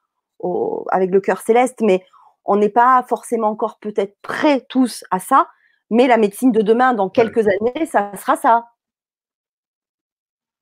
avec 0.90 1.10
le 1.10 1.20
cœur 1.20 1.40
céleste. 1.40 1.80
Mais 1.82 2.04
on 2.44 2.56
n'est 2.56 2.68
pas 2.70 3.04
forcément 3.08 3.48
encore 3.48 3.78
peut-être 3.80 4.16
prêts 4.22 4.64
tous 4.68 5.04
à 5.10 5.18
ça. 5.18 5.48
Mais 5.90 6.06
la 6.06 6.16
médecine 6.16 6.52
de 6.52 6.62
demain, 6.62 6.94
dans 6.94 7.08
quelques 7.08 7.46
années, 7.46 7.86
ça 7.86 8.12
sera 8.16 8.36
ça. 8.36 8.66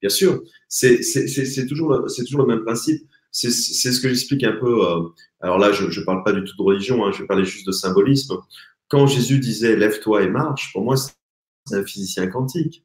Bien 0.01 0.11
sûr, 0.11 0.43
c'est 0.69 1.01
toujours, 1.67 2.05
toujours 2.27 2.41
le 2.41 2.47
même 2.47 2.65
principe. 2.65 3.09
C'est 3.35 3.51
ce 3.51 4.01
que 4.01 4.09
j'explique 4.09 4.45
un 4.45 4.53
peu. 4.53 4.87
Euh, 4.87 5.09
alors 5.41 5.59
là, 5.59 5.73
je 5.73 5.87
ne 5.87 6.05
parle 6.05 6.23
pas 6.23 6.33
du 6.33 6.45
tout 6.45 6.57
de 6.57 6.63
religion, 6.63 7.05
hein, 7.05 7.11
je 7.11 7.25
parler 7.25 7.45
juste 7.45 7.67
de 7.67 7.73
symbolisme. 7.73 8.37
Quand 8.89 9.09
Jésus 9.09 9.41
disait 9.41 9.75
lève-toi 9.75 10.23
et 10.23 10.29
marche, 10.29 10.73
pour 10.73 10.85
moi, 10.85 10.97
c'est 10.97 11.75
un 11.75 11.85
physicien 11.85 12.29
quantique. 12.29 12.85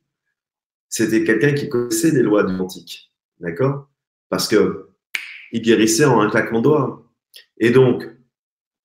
C'était 0.90 1.24
quelqu'un 1.24 1.54
qui 1.54 1.70
connaissait 1.70 2.12
les 2.12 2.24
lois 2.24 2.44
du 2.44 2.58
quantique. 2.58 3.12
D'accord? 3.40 3.90
Parce 4.30 4.48
que 4.48 4.90
il 5.52 5.62
guérissait 5.62 6.06
en 6.06 6.20
un 6.20 6.30
claquement 6.30 6.60
de 6.60 6.64
doigts. 6.64 7.12
Et 7.60 7.70
donc, 7.70 8.10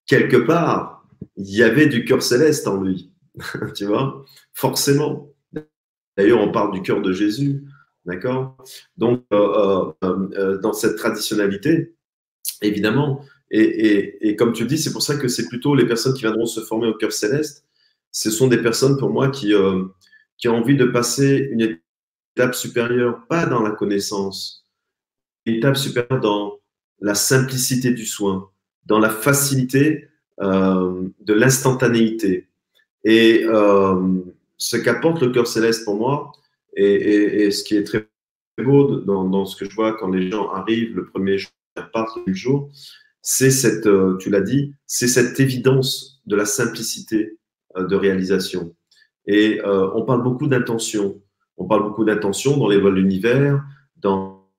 quelque 0.07 0.37
part, 0.37 1.07
il 1.37 1.51
y 1.51 1.63
avait 1.63 1.87
du 1.87 2.05
cœur 2.05 2.23
céleste 2.23 2.69
en 2.69 2.83
lui. 2.83 3.11
tu 3.75 3.87
vois? 3.87 4.23
Forcément. 4.53 5.31
D'ailleurs, 6.17 6.41
on 6.41 6.53
parle 6.53 6.73
du 6.73 6.83
cœur 6.83 7.01
de 7.01 7.13
Jésus. 7.13 7.65
D'accord? 8.05 8.57
Donc, 8.99 9.25
euh, 9.33 9.93
euh, 10.05 10.29
euh, 10.35 10.59
dans 10.59 10.75
cette 10.75 10.97
traditionnalité, 10.97 11.95
évidemment, 12.61 13.25
et, 13.51 14.35
comme 14.37 14.53
tu 14.53 14.67
dis, 14.67 14.79
c'est 14.79 14.93
pour 14.93 15.03
ça 15.03 15.17
que 15.17 15.29
c'est 15.29 15.47
plutôt 15.49 15.75
les 15.75 15.87
personnes 15.87 16.13
qui 16.15 16.23
viendront 16.23 16.47
se 16.47 16.61
former 16.61 16.89
au 16.89 16.95
cœur 16.95 17.13
céleste. 17.13 17.65
Ce 18.11 18.31
sont 18.31 18.49
des 18.49 18.59
personnes, 18.59 18.99
pour 18.99 19.11
moi, 19.11 19.29
qui, 19.29 19.53
qui 20.39 20.49
ont 20.49 20.57
envie 20.57 20.77
de 20.77 20.87
passer 20.87 21.49
une 21.53 21.79
étape 22.37 22.55
supérieure, 22.57 23.27
pas 23.29 23.47
dans 23.47 23.63
la 23.63 23.71
connaissance, 23.71 24.67
une 25.47 25.57
étape 25.57 25.77
supérieure 25.77 26.21
dans 26.21 26.59
la 27.01 27.15
simplicité 27.15 27.93
du 27.93 28.07
soin, 28.07 28.51
dans 28.87 28.99
la 28.99 29.11
facilité 29.11 30.09
de 30.41 31.33
l'instantanéité. 31.33 32.49
Et 33.05 33.45
ce 34.57 34.77
qu'apporte 34.77 35.23
le 35.23 35.31
cœur 35.31 35.47
céleste 35.47 35.85
pour 35.85 35.95
moi, 35.95 36.33
et, 36.77 37.51
ce 37.51 37.65
qui 37.65 37.77
est 37.77 37.85
très 37.85 38.09
beau 38.63 39.01
dans, 39.01 39.45
ce 39.45 39.57
que 39.57 39.69
je 39.69 39.75
vois 39.75 39.95
quand 39.95 40.09
les 40.09 40.31
gens 40.31 40.51
arrivent 40.51 40.97
le 40.97 41.07
premier 41.07 41.39
jour, 41.39 41.51
partent 41.93 42.19
le 42.27 42.35
jour, 42.35 42.71
c'est 43.23 43.51
cette, 43.51 43.87
euh, 43.87 44.17
tu 44.19 44.31
l'as 44.31 44.43
dit, 44.43 44.75
c'est 44.87 45.09
cette 45.09 45.41
évidence 45.41 46.21
de 46.27 46.37
la 46.37 46.45
simplicité 46.45 47.39
euh, 47.77 47.87
de 47.87 47.97
réalisation. 47.97 48.75
Et 49.27 49.61
euh, 49.65 49.91
on 49.95 50.05
parle 50.05 50.23
beaucoup 50.23 50.47
d'intention. 50.47 51.21
On 51.57 51.65
parle 51.67 51.85
beaucoup 51.85 52.05
d'intention 52.05 52.57
dans 52.57 52.69
les 52.69 52.79
lois 52.79 52.91
de 52.91 52.97
l'univers, 52.97 53.65
dans, 53.97 54.51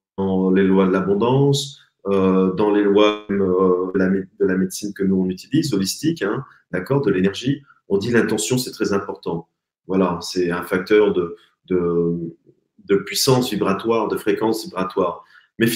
les 0.53 0.63
lois 0.63 0.87
de 0.87 0.91
l'abondance, 0.91 1.81
dans 2.05 2.71
les 2.71 2.83
lois 2.83 3.25
de 3.29 3.97
la, 4.45 4.55
médecine 4.55 4.93
que 4.93 5.03
nous 5.03 5.17
on 5.17 5.29
utilise, 5.29 5.73
holistique, 5.73 6.21
hein, 6.21 6.45
d'accord, 6.71 7.01
de 7.01 7.11
l'énergie. 7.11 7.63
On 7.89 7.97
dit 7.97 8.11
l'intention, 8.11 8.57
c'est 8.57 8.71
très 8.71 8.93
important. 8.93 9.49
Voilà, 9.87 10.19
c'est 10.21 10.51
un 10.51 10.63
facteur 10.63 11.13
de, 11.13 11.35
de, 11.67 12.95
puissance 13.05 13.51
vibratoire, 13.51 14.07
de 14.07 14.17
fréquence 14.17 14.65
vibratoire. 14.65 15.23
Mais 15.59 15.67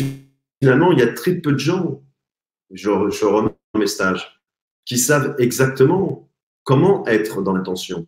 finalement, 0.62 0.92
il 0.92 1.00
y 1.00 1.04
a 1.04 1.14
très 1.14 1.36
peu 1.36 1.54
de 1.54 1.60
gens, 1.60 2.04
je, 2.72 2.90
je 3.10 3.26
remets 3.26 3.56
mes 3.78 3.88
stages, 3.88 4.42
qui 4.86 4.98
savent 4.98 5.36
exactement 5.38 6.30
comment 6.64 7.06
être 7.08 7.42
dans 7.42 7.54
l'intention. 7.54 8.08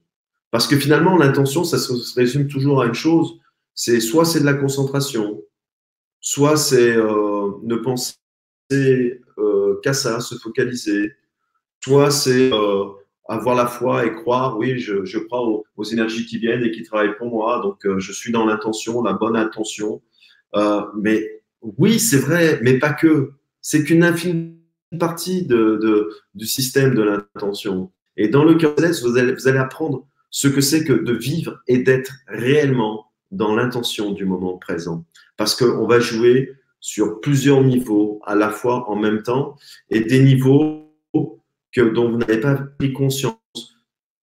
Parce 0.52 0.68
que 0.68 0.78
finalement, 0.78 1.18
l'intention, 1.18 1.64
ça 1.64 1.78
se 1.78 1.94
résume 2.16 2.48
toujours 2.48 2.82
à 2.82 2.86
une 2.86 2.94
chose, 2.94 3.40
c'est 3.74 4.00
soit 4.00 4.26
c'est 4.26 4.42
de 4.42 4.46
la 4.46 4.54
concentration, 4.54 5.42
soit 6.20 6.58
c'est 6.58 6.96
euh, 6.96 7.52
ne 7.64 7.76
penser 7.76 8.16
euh, 8.72 9.80
qu'à 9.82 9.94
ça, 9.94 10.20
se 10.20 10.36
focaliser, 10.36 11.14
soit 11.84 12.12
c'est 12.12 12.52
euh, 12.54 12.86
avoir 13.28 13.56
la 13.56 13.68
foi 13.68 14.06
et 14.06 14.14
croire, 14.14 14.58
oui, 14.58 14.80
je, 14.80 15.06
je 15.06 15.20
crois 15.20 15.42
aux, 15.42 15.84
énergies 15.84 16.26
qui 16.26 16.38
viennent 16.38 16.64
et 16.64 16.72
qui 16.72 16.84
travaillent 16.84 17.16
pour 17.18 17.28
moi, 17.28 17.62
donc 17.62 17.86
euh, 17.86 18.00
je 18.00 18.12
suis 18.12 18.32
dans 18.32 18.46
l'intention, 18.46 19.02
la 19.04 19.14
bonne 19.14 19.36
intention. 19.36 20.02
Euh, 20.56 20.82
mais 20.98 21.42
oui, 21.62 22.00
c'est 22.00 22.18
vrai, 22.18 22.60
mais 22.62 22.78
pas 22.78 22.94
que. 22.94 23.32
C'est 23.62 23.84
qu'une 23.84 24.04
infime 24.04 24.58
partie 25.00 25.46
de, 25.46 25.80
de, 25.82 26.10
du 26.34 26.46
système 26.46 26.96
de 26.96 27.04
l'intention. 27.04 27.92
Et 28.18 28.28
dans 28.28 28.44
le 28.44 28.60
céleste, 28.60 29.04
vous 29.04 29.18
allez, 29.18 29.34
vous 29.34 29.48
allez 29.48 29.60
apprendre 29.60 30.08
ce 30.32 30.48
que 30.48 30.62
c'est 30.62 30.84
que 30.84 30.94
de 30.94 31.14
vivre 31.14 31.62
et 31.68 31.80
d'être 31.80 32.12
réellement 32.28 33.12
dans 33.30 33.56
l'intention 33.56 34.12
du 34.12 34.26
moment 34.26 34.58
présent. 34.58 35.06
Parce 35.38 35.56
qu'on 35.56 35.88
va 35.88 36.00
jouer 36.00 36.54
sur 36.80 37.22
plusieurs 37.22 37.64
niveaux 37.64 38.20
à 38.26 38.36
la 38.36 38.50
fois 38.50 38.90
en 38.90 38.96
même 38.96 39.22
temps 39.22 39.56
et 39.90 40.02
des 40.02 40.24
niveaux 40.24 40.81
que, 41.74 41.82
dont 41.82 42.12
vous 42.12 42.18
n'avez 42.18 42.40
pas 42.40 42.56
pris 42.56 42.94
conscience. 42.94 43.36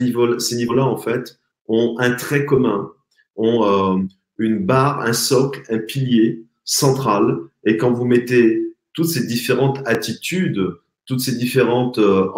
Ces 0.00 0.56
niveaux-là, 0.56 0.84
en 0.84 0.96
fait, 0.96 1.38
ont 1.66 1.96
un 1.98 2.14
trait 2.14 2.44
commun, 2.44 2.90
ont 3.36 3.64
euh, 3.64 4.02
une 4.38 4.64
barre, 4.64 5.00
un 5.00 5.12
socle, 5.12 5.62
un 5.68 5.78
pilier 5.78 6.44
central. 6.64 7.38
Et 7.64 7.76
quand 7.76 7.92
vous 7.92 8.04
mettez 8.04 8.74
toutes 8.92 9.08
ces 9.08 9.26
différentes 9.26 9.80
attitudes, 9.86 10.74
toutes 11.06 11.20
ces 11.20 11.36
différentes 11.36 11.98
euh, 11.98 12.30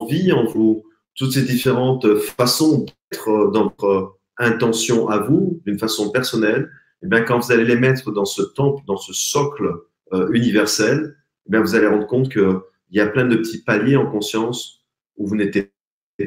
envies 0.00 0.32
en 0.32 0.44
vous, 0.44 0.84
toutes 1.14 1.32
ces 1.32 1.42
différentes 1.42 2.14
façons 2.16 2.86
d'être 3.10 3.50
dans 3.52 3.64
votre 3.64 4.18
intention 4.38 5.08
à 5.08 5.18
vous, 5.18 5.60
d'une 5.64 5.78
façon 5.78 6.10
personnelle, 6.10 6.70
et 7.02 7.06
eh 7.06 7.08
bien, 7.08 7.22
quand 7.22 7.38
vous 7.38 7.52
allez 7.52 7.64
les 7.64 7.76
mettre 7.76 8.10
dans 8.10 8.24
ce 8.24 8.42
temple, 8.42 8.82
dans 8.86 8.96
ce 8.96 9.12
socle 9.12 9.70
euh, 10.14 10.30
universel, 10.32 11.14
eh 11.46 11.50
bien, 11.50 11.60
vous 11.60 11.74
allez 11.74 11.86
rendre 11.86 12.06
compte 12.06 12.30
que 12.30 12.62
il 12.90 12.96
y 12.96 13.00
a 13.00 13.06
plein 13.06 13.24
de 13.24 13.36
petits 13.36 13.62
paliers 13.62 13.96
en 13.96 14.10
conscience 14.10 14.84
où 15.16 15.26
vous 15.26 15.36
n'étiez 15.36 15.72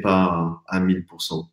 pas 0.01 0.61
à 0.67 0.79
1000%. 0.79 1.47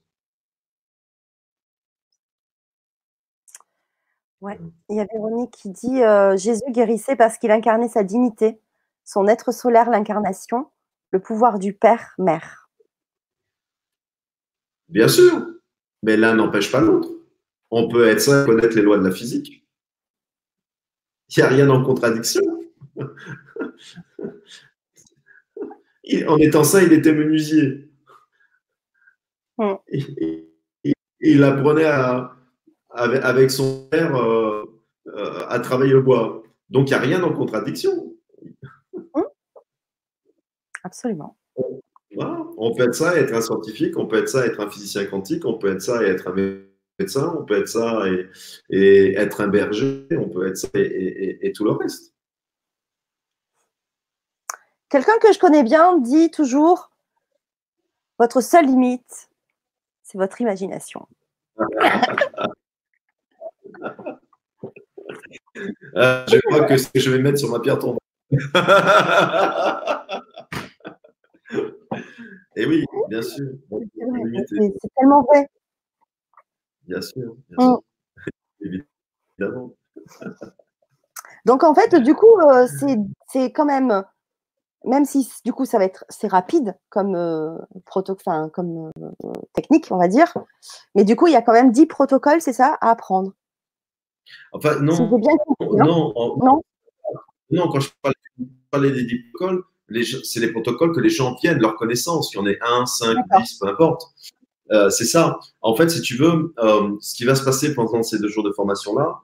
Ouais. 4.43 4.59
Il 4.91 4.97
y 4.97 5.01
a 5.01 5.07
Véronique 5.13 5.53
qui 5.53 5.71
dit 5.71 6.03
euh, 6.03 6.37
Jésus 6.37 6.71
guérissait 6.71 7.17
parce 7.17 7.39
qu'il 7.39 7.51
incarnait 7.51 7.89
sa 7.89 8.05
dignité, 8.05 8.61
son 9.05 9.27
être 9.27 9.53
solaire, 9.53 9.91
l'incarnation, 9.91 10.71
le 11.11 11.21
pouvoir 11.21 11.59
du 11.59 11.73
Père, 11.73 12.15
Mère. 12.19 12.69
Bien 14.89 15.09
sûr, 15.09 15.47
mais 16.03 16.17
l'un 16.17 16.35
n'empêche 16.35 16.71
pas 16.71 16.81
l'autre. 16.81 17.11
On 17.71 17.89
peut 17.89 18.07
être 18.07 18.43
et 18.43 18.47
connaître 18.47 18.77
les 18.77 18.83
lois 18.83 18.99
de 18.99 19.05
la 19.05 19.11
physique. 19.11 19.67
Il 21.31 21.39
n'y 21.39 21.43
a 21.43 21.49
rien 21.49 21.69
en 21.71 21.83
contradiction. 21.83 22.43
en 26.29 26.39
étant 26.39 26.65
ça, 26.65 26.83
il 26.83 26.93
était 26.93 27.13
menuisier. 27.13 27.89
il 31.21 31.43
apprenait 31.43 31.91
avec, 32.91 33.51
son 33.51 33.89
père 33.89 34.17
euh, 34.17 34.65
euh, 35.09 35.47
à 35.49 35.59
travailler 35.59 35.93
le 35.93 36.03
bois. 36.03 36.43
Donc, 36.71 36.89
il 36.89 36.93
n'y 36.93 36.97
a 36.97 37.01
rien 37.01 37.23
en 37.23 37.33
contradiction. 37.33 38.15
Absolument. 40.85 41.37
On 42.59 42.75
peut 42.75 42.85
être 42.85 42.95
ça 42.95 43.17
et 43.17 43.21
être 43.21 43.35
un 43.35 43.43
scientifique, 43.43 43.99
on 43.99 44.07
peut 44.07 44.17
être 44.17 44.29
ça 44.29 44.47
et 44.47 44.49
être 44.49 44.61
un 44.61 44.71
physicien 44.71 45.05
quantique, 45.05 45.45
on 45.45 45.59
peut 45.59 45.71
être 45.71 45.83
ça 45.83 46.03
et 46.03 46.07
être 46.07 46.29
un 46.29 46.35
médecin, 46.99 47.37
on 47.39 47.45
peut 47.45 47.59
être 47.59 47.69
ça 47.69 48.05
et, 48.71 49.13
être 49.15 49.43
un 49.43 49.49
berger, 49.49 50.07
on 50.13 50.29
peut 50.29 50.47
être 50.47 50.57
ça 50.57 50.69
et 50.75 51.53
tout 51.55 51.65
le 51.65 51.73
reste. 51.73 52.16
Quelqu'un 54.89 55.19
que 55.21 55.33
je 55.33 55.39
connais 55.39 55.63
bien 55.65 55.99
dit 55.99 56.31
toujours 56.31 56.91
votre 58.19 58.41
seule 58.41 58.67
limite, 58.67 59.29
c'est 60.03 60.17
votre 60.19 60.41
imagination. 60.41 61.07
Euh, 61.59 61.65
je 66.29 66.39
crois 66.49 66.65
que 66.67 66.77
ce 66.77 66.89
que 66.89 67.01
je 67.01 67.11
vais 67.11 67.19
mettre 67.19 67.39
sur 67.39 67.51
ma 67.51 67.61
pierre 67.61 67.79
tombale. 67.79 67.99
Et 72.57 72.65
oui, 72.65 72.85
bien 73.09 73.23
sûr. 73.23 73.51
C'est 73.71 74.95
tellement 74.97 75.23
vrai. 75.25 75.49
Bien 76.85 77.03
sûr. 77.03 77.37
Bien 77.51 77.71
mm. 77.71 77.79
Évidemment. 79.39 79.75
Donc 81.45 81.65
en 81.65 81.75
fait, 81.75 81.97
du 81.97 82.15
coup, 82.15 82.41
euh, 82.41 82.67
c'est 83.29 83.53
quand 83.53 83.67
même 83.67 84.05
même 84.87 85.05
si 85.05 85.29
du 85.45 85.53
coup 85.53 85.65
ça 85.65 85.79
va 85.79 85.85
être 85.85 86.05
c'est 86.09 86.29
rapide 86.29 86.77
comme 86.89 87.15
euh, 87.15 87.57
comme 88.53 88.91
euh, 88.99 89.33
technique, 89.53 89.87
on 89.91 89.99
va 89.99 90.09
dire, 90.09 90.33
mais 90.95 91.05
du 91.05 91.17
coup 91.17 91.27
il 91.27 91.33
y 91.33 91.37
a 91.37 91.43
quand 91.43 91.53
même 91.53 91.73
10 91.73 91.87
protocoles, 91.87 92.41
c'est 92.41 92.53
ça, 92.53 92.79
à 92.81 92.91
apprendre. 92.91 93.33
Enfin 94.53 94.81
non, 94.81 94.95
bien 95.19 95.33
non, 95.61 96.13
non, 96.39 96.63
non, 97.51 97.69
quand 97.69 97.81
je 97.81 97.91
parlais 98.71 98.91
des 98.91 99.05
10 99.05 99.31
protocoles, 99.33 99.65
c'est 100.25 100.41
les 100.41 100.53
protocoles 100.53 100.93
que 100.93 101.01
les 101.01 101.11
gens 101.11 101.35
tiennent, 101.35 101.59
leur 101.59 101.77
connaissance, 101.77 102.31
qu'il 102.31 102.39
y 102.39 102.43
en 102.43 102.47
ait 102.47 102.59
1, 102.61 102.87
5, 102.87 103.17
10, 103.39 103.59
peu 103.61 103.69
importe. 103.69 104.03
Euh, 104.73 104.91
c'est 104.91 105.05
ça. 105.05 105.39
En 105.61 105.77
fait, 105.77 105.89
si 105.91 106.01
tu 106.01 106.17
veux, 106.17 106.53
ce 107.01 107.15
qui 107.15 107.25
va 107.25 107.37
se 107.37 107.45
passer 107.45 107.75
pendant 107.75 108.03
ces 108.03 108.19
deux 108.19 108.29
jours 108.29 108.43
de 108.43 108.53
formation-là, 108.53 109.21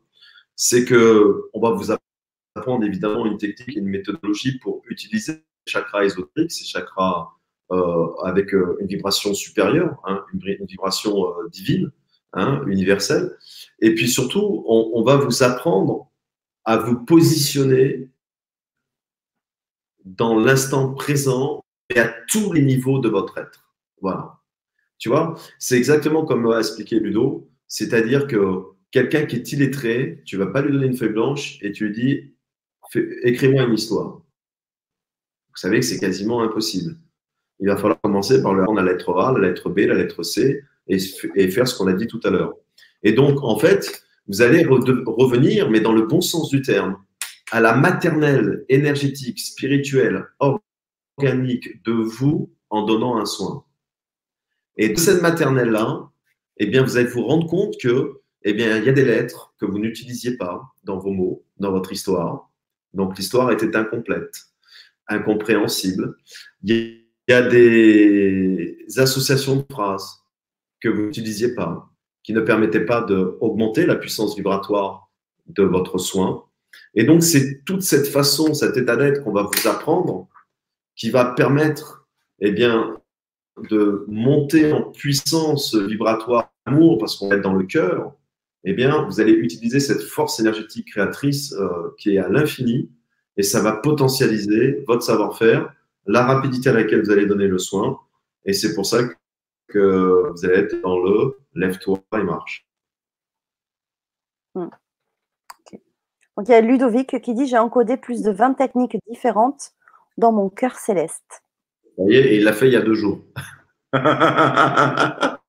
c'est 0.54 0.84
que 0.84 1.50
on 1.52 1.60
va 1.60 1.70
vous 1.70 1.90
apprendre 2.54 2.84
évidemment 2.84 3.26
une 3.26 3.38
technique 3.38 3.76
et 3.76 3.80
une 3.80 3.88
méthodologie 3.88 4.58
pour 4.58 4.82
utiliser 4.88 5.42
chakras 5.66 6.04
ésotériques, 6.04 6.52
ces 6.52 6.64
chakras 6.64 7.28
euh, 7.72 8.14
avec 8.24 8.52
euh, 8.52 8.76
une 8.80 8.86
vibration 8.86 9.32
supérieure, 9.32 9.98
hein, 10.04 10.22
une, 10.34 10.66
vibration 10.66 11.26
euh, 11.26 11.48
divine, 11.48 11.90
hein, 12.34 12.62
universelle. 12.66 13.36
Et 13.80 13.94
puis 13.94 14.08
surtout, 14.08 14.62
on, 14.66 15.02
va 15.02 15.16
vous 15.16 15.42
apprendre 15.42 16.10
à 16.64 16.76
vous 16.76 17.02
positionner 17.04 18.10
dans 20.04 20.38
l'instant 20.38 20.92
présent 20.92 21.64
et 21.94 21.98
à 21.98 22.12
tous 22.28 22.52
les 22.52 22.60
niveaux 22.60 22.98
de 22.98 23.08
votre 23.08 23.38
être. 23.38 23.72
Voilà. 24.02 24.40
Tu 24.98 25.08
vois, 25.08 25.34
c'est 25.58 25.78
exactement 25.78 26.26
comme 26.26 26.50
a 26.52 26.58
expliqué 26.58 27.00
Ludo, 27.00 27.48
c'est-à-dire 27.68 28.26
que 28.26 28.64
quelqu'un 28.90 29.24
qui 29.24 29.36
est 29.36 29.52
illettré, 29.52 30.22
tu 30.26 30.36
vas 30.36 30.46
pas 30.46 30.60
lui 30.60 30.72
donner 30.72 30.88
une 30.88 30.96
feuille 30.96 31.08
blanche 31.08 31.58
et 31.62 31.72
tu 31.72 31.86
lui 31.86 31.94
dis 31.94 32.34
écris-moi 33.22 33.62
une 33.64 33.74
histoire. 33.74 34.20
Vous 35.52 35.60
savez 35.60 35.80
que 35.80 35.86
c'est 35.86 36.00
quasiment 36.00 36.42
impossible. 36.42 36.96
Il 37.60 37.68
va 37.68 37.76
falloir 37.76 38.00
commencer 38.00 38.42
par 38.42 38.54
la 38.54 38.82
lettre 38.82 39.14
A, 39.14 39.32
la 39.32 39.48
lettre 39.48 39.68
B, 39.68 39.80
la 39.80 39.94
lettre 39.94 40.22
C 40.22 40.64
et, 40.88 40.98
faire 41.50 41.68
ce 41.68 41.76
qu'on 41.76 41.86
a 41.86 41.92
dit 41.92 42.06
tout 42.06 42.20
à 42.24 42.30
l'heure. 42.30 42.54
Et 43.02 43.12
donc, 43.12 43.42
en 43.42 43.58
fait, 43.58 44.02
vous 44.28 44.42
allez 44.42 44.64
revenir, 44.64 45.70
mais 45.70 45.80
dans 45.80 45.92
le 45.92 46.06
bon 46.06 46.20
sens 46.20 46.48
du 46.48 46.62
terme, 46.62 46.96
à 47.50 47.60
la 47.60 47.74
maternelle 47.74 48.64
énergétique, 48.68 49.38
spirituelle, 49.38 50.26
organique 51.18 51.84
de 51.84 51.92
vous 51.92 52.50
en 52.70 52.84
donnant 52.84 53.18
un 53.18 53.26
soin. 53.26 53.64
Et 54.78 54.88
de 54.88 54.98
cette 54.98 55.20
maternelle-là, 55.20 56.10
eh 56.56 56.66
bien, 56.66 56.82
vous 56.82 56.96
allez 56.96 57.08
vous 57.08 57.24
rendre 57.24 57.46
compte 57.46 57.74
que, 57.78 58.20
eh 58.42 58.54
bien, 58.54 58.78
il 58.78 58.84
y 58.84 58.88
a 58.88 58.92
des 58.92 59.04
lettres 59.04 59.54
que 59.60 59.66
vous 59.66 59.78
n'utilisiez 59.78 60.38
pas 60.38 60.62
dans 60.82 60.98
vos 60.98 61.10
mots, 61.10 61.44
dans 61.58 61.70
votre 61.70 61.92
histoire. 61.92 62.50
Donc, 62.94 63.18
l'histoire 63.18 63.52
était 63.52 63.76
incomplète 63.76 64.51
incompréhensible. 65.08 66.16
Il 66.62 67.02
y 67.28 67.32
a 67.32 67.42
des 67.42 68.86
associations 68.96 69.56
de 69.56 69.64
phrases 69.70 70.22
que 70.80 70.88
vous 70.88 71.02
n'utilisiez 71.02 71.54
pas, 71.54 71.90
qui 72.22 72.32
ne 72.32 72.40
permettaient 72.40 72.84
pas 72.84 73.02
d'augmenter 73.02 73.86
la 73.86 73.96
puissance 73.96 74.36
vibratoire 74.36 75.10
de 75.46 75.62
votre 75.62 75.98
soin. 75.98 76.44
Et 76.94 77.04
donc, 77.04 77.22
c'est 77.22 77.64
toute 77.64 77.82
cette 77.82 78.06
façon, 78.06 78.54
cet 78.54 78.76
état 78.76 78.96
d'être 78.96 79.22
qu'on 79.22 79.32
va 79.32 79.42
vous 79.42 79.68
apprendre 79.68 80.28
qui 80.96 81.10
va 81.10 81.24
permettre, 81.24 82.06
eh 82.40 82.50
bien, 82.50 82.96
de 83.70 84.04
monter 84.08 84.72
en 84.72 84.90
puissance 84.90 85.74
vibratoire 85.74 86.52
amour 86.64 86.98
parce 86.98 87.16
qu'on 87.16 87.30
est 87.32 87.40
dans 87.40 87.54
le 87.54 87.64
cœur. 87.64 88.14
Eh 88.64 88.72
bien, 88.72 89.04
vous 89.06 89.20
allez 89.20 89.32
utiliser 89.32 89.80
cette 89.80 90.02
force 90.02 90.38
énergétique 90.40 90.88
créatrice 90.88 91.52
euh, 91.54 91.94
qui 91.98 92.14
est 92.14 92.18
à 92.18 92.28
l'infini 92.28 92.90
et 93.36 93.42
ça 93.42 93.62
va 93.62 93.72
potentialiser 93.72 94.84
votre 94.86 95.02
savoir-faire, 95.02 95.72
la 96.06 96.24
rapidité 96.24 96.70
à 96.70 96.72
laquelle 96.72 97.02
vous 97.02 97.10
allez 97.10 97.26
donner 97.26 97.46
le 97.46 97.58
soin. 97.58 97.98
Et 98.44 98.52
c'est 98.52 98.74
pour 98.74 98.86
ça 98.86 98.98
que 99.68 100.30
vous 100.30 100.44
allez 100.44 100.58
être 100.58 100.80
dans 100.82 100.98
le 100.98 101.38
lève-toi 101.54 102.00
et 102.14 102.22
marche. 102.22 102.66
Hmm. 104.54 104.68
Donc 106.36 106.48
il 106.48 106.52
y 106.52 106.54
a 106.54 106.60
Ludovic 106.60 107.20
qui 107.20 107.34
dit 107.34 107.46
j'ai 107.46 107.58
encodé 107.58 107.96
plus 107.96 108.22
de 108.22 108.30
20 108.30 108.54
techniques 108.54 108.96
différentes 109.08 109.72
dans 110.16 110.32
mon 110.32 110.48
cœur 110.48 110.76
céleste. 110.76 111.42
Vous 111.96 112.04
voyez, 112.04 112.32
et 112.32 112.36
il 112.38 112.44
l'a 112.44 112.52
fait 112.52 112.68
il 112.68 112.72
y 112.72 112.76
a 112.76 112.82
deux 112.82 112.94
jours. 112.94 113.22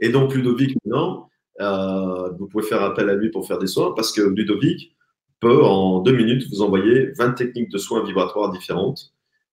et 0.00 0.08
donc 0.10 0.34
Ludovic, 0.34 0.76
maintenant, 0.84 1.29
euh, 1.60 2.30
vous 2.38 2.46
pouvez 2.46 2.64
faire 2.64 2.82
appel 2.82 3.08
à 3.08 3.14
lui 3.14 3.30
pour 3.30 3.46
faire 3.46 3.58
des 3.58 3.66
soins 3.66 3.92
parce 3.94 4.12
que 4.12 4.22
Ludovic 4.22 4.96
peut 5.40 5.62
en 5.62 6.00
deux 6.00 6.12
minutes 6.12 6.46
vous 6.50 6.62
envoyer 6.62 7.12
20 7.18 7.32
techniques 7.32 7.70
de 7.70 7.78
soins 7.78 8.04
vibratoires 8.04 8.50
différentes. 8.50 9.12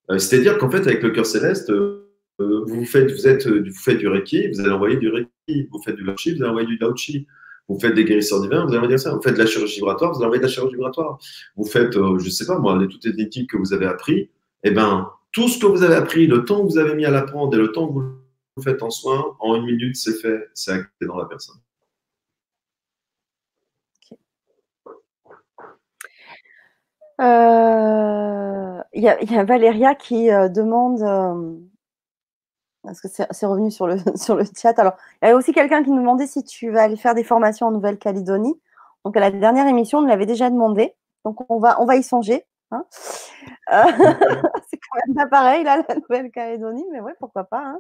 Euh, 0.10 0.18
c'est-à-dire 0.18 0.58
qu'en 0.58 0.70
fait, 0.70 0.82
avec 0.82 1.04
le 1.04 1.12
cœur 1.12 1.26
céleste, 1.26 1.70
euh, 1.70 2.06
vous, 2.40 2.86
faites, 2.86 3.12
vous, 3.12 3.28
êtes, 3.28 3.48
vous 3.48 3.74
faites 3.74 3.98
du 3.98 4.08
Reiki, 4.08 4.50
vous 4.50 4.60
allez 4.60 4.72
envoyer 4.72 4.98
du 4.98 5.10
Reiki. 5.10 5.68
Vous 5.72 5.82
faites 5.84 5.96
du 5.96 6.04
Laochi, 6.04 6.34
vous 6.34 6.42
allez 6.42 6.50
envoyer 6.50 6.68
du 6.68 6.78
Laochi. 6.78 7.28
Vous 7.70 7.80
faites 7.80 7.96
des 7.96 8.06
guérisseurs 8.06 8.42
divins, 8.42 8.64
vous 8.64 8.70
allez 8.70 8.78
envoyer 8.78 8.98
ça. 8.98 9.14
Vous 9.14 9.22
faites 9.22 9.34
de 9.34 9.40
la 9.40 9.46
chirurgie 9.46 9.76
vibratoire, 9.76 10.12
vous 10.12 10.18
allez 10.20 10.26
envoyer 10.26 10.42
de 10.42 10.46
la 10.46 10.52
chirurgie 10.52 10.76
vibratoire. 10.76 11.18
Vous 11.58 11.66
faites, 11.66 11.94
je 11.94 12.00
ne 12.00 12.30
sais 12.30 12.46
pas 12.46 12.60
moi, 12.60 12.80
toutes 12.90 13.04
les 13.04 13.16
techniques 13.16 13.50
que 13.50 13.58
vous 13.58 13.74
avez 13.74 13.86
appris. 13.86 14.30
Eh 14.64 14.72
bien, 14.72 15.10
tout 15.34 15.50
ce 15.50 15.60
que 15.60 15.66
vous 15.66 15.84
avez 15.84 15.96
appris, 15.96 16.28
le 16.28 16.46
temps 16.46 16.66
que 16.66 16.72
vous 16.72 16.78
avez 16.78 16.96
mis 16.96 17.06
à 17.06 17.12
l'apprendre 17.12 17.54
et 17.54 17.60
le 17.60 17.72
temps 17.72 17.88
que 17.88 17.94
vous 17.94 18.64
faites 18.64 18.82
en 18.82 18.90
soins, 18.90 19.36
en 19.40 19.56
une 19.56 19.66
minute, 19.66 19.96
c'est 19.96 20.14
fait, 20.14 20.50
c'est 20.54 20.72
acté 20.72 21.06
dans 21.06 21.18
la 21.18 21.26
personne. 21.26 21.58
Euh, 27.20 28.84
il 28.94 29.04
y, 29.04 29.10
a 29.10 29.44
Valéria 29.44 29.96
qui 29.96 30.32
euh, 30.32 30.50
demande, 30.50 31.02
euh, 31.02 31.58
parce 32.84 33.02
que 33.02 33.08
c'est 33.08 33.46
revenu 33.46 33.72
sur 33.72 33.88
le, 33.88 33.98
sur 34.16 34.36
le 34.36 34.44
chat? 34.56 34.78
Alors, 34.80 34.94
il 35.22 35.28
y 35.30 35.32
a 35.32 35.36
aussi 35.36 35.54
quelqu'un 35.54 35.84
qui 35.84 35.90
nous 35.92 36.00
demandait 36.00 36.28
si 36.28 36.44
tu 36.44 36.72
vas 36.72 36.84
aller 36.84 36.96
faire 36.96 37.16
des 37.16 37.24
formations 37.24 37.68
en 37.68 37.72
Nouvelle-Calédonie. 37.72 38.60
Donc, 39.06 39.18
à 39.18 39.20
la 39.20 39.32
dernière 39.32 39.68
émission, 39.68 40.00
on 40.00 40.06
l'avait 40.06 40.26
déjà 40.26 40.50
demandé. 40.50 40.96
Donc, 41.26 41.40
on 41.50 41.60
va, 41.60 41.82
on 41.82 41.86
va 41.86 41.96
y 41.96 42.04
songer. 42.04 42.46
Hein. 42.72 42.86
c'est 43.72 44.78
quand 44.78 45.00
même 45.08 45.16
pas 45.16 45.28
pareil, 45.28 45.64
là, 45.64 45.84
la 45.88 45.96
Nouvelle-Calédonie, 45.96 46.86
mais 46.92 47.02
ouais, 47.02 47.16
pourquoi 47.20 47.46
pas. 47.46 47.80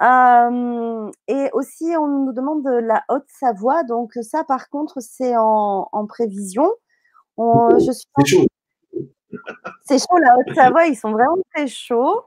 Hein. 0.00 1.10
et 1.28 1.48
aussi, 1.52 1.94
on 1.96 2.06
nous 2.06 2.32
demande 2.32 2.62
de 2.64 2.72
la 2.72 3.04
Haute-Savoie. 3.08 3.84
Donc, 3.84 4.12
ça, 4.22 4.44
par 4.44 4.68
contre, 4.68 5.00
c'est 5.00 5.34
en 5.36 6.06
prévision. 6.08 6.70
C'est 8.16 8.26
chaud. 8.26 8.46
C'est 9.84 9.98
chaud, 9.98 10.18
la 10.18 10.36
Haute-Savoie, 10.38 10.86
ils 10.86 10.96
sont 10.96 11.12
vraiment 11.12 11.38
très 11.54 11.66
chauds. 11.66 12.24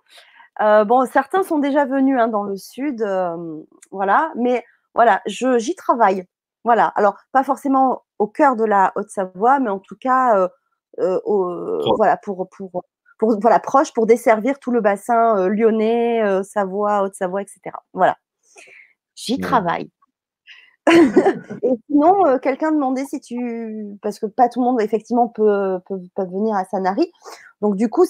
Euh, 0.61 0.83
bon, 0.85 1.05
certains 1.05 1.43
sont 1.43 1.59
déjà 1.59 1.85
venus 1.85 2.19
hein, 2.19 2.27
dans 2.27 2.43
le 2.43 2.55
sud, 2.57 3.01
euh, 3.01 3.61
voilà, 3.91 4.31
mais 4.35 4.63
voilà, 4.93 5.21
j'y 5.25 5.75
travaille. 5.75 6.25
Voilà, 6.63 6.87
alors 6.95 7.17
pas 7.31 7.43
forcément 7.43 8.03
au 8.19 8.27
cœur 8.27 8.55
de 8.55 8.65
la 8.65 8.91
Haute-Savoie, 8.95 9.59
mais 9.59 9.69
en 9.69 9.79
tout 9.79 9.95
cas, 9.99 10.49
euh, 10.99 11.19
voilà, 11.97 12.17
pour, 12.17 12.47
pour, 12.49 12.83
pour, 13.17 13.39
voilà, 13.39 13.59
proche 13.59 13.93
pour 13.93 14.05
desservir 14.05 14.59
tout 14.59 14.71
le 14.71 14.81
bassin 14.81 15.47
lyonnais, 15.49 16.43
Savoie, 16.43 17.01
Haute-Savoie, 17.03 17.41
etc. 17.41 17.75
Voilà, 17.93 18.17
j'y 19.15 19.39
travaille. 19.39 19.89
Et 20.89 21.73
sinon, 21.87 22.25
euh, 22.25 22.37
quelqu'un 22.39 22.71
demandait 22.71 23.05
si 23.05 23.19
tu. 23.19 23.97
Parce 24.01 24.19
que 24.19 24.25
pas 24.25 24.49
tout 24.49 24.59
le 24.59 24.65
monde, 24.65 24.81
effectivement, 24.81 25.27
peut, 25.27 25.79
peut, 25.87 26.25
venir 26.25 26.55
à 26.55 26.65
Sanari. 26.65 27.11
Donc, 27.61 27.75
du 27.75 27.89
coup, 27.89 28.05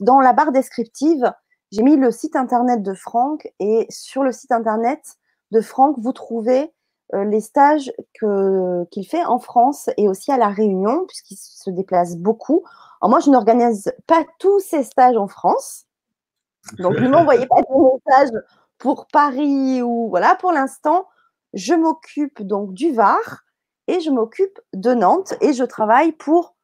dans 0.00 0.20
la 0.20 0.32
barre 0.32 0.52
descriptive, 0.52 1.32
j'ai 1.70 1.82
mis 1.82 1.96
le 1.96 2.10
site 2.10 2.36
internet 2.36 2.82
de 2.82 2.94
Franck. 2.94 3.50
Et 3.60 3.86
sur 3.90 4.22
le 4.22 4.32
site 4.32 4.52
internet 4.52 5.00
de 5.52 5.60
Franck, 5.60 5.96
vous 5.98 6.12
trouvez 6.12 6.72
euh, 7.14 7.24
les 7.24 7.40
stages 7.40 7.92
qu'il 8.12 9.06
fait 9.06 9.24
en 9.24 9.38
France 9.38 9.88
et 9.96 10.08
aussi 10.08 10.32
à 10.32 10.36
La 10.36 10.48
Réunion, 10.48 11.06
puisqu'il 11.06 11.36
se 11.36 11.70
déplace 11.70 12.16
beaucoup. 12.16 12.64
Alors, 13.00 13.10
moi, 13.10 13.20
je 13.20 13.30
n'organise 13.30 13.92
pas 14.08 14.24
tous 14.40 14.58
ces 14.58 14.82
stages 14.82 15.16
en 15.16 15.28
France. 15.28 15.84
Donc, 16.78 16.94
ne 17.00 17.08
m'envoyez 17.08 17.46
pas 17.46 17.62
de 17.62 18.00
messages 18.06 18.42
pour 18.78 19.06
Paris 19.06 19.80
ou 19.82 20.08
voilà, 20.08 20.34
pour 20.34 20.50
l'instant 20.50 21.06
je 21.54 21.74
m'occupe 21.74 22.42
donc 22.42 22.74
du 22.74 22.92
Var 22.92 23.44
et 23.88 24.00
je 24.00 24.10
m'occupe 24.10 24.60
de 24.74 24.94
Nantes 24.94 25.34
et 25.40 25.52
je 25.52 25.64
travaille 25.64 26.12
pour 26.12 26.56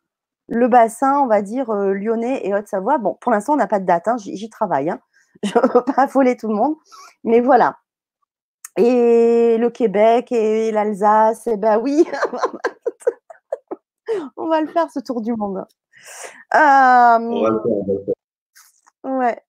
le 0.48 0.68
bassin, 0.68 1.20
on 1.20 1.26
va 1.26 1.42
dire, 1.42 1.70
euh, 1.70 1.92
lyonnais 1.92 2.46
et 2.46 2.54
Haute-Savoie. 2.54 2.98
Bon, 2.98 3.16
pour 3.20 3.32
l'instant, 3.32 3.54
on 3.54 3.56
n'a 3.56 3.66
pas 3.66 3.80
de 3.80 3.86
date, 3.86 4.08
hein, 4.08 4.16
j'y 4.18 4.50
travaille. 4.50 4.90
Hein. 4.90 5.00
Je 5.42 5.58
ne 5.58 5.72
veux 5.72 5.82
pas 5.84 6.02
affoler 6.02 6.36
tout 6.36 6.48
le 6.48 6.54
monde, 6.54 6.76
mais 7.24 7.40
voilà. 7.40 7.78
Et 8.76 9.56
le 9.58 9.70
Québec 9.70 10.32
et 10.32 10.72
l'Alsace, 10.72 11.46
eh 11.46 11.56
ben 11.56 11.78
oui, 11.78 12.06
on 14.36 14.48
va 14.48 14.60
le 14.60 14.66
faire 14.68 14.90
ce 14.90 15.00
tour 15.00 15.20
du 15.20 15.32
monde. 15.34 15.64
on 16.52 17.42
va 17.42 17.50
le 17.50 17.60
faire, 17.62 18.14
Ouais. 19.04 19.42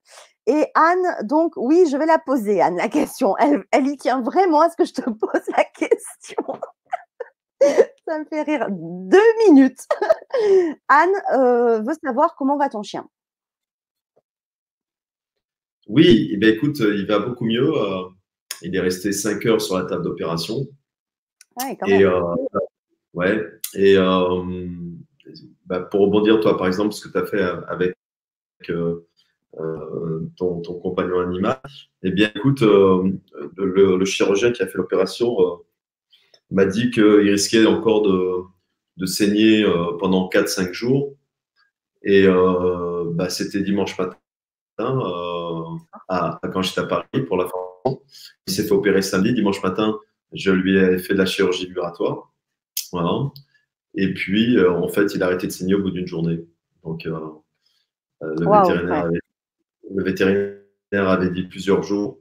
Et 0.45 0.65
Anne, 0.75 1.25
donc, 1.27 1.53
oui, 1.55 1.85
je 1.89 1.95
vais 1.95 2.05
la 2.05 2.19
poser, 2.19 2.61
Anne, 2.61 2.77
la 2.77 2.89
question. 2.89 3.35
Elle, 3.37 3.87
y 3.87 3.97
tient 3.97 4.21
vraiment 4.21 4.61
à 4.61 4.69
ce 4.69 4.75
que 4.75 4.85
je 4.85 4.93
te 4.93 5.01
pose 5.09 5.41
la 5.55 5.63
question. 5.63 6.43
Ça 8.05 8.19
me 8.19 8.25
fait 8.25 8.41
rire. 8.41 8.67
Deux 8.69 9.47
minutes. 9.47 9.87
Anne 10.89 11.13
euh, 11.33 11.79
veut 11.79 11.95
savoir 12.03 12.35
comment 12.35 12.57
va 12.57 12.67
ton 12.69 12.83
chien. 12.83 13.07
Oui, 15.87 16.29
eh 16.31 16.37
ben, 16.37 16.53
écoute, 16.53 16.79
il 16.79 17.05
va 17.05 17.19
beaucoup 17.19 17.45
mieux. 17.45 17.71
il 18.61 18.75
est 18.75 18.79
resté 18.79 19.11
cinq 19.11 19.45
heures 19.45 19.61
sur 19.61 19.77
la 19.77 19.85
table 19.85 20.03
d'opération. 20.03 20.65
Ouais, 21.59 21.77
même. 21.87 22.35
ouais. 23.13 23.41
Et 23.75 23.97
bah, 25.65 25.81
pour 25.81 26.01
rebondir, 26.01 26.39
toi, 26.39 26.57
par 26.57 26.67
exemple, 26.67 26.93
ce 26.93 27.07
que 27.07 27.11
tu 27.11 27.17
as 27.17 27.25
fait 27.25 27.41
avec 27.67 27.95
euh, 28.69 29.07
euh, 29.59 30.29
ton, 30.37 30.61
compagnon 30.61 31.19
animal, 31.19 31.59
eh 32.01 32.11
bien, 32.11 32.31
écoute, 32.35 32.63
euh, 32.63 33.11
le, 33.57 34.05
chirurgien 34.05 34.51
qui 34.51 34.63
a 34.63 34.67
fait 34.67 34.77
l'opération 34.77 35.35
m'a 36.51 36.65
dit 36.65 36.91
qu'il 36.91 37.29
risquait 37.29 37.65
encore 37.65 38.01
de, 38.01 39.05
saigner 39.05 39.65
pendant 39.99 40.29
4-5 40.29 40.71
jours. 40.73 41.13
Et 42.03 42.27
bah, 42.27 43.29
c'était 43.29 43.61
dimanche 43.61 43.97
matin, 43.97 44.17
à, 46.09 46.39
quand 46.51 46.61
j'étais 46.61 46.81
à 46.81 46.85
Paris 46.85 47.21
pour 47.27 47.37
la 47.37 47.45
fin. 47.45 47.97
Il 48.47 48.53
s'est 48.53 48.63
fait 48.63 48.71
opérer 48.71 49.01
samedi. 49.01 49.33
Dimanche 49.33 49.61
matin, 49.63 49.99
je 50.33 50.51
lui 50.51 50.77
ai 50.77 50.99
fait 50.99 51.13
de 51.13 51.19
la 51.19 51.25
chirurgie 51.25 51.67
libératoire. 51.67 52.33
Voilà. 52.91 53.31
Et 53.95 54.13
puis, 54.13 54.57
euh, 54.57 54.71
en 54.71 54.87
fait, 54.87 55.13
il 55.13 55.23
a 55.23 55.27
arrêté 55.27 55.47
de 55.47 55.51
saigner 55.51 55.75
au 55.75 55.81
bout 55.81 55.91
d'une 55.91 56.07
journée. 56.07 56.45
Donc, 56.83 57.05
euh, 57.05 57.19
euh, 58.23 59.09
le, 59.93 60.03
vétérinaire 60.03 60.59
avait, 60.91 61.29
dit 61.29 61.43
plusieurs 61.43 61.83
jours. 61.83 62.19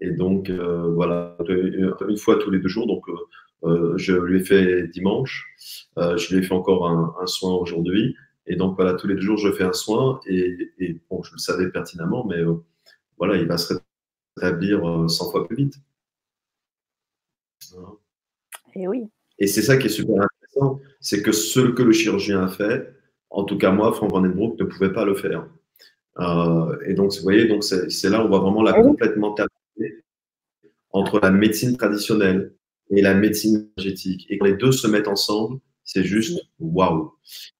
Et 0.00 0.10
donc, 0.10 0.50
voilà, 0.50 1.36
une 1.48 2.16
fois 2.16 2.36
tous 2.36 2.50
les 2.50 2.58
deux 2.60 2.68
jours. 2.68 2.86
Donc, 2.86 3.04
je 3.96 4.12
lui 4.14 4.40
ai 4.40 4.44
fait 4.44 4.88
dimanche. 4.88 5.46
je 5.96 6.34
lui 6.34 6.42
ai 6.42 6.46
fait 6.46 6.54
encore 6.54 6.88
un, 6.88 7.26
soin 7.26 7.54
aujourd'hui. 7.54 8.14
Et 8.46 8.56
donc, 8.56 8.76
voilà, 8.76 8.94
tous 8.94 9.06
les 9.06 9.14
deux 9.14 9.20
jours, 9.20 9.38
je 9.38 9.52
fais 9.52 9.64
un 9.64 9.72
soin. 9.72 10.20
Et, 10.26 11.00
bon, 11.10 11.22
je 11.22 11.32
le 11.32 11.38
savais 11.38 11.68
pertinemment, 11.70 12.24
mais 12.26 12.42
voilà, 13.16 13.36
il 13.36 13.46
va 13.46 13.58
se 13.58 13.74
rétablir 14.36 15.10
100 15.10 15.30
fois 15.30 15.46
plus 15.46 15.56
vite. 15.56 15.74
Et 18.74 18.86
oui. 18.86 19.08
Et 19.38 19.46
c'est 19.46 19.62
ça 19.62 19.76
qui 19.76 19.86
est 19.86 19.90
super 19.90 20.26
c'est 21.00 21.22
que 21.22 21.32
ce 21.32 21.60
que 21.60 21.82
le 21.82 21.92
chirurgien 21.92 22.42
a 22.42 22.48
fait, 22.48 22.92
en 23.30 23.44
tout 23.44 23.58
cas 23.58 23.70
moi, 23.70 23.92
Franck 23.92 24.12
Vandenbroek 24.12 24.58
ne 24.58 24.64
pouvait 24.64 24.92
pas 24.92 25.04
le 25.04 25.14
faire. 25.14 25.46
Euh, 26.20 26.76
et 26.86 26.94
donc, 26.94 27.12
vous 27.14 27.22
voyez, 27.22 27.46
donc 27.46 27.64
c'est 27.64 28.10
là 28.10 28.22
où 28.22 28.26
on 28.26 28.28
voit 28.28 28.40
vraiment 28.40 28.62
la 28.62 28.72
ah 28.74 28.82
complémentarité 28.82 30.04
entre 30.90 31.20
la 31.20 31.30
médecine 31.30 31.76
traditionnelle 31.76 32.54
et 32.90 33.02
la 33.02 33.14
médecine 33.14 33.70
énergétique. 33.76 34.26
Et 34.28 34.38
quand 34.38 34.46
les 34.46 34.56
deux 34.56 34.72
se 34.72 34.86
mettent 34.86 35.08
ensemble, 35.08 35.60
c'est 35.84 36.04
juste 36.04 36.40
waouh. 36.58 37.12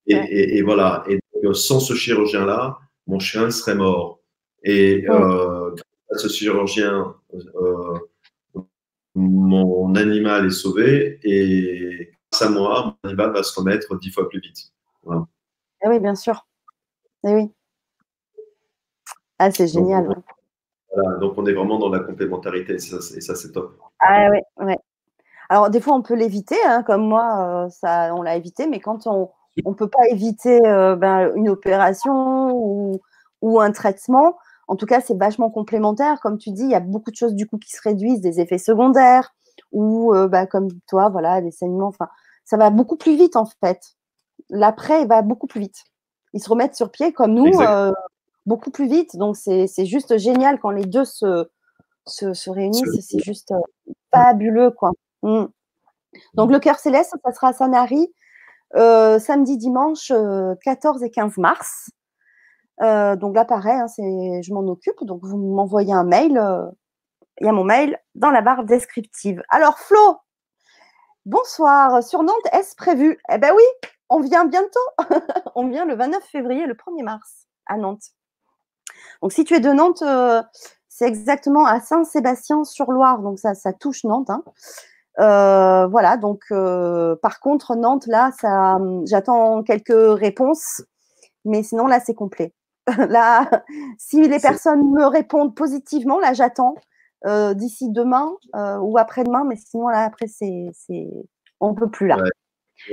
Et, 0.07 0.61
voilà. 0.61 1.05
Et 1.09 1.19
sans 1.53 1.79
ce 1.79 1.93
chirurgien-là, 1.93 2.77
mon 3.07 3.19
chien 3.19 3.49
serait 3.49 3.75
mort. 3.75 4.19
Et 4.63 5.05
euh, 5.09 5.71
grâce 5.71 5.85
à 6.11 6.17
ce 6.17 6.27
chirurgien, 6.27 7.15
euh, 7.35 8.63
mon 9.15 9.95
animal 9.95 10.47
est 10.47 10.51
sauvé. 10.51 11.19
Et 11.23 12.11
à 12.39 12.49
moi, 12.49 12.97
mon 13.03 13.09
animal 13.09 13.31
va 13.31 13.43
se 13.43 13.57
remettre 13.57 13.97
dix 13.99 14.11
fois 14.11 14.27
plus 14.27 14.41
vite. 14.41 14.73
Eh 15.05 15.87
oui, 15.87 15.99
bien 15.99 16.15
sûr. 16.15 16.45
Eh 17.25 17.33
oui. 17.33 17.51
Ah, 19.39 19.51
c'est 19.51 19.67
génial. 19.67 20.05
Donc, 20.07 20.23
voilà, 20.93 21.17
donc 21.17 21.33
on 21.37 21.45
est 21.45 21.53
vraiment 21.53 21.79
dans 21.79 21.89
la 21.89 21.99
complémentarité 21.99 22.73
et 22.73 22.79
ça, 22.79 22.99
c'est 23.01 23.51
top. 23.51 23.77
Ah 23.99 24.29
oui, 24.31 24.39
ouais. 24.65 24.77
Alors 25.49 25.69
des 25.69 25.81
fois 25.81 25.95
on 25.95 26.03
peut 26.03 26.13
l'éviter, 26.13 26.57
hein, 26.65 26.83
comme 26.83 27.07
moi, 27.07 27.65
euh, 27.65 27.69
ça, 27.69 28.13
on 28.15 28.21
l'a 28.21 28.35
évité, 28.35 28.67
mais 28.67 28.79
quand 28.79 29.07
on 29.07 29.31
ne 29.65 29.73
peut 29.73 29.89
pas 29.89 30.07
éviter 30.09 30.59
euh, 30.65 30.95
ben, 30.95 31.31
une 31.35 31.49
opération 31.49 32.51
ou, 32.51 33.01
ou, 33.41 33.59
un 33.59 33.71
traitement, 33.71 34.37
en 34.67 34.75
tout 34.75 34.85
cas 34.85 35.01
c'est 35.01 35.17
vachement 35.17 35.49
complémentaire. 35.49 36.19
Comme 36.21 36.37
tu 36.37 36.51
dis, 36.51 36.63
il 36.63 36.69
y 36.69 36.75
a 36.75 36.79
beaucoup 36.79 37.09
de 37.09 37.15
choses 37.15 37.33
du 37.33 37.47
coup 37.47 37.57
qui 37.57 37.71
se 37.71 37.81
réduisent, 37.81 38.21
des 38.21 38.39
effets 38.39 38.59
secondaires, 38.59 39.33
ou 39.71 40.13
euh, 40.13 40.27
bah, 40.27 40.45
comme 40.45 40.69
toi, 40.87 41.09
voilà, 41.09 41.41
des 41.41 41.51
saignements. 41.51 41.87
Enfin, 41.87 42.09
ça 42.45 42.57
va 42.57 42.69
beaucoup 42.69 42.97
plus 42.97 43.15
vite 43.15 43.35
en 43.35 43.47
fait. 43.63 43.81
L'après, 44.49 45.01
il 45.01 45.07
va 45.07 45.23
beaucoup 45.23 45.47
plus 45.47 45.61
vite. 45.61 45.83
Ils 46.33 46.41
se 46.41 46.49
remettent 46.49 46.75
sur 46.75 46.91
pied 46.91 47.11
comme 47.11 47.33
nous, 47.33 47.51
beaucoup 48.45 48.71
plus 48.71 48.87
vite. 48.87 49.15
Donc 49.17 49.35
c'est 49.37 49.85
juste 49.85 50.17
génial 50.17 50.59
quand 50.59 50.71
les 50.71 50.85
deux 50.85 51.05
se, 51.05 51.49
se, 52.05 52.49
réunissent. 52.49 52.83
C'est 53.01 53.23
juste 53.23 53.51
euh, 53.51 53.91
fabuleux, 54.13 54.71
quoi. 54.71 54.91
Mmh. 55.23 55.45
Donc 56.33 56.51
le 56.51 56.59
cœur 56.59 56.79
céleste, 56.79 57.13
ça 57.23 57.31
sera 57.31 57.49
à 57.49 57.53
Sanary 57.53 58.07
samedi, 58.73 59.57
dimanche 59.57 60.11
14 60.63 61.03
et 61.03 61.11
15 61.11 61.37
mars. 61.37 61.89
donc 62.79 63.35
là, 63.35 63.45
pareil, 63.45 63.79
hein, 63.79 63.87
je 63.97 64.53
m'en 64.53 64.67
occupe. 64.67 65.03
Donc 65.03 65.23
vous 65.23 65.37
m'envoyez 65.37 65.93
un 65.93 66.03
mail 66.03 66.39
il 67.39 67.45
y 67.45 67.49
a 67.49 67.53
mon 67.53 67.63
mail 67.63 67.97
dans 68.15 68.31
la 68.31 68.41
barre 68.41 68.65
descriptive. 68.65 69.41
Alors, 69.49 69.79
Flo, 69.79 70.17
bonsoir. 71.25 72.03
Sur 72.03 72.23
Nantes, 72.23 72.35
est-ce 72.51 72.75
prévu? 72.75 73.17
Eh 73.31 73.37
bien 73.37 73.53
oui, 73.55 73.63
on 74.09 74.19
vient 74.19 74.45
bientôt. 74.45 74.79
on 75.55 75.69
vient 75.69 75.85
le 75.85 75.95
29 75.95 76.23
février, 76.23 76.65
le 76.65 76.73
1er 76.73 77.03
mars 77.03 77.47
à 77.65 77.77
Nantes. 77.77 78.11
Donc, 79.21 79.33
si 79.33 79.43
tu 79.43 79.53
es 79.53 79.59
de 79.59 79.71
Nantes, 79.71 80.01
euh, 80.01 80.41
c'est 80.87 81.07
exactement 81.07 81.65
à 81.65 81.79
Saint-Sébastien-sur-Loire. 81.79 83.19
Donc, 83.19 83.39
ça, 83.39 83.53
ça 83.53 83.73
touche 83.73 84.03
Nantes. 84.03 84.29
Hein. 84.29 84.43
Euh, 85.19 85.87
voilà, 85.87 86.15
donc 86.15 86.43
euh, 86.51 87.15
par 87.17 87.39
contre, 87.39 87.75
Nantes, 87.75 88.07
là, 88.07 88.31
ça, 88.39 88.77
j'attends 89.05 89.63
quelques 89.63 90.19
réponses, 90.19 90.83
mais 91.43 91.63
sinon, 91.63 91.87
là, 91.87 91.99
c'est 91.99 92.13
complet. 92.13 92.53
là, 93.09 93.49
si 93.97 94.27
les 94.27 94.39
personnes 94.39 94.91
me 94.91 95.05
répondent 95.05 95.55
positivement, 95.55 96.19
là, 96.19 96.33
j'attends. 96.33 96.75
Euh, 97.25 97.53
d'ici 97.53 97.89
demain 97.89 98.31
ou 98.81 98.97
après-demain, 98.97 99.43
mais 99.43 99.57
sinon 99.57 99.89
là 99.89 100.05
après 100.05 100.27
c'est, 100.27 100.69
c'est... 100.71 101.05
on 101.59 101.75
peut 101.75 101.89
plus 101.89 102.07
là. 102.07 102.15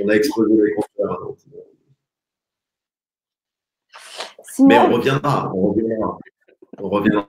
On 0.03 0.09
a 0.09 0.15
explosé 0.15 0.53
les 0.53 0.75
Mais 4.59 4.79
on 4.79 4.93
reviendra, 4.93 5.51
on 5.53 5.69
reviendra. 5.69 6.17
On 6.79 6.89
reviendra. 6.89 7.27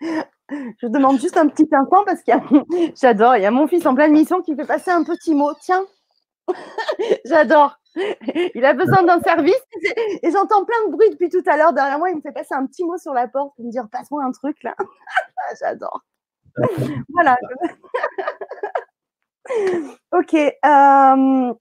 Je 0.00 0.86
demande 0.86 1.18
juste 1.18 1.36
un 1.36 1.48
petit 1.48 1.68
instant 1.72 2.04
parce 2.04 2.22
qu'il 2.22 2.34
y 2.34 2.36
a... 2.36 2.92
j'adore, 3.00 3.36
il 3.36 3.42
y 3.42 3.46
a 3.46 3.50
mon 3.50 3.66
fils 3.66 3.86
en 3.86 3.94
pleine 3.94 4.12
mission 4.12 4.42
qui 4.42 4.54
fait 4.54 4.66
passer 4.66 4.90
un 4.90 5.02
petit 5.02 5.34
mot. 5.34 5.52
Tiens, 5.60 5.84
j'adore. 7.24 7.78
Il 8.54 8.64
a 8.64 8.74
besoin 8.74 9.04
d'un 9.04 9.20
service 9.20 9.62
et 10.22 10.30
j'entends 10.30 10.64
plein 10.64 10.86
de 10.86 10.92
bruit 10.92 11.10
depuis 11.10 11.28
tout 11.28 11.42
à 11.46 11.56
l'heure 11.56 11.72
derrière 11.72 11.98
moi. 11.98 12.10
Il 12.10 12.16
me 12.16 12.20
fait 12.20 12.32
passer 12.32 12.54
un 12.54 12.66
petit 12.66 12.84
mot 12.84 12.98
sur 12.98 13.14
la 13.14 13.28
porte 13.28 13.54
pour 13.54 13.64
me 13.64 13.70
dire 13.70 13.86
passe-moi 13.90 14.22
un 14.24 14.32
truc 14.32 14.62
là. 14.62 14.74
J'adore. 15.60 16.02
voilà. 17.08 17.36
ok. 20.12 20.34
Euh, 20.34 21.54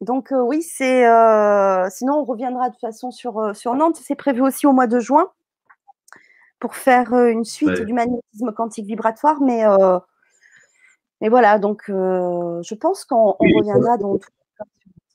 donc 0.00 0.32
euh, 0.32 0.40
oui, 0.40 0.62
c'est. 0.62 1.06
Euh, 1.06 1.88
sinon, 1.90 2.20
on 2.20 2.24
reviendra 2.24 2.68
de 2.68 2.74
toute 2.74 2.80
façon 2.80 3.10
sur, 3.10 3.54
sur 3.54 3.74
Nantes. 3.74 3.96
C'est 4.02 4.14
prévu 4.14 4.42
aussi 4.42 4.66
au 4.66 4.72
mois 4.72 4.86
de 4.86 5.00
juin 5.00 5.30
pour 6.58 6.74
faire 6.74 7.12
une 7.14 7.44
suite 7.44 7.82
du 7.82 7.92
magnétisme 7.92 8.52
quantique 8.52 8.86
vibratoire, 8.86 9.40
mais. 9.40 9.64
mais 11.20 11.28
voilà, 11.28 11.58
donc 11.58 11.84
je 11.88 12.74
pense 12.74 13.04
qu'on 13.04 13.32
reviendra 13.32 13.96
dans 13.96 14.18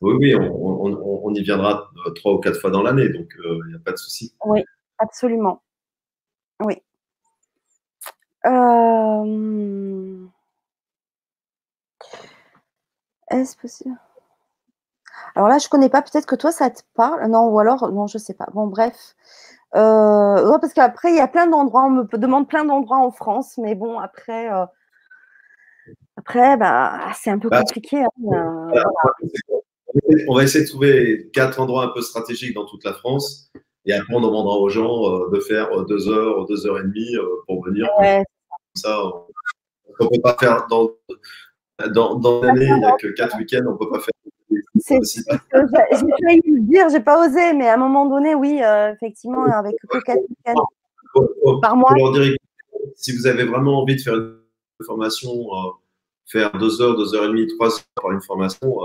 oui, 0.02 0.16
oui, 0.20 0.36
on, 0.36 1.32
y 1.36 1.44
viendra 1.44 1.92
trois 2.16 2.34
ou 2.34 2.40
quatre 2.40 2.60
fois 2.60 2.72
dans 2.72 2.82
l'année, 2.82 3.10
donc 3.10 3.32
il 3.38 3.68
n'y 3.70 3.76
a 3.76 3.80
pas 3.80 3.92
de 3.92 3.98
souci. 3.98 4.34
Oui, 4.46 4.64
absolument. 4.98 5.62
Oui. 6.60 6.82
Euh, 8.46 10.26
est-ce 13.30 13.56
possible? 13.56 13.98
Alors 15.36 15.50
là, 15.50 15.58
je 15.58 15.70
connais 15.70 15.90
pas. 15.90 16.02
Peut-être 16.02 16.26
que 16.26 16.36
toi, 16.36 16.52
ça 16.52 16.70
te 16.70 16.82
parle? 16.96 17.26
Non, 17.28 17.48
ou 17.48 17.60
alors, 17.60 17.92
non, 17.92 18.08
je 18.08 18.18
sais 18.18 18.34
pas. 18.34 18.48
Bon, 18.54 18.68
bref. 18.68 19.16
Euh... 19.76 20.58
parce 20.60 20.74
qu'après, 20.74 21.12
il 21.12 21.18
y 21.18 21.22
a 21.22 21.28
plein 21.28 21.48
d'endroits. 21.48 21.84
On 21.86 21.90
me 21.90 22.18
demande 22.18 22.48
plein 22.48 22.66
d'endroits 22.66 22.98
en 22.98 23.12
France, 23.12 23.58
mais 23.58 23.76
bon, 23.76 24.00
après, 24.00 24.52
euh, 24.52 24.66
après, 26.18 26.58
bah, 26.58 27.00
c'est 27.16 27.32
un 27.32 27.40
peu 27.40 27.50
bah, 27.50 27.60
compliqué. 27.60 28.04
Hein, 28.04 28.72
on 30.28 30.36
va 30.36 30.44
essayer 30.44 30.64
de 30.64 30.70
trouver 30.70 31.30
quatre 31.34 31.60
endroits 31.60 31.84
un 31.86 31.90
peu 31.90 32.02
stratégiques 32.02 32.56
dans 32.56 32.66
toute 32.66 32.84
la 32.84 32.94
France. 32.94 33.52
Et 33.86 33.94
après, 33.94 34.14
on 34.14 34.22
demandera 34.22 34.58
aux 34.58 34.70
gens 34.70 35.06
euh, 35.06 35.30
de 35.32 35.40
faire 35.40 35.72
euh, 35.76 35.86
deux 35.86 36.08
heures, 36.08 36.46
deux 36.46 36.68
heures 36.68 36.80
et 36.80 36.84
demie 36.84 37.16
euh, 37.16 37.26
pour 37.48 37.64
venir. 37.64 37.88
Comme 37.98 38.24
ça, 38.76 39.04
on 39.04 39.26
ne 40.04 40.10
peut 40.10 40.22
pas 40.22 40.38
faire 40.40 40.68
dans, 40.70 40.92
dans, 41.90 42.16
dans 42.16 42.42
l'année, 42.42 42.68
il 42.68 42.78
n'y 42.78 42.86
a 42.86 42.96
que 42.98 43.08
quatre 43.08 43.38
week-ends, 43.38 43.66
on 43.68 43.72
ne 43.72 43.78
peut 43.78 43.90
pas 43.90 44.00
faire. 44.00 44.14
J'ai 44.88 45.22
failli 46.24 46.42
le 46.46 46.62
dire, 46.62 46.90
j'ai 46.90 47.00
pas 47.00 47.26
osé, 47.26 47.54
mais 47.54 47.68
à 47.68 47.76
un 47.76 47.78
moment 47.78 48.06
donné, 48.06 48.36
oui, 48.36 48.62
effectivement, 48.94 49.44
avec 49.46 49.76
week-ends 49.94 50.66
par 51.62 51.76
mois. 51.76 51.94
si 52.96 53.16
vous 53.16 53.28
avez 53.28 53.44
vraiment 53.44 53.82
envie 53.82 53.96
de 53.96 54.02
faire 54.02 54.16
une 54.16 54.38
formation 54.86 55.32
faire 56.26 56.52
deux 56.54 56.82
heures, 56.82 56.96
deux 56.96 57.14
heures 57.14 57.26
et 57.26 57.28
demie, 57.28 57.48
trois 57.48 57.70
heures 57.70 57.84
pour 57.96 58.12
une 58.12 58.22
formation, 58.22 58.80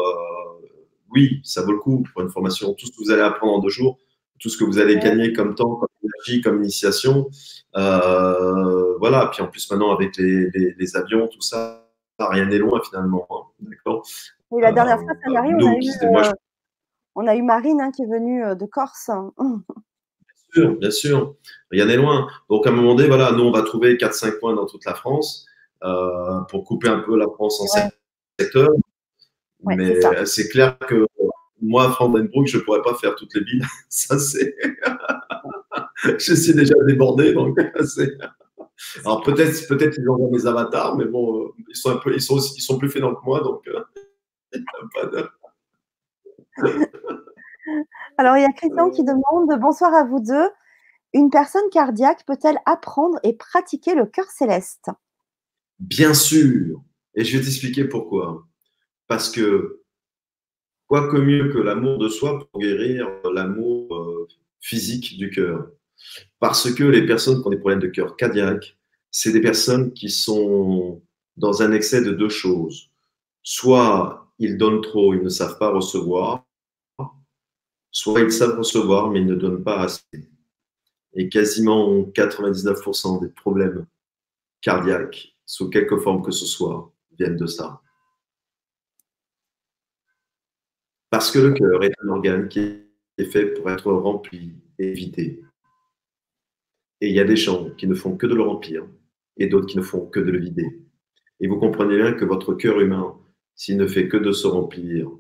oui, 1.11 1.41
ça 1.45 1.63
vaut 1.63 1.73
le 1.73 1.79
coup 1.79 2.05
pour 2.13 2.23
une 2.23 2.31
formation. 2.31 2.75
Tout 2.75 2.87
ce 2.87 2.93
que 2.93 3.05
vous 3.05 3.11
allez 3.11 3.23
apprendre 3.23 3.55
en 3.55 3.59
deux 3.61 3.69
jours, 3.69 3.99
tout 4.39 4.49
ce 4.49 4.57
que 4.57 4.65
vous 4.65 4.79
allez 4.79 4.99
gagner 4.99 5.33
comme 5.33 5.55
temps, 5.55 5.77
comme 5.77 5.89
énergie, 6.03 6.43
comme 6.43 6.63
initiation. 6.63 7.29
Euh, 7.77 8.97
voilà. 8.99 9.27
Puis 9.33 9.43
en 9.43 9.49
plus, 9.49 9.71
maintenant, 9.71 9.93
avec 9.93 10.17
les, 10.17 10.97
avions, 10.97 11.29
tout 11.29 11.41
ça, 11.41 11.89
rien 12.19 12.47
n'est 12.47 12.59
loin 12.59 12.81
finalement. 12.89 13.27
Hein. 13.31 13.45
D'accord? 13.61 14.07
Oui, 14.51 14.63
la 14.63 14.73
dernière 14.73 14.99
fois, 14.99 15.13
ça 15.25 15.31
m'arrive, 15.31 15.57
on, 15.61 15.67
a 15.67 15.75
eu, 15.75 16.25
euh, 16.27 16.33
on 17.15 17.27
a 17.27 17.35
eu 17.35 17.43
Marine 17.43 17.81
hein, 17.81 17.91
qui 17.91 18.03
est 18.03 18.07
venue 18.07 18.45
euh, 18.45 18.55
de 18.55 18.65
Corse. 18.67 19.11
Bien 19.39 19.55
sûr, 20.53 20.77
bien 20.77 20.91
sûr. 20.91 21.35
Rien 21.71 21.87
n'est 21.87 21.97
loin. 21.97 22.29
Donc, 22.49 22.67
à 22.67 22.71
un 22.71 22.73
moment 22.73 22.95
donné, 22.95 23.09
voilà, 23.09 23.33
nous, 23.33 23.45
on 23.45 23.51
va 23.51 23.63
trouver 23.63 23.97
4-5 23.97 24.39
points 24.39 24.55
dans 24.55 24.67
toute 24.67 24.85
la 24.85 24.95
France 24.95 25.47
pour 26.49 26.65
couper 26.65 26.89
un 26.89 27.01
peu 27.01 27.17
la 27.17 27.27
France 27.27 27.61
en 27.61 27.91
secteurs. 28.39 28.71
Mais 29.65 30.01
c'est 30.25 30.49
clair 30.49 30.79
que 30.79 31.07
moi, 31.61 31.91
Frandenbroek, 31.91 32.47
je 32.47 32.59
ne 32.59 32.63
pourrais 32.63 32.83
pas 32.83 32.95
faire 32.95 33.15
toutes 33.15 33.35
les 33.35 33.43
villes. 33.43 33.65
Ça, 33.89 34.19
c'est. 34.19 34.55
je 36.19 36.35
suis 36.35 36.55
déjà 36.55 36.75
débordé, 36.87 37.33
donc 37.33 37.59
Alors 39.05 39.23
peut-être, 39.23 39.67
peut-être 39.69 39.95
qu'ils 39.95 40.09
ont 40.11 40.31
des 40.31 40.47
avatars, 40.47 40.97
mais 40.97 41.07
bon, 41.07 41.45
euh, 41.45 41.49
ils 41.69 41.77
sont 41.77 41.91
un 41.91 41.97
peu, 41.97 42.15
ils 42.15 42.21
sont, 42.21 42.39
ils 42.39 42.61
sont 42.61 42.79
plus 42.79 42.91
fainéants 42.91 43.15
que 43.15 43.25
moi, 43.25 43.41
donc. 43.41 43.69
Alors 48.19 48.37
il 48.37 48.43
y 48.43 48.47
a 48.47 48.53
Christian 48.53 48.91
qui 48.91 49.05
demande 49.05 49.59
bonsoir 49.61 49.93
à 49.95 50.05
vous 50.05 50.21
deux. 50.21 50.51
Une 51.13 51.31
personne 51.31 51.69
cardiaque 51.71 52.25
peut-elle 52.27 52.59
apprendre 52.67 53.19
et 53.23 53.33
pratiquer 53.35 53.95
le 53.95 54.07
cœur 54.07 54.27
céleste? 54.27 54.91
Bien 55.79 56.15
sûr. 56.15 56.83
Et 57.15 57.25
je 57.25 57.37
vais 57.37 57.45
t'expliquer 57.45 57.85
pourquoi. 57.85 58.47
Parce 59.07 59.31
que 59.31 59.83
quoi 60.87 61.09
que 61.11 61.17
mieux 61.17 61.53
que 61.53 61.59
l'amour 61.59 61.99
de 61.99 62.09
soi 62.09 62.39
pour 62.39 62.61
guérir 62.61 63.09
l'amour 63.33 63.95
euh, 63.95 64.29
physique 64.61 65.17
du 65.17 65.31
cœur. 65.31 65.71
Parce 66.39 66.73
que 66.73 66.85
les 66.85 67.07
personnes 67.07 67.41
qui 67.41 67.47
ont 67.47 67.51
des 67.51 67.59
problèmes 67.59 67.81
de 67.81 67.89
cœur 67.89 68.17
cardiaque, 68.17 68.77
c'est 69.11 69.33
des 69.33 69.41
personnes 69.41 69.93
qui 69.93 70.11
sont 70.11 71.03
dans 71.37 71.63
un 71.63 71.73
excès 71.73 72.03
de 72.03 72.13
deux 72.13 72.29
choses. 72.29 72.91
Soit 73.43 74.26
ils 74.39 74.57
donnent 74.57 74.83
trop, 74.83 75.15
ils 75.15 75.23
ne 75.23 75.29
savent 75.29 75.59
pas 75.59 75.71
recevoir, 75.71 76.47
soit 77.91 78.21
ils 78.21 78.33
savent 78.33 78.59
recevoir, 78.59 79.11
mais 79.11 79.21
ils 79.21 79.27
ne 79.27 79.35
donnent 79.35 79.65
pas 79.65 79.81
assez. 79.81 80.31
Et 81.15 81.29
quasiment 81.29 82.03
99% 82.03 83.21
des 83.23 83.29
problèmes 83.29 83.87
cardiaques, 84.61 85.35
sous 85.47 85.71
quelque 85.71 85.97
forme 85.99 86.23
que 86.23 86.31
ce 86.31 86.45
soit, 86.45 86.93
viennent 87.19 87.37
de 87.37 87.47
ça. 87.47 87.81
Parce 91.11 91.31
que 91.31 91.39
le 91.39 91.53
cœur 91.53 91.83
est 91.85 91.95
un 92.05 92.09
organe 92.09 92.49
qui 92.49 92.61
est 92.61 93.25
fait 93.25 93.47
pour 93.47 93.71
être 93.71 93.91
rempli 93.91 94.53
et 94.79 94.93
vidé. 94.93 95.43
Et 97.01 97.09
il 97.09 97.15
y 97.15 97.21
a 97.21 97.25
des 97.25 97.37
gens 97.37 97.71
qui 97.71 97.87
ne 97.87 97.95
font 97.95 98.17
que 98.17 98.27
de 98.27 98.35
le 98.35 98.43
remplir 98.43 98.87
et 99.37 99.47
d'autres 99.47 99.67
qui 99.67 99.77
ne 99.77 99.83
font 99.83 100.07
que 100.07 100.21
de 100.21 100.31
le 100.31 100.39
vider. 100.39 100.83
Et 101.41 101.49
vous 101.49 101.59
comprenez 101.59 101.97
bien 101.97 102.13
que 102.13 102.25
votre 102.25 102.55
cœur 102.55 102.81
humain, 102.81 103.19
s'il 103.57 103.77
ne 103.77 103.87
fait 103.87 104.09
que 104.09 104.17
de 104.17 104.33
se 104.33 104.47
remplir, 104.47 105.11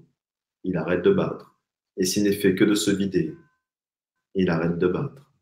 il 0.62 0.76
arrête 0.76 1.02
de 1.02 1.12
battre. 1.12 1.58
Et 1.96 2.04
s'il 2.04 2.24
ne 2.24 2.32
fait 2.32 2.54
que 2.54 2.64
de 2.64 2.74
se 2.74 2.90
vider, 2.90 3.34
il 4.34 4.50
arrête 4.50 4.78
de 4.78 4.86
battre. 4.86 5.32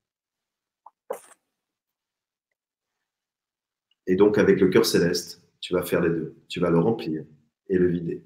Et 4.07 4.17
donc 4.17 4.39
avec 4.39 4.61
le 4.61 4.69
cœur 4.69 4.87
céleste, 4.87 5.43
tu 5.61 5.75
vas 5.75 5.83
faire 5.83 6.01
les 6.01 6.11
deux. 6.11 6.37
Tu 6.49 6.61
vas 6.61 6.71
le 6.71 6.79
remplir 6.79 7.25
et 7.69 7.79
le 7.79 7.89
vider. 7.89 8.25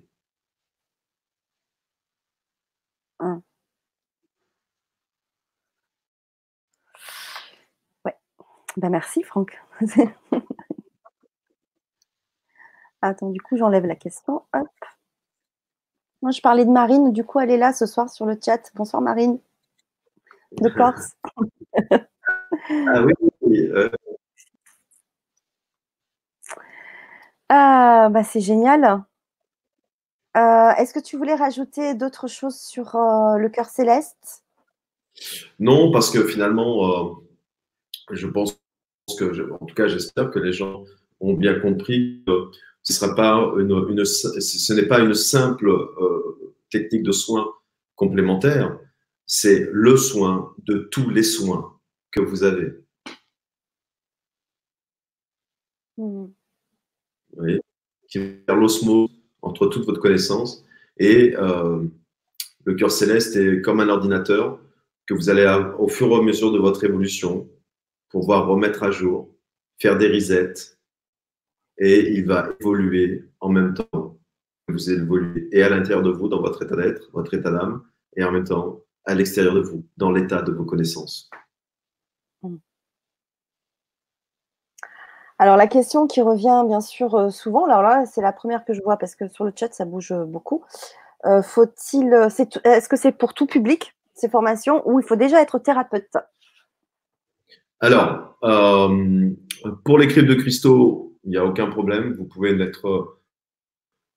Ben 8.79 8.91
merci 8.91 9.25
Franck. 9.25 9.59
Attends, 13.01 13.31
du 13.31 13.41
coup, 13.41 13.57
j'enlève 13.57 13.87
la 13.87 13.95
question. 13.95 14.43
Hop. 14.53 14.69
Moi, 16.21 16.33
je 16.33 16.41
parlais 16.41 16.65
de 16.65 16.71
Marine. 16.71 17.13
Du 17.13 17.25
coup, 17.25 17.39
elle 17.39 17.51
est 17.51 17.59
là 17.59 17.73
ce 17.73 17.87
soir 17.87 18.11
sur 18.11 18.27
le 18.27 18.39
chat. 18.45 18.73
Bonsoir 18.75 19.01
Marine. 19.01 19.39
De 20.61 20.69
Corse. 20.69 21.13
ah 21.91 23.03
oui. 23.03 23.69
Euh. 23.69 23.91
Ah, 27.49 28.09
bah, 28.11 28.25
c'est 28.25 28.41
génial. 28.41 29.05
Euh, 30.37 30.71
est-ce 30.77 30.93
que 30.93 31.01
tu 31.01 31.17
voulais 31.17 31.35
rajouter 31.35 31.95
d'autres 31.95 32.29
choses 32.29 32.61
sur 32.61 32.97
euh, 32.97 33.37
le 33.39 33.49
cœur 33.49 33.67
céleste? 33.67 34.45
Non, 35.59 35.93
parce 35.93 36.11
que 36.11 36.27
finalement, 36.27 37.21
je 38.11 38.27
pense 38.27 38.61
que, 39.19 39.53
en 39.53 39.67
tout 39.67 39.75
cas, 39.75 39.89
j'espère 39.89 40.31
que 40.31 40.39
les 40.39 40.53
gens 40.53 40.85
ont 41.21 41.35
bien 41.35 41.59
compris 41.59 42.23
que 42.27 42.51
ce, 42.83 42.93
sera 42.93 43.15
pas 43.15 43.35
une, 43.59 44.05
ce 44.05 44.73
n'est 44.73 44.87
pas 44.87 45.01
une 45.01 45.15
simple 45.15 45.69
euh, 45.69 46.55
technique 46.71 47.03
de 47.03 47.13
soins 47.13 47.53
complémentaire, 47.97 48.79
c'est 49.27 49.69
le 49.73 49.97
soin 49.97 50.55
de 50.65 50.89
tous 50.91 51.11
les 51.11 51.23
soins 51.23 51.79
que 52.11 52.21
vous 52.21 52.45
avez. 52.45 52.73
Mmh. 55.99 56.27
Oui, 57.37 57.61
qui 58.09 58.19
faire 58.47 58.57
l'osmose 58.57 59.11
entre 59.43 59.67
toute 59.67 59.85
votre 59.85 60.01
connaissance 60.01 60.65
et 60.99 61.37
euh, 61.37 61.85
le 62.65 62.75
cœur 62.75 62.91
céleste 62.91 63.37
est 63.37 63.61
comme 63.63 63.81
un 63.81 63.89
ordinateur 63.89 64.61
que 65.07 65.15
vous 65.15 65.29
allez, 65.31 65.47
au 65.79 65.89
fur 65.89 66.09
et 66.09 66.15
à 66.17 66.23
mesure 66.23 66.53
de 66.53 66.59
votre 66.59 66.85
évolution, 66.85 67.49
pouvoir 68.11 68.47
remettre 68.47 68.83
à 68.83 68.91
jour, 68.91 69.35
faire 69.79 69.97
des 69.97 70.09
resets, 70.09 70.78
et 71.79 72.13
il 72.13 72.27
va 72.27 72.49
évoluer 72.61 73.25
en 73.41 73.49
même 73.49 73.75
temps 73.75 74.19
que 74.67 74.73
vous 74.73 74.91
évoluez, 74.91 75.49
et 75.53 75.63
à 75.63 75.69
l'intérieur 75.69 76.03
de 76.03 76.11
vous, 76.11 76.29
dans 76.29 76.41
votre 76.41 76.63
état 76.63 76.77
d'être, 76.77 77.11
votre 77.13 77.33
état 77.35 77.51
d'âme, 77.51 77.83
et 78.17 78.25
en 78.25 78.33
même 78.33 78.45
temps 78.45 78.81
à 79.05 79.15
l'extérieur 79.15 79.55
de 79.55 79.61
vous, 79.61 79.87
dans 79.97 80.11
l'état 80.11 80.43
de 80.43 80.53
vos 80.53 80.65
connaissances. 80.65 81.31
Alors 85.39 85.57
la 85.57 85.69
question 85.69 86.09
qui 86.09 86.21
revient 86.21 86.65
bien 86.67 86.81
sûr 86.81 87.15
euh, 87.15 87.31
souvent, 87.31 87.65
alors 87.65 87.83
là 87.83 88.07
c'est 88.07 88.21
la 88.21 88.33
première 88.33 88.65
que 88.65 88.75
je 88.75 88.83
vois 88.83 88.97
parce 88.97 89.15
que 89.15 89.29
sur 89.29 89.45
le 89.45 89.53
chat 89.55 89.73
ça 89.73 89.85
bouge 89.85 90.13
beaucoup. 90.27 90.65
Euh, 91.27 91.43
faut-il, 91.43 92.13
est-ce 92.65 92.89
que 92.89 92.97
c'est 92.97 93.13
pour 93.13 93.35
tout 93.35 93.47
public 93.47 93.95
ces 94.15 94.29
formations 94.29 94.83
ou 94.89 94.99
il 94.99 95.07
faut 95.07 95.17
déjà 95.17 95.41
être 95.41 95.61
thérapeute? 95.61 96.17
Alors, 97.81 98.37
euh, 98.43 99.31
pour 99.85 99.99
les 99.99 100.09
cryptes 100.09 100.29
de 100.29 100.35
cristaux, 100.35 101.08
il 101.25 101.31
n'y 101.31 101.37
a 101.37 101.45
aucun 101.45 101.69
problème. 101.69 102.13
Vous 102.13 102.25
pouvez 102.25 102.55
n'être 102.55 102.87
euh, 102.87 103.19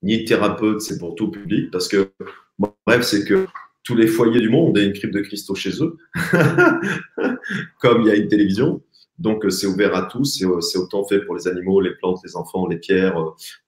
ni 0.02 0.24
thérapeute, 0.24 0.80
c'est 0.80 0.98
pour 0.98 1.14
tout 1.14 1.30
public, 1.30 1.70
parce 1.70 1.88
que 1.88 2.10
mon 2.58 2.74
rêve, 2.86 3.02
c'est 3.02 3.24
que 3.24 3.46
tous 3.84 3.94
les 3.94 4.06
foyers 4.06 4.40
du 4.40 4.48
monde 4.48 4.76
aient 4.78 4.86
une 4.86 4.92
crypte 4.92 5.14
de 5.14 5.20
cristaux 5.20 5.54
chez 5.54 5.82
eux, 5.82 5.96
comme 7.80 8.02
il 8.02 8.08
y 8.08 8.10
a 8.10 8.16
une 8.16 8.28
télévision. 8.28 8.82
Donc, 9.18 9.44
euh, 9.44 9.50
c'est 9.50 9.66
ouvert 9.66 9.94
à 9.94 10.02
tous, 10.06 10.44
c'est 10.60 10.78
autant 10.78 11.04
fait 11.04 11.20
pour 11.20 11.36
les 11.36 11.46
animaux, 11.46 11.80
les 11.80 11.94
plantes, 11.94 12.20
les 12.24 12.36
enfants, 12.36 12.66
les 12.66 12.78
pierres. 12.78 13.16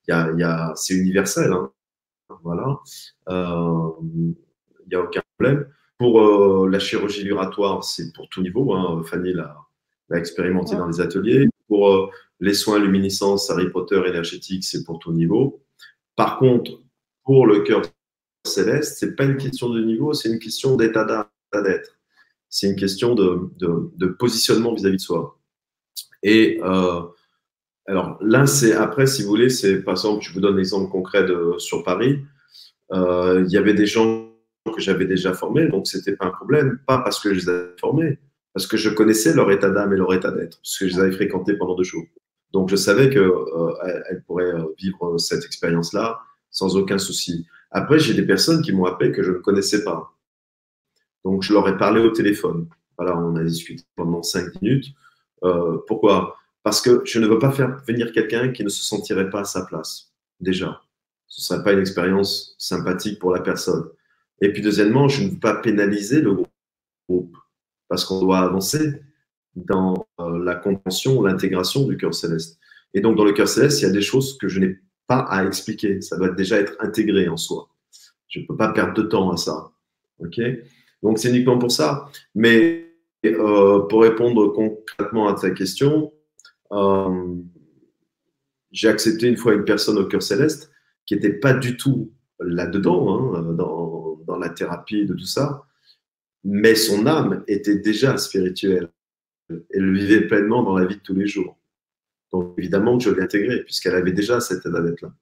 Il 0.07 0.11
y 0.11 0.15
a, 0.15 0.31
il 0.33 0.41
y 0.41 0.43
a, 0.43 0.73
c'est 0.75 0.95
universel. 0.95 1.53
Hein. 1.53 1.71
Voilà. 2.43 2.79
il 3.29 4.35
n'y 4.89 4.95
a 4.95 5.01
aucun 5.01 5.23
problème. 5.39 5.67
Pour 5.99 6.69
la 6.69 6.79
chirurgie 6.79 7.23
vibratoire, 7.23 7.85
c'est 7.85 8.13
pour 8.13 8.29
tout 8.29 8.43
niveau. 8.43 8.75
Hein. 8.75 9.03
Fanny 9.05 9.33
l'a 9.33 9.57
à 10.11 10.19
expérimenter 10.19 10.77
dans 10.77 10.87
les 10.87 11.01
ateliers. 11.01 11.49
Pour 11.69 11.89
euh, 11.89 12.11
les 12.41 12.55
soins 12.55 12.79
luminescence, 12.79 13.51
Harry 13.51 13.71
Potter 13.71 14.01
énergétique, 14.07 14.65
c'est 14.65 14.85
pour 14.85 14.99
tout 14.99 15.13
niveau. 15.13 15.63
Par 16.17 16.39
contre, 16.39 16.83
pour 17.25 17.47
le 17.47 17.61
cœur 17.61 17.83
céleste, 18.47 18.99
c'est 18.99 19.17
pas 19.17 19.25
une 19.25 19.37
question 19.37 19.71
de 19.71 19.83
niveau, 19.83 20.13
c'est 20.13 20.29
une 20.29 20.39
question 20.39 20.77
d'état 20.77 21.31
d'être. 21.53 21.99
C'est 22.49 22.69
une 22.69 22.77
question 22.77 23.15
de, 23.15 24.07
positionnement 24.19 24.75
vis-à-vis 24.75 24.97
de 24.97 25.01
soi. 25.01 25.39
Et 26.23 26.61
euh, 26.63 27.03
alors 27.87 28.19
là, 28.21 28.47
c'est 28.47 28.73
après, 28.73 29.07
si 29.07 29.23
vous 29.23 29.29
voulez, 29.29 29.51
c'est 29.51 29.83
par 29.83 29.95
exemple, 29.95 30.25
je 30.25 30.33
vous 30.33 30.41
donne 30.41 30.57
l'exemple 30.57 30.91
concret 30.91 31.25
de, 31.25 31.55
sur 31.59 31.83
Paris. 31.83 32.21
Euh, 32.93 33.45
il 33.47 33.53
y 33.53 33.57
avait 33.57 33.75
des 33.75 33.87
gens 33.87 34.31
que 34.73 34.81
j'avais 34.81 35.07
déjà 35.07 35.35
formés, 35.35 35.69
donc 35.69 35.87
c'était 35.87 36.17
pas 36.17 36.27
un 36.27 36.31
problème, 36.31 36.79
pas 36.87 36.99
parce 36.99 37.21
que 37.21 37.35
je 37.35 37.41
les 37.41 37.49
avais 37.49 37.77
formés, 37.79 38.19
parce 38.53 38.67
que 38.67 38.77
je 38.77 38.89
connaissais 38.89 39.35
leur 39.35 39.51
état 39.51 39.71
d'âme 39.71 39.93
et 39.93 39.97
leur 39.97 40.13
état 40.15 40.31
d'être, 40.31 40.59
parce 40.59 40.79
que 40.79 40.89
je 40.89 40.95
les 40.95 41.01
avais 41.01 41.13
fréquentés 41.13 41.55
pendant 41.55 41.75
deux 41.75 41.85
jours. 41.85 42.05
Donc 42.55 42.71
je 42.71 42.77
savais 42.77 43.11
qu'elles 43.11 43.23
euh, 43.23 44.21
pourraient 44.27 44.55
euh, 44.55 44.75
vivre 44.79 45.19
cette 45.19 45.45
expérience-là 45.45 46.21
sans 46.51 46.77
aucun 46.77 46.99
souci. 46.99 47.47
Après, 47.73 47.99
j'ai 47.99 48.15
des 48.15 48.25
personnes 48.25 48.63
qui 48.63 48.73
m'ont 48.73 48.85
appelé 48.85 49.11
que 49.11 49.25
je 49.25 49.33
ne 49.33 49.39
connaissais 49.39 49.83
pas. 49.83 50.15
Donc 51.25 51.43
je 51.43 51.53
leur 51.53 51.69
ai 51.69 51.77
parlé 51.77 52.01
au 52.01 52.11
téléphone. 52.11 52.69
Voilà, 52.97 53.19
on 53.19 53.35
a 53.35 53.43
discuté 53.43 53.83
pendant 53.97 54.23
cinq 54.23 54.63
minutes. 54.63 54.87
Euh, 55.43 55.79
pourquoi? 55.89 56.37
Parce 56.63 56.81
que 56.81 57.03
je 57.05 57.19
ne 57.19 57.27
veux 57.27 57.41
pas 57.41 57.51
faire 57.51 57.83
venir 57.89 58.13
quelqu'un 58.13 58.53
qui 58.53 58.63
ne 58.63 58.69
se 58.69 58.85
sentirait 58.85 59.31
pas 59.31 59.41
à 59.41 59.45
sa 59.45 59.67
place. 59.67 60.13
déjà. 60.39 60.81
Ce 61.27 61.41
ne 61.41 61.45
serait 61.45 61.65
pas 61.65 61.73
une 61.73 61.81
expérience 61.81 62.55
sympathique 62.59 63.19
pour 63.19 63.33
la 63.33 63.41
personne. 63.41 63.89
Et 64.41 64.53
puis 64.53 64.63
deuxièmement, 64.63 65.09
je 65.09 65.25
ne 65.25 65.31
veux 65.31 65.41
pas 65.41 65.57
pénaliser 65.57 66.21
le 66.21 66.37
groupe 67.09 67.37
parce 67.89 68.05
qu'on 68.05 68.21
doit 68.21 68.39
avancer 68.39 69.03
dans 69.57 70.07
euh, 70.21 70.45
la 70.45 70.55
compréhension, 70.55 71.23
l'intégration 71.23 71.87
du 71.87 71.97
cœur 71.97 72.15
céleste. 72.15 72.59
Et 72.93 73.01
donc 73.01 73.17
dans 73.17 73.25
le 73.25 73.33
cœur 73.33 73.49
céleste, 73.49 73.81
il 73.81 73.85
y 73.85 73.89
a 73.89 73.93
des 73.93 74.03
choses 74.03 74.39
que 74.39 74.49
je 74.49 74.61
n'ai 74.61 74.79
pas 75.07 75.21
à 75.21 75.45
expliquer. 75.45 76.01
Ça 76.01 76.17
doit 76.17 76.31
déjà 76.31 76.59
être 76.59 76.75
intégré 76.81 77.29
en 77.29 77.37
soi. 77.37 77.69
Je 78.29 78.41
ne 78.41 78.47
peux 78.47 78.57
pas 78.57 78.73
perdre 78.73 78.95
de 78.95 79.03
temps 79.03 79.31
à 79.31 79.37
ça. 79.37 79.71
Ok? 80.19 80.41
Donc 81.03 81.19
c'est 81.19 81.29
uniquement 81.29 81.59
pour 81.59 81.71
ça. 81.71 82.07
Mais 82.35 82.85
euh, 83.25 83.81
pour 83.81 84.03
répondre 84.03 84.49
concrètement 84.49 85.29
à 85.29 85.35
ta 85.35 85.51
question, 85.51 86.13
euh, 86.73 87.35
j'ai 88.73 88.89
accepté 88.89 89.29
une 89.29 89.37
fois 89.37 89.55
une 89.55 89.65
personne 89.65 89.99
au 89.99 90.07
cœur 90.07 90.23
céleste 90.23 90.71
qui 91.07 91.15
n'était 91.15 91.35
pas 91.35 91.53
du 91.53 91.77
tout 91.77 92.13
là-dedans, 92.41 93.35
hein, 93.35 93.53
dans, 93.53 94.19
dans, 94.27 94.37
la 94.37 94.49
thérapie 94.49 95.07
de 95.07 95.15
tout 95.15 95.27
ça, 95.27 95.65
mais 96.43 96.75
son 96.75 97.07
âme 97.07 97.45
était 97.47 97.77
déjà 97.77 98.17
spirituelle. 98.17 98.89
Elle 99.49 99.93
vivait 99.93 100.27
pleinement 100.27 100.63
dans 100.63 100.79
la 100.79 100.87
vie 100.87 100.97
de 100.97 101.01
tous 101.01 101.15
les 101.15 101.27
jours. 101.27 101.57
Donc 102.33 102.55
évidemment 102.59 102.99
que 102.99 103.05
je 103.05 103.11
l'ai 103.11 103.23
intégrée, 103.23 103.63
puisqu'elle 103.63 103.95
avait 103.95 104.13
déjà 104.13 104.41
cet 104.41 104.67
état 104.67 104.81
d'être-là. 104.81 105.13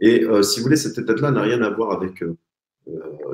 Et 0.00 0.24
euh, 0.24 0.42
si 0.42 0.60
vous 0.60 0.64
voulez, 0.64 0.76
cet 0.76 0.98
état 0.98 1.14
là 1.14 1.30
n'a 1.30 1.42
rien 1.42 1.62
à 1.62 1.70
voir 1.70 1.92
avec 1.92 2.22
euh, 2.22 2.36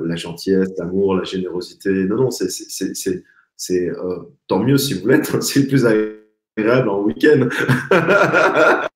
la 0.03 0.15
gentillesse, 0.15 0.69
l'amour, 0.77 1.15
la 1.15 1.23
générosité. 1.23 1.89
Non, 2.05 2.15
non, 2.15 2.31
c'est 2.31 3.89
euh, 3.89 4.19
tant 4.47 4.63
mieux 4.63 4.77
si 4.77 4.93
vous 4.93 5.01
voulez, 5.01 5.21
c'est 5.41 5.61
le 5.61 5.67
plus 5.67 5.85
agréable 5.85 6.89
en 6.89 7.01
week-end. 7.01 7.49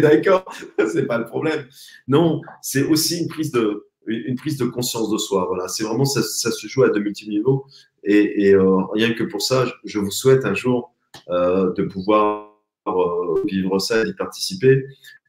d'accord, 0.00 0.44
c'est 0.92 1.06
pas 1.06 1.18
le 1.18 1.26
problème. 1.26 1.66
Non, 2.08 2.40
c'est 2.62 2.82
aussi 2.82 3.22
une 3.22 3.28
prise 3.28 3.52
de, 3.52 3.86
une 4.06 4.36
prise 4.36 4.58
de 4.58 4.64
conscience 4.64 5.10
de 5.10 5.18
soi. 5.18 5.46
Voilà, 5.46 5.68
c'est 5.68 5.84
vraiment 5.84 6.04
ça, 6.04 6.22
se 6.22 6.66
joue 6.66 6.82
à 6.82 6.90
de 6.90 6.98
multiples 6.98 7.30
niveaux. 7.30 7.66
Et, 8.02 8.54
euh, 8.54 8.84
rien 8.92 9.14
que 9.14 9.24
pour 9.24 9.42
ça, 9.42 9.66
je 9.84 9.98
vous 9.98 10.10
souhaite 10.10 10.44
un 10.44 10.54
jour 10.54 10.94
euh, 11.30 11.72
de 11.72 11.84
pouvoir 11.84 12.50
euh, 12.86 13.40
vivre 13.46 13.78
ça 13.78 14.02
et 14.02 14.04
d'y 14.04 14.14
participer. 14.14 14.86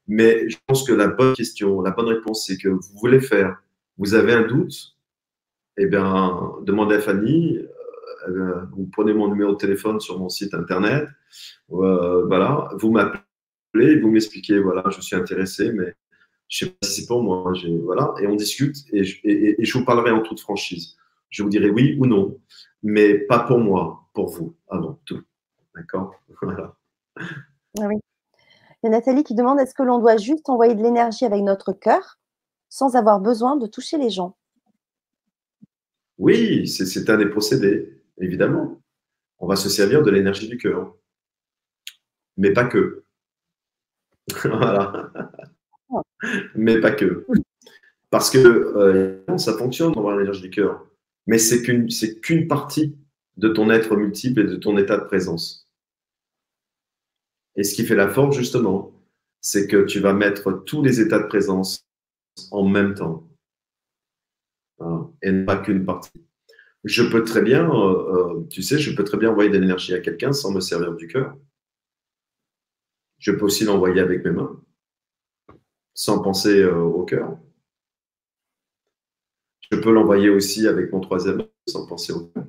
Mais 0.07 0.49
je 0.49 0.57
pense 0.67 0.83
que 0.85 0.93
la 0.93 1.07
bonne 1.07 1.33
question, 1.33 1.81
la 1.81 1.91
bonne 1.91 2.07
réponse, 2.07 2.45
c'est 2.45 2.57
que 2.57 2.69
vous 2.69 2.99
voulez 2.99 3.21
faire, 3.21 3.57
vous 3.97 4.13
avez 4.13 4.33
un 4.33 4.43
doute, 4.43 4.95
eh 5.77 5.87
bien, 5.87 6.51
demandez 6.63 6.95
à 6.95 7.01
Fanny. 7.01 7.59
vous 8.27 8.89
prenez 8.91 9.13
mon 9.13 9.29
numéro 9.29 9.53
de 9.53 9.57
téléphone 9.57 9.99
sur 9.99 10.19
mon 10.19 10.29
site 10.29 10.53
internet. 10.53 11.07
voilà, 11.69 12.69
vous 12.79 12.91
m'appelez 12.91 13.19
vous 14.01 14.09
m'expliquez, 14.09 14.59
voilà, 14.59 14.83
je 14.89 15.01
suis 15.01 15.15
intéressé, 15.15 15.71
mais 15.71 15.93
je 16.47 16.65
ne 16.65 16.69
sais 16.69 16.75
pas 16.75 16.87
si 16.87 17.01
c'est 17.01 17.07
pour 17.07 17.23
moi. 17.23 17.53
Voilà, 17.83 18.13
et 18.21 18.27
on 18.27 18.35
discute 18.35 18.77
et 18.91 19.03
je, 19.03 19.77
vous 19.77 19.85
parlerai 19.85 20.11
en 20.11 20.21
toute 20.21 20.39
franchise. 20.39 20.95
Je 21.29 21.43
vous 21.43 21.49
dirai 21.49 21.69
oui 21.69 21.97
ou 21.99 22.05
non, 22.05 22.39
mais 22.83 23.19
pas 23.19 23.39
pour 23.39 23.59
moi, 23.59 24.07
pour 24.13 24.29
vous, 24.29 24.55
avant 24.69 24.99
tout. 25.05 25.21
D'accord? 25.75 26.15
Voilà. 26.41 26.75
Ah 27.79 27.87
oui. 27.87 27.95
Il 28.83 28.85
y 28.85 28.87
a 28.87 28.89
Nathalie 28.91 29.23
qui 29.23 29.35
demande 29.35 29.59
est-ce 29.59 29.73
que 29.73 29.83
l'on 29.83 29.99
doit 29.99 30.17
juste 30.17 30.47
envoyer 30.49 30.75
de 30.75 30.83
l'énergie 30.83 31.25
avec 31.25 31.41
notre 31.41 31.73
cœur 31.73 32.19
sans 32.69 32.95
avoir 32.95 33.19
besoin 33.19 33.57
de 33.57 33.67
toucher 33.67 33.97
les 33.97 34.09
gens? 34.09 34.37
Oui, 36.17 36.67
c'est 36.67 37.09
un 37.09 37.17
des 37.17 37.25
procédés, 37.25 38.01
évidemment. 38.19 38.81
On 39.39 39.47
va 39.47 39.55
se 39.55 39.69
servir 39.69 40.03
de 40.03 40.11
l'énergie 40.11 40.47
du 40.47 40.57
cœur. 40.57 40.95
Mais 42.37 42.53
pas 42.53 42.65
que. 42.65 43.03
voilà. 44.43 45.11
Mais 46.55 46.79
pas 46.79 46.91
que. 46.91 47.25
Parce 48.09 48.29
que 48.29 48.37
euh, 48.37 49.37
ça 49.37 49.57
fonctionne 49.57 49.93
d'avoir 49.93 50.17
l'énergie 50.17 50.41
du 50.41 50.49
cœur. 50.49 50.85
Mais 51.27 51.37
c'est 51.37 51.61
qu'une, 51.61 52.47
partie 52.47 52.95
de 53.37 53.49
ton 53.49 53.69
être 53.69 53.95
multiple 53.95 54.41
et 54.41 54.45
de 54.45 54.55
ton 54.55 54.77
état 54.77 54.97
de 54.97 55.05
présence. 55.05 55.67
Et 57.55 57.63
ce 57.63 57.73
qui 57.73 57.85
fait 57.85 57.95
la 57.95 58.09
force, 58.09 58.35
justement, 58.35 58.93
c'est 59.41 59.67
que 59.67 59.85
tu 59.85 59.99
vas 59.99 60.13
mettre 60.13 60.63
tous 60.65 60.83
les 60.83 61.01
états 61.01 61.19
de 61.19 61.27
présence 61.27 61.85
en 62.51 62.67
même 62.67 62.93
temps. 62.93 63.27
Et 65.21 65.31
pas 65.45 65.57
qu'une 65.57 65.85
partie. 65.85 66.25
Je 66.85 67.01
peux 67.01 67.23
très 67.23 67.41
bien, 67.41 67.67
euh, 67.67 68.37
euh, 68.37 68.47
tu 68.47 68.61
sais, 68.61 68.77
je 68.77 68.95
peux 68.95 69.03
très 69.03 69.17
bien 69.17 69.31
envoyer 69.31 69.49
de 69.49 69.57
l'énergie 69.57 69.93
à 69.95 69.99
quelqu'un 69.99 70.33
sans 70.33 70.51
me 70.51 70.59
servir 70.59 70.93
du 70.93 71.07
cœur. 71.07 71.35
Je 73.17 73.31
peux 73.31 73.45
aussi 73.45 73.63
l'envoyer 73.63 74.01
avec 74.01 74.23
mes 74.23 74.31
mains, 74.31 74.61
sans 75.95 76.21
penser 76.21 76.61
euh, 76.61 76.83
au 76.83 77.03
cœur. 77.03 77.39
Je 79.71 79.79
peux 79.79 79.91
l'envoyer 79.91 80.29
aussi 80.29 80.67
avec 80.67 80.91
mon 80.93 80.99
troisième 80.99 81.47
sans 81.67 81.87
penser 81.87 82.13
au 82.13 82.27
cœur. 82.27 82.45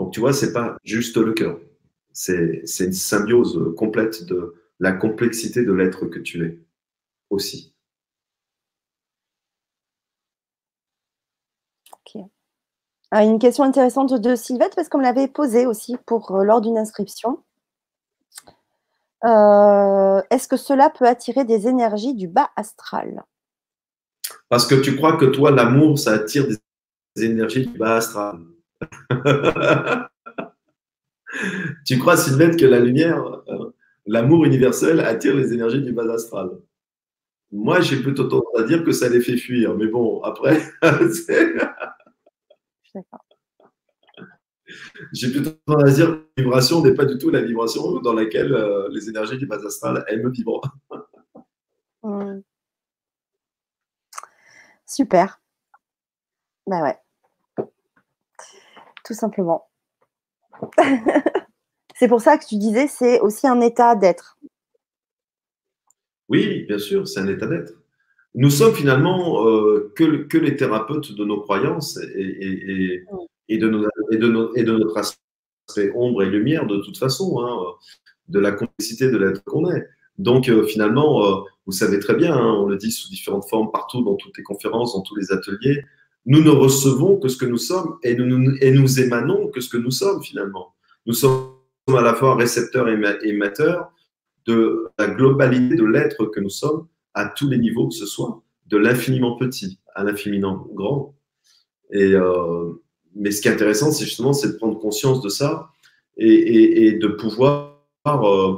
Donc 0.00 0.12
tu 0.12 0.18
vois, 0.18 0.32
c'est 0.32 0.52
pas 0.52 0.76
juste 0.82 1.16
le 1.16 1.32
cœur. 1.32 1.60
C'est 2.12 2.64
une 2.80 2.92
symbiose 2.92 3.74
complète 3.76 4.24
de 4.24 4.56
la 4.80 4.90
complexité 4.90 5.64
de 5.64 5.72
l'être 5.72 6.06
que 6.06 6.18
tu 6.18 6.44
es 6.44 6.58
aussi. 7.30 7.76
Ah, 13.10 13.24
une 13.24 13.38
question 13.38 13.64
intéressante 13.64 14.12
de 14.12 14.34
Sylvette, 14.36 14.74
parce 14.76 14.90
qu'on 14.90 14.98
l'avait 14.98 15.28
posée 15.28 15.64
aussi 15.64 15.96
pour, 16.04 16.30
euh, 16.32 16.44
lors 16.44 16.60
d'une 16.60 16.76
inscription. 16.76 17.42
Euh, 19.24 20.22
est-ce 20.30 20.46
que 20.46 20.56
cela 20.56 20.90
peut 20.90 21.06
attirer 21.06 21.44
des 21.44 21.66
énergies 21.66 22.14
du 22.14 22.28
bas 22.28 22.50
astral? 22.56 23.24
Parce 24.48 24.66
que 24.66 24.76
tu 24.76 24.96
crois 24.96 25.16
que 25.16 25.26
toi, 25.26 25.50
l'amour, 25.50 25.98
ça 25.98 26.12
attire 26.12 26.46
des 27.16 27.24
énergies 27.24 27.66
du 27.66 27.78
bas 27.78 27.96
astral. 27.96 28.38
tu 31.84 31.98
crois, 31.98 32.16
Sylvette, 32.16 32.58
que 32.58 32.64
la 32.64 32.78
lumière, 32.78 33.42
euh, 33.48 33.74
l'amour 34.06 34.44
universel 34.44 35.00
attire 35.00 35.34
les 35.34 35.52
énergies 35.52 35.82
du 35.82 35.92
bas 35.92 36.10
astral? 36.12 36.50
Moi, 37.50 37.80
j'ai 37.80 38.00
plutôt 38.00 38.24
tendance 38.24 38.58
à 38.58 38.62
dire 38.62 38.84
que 38.84 38.92
ça 38.92 39.08
les 39.08 39.20
fait 39.20 39.36
fuir. 39.36 39.74
Mais 39.74 39.86
bon, 39.86 40.22
après, 40.22 40.60
c'est. 41.12 41.54
D'accord. 42.94 43.24
J'ai 45.12 45.30
plutôt 45.30 45.50
tendance 45.66 45.90
à 45.90 45.92
dire 45.92 46.06
que 46.06 46.26
la 46.36 46.42
vibration 46.42 46.82
n'est 46.82 46.94
pas 46.94 47.04
du 47.04 47.18
tout 47.18 47.30
la 47.30 47.42
vibration 47.42 48.00
dans 48.00 48.12
laquelle 48.12 48.52
euh, 48.52 48.88
les 48.90 49.08
énergies 49.08 49.38
du 49.38 49.46
bas 49.46 49.64
astral 49.64 50.04
aiment. 50.08 50.32
Hmm. 52.02 52.40
Super. 54.86 55.40
Ben 56.66 56.82
ouais. 56.82 56.98
Tout 59.04 59.14
simplement. 59.14 59.68
c'est 61.94 62.08
pour 62.08 62.20
ça 62.20 62.36
que 62.36 62.46
tu 62.46 62.56
disais, 62.56 62.88
c'est 62.88 63.20
aussi 63.20 63.46
un 63.46 63.60
état 63.60 63.94
d'être. 63.94 64.38
Oui, 66.28 66.64
bien 66.64 66.78
sûr, 66.78 67.08
c'est 67.08 67.20
un 67.20 67.28
état 67.28 67.46
d'être. 67.46 67.72
Nous 68.34 68.50
sommes 68.50 68.74
finalement 68.74 69.46
euh, 69.46 69.92
que, 69.96 70.24
que, 70.24 70.36
les 70.36 70.56
thérapeutes 70.56 71.12
de 71.12 71.24
nos 71.24 71.40
croyances 71.40 71.98
et, 72.14 72.20
et 72.20 73.06
de, 73.56 73.88
et 74.10 74.16
de, 74.18 74.50
et 74.56 74.64
de 74.64 74.72
notre 74.72 74.98
aspect 74.98 75.92
ombre 75.94 76.22
et 76.22 76.26
lumière 76.26 76.66
de 76.66 76.76
toute 76.78 76.98
façon, 76.98 77.40
hein, 77.40 77.56
de 78.28 78.38
la 78.38 78.52
complexité 78.52 79.10
de 79.10 79.16
l'être 79.16 79.42
qu'on 79.44 79.70
est. 79.70 79.86
Donc 80.18 80.48
euh, 80.48 80.66
finalement, 80.66 81.24
euh, 81.24 81.40
vous 81.66 81.72
savez 81.72 81.98
très 82.00 82.14
bien, 82.14 82.34
hein, 82.36 82.54
on 82.58 82.66
le 82.66 82.76
dit 82.76 82.90
sous 82.90 83.08
différentes 83.08 83.48
formes 83.48 83.70
partout, 83.70 84.02
dans 84.02 84.16
toutes 84.16 84.36
les 84.36 84.42
conférences, 84.42 84.94
dans 84.94 85.02
tous 85.02 85.16
les 85.16 85.32
ateliers, 85.32 85.84
nous 86.26 86.42
ne 86.42 86.50
recevons 86.50 87.16
que 87.18 87.28
ce 87.28 87.36
que 87.38 87.46
nous 87.46 87.58
sommes 87.58 87.98
et 88.02 88.14
nous, 88.14 88.54
et 88.60 88.70
nous 88.70 89.00
émanons 89.00 89.48
que 89.48 89.60
ce 89.60 89.70
que 89.70 89.76
nous 89.76 89.90
sommes 89.90 90.22
finalement. 90.22 90.74
Nous 91.06 91.14
sommes 91.14 91.54
à 91.88 92.02
la 92.02 92.14
fois 92.14 92.34
récepteurs 92.34 92.88
et 92.88 92.98
émetteurs 93.22 93.92
de 94.46 94.88
la 94.98 95.06
globalité 95.08 95.76
de 95.76 95.84
l'être 95.84 96.26
que 96.26 96.40
nous 96.40 96.50
sommes 96.50 96.86
à 97.14 97.26
tous 97.26 97.48
les 97.48 97.58
niveaux 97.58 97.88
que 97.88 97.94
ce 97.94 98.06
soit, 98.06 98.42
de 98.66 98.76
l'infiniment 98.76 99.36
petit 99.36 99.78
à 99.94 100.04
l'infiniment 100.04 100.66
grand. 100.74 101.14
Et, 101.90 102.14
euh, 102.14 102.72
mais 103.14 103.30
ce 103.30 103.40
qui 103.40 103.48
est 103.48 103.52
intéressant, 103.52 103.90
c'est 103.90 104.04
justement 104.04 104.32
de 104.32 104.56
prendre 104.56 104.78
conscience 104.78 105.20
de 105.20 105.28
ça 105.28 105.70
et, 106.16 106.92
de 106.92 107.08
pouvoir 107.08 107.76
euh, 108.06 108.56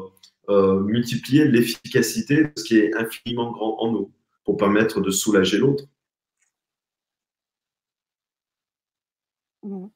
euh, 0.48 0.80
multiplier 0.80 1.44
l'efficacité 1.44 2.44
de 2.44 2.52
ce 2.56 2.64
qui 2.64 2.78
est 2.78 2.94
infiniment 2.94 3.50
grand 3.50 3.80
en 3.80 3.92
nous 3.92 4.12
pour 4.44 4.56
permettre 4.56 5.00
de 5.00 5.10
soulager 5.10 5.58
l'autre. 5.58 5.84
Mmh. 9.62 9.86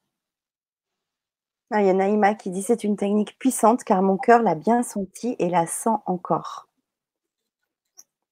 Ah, 1.71 1.81
il 1.81 1.87
y 1.87 1.89
a 1.89 1.93
Naïma 1.93 2.35
qui 2.35 2.51
dit 2.51 2.61
c'est 2.61 2.83
une 2.83 2.95
technique 2.95 3.37
puissante 3.39 3.83
car 3.83 4.01
mon 4.03 4.17
cœur 4.17 4.43
l'a 4.43 4.55
bien 4.55 4.83
senti 4.83 5.35
et 5.39 5.49
la 5.49 5.65
sent 5.65 5.89
encore. 6.05 6.69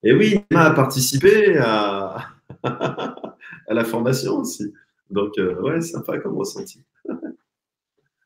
Et 0.03 0.13
oui, 0.13 0.45
Naïma 0.51 0.69
a 0.69 0.73
participé 0.73 1.57
à, 1.57 2.29
à 2.63 3.73
la 3.73 3.83
formation 3.83 4.37
aussi. 4.37 4.73
Donc, 5.13 5.37
euh, 5.37 5.61
ouais, 5.61 5.79
sympa 5.81 6.17
comme 6.17 6.35
ressenti. 6.35 6.81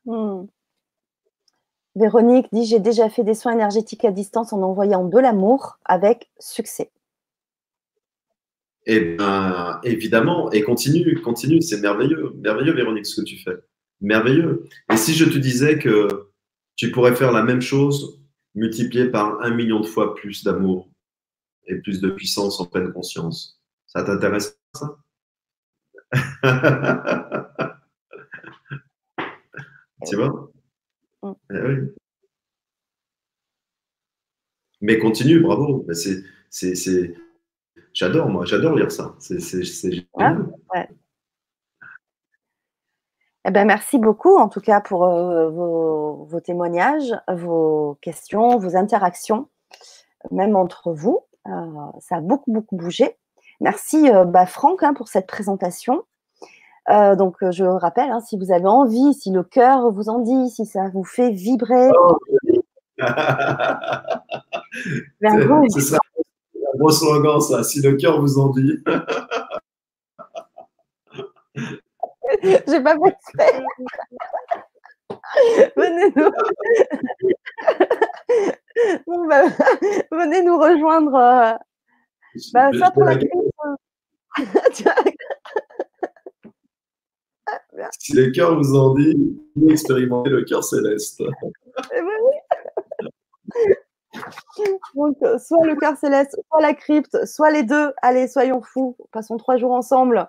Hmm. 0.06 0.46
Véronique 1.94 2.46
dit 2.50 2.64
J'ai 2.64 2.78
déjà 2.80 3.10
fait 3.10 3.24
des 3.24 3.34
soins 3.34 3.52
énergétiques 3.52 4.06
à 4.06 4.10
distance 4.10 4.54
en 4.54 4.62
envoyant 4.62 5.04
de 5.04 5.18
l'amour 5.18 5.78
avec 5.84 6.30
succès. 6.38 6.90
Eh 8.86 9.16
bien, 9.16 9.80
évidemment, 9.82 10.50
et 10.50 10.62
continue, 10.62 11.20
continue, 11.20 11.60
c'est 11.60 11.82
merveilleux, 11.82 12.32
merveilleux, 12.36 12.72
Véronique, 12.72 13.04
ce 13.04 13.20
que 13.20 13.26
tu 13.26 13.36
fais. 13.36 13.56
Merveilleux. 14.00 14.64
Et 14.90 14.96
si 14.96 15.12
je 15.12 15.26
te 15.26 15.36
disais 15.36 15.78
que 15.78 16.30
tu 16.74 16.90
pourrais 16.90 17.14
faire 17.14 17.32
la 17.32 17.42
même 17.42 17.60
chose 17.60 18.18
multiplié 18.54 19.10
par 19.10 19.42
un 19.42 19.50
million 19.50 19.80
de 19.80 19.86
fois 19.86 20.14
plus 20.14 20.42
d'amour 20.42 20.88
et 21.66 21.74
plus 21.74 22.00
de 22.00 22.08
puissance 22.08 22.60
en 22.60 22.64
pleine 22.64 22.94
conscience, 22.94 23.60
ça 23.86 24.04
t'intéresse 24.04 24.58
ça? 24.72 24.96
Tu 30.06 30.16
vois? 30.16 30.50
Mm. 31.22 31.32
eh 31.50 31.60
oui. 31.60 31.76
Mais 34.80 34.98
continue, 34.98 35.40
bravo. 35.40 35.86
C'est, 35.92 37.14
J'adore, 37.92 38.28
moi, 38.28 38.44
j'adore 38.44 38.76
lire 38.76 38.92
ça. 38.92 39.16
C'est, 39.18 39.38
eh 43.44 43.50
ben, 43.50 43.64
merci 43.64 43.98
beaucoup, 43.98 44.36
en 44.36 44.48
tout 44.48 44.60
cas, 44.60 44.80
pour 44.80 45.04
euh, 45.04 45.50
vos, 45.50 46.40
témoignages, 46.40 47.14
vos 47.28 47.98
questions, 48.02 48.58
vos 48.58 48.76
interactions, 48.76 49.48
même 50.30 50.54
entre 50.54 50.92
vous. 50.92 51.24
Euh, 51.46 51.50
ça 52.00 52.16
a 52.16 52.20
beaucoup, 52.20 52.52
beaucoup 52.52 52.76
bougé. 52.76 53.16
Merci, 53.60 54.10
euh, 54.10 54.24
bah, 54.24 54.46
Franck, 54.46 54.82
hein, 54.82 54.94
pour 54.94 55.08
cette 55.08 55.26
présentation. 55.26 56.04
donc, 56.88 57.36
je 57.50 57.64
rappelle, 57.64 58.10
hein, 58.10 58.20
si 58.20 58.38
vous 58.38 58.52
avez 58.52 58.66
envie, 58.66 59.12
si 59.14 59.30
le 59.30 59.42
cœur 59.42 59.90
vous 59.90 60.08
en 60.08 60.20
dit, 60.20 60.48
si 60.50 60.64
ça 60.64 60.88
vous 60.92 61.04
fait 61.04 61.30
vibrer. 61.30 61.90
Oh, 61.98 62.18
ce 65.68 65.80
sera 65.80 65.98
un 65.98 66.78
beau 66.78 66.90
slogan, 66.90 67.40
ça, 67.40 67.62
si 67.62 67.82
le 67.82 67.96
cœur 67.96 68.20
vous 68.20 68.38
en 68.38 68.48
dit. 68.50 68.82
J'ai 72.42 72.82
pas 72.82 72.94
fait 72.96 73.08
exprès. 73.08 73.62
venez 75.76 76.12
nous. 76.16 76.30
Bah, 79.28 79.42
venez 80.10 80.42
nous 80.42 80.58
rejoindre. 80.58 81.14
Euh, 81.14 81.52
bah, 82.52 82.70
ça 82.78 82.90
pour 82.90 83.04
la 83.04 83.16
si 87.98 88.12
le 88.14 88.30
cœur 88.30 88.56
vous 88.56 88.74
en 88.76 88.94
dit, 88.94 89.38
expérimentez 89.68 90.30
le 90.30 90.44
cœur 90.44 90.64
céleste. 90.64 91.22
Eh 91.94 92.00
ben 92.00 92.10
Donc, 94.96 95.16
euh, 95.22 95.38
soit 95.38 95.64
le 95.64 95.76
cœur 95.76 95.96
céleste, 95.96 96.36
soit 96.48 96.60
la 96.60 96.74
crypte, 96.74 97.24
soit 97.24 97.52
les 97.52 97.62
deux. 97.62 97.92
Allez, 98.02 98.26
soyons 98.26 98.62
fous. 98.62 98.96
Passons 99.12 99.36
trois 99.36 99.58
jours 99.58 99.70
ensemble. 99.70 100.28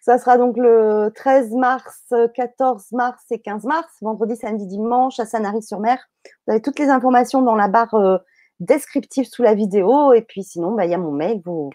Ça 0.00 0.18
sera 0.18 0.36
donc 0.36 0.56
le 0.56 1.12
13 1.14 1.52
mars, 1.52 2.12
14 2.34 2.90
mars 2.90 3.22
et 3.30 3.38
15 3.38 3.64
mars, 3.64 3.86
vendredi, 4.00 4.34
samedi, 4.34 4.66
dimanche 4.66 5.20
à 5.20 5.26
Sanary-sur-Mer. 5.26 5.98
Vous 6.24 6.52
avez 6.52 6.62
toutes 6.62 6.80
les 6.80 6.88
informations 6.88 7.40
dans 7.42 7.54
la 7.54 7.68
barre 7.68 7.94
euh, 7.94 8.18
descriptive 8.58 9.26
sous 9.26 9.44
la 9.44 9.54
vidéo. 9.54 10.12
Et 10.12 10.22
puis 10.22 10.42
sinon, 10.42 10.72
bah, 10.72 10.86
il 10.86 10.90
y 10.90 10.94
a 10.94 10.98
mon 10.98 11.12
mail. 11.12 11.40
Vous, 11.44 11.70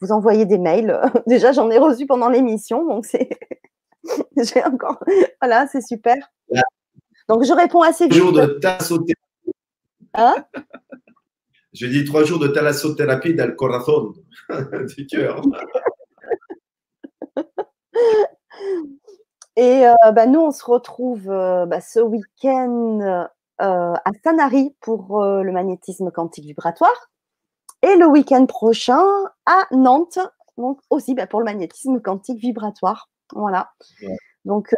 vous 0.00 0.12
envoyez 0.12 0.46
des 0.46 0.58
mails. 0.58 1.00
Déjà, 1.26 1.52
j'en 1.52 1.70
ai 1.70 1.78
reçu 1.78 2.06
pendant 2.06 2.28
l'émission, 2.28 2.86
donc 2.86 3.06
c'est. 3.06 3.28
J'ai 4.36 4.64
encore. 4.64 5.02
Voilà, 5.40 5.66
c'est 5.66 5.82
super. 5.82 6.16
Donc, 7.28 7.44
je 7.44 7.52
réponds 7.52 7.82
assez 7.82 8.04
vite. 8.04 8.14
Jour 8.14 8.32
de. 8.32 8.58
Hein? 10.14 10.34
Je 11.74 11.86
dis 11.86 12.04
trois 12.04 12.24
jours 12.24 12.38
de 12.38 12.48
thalassothérapie 12.48 13.34
del 13.34 13.54
corazón, 13.54 14.14
du 14.96 15.06
cœur. 15.06 15.42
Et 19.58 19.86
euh, 19.86 20.12
bah, 20.12 20.26
nous, 20.26 20.40
on 20.40 20.50
se 20.52 20.64
retrouve 20.64 21.28
euh, 21.28 21.66
bah, 21.66 21.80
ce 21.80 21.98
week-end 21.98 23.00
euh, 23.00 23.24
à 23.58 24.10
Sanary 24.22 24.76
pour 24.80 25.20
le 25.20 25.50
magnétisme 25.50 26.12
quantique 26.12 26.44
vibratoire. 26.44 27.10
Et 27.82 27.96
le 27.96 28.06
week-end 28.06 28.46
prochain 28.46 29.04
à 29.46 29.66
Nantes, 29.70 30.18
donc 30.56 30.80
aussi 30.90 31.14
bah, 31.14 31.26
pour 31.26 31.40
le 31.40 31.44
magnétisme 31.44 32.00
quantique 32.00 32.40
vibratoire. 32.40 33.08
Voilà. 33.34 33.70
Donc 34.44 34.74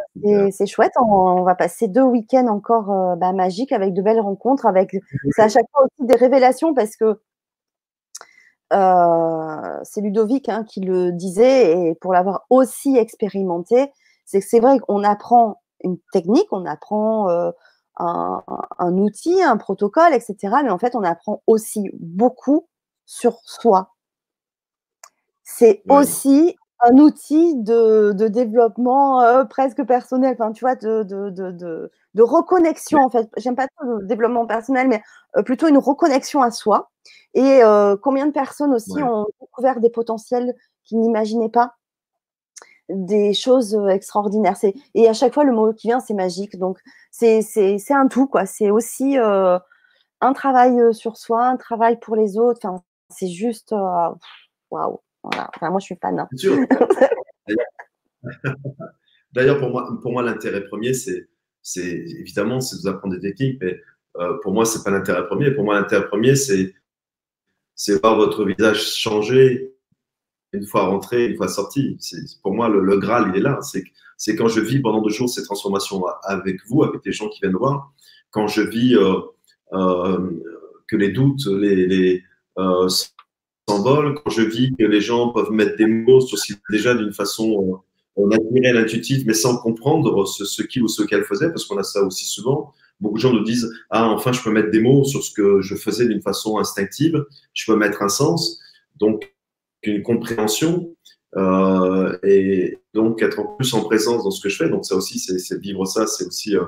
c'est 0.51 0.67
chouette. 0.67 0.91
On, 1.01 1.43
va 1.43 1.55
passer 1.55 1.87
deux 1.87 2.03
week-ends 2.03 2.47
encore 2.47 3.17
magiques 3.33 3.71
avec 3.71 3.93
de 3.93 4.01
belles 4.01 4.19
rencontres. 4.19 4.65
Avec 4.65 4.95
c'est 5.35 5.41
à 5.41 5.49
chaque 5.49 5.65
fois 5.71 5.85
aussi 5.85 6.07
des 6.07 6.15
révélations 6.15 6.73
parce 6.73 6.95
que 6.95 7.19
euh, 8.73 9.79
c'est 9.83 10.01
Ludovic 10.01 10.47
hein, 10.49 10.63
qui 10.63 10.79
le 10.79 11.11
disait, 11.11 11.71
et 11.71 11.95
pour 11.95 12.13
l'avoir 12.13 12.45
aussi 12.49 12.97
expérimenté, 12.97 13.91
c'est 14.25 14.39
que 14.39 14.45
c'est 14.47 14.59
vrai 14.59 14.79
qu'on 14.79 15.03
apprend 15.03 15.61
une 15.83 15.97
technique, 16.13 16.47
on 16.51 16.65
apprend 16.65 17.29
euh, 17.29 17.51
un, 17.97 18.97
outil, 18.97 19.41
un 19.41 19.57
protocole, 19.57 20.13
etc. 20.13 20.35
Mais 20.63 20.69
en 20.69 20.79
fait, 20.79 20.95
on 20.95 21.03
apprend 21.03 21.43
aussi 21.47 21.89
beaucoup 21.99 22.67
sur 23.05 23.39
soi. 23.43 23.93
C'est 25.43 25.83
aussi 25.89 26.55
un 26.79 26.97
outil 26.97 27.55
de, 27.57 28.13
développement 28.27 29.21
euh, 29.21 29.43
presque 29.45 29.83
personnel, 29.85 30.35
enfin, 30.39 30.51
tu 30.51 30.61
vois, 30.61 30.75
de, 30.75 31.03
de, 31.03 32.21
reconnexion, 32.21 32.99
en 32.99 33.09
fait. 33.09 33.29
J'aime 33.37 33.55
pas 33.55 33.67
le 33.83 34.05
développement 34.05 34.45
personnel, 34.45 34.87
mais 34.87 35.01
plutôt 35.43 35.67
une 35.67 35.77
reconnexion 35.77 36.41
à 36.41 36.51
soi. 36.51 36.91
Et 37.33 37.63
euh, 37.63 37.95
combien 37.97 38.27
de 38.27 38.31
personnes 38.31 38.73
aussi 38.73 39.01
ont 39.01 39.25
découvert 39.39 39.79
des 39.79 39.89
potentiels 39.89 40.53
qu'ils 40.83 40.99
n'imaginaient 40.99 41.49
pas? 41.49 41.75
Des 42.89 43.33
choses 43.33 43.75
euh, 43.75 43.87
extraordinaires. 43.87 44.57
Et 44.95 45.07
à 45.07 45.13
chaque 45.13 45.33
fois, 45.33 45.43
le 45.43 45.53
mot 45.53 45.73
qui 45.73 45.87
vient, 45.87 45.99
c'est 45.99 46.13
magique. 46.13 46.57
Donc, 46.57 46.79
c'est 47.11 47.41
un 47.91 48.07
tout, 48.07 48.27
quoi. 48.27 48.45
C'est 48.45 48.69
aussi 48.69 49.17
euh, 49.17 49.57
un 50.21 50.33
travail 50.33 50.93
sur 50.93 51.17
soi, 51.17 51.45
un 51.45 51.57
travail 51.57 51.99
pour 51.99 52.15
les 52.15 52.37
autres. 52.37 52.59
Enfin, 52.63 52.83
c'est 53.11 53.29
juste 53.29 53.71
waouh. 53.71 54.99
Enfin, 55.23 55.69
moi, 55.69 55.79
je 55.79 55.85
suis 55.85 55.97
fan. 56.01 56.19
Hein. 56.19 56.27
D'ailleurs, 59.33 59.59
pour 59.59 59.69
moi, 59.69 59.99
pour 60.01 60.11
moi 60.11 60.23
l'intérêt 60.23 60.65
premier, 60.65 60.93
c'est 60.93 61.27
évidemment, 61.77 62.59
c'est 62.59 62.77
de 62.77 62.81
vous 62.81 62.87
apprendre 62.87 63.15
des 63.15 63.21
techniques, 63.21 63.61
mais 63.61 63.79
pour 64.41 64.53
moi, 64.53 64.65
c'est 64.65 64.83
pas 64.83 64.91
l'intérêt 64.91 65.25
premier. 65.27 65.51
Pour 65.51 65.63
moi, 65.63 65.79
l'intérêt 65.79 66.07
premier, 66.07 66.35
c'est 66.35 66.73
c'est 67.75 67.99
voir 68.01 68.15
votre 68.15 68.45
visage 68.45 68.93
changer 68.95 69.73
une 70.53 70.65
fois 70.65 70.85
rentré, 70.85 71.27
une 71.27 71.37
fois 71.37 71.47
sorti. 71.47 71.97
Pour 72.43 72.53
moi, 72.53 72.69
le, 72.69 72.97
Graal, 72.99 73.31
il 73.33 73.39
est 73.39 73.41
là. 73.41 73.59
C'est 74.17 74.35
quand 74.35 74.47
je 74.47 74.59
vis 74.59 74.79
pendant 74.79 75.01
deux 75.01 75.09
jours 75.09 75.29
ces 75.29 75.43
transformations 75.43 76.03
avec 76.23 76.59
vous, 76.67 76.83
avec 76.83 77.01
les 77.05 77.11
gens 77.11 77.29
qui 77.29 77.39
viennent 77.41 77.55
voir, 77.55 77.91
quand 78.29 78.47
je 78.47 78.61
vis 78.61 78.95
euh, 78.95 79.19
euh, 79.73 80.29
que 80.87 80.95
les 80.95 81.09
doutes 81.09 81.45
les, 81.47 81.87
les 81.87 82.23
euh, 82.57 82.87
s'envolent, 83.67 84.15
quand 84.15 84.29
je 84.29 84.41
vis 84.41 84.73
que 84.77 84.83
les 84.83 85.01
gens 85.01 85.29
peuvent 85.29 85.51
mettre 85.51 85.77
des 85.77 85.87
mots 85.87 86.21
sur 86.21 86.37
ce 86.37 86.53
déjà 86.69 86.93
d'une 86.95 87.13
façon 87.13 87.81
naturelle, 88.17 88.77
intuitive, 88.77 89.23
mais 89.25 89.33
sans 89.33 89.57
comprendre 89.57 90.25
ce, 90.25 90.45
ce 90.45 90.61
qu'il 90.61 90.83
ou 90.83 90.87
ce 90.87 91.03
qu'elle 91.03 91.23
faisait, 91.23 91.49
parce 91.49 91.65
qu'on 91.65 91.77
a 91.77 91.83
ça 91.83 92.03
aussi 92.03 92.25
souvent 92.25 92.73
beaucoup 93.01 93.17
de 93.17 93.21
gens 93.21 93.33
nous 93.33 93.43
disent 93.43 93.69
Ah, 93.89 94.07
enfin, 94.09 94.31
je 94.31 94.41
peux 94.41 94.51
mettre 94.51 94.71
des 94.71 94.79
mots 94.79 95.03
sur 95.03 95.23
ce 95.23 95.33
que 95.33 95.61
je 95.61 95.75
faisais 95.75 96.07
d'une 96.07 96.21
façon 96.21 96.59
instinctive, 96.59 97.25
je 97.53 97.69
peux 97.69 97.77
mettre 97.77 98.01
un 98.01 98.09
sens, 98.09 98.59
donc 98.95 99.33
une 99.83 100.03
compréhension, 100.03 100.95
euh, 101.35 102.17
et 102.23 102.77
donc 102.93 103.21
être 103.21 103.39
en 103.39 103.55
plus 103.55 103.73
en 103.73 103.83
présence 103.83 104.23
dans 104.23 104.31
ce 104.31 104.41
que 104.41 104.49
je 104.49 104.55
fais. 104.55 104.69
Donc, 104.69 104.85
ça 104.85 104.95
aussi, 104.95 105.19
c'est 105.19 105.59
vivre 105.59 105.85
ça, 105.85 106.07
c'est 106.07 106.25
aussi, 106.25 106.55
euh, 106.55 106.63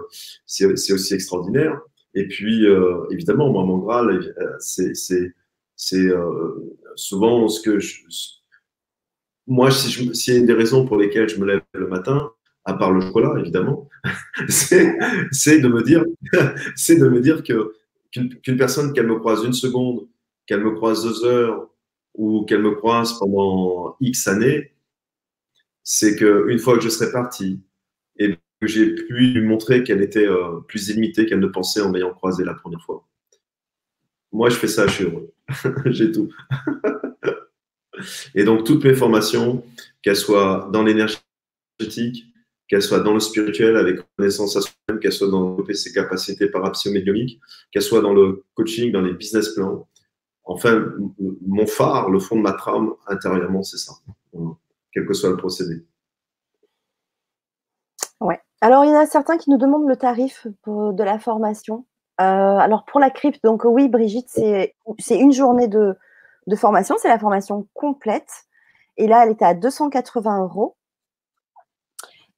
c'est 0.46 0.94
aussi 0.94 1.14
extraordinaire. 1.14 1.80
Et 2.16 2.28
puis, 2.28 2.66
euh, 2.66 3.06
évidemment, 3.12 3.52
moi, 3.52 3.64
mon 3.64 3.78
Graal, 3.78 4.36
c'est 4.60 5.34
souvent 6.96 7.48
ce 7.48 7.62
que 7.62 7.80
je. 7.80 8.02
Moi, 9.48 9.72
s'il 9.72 10.16
si 10.16 10.34
y 10.34 10.38
a 10.38 10.42
des 10.42 10.54
raisons 10.54 10.86
pour 10.86 10.98
lesquelles 10.98 11.28
je 11.28 11.38
me 11.38 11.46
lève 11.46 11.62
le 11.74 11.88
matin, 11.88 12.32
à 12.66 12.74
part 12.74 12.92
le 12.92 13.02
chocolat 13.02 13.40
évidemment, 13.40 13.90
c'est 14.48 14.86
de 14.86 15.68
me 15.68 15.84
dire, 15.84 16.06
c'est 16.76 16.96
de 16.96 17.08
me 17.08 17.20
dire 17.20 17.44
que 17.44 17.74
qu'une 18.12 18.58
personne 18.58 18.94
qu'elle 18.94 19.08
me 19.08 19.18
croise 19.18 19.44
une 19.44 19.54
seconde, 19.54 20.08
qu'elle 20.46 20.64
me 20.64 20.72
croise 20.72 21.04
deux 21.04 21.26
heures 21.26 21.68
ou 22.14 22.46
qu'elle 22.46 22.62
me 22.62 22.76
croise 22.76 23.18
pendant 23.18 23.96
X 24.00 24.28
années, 24.28 24.72
c'est 25.84 26.16
que 26.16 26.46
une 26.50 26.60
fois 26.60 26.78
que 26.78 26.84
je 26.84 26.90
serai 26.90 27.12
parti 27.12 27.60
et 28.18 28.38
que 28.62 28.68
j'ai 28.68 28.94
pu 28.94 29.14
lui 29.14 29.42
montrer 29.42 29.84
qu'elle 29.84 30.02
était 30.02 30.28
euh, 30.28 30.60
plus 30.68 30.90
illimitée 30.90 31.26
qu'elle 31.26 31.40
ne 31.40 31.48
pensait 31.48 31.82
en 31.82 31.90
m'ayant 31.90 32.14
croisé 32.14 32.44
la 32.44 32.54
première 32.54 32.82
fois. 32.82 33.06
Moi, 34.32 34.50
je 34.50 34.56
fais 34.56 34.68
ça, 34.68 34.88
je 34.88 34.94
suis 34.94 35.04
heureux. 35.06 35.34
j'ai 35.86 36.12
tout. 36.12 36.30
et 38.36 38.44
donc, 38.44 38.66
toutes 38.66 38.84
mes 38.84 38.94
formations, 38.94 39.64
qu'elles 40.02 40.16
soient 40.16 40.70
dans 40.72 40.84
l'énergétique, 40.84 42.26
qu'elle 42.68 42.82
soit 42.82 43.02
dans 43.02 43.14
le 43.14 43.20
spirituel 43.20 43.78
avec 43.78 44.00
connaissance 44.18 44.56
à 44.58 44.62
soi-même, 44.62 45.00
qu'elle 45.00 45.12
soit 45.12 45.30
dans 45.30 45.58
ses 45.74 45.94
capacités 45.94 46.48
parapsychomédiumiques, 46.48 47.40
qu'elle 47.72 47.82
soit 47.82 48.02
dans 48.02 48.14
le 48.14 48.44
coaching, 48.56 48.92
dans 48.92 49.02
les 49.02 49.14
business 49.14 49.50
plans, 49.50 49.88
enfin, 50.44 50.86
mon 51.46 51.68
phare, 51.68 52.10
le 52.10 52.20
fond 52.20 52.36
de 52.36 52.42
ma 52.42 52.54
trame, 52.54 52.94
intérieurement, 53.08 53.64
c'est 53.64 53.78
ça, 53.78 53.94
quel 54.92 55.06
que 55.06 55.14
soit 55.14 55.30
le 55.30 55.38
procédé. 55.38 55.86
Ouais. 58.20 58.40
Alors, 58.62 58.86
il 58.86 58.90
y 58.90 58.94
en 58.94 59.00
a 59.00 59.06
certains 59.06 59.38
qui 59.38 59.50
nous 59.50 59.58
demandent 59.58 59.88
le 59.88 59.96
tarif 59.96 60.48
de 60.66 61.04
la 61.04 61.20
formation. 61.20 61.86
Euh, 62.22 62.58
alors, 62.58 62.86
pour 62.86 63.00
la 63.00 63.10
crypte, 63.10 63.44
donc 63.44 63.64
oui, 63.66 63.90
Brigitte, 63.90 64.30
c'est 64.30 64.74
une 65.10 65.34
journée 65.34 65.68
de, 65.68 65.98
de 66.48 66.56
formation, 66.56 66.96
c'est 67.00 67.08
la 67.08 67.20
formation 67.20 67.68
complète. 67.74 68.46
Et 68.98 69.08
là, 69.08 69.24
elle 69.24 69.32
était 69.32 69.46
à 69.46 69.54
280 69.54 70.44
euros. 70.44 70.76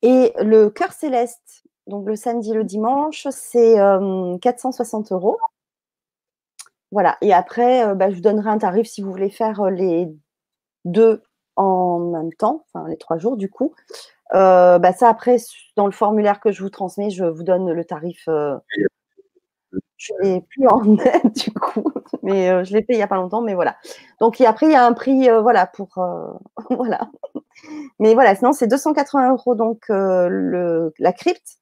Et 0.01 0.33
le 0.39 0.69
cœur 0.69 0.91
céleste, 0.91 1.63
donc 1.87 2.07
le 2.07 2.15
samedi, 2.15 2.53
le 2.53 2.63
dimanche, 2.63 3.27
c'est 3.31 3.75
460 4.41 5.11
euh, 5.11 5.15
euros. 5.15 5.37
Voilà. 6.91 7.17
Et 7.21 7.33
après, 7.33 7.85
euh, 7.85 7.95
bah, 7.95 8.09
je 8.09 8.15
vous 8.15 8.21
donnerai 8.21 8.49
un 8.49 8.57
tarif 8.57 8.87
si 8.87 9.01
vous 9.01 9.11
voulez 9.11 9.29
faire 9.29 9.61
euh, 9.61 9.69
les 9.69 10.07
deux 10.85 11.23
en 11.55 11.99
même 11.99 12.33
temps, 12.33 12.65
enfin 12.73 12.87
les 12.87 12.97
trois 12.97 13.17
jours 13.17 13.37
du 13.37 13.49
coup. 13.49 13.73
bah, 14.31 14.93
ça, 14.93 15.09
après, 15.09 15.37
dans 15.75 15.85
le 15.85 15.91
formulaire 15.91 16.39
que 16.39 16.51
je 16.51 16.61
vous 16.61 16.69
transmets, 16.69 17.09
je 17.09 17.25
vous 17.25 17.43
donne 17.43 17.71
le 17.71 17.85
tarif. 17.85 18.27
Je 19.97 20.13
ne 20.13 20.23
l'ai 20.23 20.41
plus 20.41 20.67
en 20.67 20.83
net 20.85 21.35
du 21.35 21.51
coup, 21.53 21.91
mais 22.23 22.63
je 22.65 22.73
l'ai 22.73 22.83
fait 22.83 22.93
il 22.93 22.97
n'y 22.97 23.03
a 23.03 23.07
pas 23.07 23.15
longtemps, 23.15 23.41
mais 23.41 23.55
voilà. 23.55 23.77
Donc 24.19 24.39
après, 24.41 24.67
il 24.67 24.71
y 24.71 24.75
a 24.75 24.85
un 24.85 24.93
prix, 24.93 25.29
voilà, 25.41 25.67
pour. 25.67 25.89
voilà. 26.69 27.09
Mais 27.99 28.13
voilà, 28.13 28.35
sinon, 28.35 28.53
c'est 28.53 28.67
280 28.67 29.31
euros 29.31 29.55
donc 29.55 29.85
la 29.89 31.13
crypte 31.13 31.57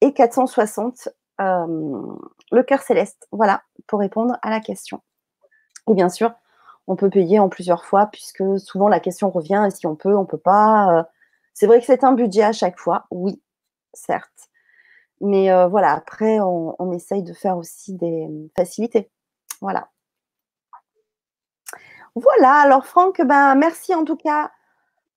et 0.00 0.12
460 0.12 1.08
le 1.38 2.62
cœur 2.62 2.82
céleste. 2.82 3.28
Voilà, 3.32 3.62
pour 3.86 4.00
répondre 4.00 4.36
à 4.42 4.50
la 4.50 4.60
question. 4.60 5.00
Et 5.88 5.94
bien 5.94 6.08
sûr, 6.08 6.32
on 6.86 6.96
peut 6.96 7.10
payer 7.10 7.38
en 7.38 7.48
plusieurs 7.48 7.84
fois, 7.84 8.06
puisque 8.06 8.42
souvent 8.58 8.88
la 8.88 9.00
question 9.00 9.30
revient, 9.30 9.68
si 9.74 9.86
on 9.86 9.96
peut, 9.96 10.14
on 10.16 10.22
ne 10.22 10.26
peut 10.26 10.38
pas. 10.38 10.98
Euh. 10.98 11.02
C'est 11.54 11.66
vrai 11.66 11.80
que 11.80 11.86
c'est 11.86 12.04
un 12.04 12.12
budget 12.12 12.42
à 12.42 12.52
chaque 12.52 12.78
fois, 12.78 13.06
oui, 13.10 13.42
certes. 13.94 14.50
Mais 15.20 15.50
euh, 15.50 15.68
voilà, 15.68 15.92
après, 15.92 16.40
on, 16.40 16.92
essaye 16.92 17.22
de 17.22 17.32
faire 17.32 17.56
aussi 17.56 17.94
des 17.94 18.28
facilités. 18.56 19.10
Voilà. 19.60 19.88
Voilà, 22.14 22.60
alors 22.60 22.86
Franck, 22.86 23.20
ben, 23.22 23.54
merci 23.54 23.94
en 23.94 24.04
tout 24.04 24.16
cas 24.16 24.50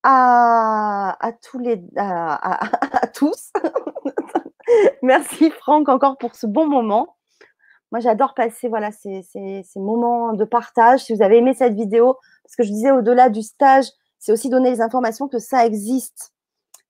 à, 0.04 1.18
tous 1.42 1.60
les 1.60 1.82
Merci 5.02 5.52
Franck 5.52 5.90
encore 5.90 6.18
pour 6.18 6.36
ce 6.36 6.48
bon 6.48 6.68
moment. 6.68 7.16
Moi, 7.92 8.02
j'adore 8.02 8.36
passer 8.36 8.68
voilà, 8.68 8.92
ces, 8.92 9.24
moments 9.76 10.34
de 10.34 10.46
partage. 10.46 11.06
Si 11.06 11.14
vous 11.14 11.24
avez 11.24 11.38
aimé 11.38 11.54
cette 11.54 11.74
vidéo, 11.74 12.18
parce 12.44 12.56
que 12.56 12.64
je 12.64 12.70
disais 12.70 12.92
au-delà 12.92 13.30
du 13.30 13.42
stage, 13.42 13.88
c'est 14.20 14.32
aussi 14.32 14.50
donner 14.50 14.70
les 14.70 14.82
informations 14.82 15.28
que 15.28 15.40
ça 15.40 15.66
existe 15.66 16.34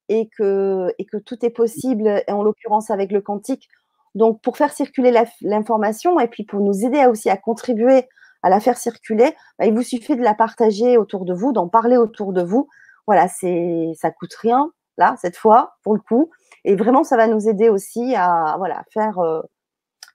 et 0.09 0.29
que, 0.37 0.91
tout 1.25 1.45
est 1.45 1.49
possible, 1.49 2.23
en 2.27 2.43
l'occurrence 2.43 2.89
avec 2.91 3.11
le 3.11 3.21
quantique. 3.21 3.69
Donc, 4.15 4.41
pour 4.41 4.57
faire 4.57 4.73
circuler 4.73 5.13
l'information 5.41 6.19
et 6.19 6.27
puis 6.27 6.43
pour 6.43 6.59
nous 6.59 6.85
aider 6.85 7.05
aussi 7.05 7.29
à 7.29 7.37
contribuer 7.37 8.07
à 8.41 8.49
la 8.49 8.59
faire 8.59 8.77
circuler, 8.77 9.35
bah, 9.57 9.65
il 9.65 9.73
vous 9.73 9.83
suffit 9.83 10.15
de 10.15 10.21
la 10.23 10.33
partager 10.33 10.97
autour 10.97 11.25
de 11.25 11.33
vous, 11.33 11.51
d'en 11.51 11.67
parler 11.67 11.97
autour 11.97 12.33
de 12.33 12.41
vous. 12.41 12.67
Voilà, 13.05 13.27
c'est 13.27 13.91
ça 13.95 14.11
coûte 14.11 14.33
rien 14.35 14.71
là 14.97 15.15
cette 15.19 15.37
fois 15.37 15.75
pour 15.83 15.93
le 15.93 15.99
coup. 15.99 16.29
Et 16.65 16.75
vraiment, 16.75 17.03
ça 17.03 17.17
va 17.17 17.27
nous 17.27 17.47
aider 17.47 17.69
aussi 17.69 18.15
à 18.15 18.55
voilà, 18.57 18.83
faire 18.93 19.19
euh, 19.19 19.41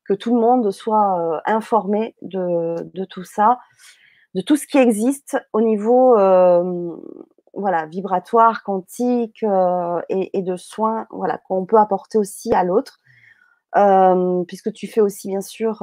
que 0.04 0.14
tout 0.14 0.34
le 0.34 0.40
monde 0.40 0.70
soit 0.70 1.18
euh, 1.18 1.40
informé 1.46 2.14
de, 2.22 3.04
tout 3.06 3.24
ça, 3.24 3.58
de 4.34 4.42
tout 4.42 4.56
ce 4.56 4.66
qui 4.66 4.78
existe 4.78 5.38
au 5.52 5.60
niveau 5.60 6.16
euh, 6.18 6.96
voilà, 7.56 7.86
vibratoire, 7.86 8.62
quantique 8.62 9.44
et, 10.08 10.42
de 10.42 10.56
soins 10.56 11.06
voilà, 11.10 11.38
qu'on 11.38 11.66
peut 11.66 11.78
apporter 11.78 12.18
aussi 12.18 12.52
à 12.52 12.64
l'autre. 12.64 13.00
puisque 14.46 14.72
tu 14.72 14.86
fais 14.86 15.00
aussi, 15.00 15.28
bien 15.28 15.40
sûr, 15.40 15.82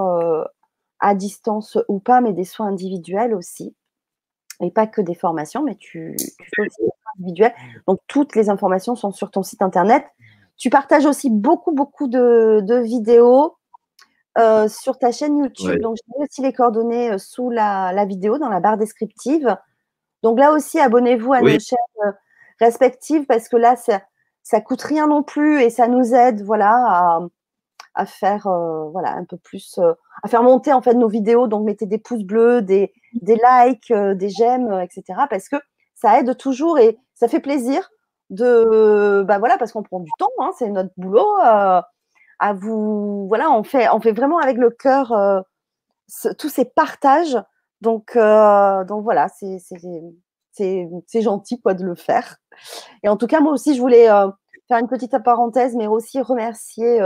à 0.99 1.15
distance 1.15 1.77
ou 1.87 1.99
pas, 1.99 2.21
mais 2.21 2.33
des 2.33 2.45
soins 2.45 2.67
individuels 2.67 3.33
aussi. 3.33 3.75
Et 4.61 4.69
pas 4.69 4.85
que 4.85 5.01
des 5.01 5.15
formations, 5.15 5.63
mais 5.63 5.75
tu, 5.75 6.15
tu 6.17 6.49
fais 6.55 6.61
aussi 6.61 6.81
des 6.81 6.87
soins 6.87 7.11
individuels. 7.17 7.53
Donc, 7.87 7.99
toutes 8.07 8.35
les 8.35 8.49
informations 8.49 8.95
sont 8.95 9.11
sur 9.11 9.31
ton 9.31 9.41
site 9.41 9.63
internet. 9.63 10.05
Tu 10.57 10.69
partages 10.69 11.07
aussi 11.07 11.31
beaucoup, 11.31 11.71
beaucoup 11.71 12.07
de, 12.07 12.81
vidéos 12.83 13.57
euh, 14.37 14.67
sur 14.67 14.99
ta 14.99 15.11
chaîne 15.11 15.39
YouTube. 15.39 15.81
Donc, 15.81 15.97
mets 16.07 16.25
aussi 16.25 16.43
les 16.43 16.53
coordonnées 16.53 17.13
euh, 17.13 17.17
sous 17.17 17.49
la, 17.49 18.05
vidéo, 18.05 18.37
dans 18.37 18.49
la 18.49 18.59
barre 18.59 18.77
descriptive. 18.77 19.57
Donc, 20.23 20.39
là 20.39 20.51
aussi, 20.51 20.79
abonnez-vous 20.79 21.33
à 21.33 21.41
nos 21.41 21.59
chaînes 21.59 21.77
euh, 22.05 22.11
respectives 22.59 23.25
parce 23.25 23.49
que 23.49 23.57
là, 23.57 23.75
ça, 23.75 24.01
ça 24.43 24.61
coûte 24.61 24.81
rien 24.81 25.07
non 25.07 25.23
plus 25.23 25.61
et 25.61 25.69
ça 25.69 25.87
nous 25.87 26.13
aide, 26.13 26.41
voilà, 26.43 27.19
à, 27.95 28.05
faire, 28.05 28.47
voilà, 28.91 29.13
un 29.13 29.25
peu 29.25 29.37
plus, 29.37 29.79
à 30.23 30.27
faire 30.27 30.43
monter 30.43 30.73
en 30.73 30.81
fait 30.81 30.93
nos 30.93 31.07
vidéos. 31.09 31.47
Donc, 31.47 31.65
mettez 31.65 31.85
des 31.85 31.97
pouces 31.97 32.23
bleus, 32.23 32.61
des, 32.61 32.93
des 33.13 33.35
likes, 33.35 33.93
des 33.93 34.29
j'aime, 34.29 34.71
etc. 34.81 35.21
Parce 35.29 35.49
que 35.49 35.57
ça 35.95 36.19
aide 36.19 36.35
toujours 36.37 36.79
et 36.79 36.97
ça 37.13 37.27
fait 37.27 37.39
plaisir 37.39 37.89
de 38.31 39.23
bah 39.27 39.37
voilà 39.37 39.57
parce 39.57 39.71
qu'on 39.71 39.83
prend 39.83 39.99
du 39.99 40.09
temps 40.17 40.31
hein, 40.39 40.51
c'est 40.57 40.69
notre 40.69 40.91
boulot 40.97 41.27
euh, 41.45 41.81
à 42.39 42.53
vous 42.53 43.27
voilà 43.27 43.51
on 43.51 43.63
fait 43.63 43.87
on 43.89 43.99
fait 43.99 44.13
vraiment 44.13 44.39
avec 44.39 44.57
le 44.57 44.71
cœur 44.71 45.11
euh, 45.11 45.41
tous 46.39 46.49
ces 46.49 46.65
partages 46.65 47.37
donc 47.81 48.15
euh, 48.15 48.83
donc 48.85 49.03
voilà 49.03 49.27
c'est 49.29 51.21
gentil 51.21 51.61
quoi 51.61 51.73
de 51.73 51.83
le 51.83 51.95
faire 51.95 52.37
et 53.03 53.09
en 53.09 53.17
tout 53.17 53.27
cas 53.27 53.39
moi 53.39 53.53
aussi 53.53 53.75
je 53.75 53.81
voulais 53.81 54.05
faire 54.05 54.77
une 54.79 54.87
petite 54.87 55.17
parenthèse 55.23 55.75
mais 55.75 55.87
aussi 55.87 56.21
remercier 56.21 56.99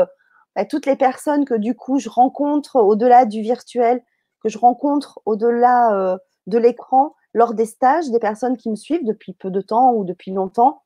bah, 0.56 0.66
toutes 0.66 0.86
les 0.86 0.96
personnes 0.96 1.46
que 1.46 1.56
du 1.56 1.76
coup 1.76 2.00
je 2.00 2.10
rencontre 2.10 2.78
au-delà 2.78 3.26
du 3.26 3.42
virtuel 3.42 4.04
que 4.44 4.50
je 4.50 4.58
rencontre 4.58 5.20
au-delà 5.26 6.18
de 6.48 6.58
l'écran 6.58 7.16
lors 7.34 7.54
des 7.54 7.66
stages 7.66 8.10
des 8.12 8.20
personnes 8.20 8.58
qui 8.58 8.70
me 8.70 8.76
suivent 8.76 9.06
depuis 9.06 9.34
peu 9.34 9.52
de 9.52 9.62
temps 9.62 9.94
ou 9.94 10.04
depuis 10.04 10.32
longtemps 10.32 10.82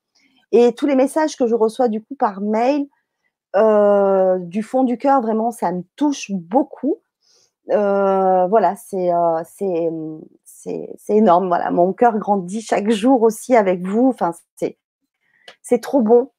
et 0.51 0.73
tous 0.73 0.87
les 0.87 0.95
messages 0.95 1.35
que 1.35 1.47
je 1.47 1.55
reçois 1.55 1.87
du 1.87 2.03
coup 2.03 2.15
par 2.15 2.41
mail, 2.41 2.87
euh, 3.55 4.37
du 4.39 4.63
fond 4.63 4.83
du 4.83 4.97
cœur, 4.97 5.21
vraiment, 5.21 5.51
ça 5.51 5.71
me 5.71 5.83
touche 5.95 6.31
beaucoup. 6.31 6.97
Euh, 7.71 8.47
voilà, 8.47 8.75
euh, 8.93 9.43
c'est 9.45 9.89
c'est 10.45 11.15
énorme. 11.15 11.47
Voilà, 11.47 11.71
mon 11.71 11.93
cœur 11.93 12.17
grandit 12.17 12.61
chaque 12.61 12.89
jour 12.89 13.21
aussi 13.21 13.55
avec 13.55 13.81
vous. 13.81 14.09
Enfin, 14.09 14.31
c'est 15.61 15.81
trop 15.81 16.01
bon. 16.01 16.31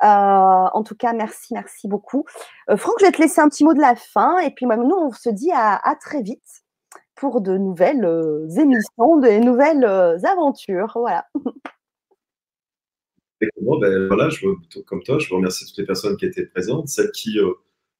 en 0.00 0.82
tout 0.84 0.96
cas, 0.96 1.12
merci, 1.12 1.54
merci 1.54 1.88
beaucoup. 1.88 2.24
Franck, 2.76 2.94
je 3.00 3.06
vais 3.06 3.12
te 3.12 3.22
laisser 3.22 3.40
un 3.40 3.48
petit 3.48 3.64
mot 3.64 3.74
de 3.74 3.80
la 3.80 3.94
fin. 3.94 4.38
Et 4.38 4.50
puis, 4.50 4.66
nous, 4.66 4.96
on 4.96 5.10
se 5.10 5.30
dit 5.30 5.50
à, 5.52 5.80
très 6.00 6.22
vite 6.22 6.64
pour 7.14 7.40
de 7.40 7.56
nouvelles 7.56 8.48
émissions, 8.58 9.18
de 9.18 9.38
nouvelles 9.44 9.84
aventures. 10.24 10.92
Voilà. 10.94 11.26
ben, 13.80 14.06
voilà, 14.08 14.28
je 14.28 14.46
comme 14.86 15.02
toi, 15.02 15.18
je 15.18 15.28
veux 15.28 15.36
remercier 15.36 15.66
toutes 15.66 15.78
les 15.78 15.86
personnes 15.86 16.16
qui 16.16 16.26
étaient 16.26 16.46
présentes, 16.46 16.88
celles 16.88 17.10
qui, 17.12 17.38
euh, 17.38 17.52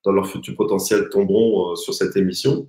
dans 0.04 0.12
leur 0.12 0.28
futur 0.28 0.54
potentiel, 0.54 1.08
tomberont 1.08 1.72
euh, 1.72 1.76
sur 1.76 1.94
cette 1.94 2.16
émission, 2.16 2.68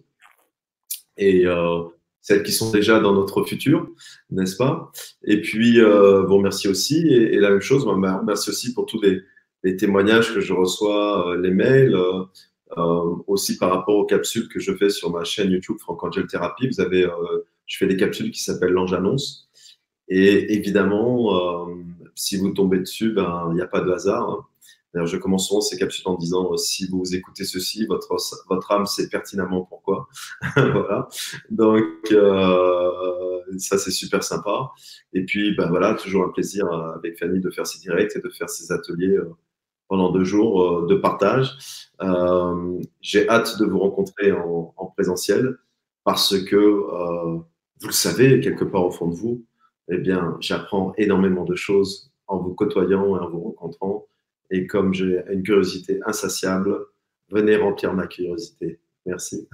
et 1.17 1.45
euh, 1.45 1.83
celles 2.21 2.43
qui 2.43 2.51
sont 2.51 2.71
déjà 2.71 2.99
dans 2.99 3.13
notre 3.13 3.43
futur, 3.43 3.89
n'est-ce 4.31 4.57
pas? 4.57 4.91
Et 5.23 5.41
puis, 5.41 5.79
vous 5.79 6.37
remercier 6.37 6.69
aussi, 6.69 7.07
et, 7.07 7.39
la 7.39 7.51
même 7.51 7.61
chose, 7.61 7.85
moi, 7.85 8.17
remercie 8.17 8.49
aussi 8.49 8.73
pour 8.73 8.85
tous 8.85 9.01
les, 9.01 9.21
témoignages 9.77 10.33
que 10.33 10.41
je 10.41 10.53
reçois, 10.53 11.35
les 11.41 11.51
mails, 11.51 11.97
aussi 13.27 13.57
par 13.57 13.71
rapport 13.71 13.95
aux 13.95 14.05
capsules 14.05 14.47
que 14.47 14.59
je 14.59 14.75
fais 14.75 14.89
sur 14.89 15.11
ma 15.11 15.23
chaîne 15.23 15.51
YouTube 15.51 15.77
Franck 15.79 16.03
Angel 16.03 16.27
Thérapie. 16.27 16.67
Vous 16.67 16.81
avez, 16.81 17.07
je 17.65 17.77
fais 17.77 17.87
des 17.87 17.97
capsules 17.97 18.31
qui 18.31 18.43
s'appellent 18.43 18.73
l'ange 18.73 18.93
annonce, 18.93 19.49
et 20.07 20.53
évidemment 20.53 21.67
si 22.15 22.37
vous 22.37 22.49
tombez 22.51 22.79
dessus, 22.79 23.11
ben, 23.11 23.47
il 23.51 23.55
n'y 23.55 23.61
a 23.61 23.67
pas 23.67 23.81
de 23.81 23.91
hasard. 23.91 24.29
Hein. 24.29 24.45
Je 25.03 25.17
commence 25.17 25.49
souvent 25.49 25.61
ces 25.61 25.77
capsules 25.77 26.07
en 26.07 26.15
disant 26.15 26.53
euh, 26.53 26.57
si 26.57 26.87
vous 26.87 27.15
écoutez 27.15 27.43
ceci, 27.43 27.85
votre, 27.85 28.15
votre 28.49 28.71
âme 28.71 28.85
sait 28.85 29.09
pertinemment 29.09 29.63
pourquoi. 29.63 30.07
voilà. 30.55 31.09
Donc, 31.49 31.83
euh, 32.11 33.41
ça, 33.57 33.77
c'est 33.77 33.91
super 33.91 34.23
sympa. 34.23 34.71
Et 35.13 35.25
puis, 35.25 35.53
ben 35.55 35.67
voilà, 35.69 35.95
toujours 35.95 36.23
un 36.23 36.29
plaisir 36.29 36.65
euh, 36.71 36.93
avec 36.93 37.19
Fanny 37.19 37.39
de 37.41 37.49
faire 37.49 37.67
ces 37.67 37.79
directs 37.79 38.15
et 38.15 38.21
de 38.21 38.29
faire 38.29 38.49
ces 38.49 38.71
ateliers 38.71 39.17
pendant 39.87 40.11
deux 40.11 40.23
jours 40.23 40.87
de 40.87 40.95
partage. 40.95 41.57
J'ai 43.01 43.29
hâte 43.29 43.59
de 43.59 43.65
vous 43.65 43.79
rencontrer 43.79 44.31
en, 44.31 44.73
en 44.77 44.85
présentiel 44.87 45.57
parce 46.03 46.39
que, 46.39 46.57
vous 46.57 47.87
le 47.87 47.93
savez, 47.93 48.39
quelque 48.39 48.63
part 48.63 48.85
au 48.85 48.91
fond 48.91 49.09
de 49.09 49.15
vous, 49.15 49.45
eh 49.89 49.97
bien, 49.97 50.37
j'apprends 50.39 50.93
énormément 50.97 51.43
de 51.43 51.55
choses 51.55 52.11
en 52.27 52.37
vous 52.39 52.53
côtoyant 52.53 53.15
et 53.17 53.19
en 53.19 53.29
vous 53.29 53.43
rencontrant. 53.43 54.07
Et 54.51 54.67
comme 54.67 54.93
j'ai 54.93 55.23
une 55.29 55.43
curiosité 55.43 55.99
insatiable, 56.05 56.77
venez 57.29 57.55
remplir 57.55 57.93
ma 57.93 58.07
curiosité. 58.07 58.79
Merci. 59.05 59.47